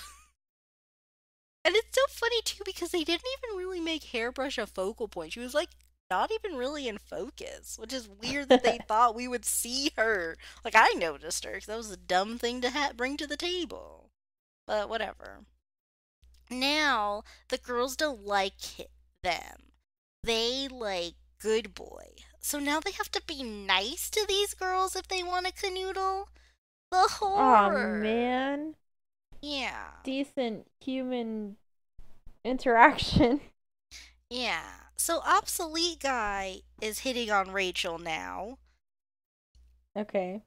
And 1.65 1.75
it's 1.77 1.95
so 1.95 2.03
funny 2.09 2.41
too 2.43 2.63
because 2.65 2.91
they 2.93 3.05
didn't 3.05 3.27
even 3.45 3.59
really 3.59 3.81
make 3.81 4.05
hairbrush 4.05 4.57
a 4.59 4.67
focal 4.67 5.07
point. 5.09 5.33
She 5.35 5.41
was 5.41 5.53
like 5.55 5.71
not 6.11 6.31
even 6.33 6.57
really 6.57 6.89
in 6.89 6.97
focus, 6.97 7.77
which 7.79 7.93
is 7.93 8.09
weird 8.09 8.49
that 8.49 8.63
they 8.63 8.79
thought 8.89 9.15
we 9.15 9.29
would 9.29 9.45
see 9.45 9.91
her. 9.97 10.37
Like 10.65 10.75
I 10.75 10.95
noticed 10.97 11.45
her 11.45 11.55
'cause 11.55 11.67
that 11.67 11.77
was 11.77 11.91
a 11.91 11.97
dumb 11.99 12.39
thing 12.39 12.63
to 12.63 12.71
ha- 12.71 12.93
bring 12.97 13.17
to 13.19 13.27
the 13.27 13.37
table. 13.37 14.11
But 14.67 14.89
whatever. 14.89 15.45
Now 16.51 17.23
the 17.49 17.59
girls 17.59 17.97
don't 17.97 18.25
like 18.25 18.89
them. 19.23 19.73
They 20.23 20.69
like 20.69 21.15
good 21.41 21.75
boy. 21.75 22.15
So 22.41 22.59
now 22.59 22.81
they 22.81 22.93
have 22.93 23.11
to 23.13 23.23
be 23.27 23.43
nice 23.43 24.11
to 24.11 24.25
these 24.29 24.55
girls 24.55 24.97
if 24.97 25.09
they 25.09 25.23
want 25.23 25.47
to 25.47 25.53
canoodle. 25.53 26.27
The 26.91 27.09
Oh 27.35 27.71
horror. 27.71 27.89
man, 27.91 28.77
Yeah. 29.43 29.91
decent 30.03 30.67
human 30.81 31.57
interaction. 32.45 33.41
Yeah. 34.31 34.87
So 34.97 35.21
obsolete 35.21 36.01
guy 36.01 36.63
is 36.81 37.01
hitting 37.01 37.31
on 37.31 37.53
Rachel 37.53 37.99
now. 37.99 38.59
Okay. 39.97 40.43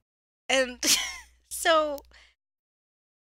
And 0.49 0.80
so 1.49 1.99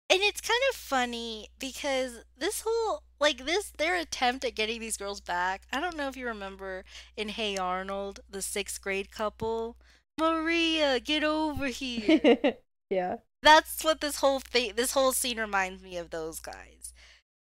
and 0.09 0.21
it's 0.23 0.41
kind 0.41 0.61
of 0.71 0.77
funny 0.77 1.49
because 1.59 2.21
this 2.39 2.63
whole 2.67 3.03
like 3.19 3.45
this 3.45 3.73
their 3.77 3.97
attempt 3.97 4.45
at 4.45 4.55
getting 4.55 4.81
these 4.81 4.97
girls 4.97 5.21
back. 5.21 5.63
I 5.73 5.81
don't 5.81 5.97
know 5.97 6.09
if 6.09 6.17
you 6.17 6.27
remember 6.27 6.85
in 7.17 7.29
Hey 7.31 7.57
Arnold, 7.57 8.21
the 8.29 8.39
6th 8.39 8.81
grade 8.81 9.11
couple, 9.11 9.77
Maria, 10.19 11.01
get 11.01 11.25
over 11.25 11.67
here. 11.67 12.57
yeah. 12.91 13.17
That's 13.43 13.85
what 13.85 14.01
this 14.01 14.17
whole 14.17 14.41
thing, 14.41 14.73
this 14.77 14.93
whole 14.93 15.13
scene 15.13 15.39
reminds 15.39 15.83
me 15.83 15.97
of 15.97 16.11
those 16.11 16.41
guys. 16.41 16.93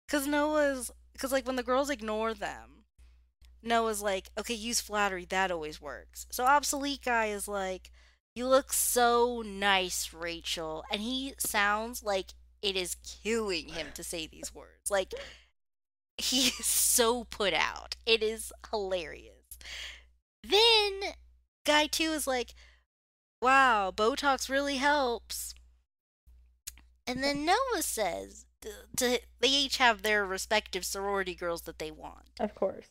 Cause 0.08 0.26
Noah's, 0.26 0.90
cause 1.18 1.32
like 1.32 1.46
when 1.46 1.56
the 1.56 1.62
girls 1.62 1.90
ignore 1.90 2.34
them, 2.34 2.84
Noah's 3.62 4.02
like, 4.02 4.28
okay, 4.38 4.54
use 4.54 4.80
flattery, 4.80 5.24
that 5.26 5.50
always 5.50 5.80
works. 5.80 6.26
So 6.30 6.44
obsolete 6.44 7.02
guy 7.04 7.26
is 7.26 7.48
like, 7.48 7.90
you 8.34 8.46
look 8.48 8.72
so 8.72 9.42
nice, 9.46 10.12
Rachel, 10.12 10.84
and 10.90 11.00
he 11.00 11.34
sounds 11.38 12.02
like 12.02 12.34
it 12.62 12.76
is 12.76 12.96
killing 13.22 13.68
him 13.68 13.88
to 13.94 14.02
say 14.02 14.26
these 14.26 14.54
words. 14.54 14.90
Like 14.90 15.14
he 16.18 16.48
is 16.60 16.66
so 16.66 17.24
put 17.24 17.54
out. 17.54 17.96
It 18.06 18.22
is 18.22 18.52
hilarious. 18.70 19.58
Then 20.42 21.00
guy 21.64 21.86
two 21.86 22.12
is 22.12 22.26
like, 22.26 22.54
wow, 23.40 23.92
Botox 23.94 24.48
really 24.48 24.76
helps. 24.76 25.54
And 27.06 27.22
then 27.22 27.44
Noah 27.44 27.82
says 27.82 28.46
to, 28.62 28.70
to 28.96 29.20
they 29.40 29.48
each 29.48 29.76
have 29.76 30.02
their 30.02 30.24
respective 30.24 30.84
sorority 30.84 31.34
girls 31.34 31.62
that 31.62 31.78
they 31.78 31.90
want. 31.90 32.30
Of 32.40 32.54
course. 32.54 32.86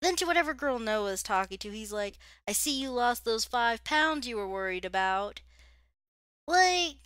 Then 0.00 0.16
to 0.16 0.24
whatever 0.24 0.54
girl 0.54 0.78
Noah 0.78 1.12
is 1.12 1.22
talking 1.22 1.58
to, 1.58 1.70
he's 1.70 1.92
like, 1.92 2.18
"I 2.48 2.52
see 2.52 2.80
you 2.80 2.90
lost 2.90 3.26
those 3.26 3.44
five 3.44 3.84
pounds 3.84 4.26
you 4.26 4.36
were 4.36 4.48
worried 4.48 4.86
about." 4.86 5.42
Like, 6.46 6.96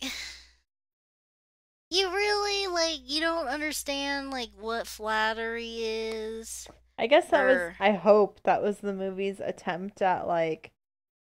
you 1.89 2.09
really 2.09 2.67
like 2.67 2.99
you 3.05 3.21
don't 3.21 3.47
understand 3.47 4.31
like 4.31 4.49
what 4.59 4.87
flattery 4.87 5.75
is. 5.79 6.67
I 6.97 7.07
guess 7.07 7.27
that 7.27 7.45
was. 7.45 7.73
I 7.79 7.91
hope 7.91 8.39
that 8.43 8.61
was 8.61 8.77
the 8.77 8.93
movie's 8.93 9.39
attempt 9.39 10.01
at 10.01 10.27
like, 10.27 10.71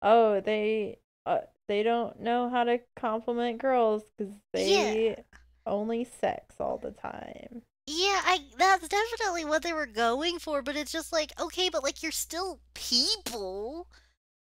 oh, 0.01 0.41
they, 0.41 0.97
uh, 1.25 1.39
they 1.67 1.83
don't 1.83 2.19
know 2.19 2.49
how 2.49 2.63
to 2.63 2.79
compliment 2.95 3.59
girls 3.59 4.03
because 4.17 4.33
they 4.53 5.23
only 5.65 6.03
sex 6.19 6.55
all 6.59 6.77
the 6.77 6.91
time. 6.91 7.61
Yeah, 7.87 8.21
I 8.23 8.39
that's 8.57 8.87
definitely 8.87 9.45
what 9.45 9.63
they 9.63 9.73
were 9.73 9.85
going 9.85 10.39
for, 10.39 10.61
but 10.61 10.75
it's 10.75 10.91
just 10.91 11.11
like, 11.11 11.31
okay, 11.39 11.69
but 11.69 11.83
like 11.83 12.01
you're 12.01 12.11
still 12.11 12.59
people. 12.73 13.87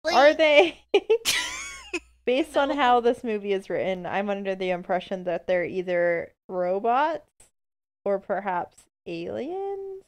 Like, 0.04 0.14
Are 0.14 0.34
they? 0.34 0.80
Based 2.24 2.56
on 2.56 2.70
how 2.70 3.00
this 3.00 3.24
movie 3.24 3.52
is 3.52 3.68
written, 3.68 4.06
I'm 4.06 4.30
under 4.30 4.54
the 4.54 4.70
impression 4.70 5.24
that 5.24 5.46
they're 5.46 5.64
either 5.64 6.32
robots 6.48 7.28
or 8.04 8.18
perhaps 8.18 8.84
aliens 9.06 10.04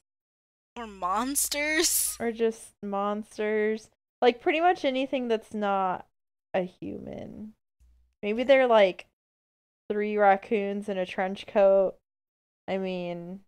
or 0.76 0.86
monsters? 0.86 2.16
or 2.20 2.30
just 2.32 2.72
monsters. 2.82 3.90
Like 4.22 4.40
pretty 4.40 4.60
much 4.60 4.84
anything 4.84 5.28
that's 5.28 5.52
not 5.52 6.06
a 6.52 6.62
human. 6.62 7.54
Maybe 8.22 8.44
they're 8.44 8.66
like 8.66 9.06
three 9.90 10.16
raccoons 10.16 10.88
in 10.88 10.96
a 10.98 11.06
trench 11.06 11.46
coat. 11.46 11.96
I 12.68 12.78
mean, 12.78 13.40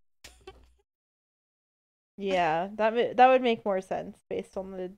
yeah, 2.18 2.68
that 2.74 3.16
that 3.16 3.26
would 3.28 3.43
make 3.43 3.64
more 3.64 3.80
sense 3.80 4.18
based 4.28 4.56
on 4.56 4.72
the 4.72 4.93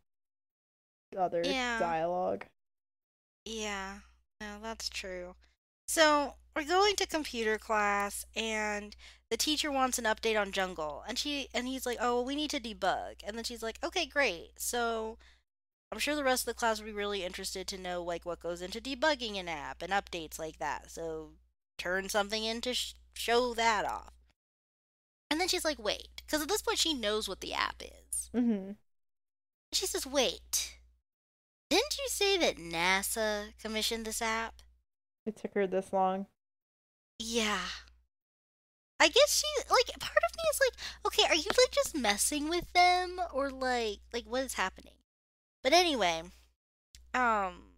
other 1.19 1.43
Yeah. 1.45 1.79
dialogue. 1.79 2.47
Yeah, 3.49 4.01
no, 4.43 4.59
that's 4.63 4.91
true. 4.91 5.35
So 5.87 6.35
we're 6.55 6.65
going 6.65 6.97
to 6.97 7.07
computer 7.07 7.57
class, 7.57 8.27
and 8.37 8.95
the 9.31 9.39
teacher 9.39 9.73
wants 9.73 9.99
an 9.99 10.05
update 10.05 10.39
on 10.39 10.53
Jungle, 10.53 11.03
and 11.09 11.19
she 11.19 11.49
and 11.55 11.67
he's 11.67 11.87
like, 11.87 11.97
"Oh, 11.99 12.17
well, 12.17 12.25
we 12.27 12.37
need 12.37 12.51
to 12.51 12.61
debug," 12.61 13.23
and 13.25 13.37
then 13.37 13.45
she's 13.45 13.63
like, 13.63 13.79
"Okay, 13.83 14.05
great." 14.05 14.61
So 14.61 15.17
I'm 15.91 15.99
sure 15.99 16.15
the 16.15 16.25
rest 16.25 16.43
of 16.43 16.55
the 16.55 16.59
class 16.59 16.79
would 16.79 16.87
be 16.87 16.93
really 16.93 17.25
interested 17.25 17.67
to 17.69 17.79
know 17.79 18.03
like 18.03 18.27
what 18.27 18.41
goes 18.41 18.61
into 18.61 18.83
debugging 18.83 19.39
an 19.41 19.49
app 19.49 19.81
and 19.83 19.93
updates 19.93 20.39
like 20.39 20.59
that. 20.59 20.91
So 20.91 21.31
turn 21.79 22.11
something 22.11 22.45
in 22.45 22.61
to 22.63 22.75
sh- 22.75 22.95
show 23.15 23.55
that 23.55 23.87
off. 23.87 24.13
And 25.31 25.41
then 25.41 25.49
she's 25.49 25.65
like, 25.65 25.79
"Wait," 25.79 26.23
because 26.27 26.43
at 26.43 26.49
this 26.49 26.63
point 26.63 26.79
she 26.79 26.93
knows 26.93 27.29
what 27.29 27.41
the 27.41 27.55
app 27.55 27.83
is. 27.83 28.31
Mm-hmm. 28.35 28.73
She 29.73 29.87
says, 29.87 30.07
"Wait." 30.07 30.78
Didn't 31.71 31.99
you 31.99 32.09
say 32.09 32.39
that 32.39 32.57
NASA 32.57 33.53
commissioned 33.61 34.07
this 34.07 34.23
app? 34.23 34.55
It 35.27 35.37
took 35.37 35.55
her 35.55 35.67
this 35.67 35.93
long. 35.93 36.27
Yeah. 37.19 37.61
I 39.01 39.09
guess 39.09 39.41
she 39.41 39.47
like 39.71 39.87
part 40.01 40.17
of 40.17 40.37
me 40.37 40.43
is 40.51 40.61
like, 40.61 41.07
okay, 41.07 41.23
are 41.29 41.37
you 41.37 41.51
like 41.57 41.71
just 41.71 41.97
messing 41.97 42.49
with 42.49 42.73
them 42.73 43.21
or 43.33 43.51
like 43.51 43.99
like 44.13 44.25
what 44.25 44.45
is 44.45 44.55
happening? 44.55 44.95
But 45.63 45.73
anyway, 45.73 46.23
um 47.15 47.69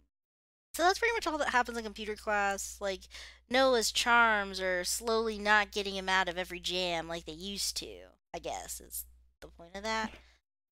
so 0.73 0.83
that's 0.83 0.99
pretty 0.99 1.13
much 1.13 1.27
all 1.27 1.37
that 1.37 1.49
happens 1.49 1.77
in 1.77 1.83
computer 1.83 2.15
class. 2.15 2.77
Like 2.79 3.01
Noah's 3.49 3.91
charms 3.91 4.61
are 4.61 4.83
slowly 4.83 5.37
not 5.37 5.71
getting 5.71 5.95
him 5.95 6.07
out 6.07 6.29
of 6.29 6.37
every 6.37 6.59
jam 6.59 7.07
like 7.07 7.25
they 7.25 7.33
used 7.33 7.75
to, 7.77 8.07
I 8.33 8.39
guess 8.39 8.79
is 8.79 9.05
the 9.41 9.47
point 9.47 9.75
of 9.75 9.83
that. 9.83 10.11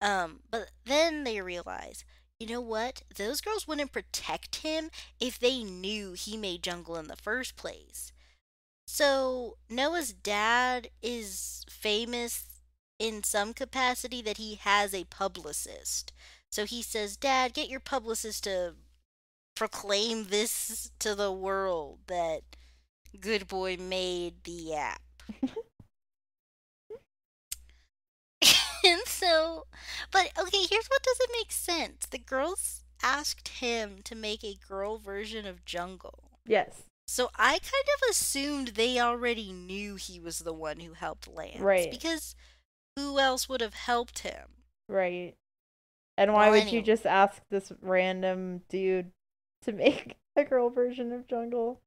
Um, 0.01 0.39
but 0.49 0.71
then 0.85 1.25
they 1.25 1.41
realize, 1.41 2.05
you 2.39 2.47
know 2.47 2.61
what? 2.61 3.03
Those 3.15 3.41
girls 3.41 3.67
wouldn't 3.67 3.91
protect 3.91 4.57
him 4.57 4.89
if 5.19 5.37
they 5.37 5.63
knew 5.63 6.13
he 6.13 6.37
made 6.37 6.63
jungle 6.63 6.95
in 6.95 7.07
the 7.07 7.17
first 7.17 7.57
place. 7.57 8.13
So 8.87 9.57
Noah's 9.69 10.13
dad 10.13 10.89
is 11.01 11.65
famous 11.69 12.45
in 12.97 13.23
some 13.23 13.53
capacity 13.53 14.21
that 14.21 14.37
he 14.37 14.55
has 14.55 14.93
a 14.93 15.03
publicist. 15.05 16.13
So 16.49 16.65
he 16.65 16.81
says, 16.81 17.17
Dad, 17.17 17.53
get 17.53 17.69
your 17.69 17.79
publicist 17.79 18.45
to 18.45 18.73
proclaim 19.55 20.25
this 20.25 20.91
to 20.99 21.15
the 21.15 21.31
world 21.31 21.99
that 22.07 22.41
Good 23.19 23.47
Boy 23.47 23.77
made 23.77 24.43
the 24.45 24.73
app. 24.75 25.01
and 28.89 29.01
so, 29.05 29.65
but 30.11 30.31
okay, 30.39 30.65
here's 30.69 30.87
what 30.87 31.03
doesn't 31.03 31.31
make 31.33 31.51
sense. 31.51 32.05
The 32.09 32.17
girls 32.17 32.83
asked 33.01 33.47
him 33.47 33.99
to 34.03 34.15
make 34.15 34.43
a 34.43 34.57
girl 34.67 34.97
version 34.97 35.45
of 35.45 35.65
Jungle. 35.65 36.31
Yes. 36.45 36.83
So 37.07 37.29
I 37.37 37.51
kind 37.53 37.61
of 37.95 38.09
assumed 38.11 38.69
they 38.69 38.99
already 38.99 39.51
knew 39.51 39.95
he 39.95 40.19
was 40.19 40.39
the 40.39 40.53
one 40.53 40.79
who 40.81 40.93
helped 40.93 41.27
Lance. 41.27 41.59
Right. 41.59 41.89
Because 41.89 42.35
who 42.95 43.17
else 43.19 43.49
would 43.49 43.61
have 43.61 43.73
helped 43.73 44.19
him? 44.19 44.47
Right. 44.87 45.35
And 46.17 46.33
why 46.33 46.49
Well, 46.49 46.59
would 46.59 46.71
you 46.71 46.81
just 46.81 47.05
ask 47.05 47.41
this 47.49 47.71
random 47.81 48.61
dude 48.69 49.11
to 49.63 49.71
make 49.73 50.17
a 50.35 50.43
girl 50.43 50.69
version 50.69 51.11
of 51.13 51.27
Jungle? 51.27 51.79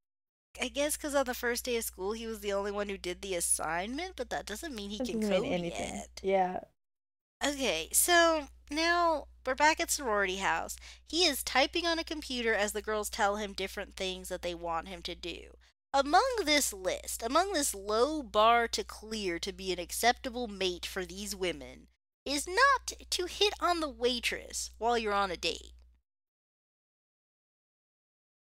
I 0.60 0.68
guess 0.68 0.96
because 0.96 1.14
on 1.14 1.24
the 1.26 1.34
first 1.34 1.64
day 1.64 1.76
of 1.76 1.84
school 1.84 2.12
he 2.12 2.26
was 2.26 2.40
the 2.40 2.52
only 2.52 2.72
one 2.72 2.88
who 2.88 2.98
did 2.98 3.22
the 3.22 3.34
assignment, 3.34 4.16
but 4.16 4.28
that 4.30 4.44
doesn't 4.46 4.74
mean 4.74 4.90
he 4.90 4.98
Doesn't 4.98 5.20
can 5.20 5.30
code 5.30 5.46
anything. 5.46 5.94
yet. 5.94 6.20
Yeah. 6.22 6.60
Okay, 7.44 7.88
so 7.92 8.46
now 8.70 9.26
we're 9.44 9.56
back 9.56 9.80
at 9.80 9.90
sorority 9.90 10.36
house. 10.36 10.76
He 11.08 11.24
is 11.24 11.42
typing 11.42 11.86
on 11.86 11.98
a 11.98 12.04
computer 12.04 12.54
as 12.54 12.72
the 12.72 12.82
girls 12.82 13.10
tell 13.10 13.36
him 13.36 13.52
different 13.52 13.96
things 13.96 14.28
that 14.28 14.42
they 14.42 14.54
want 14.54 14.86
him 14.86 15.02
to 15.02 15.16
do. 15.16 15.56
Among 15.92 16.22
this 16.44 16.72
list, 16.72 17.20
among 17.22 17.52
this 17.52 17.74
low 17.74 18.22
bar 18.22 18.68
to 18.68 18.84
clear 18.84 19.40
to 19.40 19.52
be 19.52 19.72
an 19.72 19.80
acceptable 19.80 20.46
mate 20.46 20.86
for 20.86 21.04
these 21.04 21.34
women, 21.34 21.88
is 22.24 22.46
not 22.46 22.92
to 23.10 23.26
hit 23.26 23.54
on 23.60 23.80
the 23.80 23.88
waitress 23.88 24.70
while 24.78 24.96
you're 24.96 25.12
on 25.12 25.32
a 25.32 25.36
date. 25.36 25.72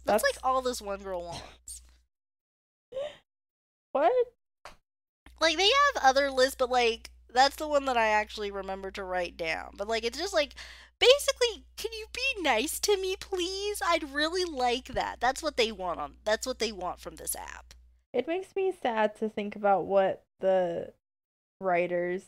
That's, 0.05 0.23
like 0.23 0.37
all 0.45 0.63
this 0.63 0.81
one 0.81 1.03
girl 1.03 1.25
wants. 1.25 1.83
What? 3.93 4.13
Like 5.41 5.57
they 5.57 5.71
have 5.95 6.03
other 6.03 6.29
lists, 6.29 6.57
but 6.59 6.69
like 6.69 7.11
that's 7.35 7.57
the 7.57 7.69
one 7.69 7.85
that 7.87 7.97
I 7.97 8.09
actually 8.09 8.51
remember 8.51 8.91
to 8.93 9.05
write 9.05 9.37
down. 9.37 9.75
But 9.77 9.89
like 9.89 10.05
it's 10.05 10.19
just 10.19 10.33
like 10.35 10.55
basically, 10.99 11.65
can 11.77 11.93
you 11.93 12.07
be 12.13 12.43
nice 12.43 12.79
to 12.81 12.97
me, 12.97 13.17
please? 13.19 13.83
I'd 13.85 14.13
really 14.15 14.45
like 14.45 14.87
that. 14.89 15.17
That's 15.21 15.43
what 15.43 15.57
they 15.57 15.73
want 15.73 16.01
on. 16.01 16.15
That's 16.25 16.47
what 16.47 16.59
they 16.61 16.73
want 16.73 17.01
from 17.01 17.17
this 17.17 17.35
app. 17.37 17.75
It 18.13 18.29
makes 18.29 18.55
me 18.55 18.73
sad 18.81 19.17
to 19.17 19.29
think 19.29 19.57
about 19.57 19.87
what 19.87 20.23
the 20.41 20.93
writers 21.61 22.23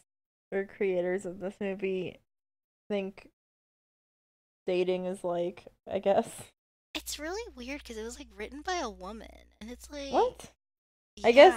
or 0.53 0.65
creators 0.65 1.24
of 1.24 1.39
this 1.39 1.55
movie 1.61 2.19
think 2.91 3.28
dating 4.66 5.07
is 5.07 5.23
like, 5.23 5.65
I 5.91 5.99
guess. 6.01 6.28
It's 6.95 7.19
really 7.19 7.43
weird 7.55 7.83
because 7.83 7.97
it 7.99 8.05
was 8.05 8.19
like 8.19 8.28
written 8.37 8.62
by 8.62 8.77
a 8.77 8.91
woman, 8.91 9.28
and 9.61 9.70
it's 9.70 9.91
like 9.91 10.12
What? 10.12 10.51
I 11.24 11.33
guess- 11.33 11.55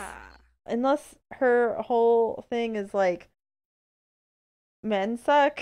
Unless 0.65 1.15
her 1.33 1.75
whole 1.81 2.45
thing 2.49 2.75
is 2.75 2.93
like 2.93 3.29
men 4.83 5.17
suck. 5.17 5.61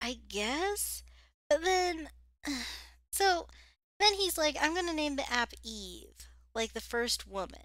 I 0.00 0.18
guess. 0.28 1.02
But 1.48 1.62
then, 1.64 2.08
so 3.12 3.46
then 3.98 4.14
he's 4.14 4.38
like, 4.38 4.56
I'm 4.60 4.74
gonna 4.74 4.92
name 4.92 5.16
the 5.16 5.30
app 5.32 5.52
Eve, 5.62 6.28
like 6.54 6.72
the 6.72 6.80
first 6.80 7.26
woman. 7.26 7.60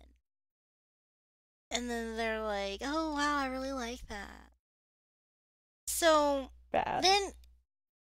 And 1.70 1.90
then 1.90 2.18
they're 2.18 2.42
like, 2.42 2.82
oh 2.84 3.14
wow, 3.14 3.38
I 3.38 3.48
really 3.48 3.72
like 3.72 4.08
that. 4.08 4.52
So 5.88 6.50
Bad. 6.72 7.04
then, 7.04 7.32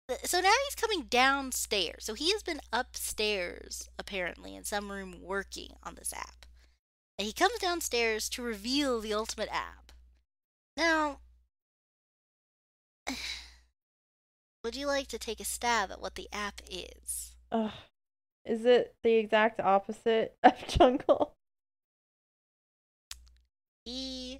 uh, 0.09 0.15
so 0.23 0.39
now 0.39 0.51
he's 0.65 0.75
coming 0.75 1.03
downstairs. 1.03 2.05
So 2.05 2.13
he 2.13 2.31
has 2.31 2.43
been 2.43 2.61
upstairs, 2.73 3.89
apparently, 3.97 4.55
in 4.55 4.63
some 4.63 4.91
room 4.91 5.17
working 5.21 5.73
on 5.83 5.95
this 5.95 6.13
app. 6.13 6.45
And 7.17 7.25
he 7.25 7.33
comes 7.33 7.59
downstairs 7.59 8.29
to 8.29 8.41
reveal 8.41 9.01
the 9.01 9.13
ultimate 9.13 9.49
app. 9.51 9.91
Now, 10.77 11.19
would 14.63 14.75
you 14.75 14.87
like 14.87 15.07
to 15.07 15.17
take 15.19 15.39
a 15.39 15.45
stab 15.45 15.91
at 15.91 16.01
what 16.01 16.15
the 16.15 16.27
app 16.31 16.61
is? 16.69 17.33
Ugh. 17.51 17.71
Is 18.45 18.65
it 18.65 18.95
the 19.03 19.15
exact 19.15 19.59
opposite 19.59 20.35
of 20.43 20.53
Jungle? 20.67 21.33
He 23.85 24.39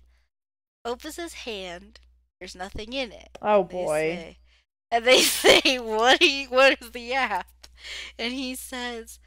opens 0.86 1.18
his 1.18 1.34
hand. 1.34 2.00
There's 2.40 2.56
nothing 2.56 2.94
in 2.94 3.12
it. 3.12 3.38
Oh 3.41 3.64
They 3.64 3.74
boy. 3.74 3.96
say- 4.16 4.38
and 4.91 5.06
they 5.06 5.22
say, 5.22 5.78
"What? 5.80 6.22
You, 6.22 6.48
what 6.50 6.82
is 6.82 6.91
the 6.91 7.14
app?" 7.14 7.68
And 8.18 8.34
he 8.34 8.56
says, 8.56 9.20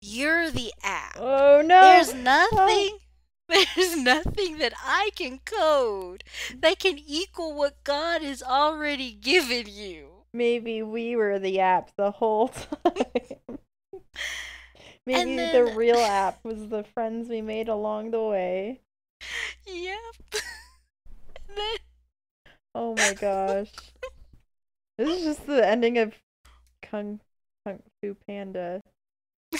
"You're 0.00 0.50
the 0.50 0.72
app. 0.82 1.16
Oh 1.18 1.62
no. 1.64 1.80
There's 1.82 2.10
oh. 2.14 2.16
nothing. 2.16 2.98
There's 3.76 3.96
nothing 3.96 4.58
that 4.58 4.72
I 4.82 5.10
can 5.14 5.40
code 5.44 6.24
that 6.60 6.78
can 6.78 6.98
equal 6.98 7.54
what 7.54 7.84
God 7.84 8.22
has 8.22 8.42
already 8.42 9.12
given 9.12 9.66
you." 9.68 10.08
Maybe 10.34 10.82
we 10.82 11.14
were 11.14 11.38
the 11.38 11.60
app 11.60 11.90
the 11.96 12.10
whole 12.10 12.48
time. 12.48 13.58
Maybe 15.06 15.36
the 15.36 15.74
real 15.76 15.96
app 15.98 16.42
was 16.44 16.68
the 16.68 16.84
friends 16.84 17.28
we 17.28 17.42
made 17.42 17.68
along 17.68 18.12
the 18.12 18.22
way. 18.22 18.80
Yep. 19.66 19.98
then 21.48 21.76
Oh 22.74 22.94
my 22.96 23.14
gosh. 23.14 23.70
This 24.96 25.18
is 25.18 25.24
just 25.24 25.46
the 25.46 25.66
ending 25.66 25.98
of 25.98 26.14
Kung 26.82 27.20
Kung 27.66 27.82
Fu 28.00 28.16
Panda. 28.26 28.80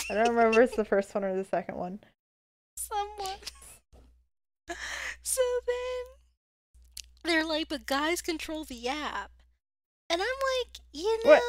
I 0.09 0.13
don't 0.15 0.29
remember 0.29 0.61
if 0.61 0.69
it's 0.69 0.77
the 0.77 0.85
first 0.85 1.13
one 1.13 1.23
or 1.23 1.35
the 1.35 1.43
second 1.43 1.75
one. 1.75 1.99
someone. 2.77 3.22
So 5.23 5.41
then 5.65 7.31
they're 7.31 7.45
like, 7.45 7.69
but 7.69 7.85
guys 7.85 8.21
control 8.21 8.65
the 8.65 8.87
app. 8.87 9.31
And 10.09 10.21
I'm 10.21 10.27
like, 10.27 10.79
you 10.91 11.19
know, 11.23 11.31
What? 11.31 11.41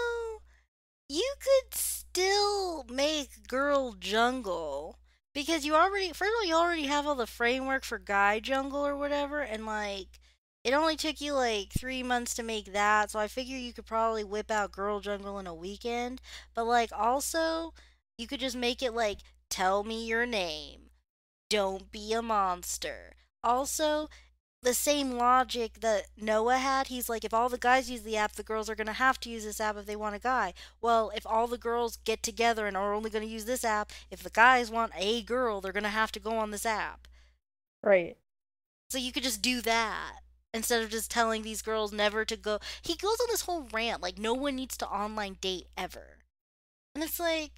you 1.09 1.35
could 1.41 1.75
still 1.75 2.85
make 2.85 3.47
Girl 3.49 3.93
Jungle 3.99 4.99
because 5.35 5.67
you 5.67 5.75
already, 5.75 6.09
first 6.13 6.31
of 6.31 6.37
all, 6.39 6.47
you 6.47 6.55
already 6.55 6.87
have 6.87 7.07
all 7.07 7.17
the 7.17 7.27
framework 7.27 7.85
for 7.85 7.99
Guy 7.99 8.39
Jungle 8.41 8.87
or 8.87 8.97
whatever, 8.97 9.41
and 9.41 9.67
like, 9.67 10.21
it 10.63 10.73
only 10.73 10.97
took 10.97 11.21
you 11.21 11.35
like 11.35 11.73
three 11.73 12.03
months 12.03 12.35
to 12.37 12.43
make 12.43 12.73
that, 12.73 13.11
so 13.11 13.19
I 13.19 13.27
figure 13.29 13.59
you 13.59 13.73
could 13.75 13.85
probably 13.87 14.25
whip 14.25 14.51
out 14.51 14.73
Girl 14.73 15.01
Jungle 15.01 15.39
in 15.39 15.47
a 15.47 15.55
weekend. 15.55 16.21
But 16.55 16.65
like, 16.67 16.91
also, 16.97 17.75
you 18.17 18.27
could 18.29 18.41
just 18.41 18.57
make 18.57 18.83
it 18.83 18.95
like, 18.95 19.19
tell 19.51 19.83
me 19.85 20.07
your 20.07 20.25
name, 20.25 20.91
don't 21.51 21.91
be 21.91 22.13
a 22.13 22.23
monster. 22.23 23.17
Also, 23.45 24.09
the 24.63 24.75
same 24.75 25.13
logic 25.13 25.81
that 25.81 26.07
Noah 26.17 26.57
had. 26.57 26.89
He's 26.89 27.09
like, 27.09 27.25
if 27.25 27.35
all 27.35 27.49
the 27.51 27.59
guys 27.59 27.91
use 27.91 28.03
the 28.03 28.17
app, 28.17 28.33
the 28.33 28.43
girls 28.43 28.71
are 28.71 28.75
going 28.75 28.87
to 28.87 28.95
have 28.95 29.21
to 29.21 29.31
use 29.31 29.45
this 29.45 29.61
app 29.61 29.77
if 29.77 29.85
they 29.85 29.95
want 29.95 30.17
a 30.17 30.19
guy. 30.19 30.55
Well, 30.81 31.13
if 31.15 31.27
all 31.27 31.47
the 31.47 31.59
girls 31.59 31.99
get 31.99 32.23
together 32.23 32.67
and 32.67 32.77
are 32.77 32.95
only 32.95 33.11
going 33.11 33.25
to 33.25 33.31
use 33.31 33.45
this 33.45 33.65
app, 33.65 33.93
if 34.11 34.23
the 34.23 34.31
guys 34.31 34.71
want 34.71 34.93
a 34.97 35.23
girl, 35.23 35.61
they're 35.61 35.73
going 35.73 35.85
to 35.85 35.91
have 35.91 36.11
to 36.13 36.21
go 36.21 36.39
on 36.39 36.51
this 36.51 36.65
app. 36.65 37.07
Right. 37.83 38.17
So 38.91 38.97
you 38.97 39.13
could 39.13 39.23
just 39.23 39.43
do 39.43 39.61
that 39.61 40.21
instead 40.55 40.83
of 40.83 40.89
just 40.89 41.11
telling 41.11 41.43
these 41.43 41.61
girls 41.61 41.93
never 41.93 42.25
to 42.25 42.37
go. 42.37 42.59
He 42.81 42.95
goes 42.97 43.19
on 43.21 43.27
this 43.29 43.43
whole 43.43 43.69
rant 43.73 44.01
like 44.01 44.19
no 44.19 44.33
one 44.33 44.57
needs 44.57 44.77
to 44.79 44.89
online 44.89 45.37
date 45.41 45.67
ever. 45.77 46.19
And 46.95 47.05
it's 47.05 47.21
like, 47.21 47.51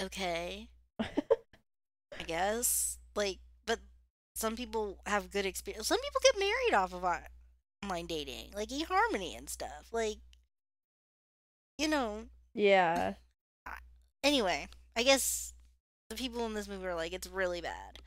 okay, 0.00 0.68
I 1.00 2.22
guess. 2.26 2.98
Like, 3.14 3.38
some 4.36 4.54
people 4.54 4.98
have 5.06 5.30
good 5.30 5.46
experience. 5.46 5.88
Some 5.88 6.00
people 6.00 6.20
get 6.22 6.38
married 6.38 6.74
off 6.74 6.92
of 6.92 7.04
online 7.82 8.06
dating, 8.06 8.50
like 8.54 8.68
eHarmony 8.68 9.36
and 9.36 9.48
stuff. 9.48 9.88
Like, 9.92 10.18
you 11.78 11.88
know. 11.88 12.26
yeah. 12.54 13.14
Anyway, 14.22 14.66
I 14.94 15.02
guess 15.04 15.54
the 16.10 16.16
people 16.16 16.44
in 16.46 16.54
this 16.54 16.68
movie 16.68 16.86
are 16.86 16.94
like, 16.94 17.12
it's 17.12 17.26
really 17.26 17.60
bad. 17.62 18.00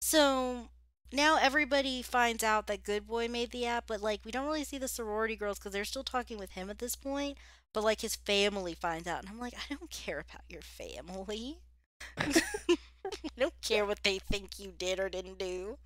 So 0.00 0.70
now 1.12 1.38
everybody 1.40 2.02
finds 2.02 2.42
out 2.42 2.66
that 2.66 2.82
Good 2.82 3.06
Boy 3.06 3.28
made 3.28 3.52
the 3.52 3.66
app, 3.66 3.84
but 3.86 4.00
like, 4.02 4.24
we 4.24 4.32
don't 4.32 4.46
really 4.46 4.64
see 4.64 4.78
the 4.78 4.88
sorority 4.88 5.36
girls 5.36 5.58
because 5.58 5.72
they're 5.72 5.84
still 5.84 6.02
talking 6.02 6.38
with 6.38 6.52
him 6.52 6.68
at 6.68 6.78
this 6.78 6.96
point. 6.96 7.38
But 7.72 7.84
like, 7.84 8.00
his 8.00 8.16
family 8.16 8.74
finds 8.74 9.06
out, 9.06 9.20
and 9.20 9.28
I'm 9.28 9.38
like, 9.38 9.54
I 9.54 9.74
don't 9.74 9.90
care 9.90 10.18
about 10.28 10.42
your 10.48 10.62
family. 10.62 11.58
I 13.24 13.40
don't 13.40 13.60
care 13.62 13.84
what 13.86 14.02
they 14.02 14.18
think 14.18 14.58
you 14.58 14.72
did 14.76 14.98
or 15.00 15.08
didn't 15.08 15.38
do. 15.38 15.78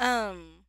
Um, 0.00 0.64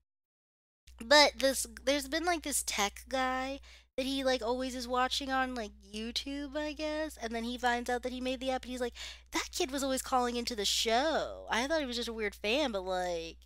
But 1.03 1.39
this 1.39 1.65
there's 1.85 2.07
been 2.07 2.23
like 2.23 2.43
this 2.43 2.61
tech 2.63 3.05
guy 3.09 3.59
that 3.95 4.05
he 4.05 4.23
like 4.23 4.43
always 4.43 4.75
is 4.75 4.87
watching 4.87 5.31
on 5.31 5.55
like 5.55 5.71
YouTube, 5.91 6.55
I 6.55 6.73
guess, 6.73 7.17
and 7.17 7.33
then 7.33 7.43
he 7.43 7.57
finds 7.57 7.89
out 7.89 8.03
that 8.03 8.11
he 8.11 8.21
made 8.21 8.39
the 8.39 8.51
app 8.51 8.61
and 8.63 8.71
he's 8.71 8.79
like, 8.81 8.93
That 9.31 9.49
kid 9.51 9.71
was 9.71 9.83
always 9.83 10.03
calling 10.03 10.35
into 10.35 10.55
the 10.55 10.65
show. 10.65 11.47
I 11.49 11.65
thought 11.67 11.79
he 11.79 11.87
was 11.87 11.95
just 11.95 12.09
a 12.09 12.13
weird 12.13 12.35
fan, 12.35 12.71
but 12.71 12.83
like 12.83 13.37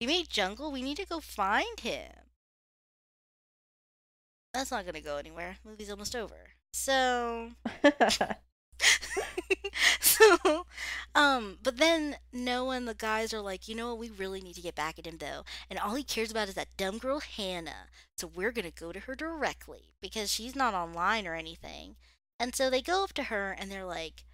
he 0.00 0.06
made 0.08 0.28
Jungle, 0.30 0.72
we 0.72 0.82
need 0.82 0.96
to 0.96 1.06
go 1.06 1.20
find 1.20 1.78
him. 1.78 2.10
That's 4.52 4.70
not 4.70 4.84
gonna 4.86 5.00
go 5.00 5.16
anywhere. 5.16 5.58
Movie's 5.64 5.90
almost 5.90 6.14
over. 6.16 6.50
So 6.72 7.50
so, 10.00 10.66
um, 11.14 11.58
but 11.62 11.76
then 11.76 12.16
Noah 12.32 12.76
and 12.76 12.88
the 12.88 12.94
guys 12.94 13.32
are 13.32 13.40
like, 13.40 13.68
you 13.68 13.74
know 13.74 13.88
what, 13.90 13.98
we 13.98 14.10
really 14.10 14.40
need 14.40 14.54
to 14.54 14.60
get 14.62 14.74
back 14.74 14.98
at 14.98 15.06
him 15.06 15.18
though. 15.18 15.44
And 15.68 15.78
all 15.78 15.94
he 15.94 16.04
cares 16.04 16.30
about 16.30 16.48
is 16.48 16.54
that 16.54 16.76
dumb 16.76 16.98
girl 16.98 17.20
Hannah. 17.20 17.88
So 18.16 18.26
we're 18.26 18.52
gonna 18.52 18.70
go 18.70 18.92
to 18.92 19.00
her 19.00 19.14
directly 19.14 19.92
because 20.00 20.30
she's 20.32 20.54
not 20.56 20.74
online 20.74 21.26
or 21.26 21.34
anything. 21.34 21.96
And 22.38 22.54
so 22.54 22.70
they 22.70 22.82
go 22.82 23.04
up 23.04 23.12
to 23.14 23.24
her 23.24 23.52
and 23.52 23.70
they're 23.70 23.84
like, 23.84 24.24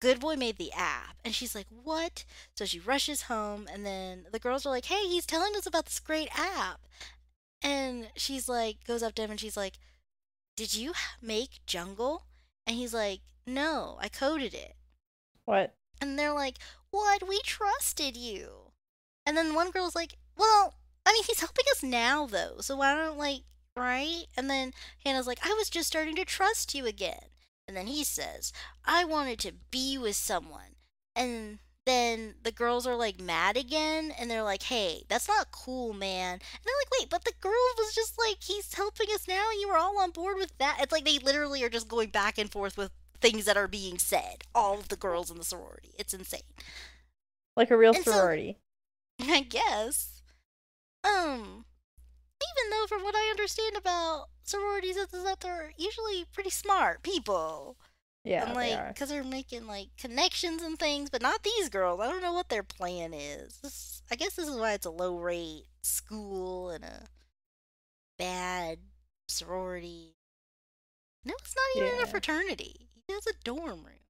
Good 0.00 0.18
boy 0.20 0.34
made 0.36 0.58
the 0.58 0.72
app. 0.72 1.18
And 1.24 1.34
she's 1.34 1.54
like, 1.54 1.66
What? 1.70 2.24
So 2.56 2.64
she 2.64 2.80
rushes 2.80 3.22
home 3.22 3.68
and 3.72 3.84
then 3.86 4.26
the 4.32 4.38
girls 4.40 4.66
are 4.66 4.70
like, 4.70 4.86
Hey, 4.86 5.06
he's 5.06 5.26
telling 5.26 5.54
us 5.56 5.66
about 5.66 5.86
this 5.86 6.00
great 6.00 6.28
app. 6.38 6.80
And 7.62 8.10
she's 8.16 8.48
like, 8.48 8.84
goes 8.84 9.02
up 9.02 9.14
to 9.16 9.22
him 9.22 9.32
and 9.32 9.40
she's 9.40 9.56
like, 9.56 9.78
Did 10.56 10.74
you 10.74 10.94
make 11.22 11.60
Jungle? 11.66 12.24
And 12.68 12.76
he's 12.76 12.92
like, 12.94 13.20
No, 13.46 13.96
I 14.00 14.08
coded 14.08 14.52
it. 14.54 14.76
what? 15.46 15.74
And 16.00 16.18
they're 16.18 16.34
like, 16.34 16.58
What? 16.90 17.26
We 17.26 17.40
trusted 17.40 18.16
you. 18.16 18.72
And 19.26 19.36
then 19.36 19.54
one 19.54 19.70
girl's 19.70 19.96
like, 19.96 20.14
Well, 20.36 20.74
I 21.06 21.12
mean, 21.12 21.24
he's 21.24 21.40
helping 21.40 21.64
us 21.72 21.82
now, 21.82 22.26
though. 22.26 22.56
So 22.60 22.76
why 22.76 22.94
don't, 22.94 23.16
like, 23.16 23.40
right? 23.74 24.24
And 24.36 24.50
then 24.50 24.72
Hannah's 25.04 25.26
like, 25.26 25.40
I 25.42 25.54
was 25.54 25.70
just 25.70 25.88
starting 25.88 26.14
to 26.16 26.24
trust 26.26 26.74
you 26.74 26.84
again. 26.84 27.30
And 27.66 27.76
then 27.76 27.86
he 27.86 28.04
says, 28.04 28.52
I 28.84 29.04
wanted 29.04 29.38
to 29.40 29.52
be 29.70 29.96
with 29.96 30.16
someone. 30.16 30.76
And 31.16 31.58
then 31.88 32.34
the 32.42 32.52
girls 32.52 32.86
are 32.86 32.96
like 32.96 33.20
mad 33.20 33.56
again 33.56 34.12
and 34.18 34.30
they're 34.30 34.42
like, 34.42 34.62
hey, 34.64 35.02
that's 35.08 35.26
not 35.28 35.50
cool, 35.50 35.92
man. 35.92 36.34
And 36.34 36.40
they're 36.64 36.74
like, 36.80 37.00
wait, 37.00 37.10
but 37.10 37.24
the 37.24 37.32
girl 37.40 37.52
was 37.78 37.94
just 37.94 38.18
like, 38.18 38.36
he's 38.42 38.72
helping 38.74 39.08
us 39.14 39.26
now 39.26 39.46
and 39.50 39.60
you 39.60 39.68
were 39.68 39.76
all 39.78 39.98
on 39.98 40.10
board 40.10 40.36
with 40.36 40.56
that. 40.58 40.78
It's 40.80 40.92
like 40.92 41.04
they 41.04 41.18
literally 41.18 41.62
are 41.64 41.68
just 41.68 41.88
going 41.88 42.10
back 42.10 42.38
and 42.38 42.50
forth 42.50 42.76
with 42.76 42.90
things 43.20 43.44
that 43.46 43.56
are 43.56 43.68
being 43.68 43.98
said. 43.98 44.44
All 44.54 44.78
of 44.78 44.88
the 44.88 44.96
girls 44.96 45.30
in 45.30 45.38
the 45.38 45.44
sorority. 45.44 45.90
It's 45.98 46.14
insane. 46.14 46.40
Like 47.56 47.70
a 47.70 47.76
real 47.76 47.94
And 47.94 48.04
so- 48.04 48.12
sorority. 48.12 48.58
I 49.20 49.40
guess. 49.40 50.22
Um, 51.04 51.64
even 52.42 52.70
though 52.70 52.86
from 52.86 53.02
what 53.02 53.14
I 53.16 53.30
understand 53.30 53.76
about 53.76 54.26
sororities 54.44 54.96
is 54.96 55.08
that 55.08 55.40
they're 55.40 55.72
usually 55.76 56.24
pretty 56.32 56.50
smart 56.50 57.02
people. 57.02 57.76
Yeah, 58.24 58.54
they 58.54 58.54
like, 58.54 58.88
because 58.88 59.08
they're 59.08 59.24
making 59.24 59.66
like 59.66 59.88
connections 59.98 60.62
and 60.62 60.78
things, 60.78 61.10
but 61.10 61.22
not 61.22 61.42
these 61.42 61.68
girls. 61.68 62.00
I 62.00 62.08
don't 62.08 62.22
know 62.22 62.32
what 62.32 62.48
their 62.48 62.62
plan 62.62 63.12
is. 63.14 63.58
This, 63.62 64.02
I 64.10 64.16
guess 64.16 64.34
this 64.34 64.48
is 64.48 64.56
why 64.56 64.72
it's 64.74 64.86
a 64.86 64.90
low 64.90 65.18
rate 65.18 65.66
school 65.82 66.70
and 66.70 66.84
a 66.84 67.04
bad 68.18 68.78
sorority. 69.28 70.16
No, 71.24 71.34
it's 71.38 71.54
not 71.54 71.76
even 71.76 71.98
Yeah. 71.98 72.02
a 72.04 72.06
fraternity. 72.06 72.88
He 73.06 73.12
has 73.12 73.26
a 73.26 73.32
dorm 73.44 73.84
room. 73.84 74.00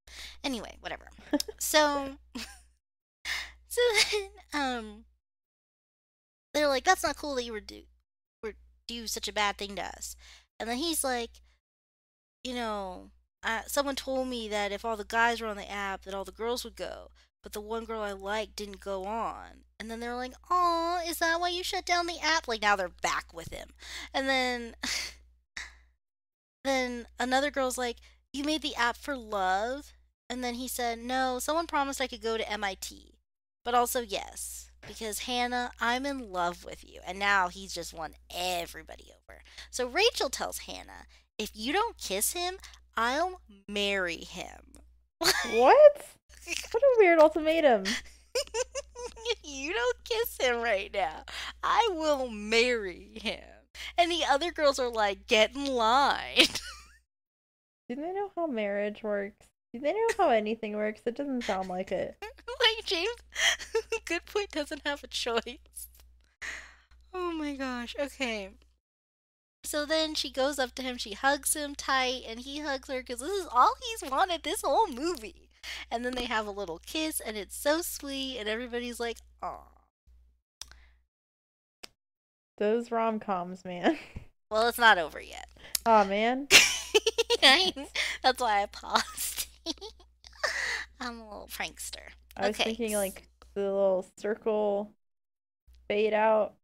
Anyway, 0.42 0.76
whatever. 0.80 1.10
so, 1.58 2.16
so 3.68 3.80
then, 4.12 4.30
um, 4.54 5.04
they're 6.52 6.68
like, 6.68 6.84
"That's 6.84 7.02
not 7.02 7.16
cool 7.16 7.34
that 7.36 7.44
you 7.44 7.52
were 7.52 7.60
do, 7.60 7.82
were 8.42 8.54
do 8.86 9.06
such 9.06 9.28
a 9.28 9.32
bad 9.32 9.58
thing 9.58 9.76
to 9.76 9.84
us," 9.84 10.16
and 10.58 10.68
then 10.68 10.78
he's 10.78 11.04
like, 11.04 11.40
"You 12.44 12.54
know." 12.54 13.10
Someone 13.66 13.96
told 13.96 14.28
me 14.28 14.48
that 14.48 14.72
if 14.72 14.84
all 14.84 14.96
the 14.96 15.04
guys 15.04 15.40
were 15.40 15.46
on 15.46 15.56
the 15.56 15.70
app, 15.70 16.02
that 16.02 16.14
all 16.14 16.24
the 16.24 16.32
girls 16.32 16.64
would 16.64 16.76
go. 16.76 17.10
But 17.42 17.52
the 17.52 17.60
one 17.60 17.84
girl 17.84 18.00
I 18.02 18.12
liked 18.12 18.56
didn't 18.56 18.80
go 18.80 19.04
on. 19.04 19.64
And 19.78 19.90
then 19.90 20.00
they're 20.00 20.16
like, 20.16 20.34
"Aw, 20.50 21.02
is 21.02 21.18
that 21.18 21.40
why 21.40 21.50
you 21.50 21.62
shut 21.62 21.84
down 21.84 22.06
the 22.06 22.18
app?" 22.20 22.48
Like 22.48 22.62
now 22.62 22.74
they're 22.76 22.88
back 22.88 23.32
with 23.32 23.52
him. 23.52 23.68
And 24.12 24.28
then, 24.28 24.74
then 26.64 27.06
another 27.18 27.50
girl's 27.50 27.78
like, 27.78 27.98
"You 28.32 28.42
made 28.44 28.62
the 28.62 28.74
app 28.74 28.96
for 28.96 29.16
love?" 29.16 29.92
And 30.28 30.42
then 30.42 30.54
he 30.54 30.66
said, 30.68 30.98
"No, 30.98 31.38
someone 31.38 31.66
promised 31.66 32.00
I 32.00 32.08
could 32.08 32.22
go 32.22 32.36
to 32.36 32.50
MIT, 32.50 33.14
but 33.64 33.74
also 33.74 34.00
yes." 34.00 34.70
Because 34.86 35.20
Hannah, 35.20 35.72
I'm 35.80 36.06
in 36.06 36.32
love 36.32 36.64
with 36.64 36.84
you. 36.84 37.00
And 37.06 37.18
now 37.18 37.48
he's 37.48 37.74
just 37.74 37.92
won 37.92 38.14
everybody 38.34 39.10
over. 39.10 39.42
So 39.70 39.86
Rachel 39.86 40.30
tells 40.30 40.58
Hannah, 40.60 41.06
if 41.36 41.50
you 41.54 41.72
don't 41.72 41.98
kiss 41.98 42.32
him, 42.32 42.58
I'll 43.00 43.40
marry 43.68 44.16
him. 44.16 44.58
What? 45.52 46.04
What 46.72 46.82
a 46.82 46.94
weird 46.96 47.18
ultimatum. 47.18 47.84
you 49.44 49.74
don't 49.74 49.96
kiss 50.04 50.38
him 50.40 50.62
right 50.62 50.90
now, 50.90 51.24
I 51.62 51.90
will 51.92 52.30
marry 52.30 53.20
him. 53.20 53.44
And 53.98 54.10
the 54.10 54.24
other 54.28 54.50
girls 54.50 54.78
are 54.78 54.88
like, 54.88 55.26
get 55.26 55.54
in 55.54 55.66
line. 55.66 56.38
Do 57.88 57.96
they 57.96 58.12
know 58.12 58.30
how 58.34 58.46
marriage 58.46 59.02
works? 59.02 59.46
Do 59.74 59.80
they 59.80 59.92
know 59.92 60.08
how 60.16 60.30
anything 60.30 60.74
works? 60.74 61.02
It 61.04 61.16
doesn't 61.16 61.44
sound 61.44 61.68
like 61.68 61.92
it. 61.92 62.16
like, 62.22 62.84
James, 62.86 63.10
good 64.06 64.24
point 64.24 64.50
doesn't 64.50 64.86
have 64.86 65.04
a 65.04 65.08
choice. 65.08 65.88
Oh 67.12 67.32
my 67.32 67.56
gosh. 67.56 67.94
Okay. 68.00 68.52
So 69.68 69.84
then 69.84 70.14
she 70.14 70.30
goes 70.30 70.58
up 70.58 70.74
to 70.76 70.82
him, 70.82 70.96
she 70.96 71.12
hugs 71.12 71.54
him 71.54 71.74
tight, 71.74 72.22
and 72.26 72.40
he 72.40 72.60
hugs 72.60 72.88
her 72.88 73.00
because 73.02 73.20
this 73.20 73.30
is 73.30 73.46
all 73.52 73.74
he's 74.00 74.10
wanted 74.10 74.42
this 74.42 74.62
whole 74.62 74.88
movie. 74.88 75.50
And 75.90 76.04
then 76.04 76.14
they 76.14 76.24
have 76.24 76.46
a 76.46 76.50
little 76.50 76.78
kiss, 76.78 77.20
and 77.20 77.36
it's 77.36 77.56
so 77.56 77.82
sweet, 77.82 78.38
and 78.38 78.48
everybody's 78.48 78.98
like, 78.98 79.18
aw. 79.42 79.68
Those 82.58 82.90
rom 82.90 83.20
coms, 83.20 83.64
man. 83.64 83.98
Well, 84.50 84.68
it's 84.68 84.78
not 84.78 84.98
over 84.98 85.20
yet. 85.20 85.48
Oh 85.86 86.04
man. 86.04 86.48
That's 88.22 88.40
why 88.40 88.62
I 88.62 88.66
paused. 88.66 89.46
I'm 91.00 91.20
a 91.20 91.24
little 91.24 91.48
prankster. 91.48 92.10
I 92.36 92.46
was 92.46 92.58
Okay. 92.58 92.60
thinking 92.60 92.94
like 92.94 93.28
the 93.54 93.62
little 93.62 94.06
circle 94.16 94.94
fade 95.88 96.14
out. 96.14 96.56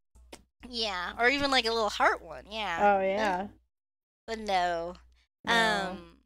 Yeah, 0.69 1.13
or 1.19 1.29
even 1.29 1.51
like 1.51 1.65
a 1.65 1.71
little 1.71 1.89
heart 1.89 2.21
one. 2.21 2.45
Yeah. 2.49 2.79
Oh 2.81 3.01
yeah. 3.01 3.47
But 4.27 4.39
no. 4.39 4.95
No. 5.45 5.53
Um, 5.91 6.17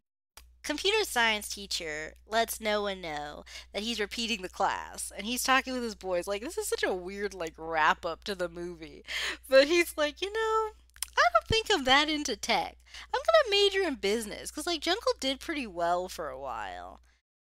computer 0.63 1.03
science 1.03 1.49
teacher 1.49 2.13
lets 2.27 2.61
no 2.61 2.83
one 2.83 3.01
know 3.01 3.43
that 3.73 3.83
he's 3.83 3.99
repeating 3.99 4.41
the 4.41 4.49
class, 4.49 5.11
and 5.15 5.25
he's 5.25 5.43
talking 5.43 5.73
with 5.73 5.83
his 5.83 5.95
boys. 5.95 6.27
Like 6.27 6.41
this 6.41 6.57
is 6.57 6.67
such 6.67 6.83
a 6.83 6.93
weird 6.93 7.33
like 7.33 7.53
wrap 7.57 8.05
up 8.05 8.23
to 8.25 8.35
the 8.35 8.49
movie, 8.49 9.03
but 9.49 9.67
he's 9.67 9.97
like, 9.97 10.21
you 10.21 10.31
know, 10.31 10.71
I 11.17 11.23
don't 11.33 11.47
think 11.47 11.67
I'm 11.71 11.83
that 11.85 12.09
into 12.09 12.35
tech. 12.35 12.77
I'm 13.13 13.21
gonna 13.21 13.51
major 13.51 13.81
in 13.81 13.95
business 13.95 14.51
because 14.51 14.67
like 14.67 14.81
Jungle 14.81 15.13
did 15.19 15.39
pretty 15.39 15.67
well 15.67 16.07
for 16.09 16.29
a 16.29 16.39
while, 16.39 17.01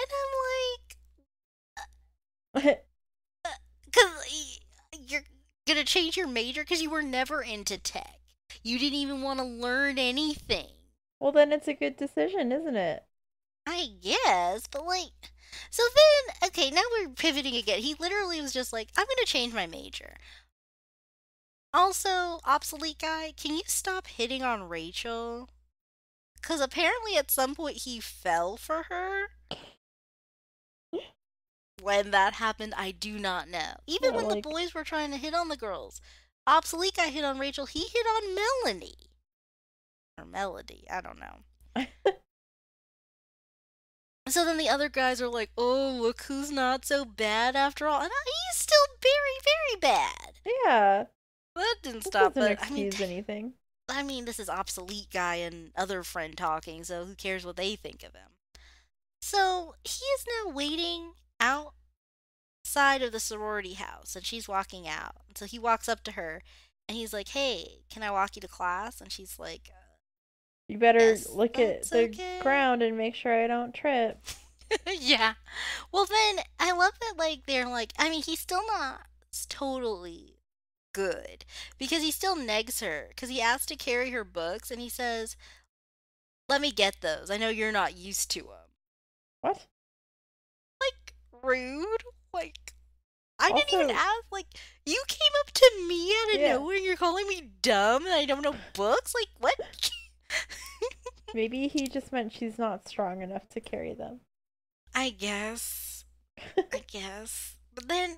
and 0.00 0.08
I'm 2.54 2.64
like, 2.64 2.80
because 3.84 4.60
you're 5.06 5.22
gonna 5.66 5.84
change 5.84 6.16
your 6.16 6.26
major 6.26 6.62
because 6.62 6.82
you 6.82 6.90
were 6.90 7.02
never 7.02 7.42
into 7.42 7.78
tech. 7.78 8.20
You 8.62 8.78
didn't 8.78 8.98
even 8.98 9.22
want 9.22 9.38
to 9.40 9.44
learn 9.44 9.98
anything. 9.98 10.68
well 11.20 11.32
then 11.32 11.52
it's 11.52 11.68
a 11.68 11.74
good 11.74 11.96
decision, 11.96 12.52
isn't 12.52 12.76
it? 12.76 13.04
I 13.66 13.88
guess, 14.02 14.66
but 14.66 14.84
like, 14.84 15.32
so 15.70 15.82
then, 15.94 16.48
okay, 16.48 16.70
now 16.70 16.82
we're 16.92 17.08
pivoting 17.08 17.56
again. 17.56 17.80
He 17.80 17.94
literally 17.98 18.40
was 18.40 18.52
just 18.52 18.72
like, 18.72 18.88
I'm 18.96 19.06
gonna 19.06 19.26
change 19.26 19.54
my 19.54 19.66
major. 19.66 20.16
Also, 21.72 22.40
obsolete 22.44 22.98
guy, 23.00 23.32
can 23.36 23.56
you 23.56 23.62
stop 23.66 24.06
hitting 24.06 24.42
on 24.42 24.68
Rachel? 24.68 25.48
Because 26.40 26.60
apparently 26.60 27.16
at 27.16 27.30
some 27.30 27.54
point 27.54 27.78
he 27.78 28.00
fell 28.00 28.56
for 28.56 28.84
her. 28.90 29.30
When 31.82 32.10
that 32.12 32.34
happened, 32.34 32.74
I 32.76 32.92
do 32.92 33.18
not 33.18 33.48
know. 33.48 33.74
Even 33.86 34.10
Yeah, 34.10 34.16
when 34.16 34.26
like- 34.28 34.42
the 34.42 34.48
boys 34.48 34.74
were 34.74 34.84
trying 34.84 35.10
to 35.10 35.16
hit 35.18 35.34
on 35.34 35.48
the 35.48 35.56
girls, 35.56 36.00
obsolete 36.46 36.94
guy 36.96 37.08
hit 37.08 37.24
on 37.24 37.38
Rachel, 37.38 37.66
he 37.66 37.80
hit 37.86 38.06
on 38.06 38.34
Melanie. 38.34 39.10
Or 40.18 40.24
Melody, 40.24 40.86
I 40.90 41.00
don't 41.00 41.18
know. 41.18 41.42
So 44.26 44.44
then 44.46 44.56
the 44.56 44.70
other 44.70 44.88
guys 44.88 45.20
are 45.20 45.28
like, 45.28 45.50
"Oh, 45.56 45.90
look 46.00 46.22
who's 46.22 46.50
not 46.50 46.86
so 46.86 47.04
bad 47.04 47.54
after 47.54 47.86
all," 47.86 48.00
and 48.00 48.10
he's 48.24 48.56
still 48.58 48.86
very, 49.02 49.38
very 49.44 49.80
bad. 49.80 50.38
Yeah. 50.64 51.04
That 51.54 51.76
didn't 51.82 52.04
That 52.04 52.08
stop. 52.10 52.34
doesn't 52.34 52.56
But 52.58 52.66
I 52.66 52.70
mean, 52.70 52.86
excuse 52.86 53.06
anything. 53.06 53.52
I 53.86 54.02
mean, 54.02 54.24
this 54.24 54.40
is 54.40 54.48
obsolete 54.48 55.10
guy 55.12 55.34
and 55.36 55.72
other 55.76 56.02
friend 56.02 56.36
talking, 56.38 56.84
so 56.84 57.04
who 57.04 57.14
cares 57.14 57.44
what 57.44 57.56
they 57.56 57.76
think 57.76 58.02
of 58.02 58.14
him? 58.14 58.30
So 59.20 59.74
he 59.84 60.02
is 60.04 60.24
now 60.26 60.50
waiting 60.52 61.12
outside 61.40 63.02
of 63.02 63.12
the 63.12 63.20
sorority 63.20 63.74
house, 63.74 64.16
and 64.16 64.24
she's 64.24 64.48
walking 64.48 64.88
out. 64.88 65.16
So 65.34 65.46
he 65.46 65.58
walks 65.58 65.88
up 65.88 66.02
to 66.04 66.12
her, 66.12 66.42
and 66.88 66.96
he's 66.96 67.12
like, 67.12 67.28
"Hey, 67.28 67.84
can 67.90 68.02
I 68.02 68.10
walk 68.10 68.36
you 68.36 68.40
to 68.42 68.48
class?" 68.48 69.00
And 69.00 69.12
she's 69.12 69.38
like, 69.38 69.72
You 70.68 70.78
better 70.78 71.00
Yes, 71.00 71.28
look 71.30 71.58
at 71.58 71.90
the 71.90 72.06
okay. 72.06 72.38
ground 72.38 72.82
and 72.82 72.96
make 72.98 73.14
sure 73.14 73.32
I 73.32 73.46
don't 73.46 73.74
trip. 73.74 74.18
"Yeah." 75.00 75.34
Well, 75.92 76.06
then 76.06 76.44
I 76.58 76.72
love 76.72 76.98
that 77.00 77.14
like 77.16 77.46
they're 77.46 77.68
like, 77.68 77.92
I 77.98 78.08
mean, 78.10 78.22
he's 78.22 78.40
still 78.40 78.66
not 78.66 79.06
totally 79.48 80.38
good 80.92 81.44
because 81.78 82.02
he 82.02 82.10
still 82.10 82.36
negs 82.36 82.80
her 82.80 83.06
because 83.10 83.28
he 83.28 83.40
asks 83.40 83.66
to 83.66 83.76
carry 83.76 84.10
her 84.10 84.24
books 84.24 84.70
and 84.70 84.80
he 84.80 84.88
says, 84.88 85.36
"Let 86.48 86.62
me 86.62 86.72
get 86.72 87.02
those. 87.02 87.30
I 87.30 87.36
know 87.36 87.50
you're 87.50 87.70
not 87.70 87.96
used 87.96 88.30
to 88.30 88.44
them." 88.44 88.70
What? 89.42 89.68
Rude. 91.44 92.02
Like 92.32 92.72
I 93.38 93.52
didn't 93.52 93.72
even 93.72 93.90
ask. 93.90 94.24
Like 94.32 94.46
you 94.86 95.02
came 95.08 95.32
up 95.40 95.52
to 95.52 95.70
me 95.88 96.10
out 96.12 96.34
of 96.34 96.40
Yeah. 96.40 96.52
nowhere. 96.54 96.76
and 96.76 96.84
You're 96.84 96.96
calling 96.96 97.26
me 97.28 97.50
dumb 97.62 98.04
and 98.06 98.14
I 98.14 98.24
don't 98.24 98.42
know 98.42 98.54
books. 98.74 99.14
Like 99.14 99.28
what? 99.38 99.90
Maybe 101.34 101.66
he 101.68 101.86
just 101.88 102.12
meant 102.12 102.32
she's 102.32 102.58
not 102.58 102.88
strong 102.88 103.20
enough 103.22 103.48
to 103.50 103.60
carry 103.60 103.92
them. 103.92 104.20
I 104.94 105.10
guess. 105.10 106.04
I 106.72 106.82
guess. 106.86 107.56
But 107.74 107.88
then, 107.88 108.16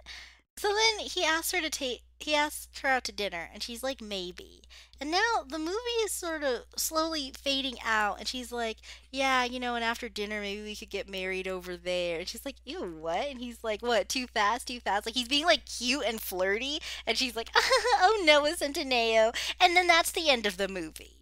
so 0.58 0.68
then 0.68 1.06
he 1.06 1.24
asked 1.24 1.52
her 1.52 1.60
to 1.62 1.70
take. 1.70 2.02
He 2.18 2.34
asked 2.34 2.78
her 2.80 2.88
out 2.88 3.04
to 3.04 3.12
dinner, 3.12 3.50
and 3.52 3.62
she's 3.62 3.82
like, 3.82 4.00
maybe. 4.00 4.62
And 5.00 5.10
now 5.10 5.44
the 5.46 5.58
movie 5.58 6.00
is 6.04 6.12
sort 6.12 6.42
of 6.42 6.64
slowly 6.76 7.32
fading 7.36 7.76
out, 7.84 8.18
and 8.18 8.26
she's 8.26 8.50
like, 8.50 8.78
yeah, 9.12 9.44
you 9.44 9.60
know, 9.60 9.74
and 9.74 9.84
after 9.84 10.08
dinner, 10.08 10.40
maybe 10.40 10.62
we 10.62 10.74
could 10.74 10.88
get 10.88 11.08
married 11.08 11.46
over 11.46 11.76
there. 11.76 12.20
And 12.20 12.28
she's 12.28 12.44
like, 12.44 12.56
ew, 12.64 12.82
what? 13.00 13.28
And 13.28 13.38
he's 13.38 13.62
like, 13.62 13.82
what? 13.82 14.08
Too 14.08 14.26
fast, 14.26 14.68
too 14.68 14.80
fast. 14.80 15.04
Like 15.06 15.14
he's 15.14 15.28
being 15.28 15.44
like 15.44 15.66
cute 15.66 16.04
and 16.06 16.20
flirty, 16.20 16.78
and 17.06 17.18
she's 17.18 17.36
like, 17.36 17.50
oh, 17.56 18.22
Noah 18.24 18.56
Centineo. 18.56 19.36
And 19.60 19.76
then 19.76 19.86
that's 19.86 20.12
the 20.12 20.30
end 20.30 20.46
of 20.46 20.56
the 20.56 20.68
movie. 20.68 21.18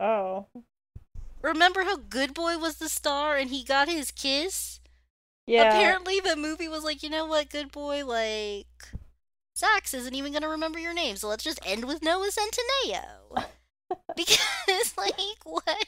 Oh. 0.00 0.46
Remember 1.42 1.82
how 1.82 1.96
Good 1.96 2.34
Boy 2.34 2.56
was 2.56 2.76
the 2.76 2.88
star, 2.88 3.36
and 3.36 3.50
he 3.50 3.64
got 3.64 3.88
his 3.88 4.12
kiss? 4.12 4.78
Yeah. 5.46 5.68
Apparently, 5.68 6.20
the 6.20 6.36
movie 6.36 6.68
was 6.68 6.84
like, 6.84 7.02
you 7.02 7.10
know 7.10 7.26
what, 7.26 7.50
good 7.50 7.72
boy, 7.72 8.06
like, 8.06 8.92
Sax 9.54 9.94
isn't 9.94 10.14
even 10.14 10.32
gonna 10.32 10.48
remember 10.48 10.78
your 10.78 10.94
name, 10.94 11.16
so 11.16 11.28
let's 11.28 11.44
just 11.44 11.60
end 11.66 11.84
with 11.84 12.02
Noah 12.02 12.30
Centineo. 12.30 13.44
because, 14.16 14.94
like, 14.96 15.14
what? 15.44 15.86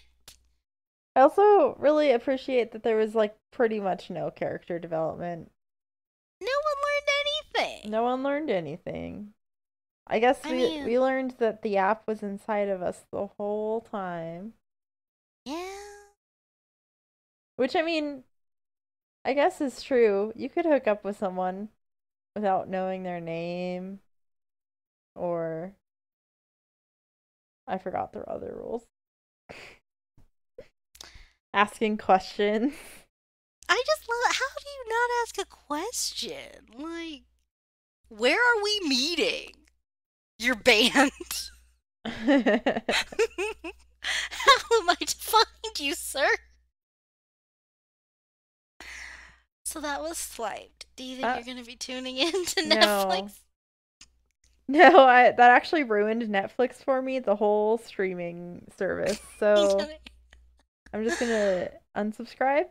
I 1.16 1.20
also 1.20 1.74
really 1.78 2.10
appreciate 2.10 2.72
that 2.72 2.82
there 2.82 2.96
was 2.96 3.14
like 3.14 3.36
pretty 3.52 3.80
much 3.80 4.10
no 4.10 4.30
character 4.30 4.78
development. 4.78 5.50
No 6.40 6.46
one 6.46 6.82
learned 6.84 7.68
anything. 7.70 7.90
No 7.90 8.02
one 8.02 8.22
learned 8.22 8.50
anything. 8.50 9.32
I 10.06 10.18
guess 10.18 10.40
I 10.44 10.50
we 10.50 10.56
mean- 10.56 10.84
we 10.84 10.98
learned 10.98 11.32
that 11.38 11.62
the 11.62 11.76
app 11.78 12.06
was 12.06 12.22
inside 12.22 12.68
of 12.68 12.82
us 12.82 13.04
the 13.10 13.28
whole 13.38 13.80
time. 13.80 14.54
Yeah. 15.44 15.70
Which 17.56 17.76
I 17.76 17.82
mean, 17.82 18.24
I 19.24 19.32
guess 19.34 19.60
is 19.60 19.82
true. 19.82 20.32
You 20.36 20.48
could 20.48 20.64
hook 20.66 20.86
up 20.86 21.04
with 21.04 21.18
someone 21.18 21.68
without 22.34 22.68
knowing 22.68 23.02
their 23.02 23.20
name 23.20 24.00
or 25.14 25.72
I 27.66 27.78
forgot 27.78 28.12
their 28.12 28.28
other 28.28 28.54
rules. 28.56 28.84
Asking 31.54 31.96
questions. 31.96 32.74
I 33.68 33.82
just 33.86 34.08
love 34.08 34.34
how 34.34 34.54
do 34.58 34.68
you 34.68 34.84
not 34.88 35.10
ask 35.22 35.38
a 35.38 35.44
question? 35.46 36.66
Like, 36.76 37.22
where 38.08 38.38
are 38.38 38.62
we 38.62 38.80
meeting? 38.88 39.52
Your 40.38 40.56
band? 40.56 41.10
how 42.04 42.20
am 44.80 44.90
I 44.90 44.96
to 45.00 45.16
find 45.16 45.78
you, 45.78 45.94
sir? 45.94 46.28
So 49.74 49.80
that 49.80 50.02
was 50.02 50.18
swiped. 50.18 50.86
Do 50.94 51.02
you 51.02 51.16
think 51.16 51.26
Uh, 51.26 51.34
you're 51.34 51.42
going 51.42 51.56
to 51.56 51.64
be 51.64 51.74
tuning 51.74 52.16
in 52.18 52.44
to 52.46 52.62
no. 52.64 52.76
Netflix? 53.08 53.40
no, 54.68 55.00
I 55.00 55.32
that 55.32 55.50
actually 55.50 55.82
ruined 55.82 56.22
Netflix 56.22 56.76
for 56.76 57.02
me, 57.02 57.18
the 57.18 57.34
whole 57.34 57.78
streaming 57.78 58.64
service. 58.78 59.20
So 59.40 59.90
I'm 60.92 61.02
just 61.02 61.18
gonna 61.18 61.70
unsubscribe. 61.96 62.66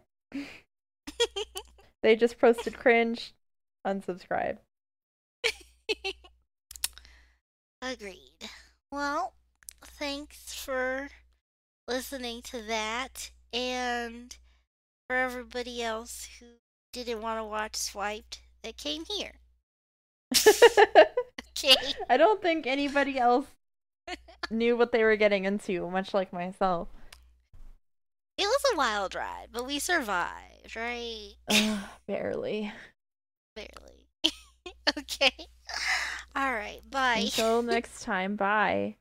They 2.03 2.15
just 2.15 2.39
posted 2.39 2.77
cringe. 2.77 3.33
Unsubscribe. 3.85 4.59
Agreed. 7.81 8.49
Well, 8.91 9.33
thanks 9.83 10.53
for 10.53 11.09
listening 11.87 12.41
to 12.43 12.61
that. 12.63 13.31
And 13.51 14.35
for 15.07 15.15
everybody 15.17 15.83
else 15.83 16.27
who 16.39 16.45
didn't 16.93 17.21
want 17.21 17.39
to 17.39 17.43
watch 17.43 17.75
Swiped 17.75 18.41
that 18.63 18.77
came 18.77 19.03
here. 19.05 19.33
Okay. 21.55 21.75
I 22.09 22.17
don't 22.17 22.41
think 22.41 22.65
anybody 22.65 23.17
else 23.17 23.45
knew 24.49 24.75
what 24.75 24.91
they 24.91 25.03
were 25.03 25.15
getting 25.15 25.45
into, 25.45 25.89
much 25.89 26.13
like 26.13 26.33
myself. 26.33 26.89
It 28.37 28.45
was 28.45 28.61
a 28.73 28.77
wild 28.77 29.13
ride, 29.13 29.47
but 29.51 29.67
we 29.67 29.79
survived, 29.79 30.75
right? 30.75 31.33
Ugh, 31.49 31.79
barely. 32.07 32.71
Barely. 33.55 34.09
okay. 34.97 35.47
All 36.35 36.53
right. 36.53 36.81
Bye. 36.89 37.21
Until 37.25 37.61
next 37.61 38.01
time, 38.01 38.35
bye. 38.35 38.95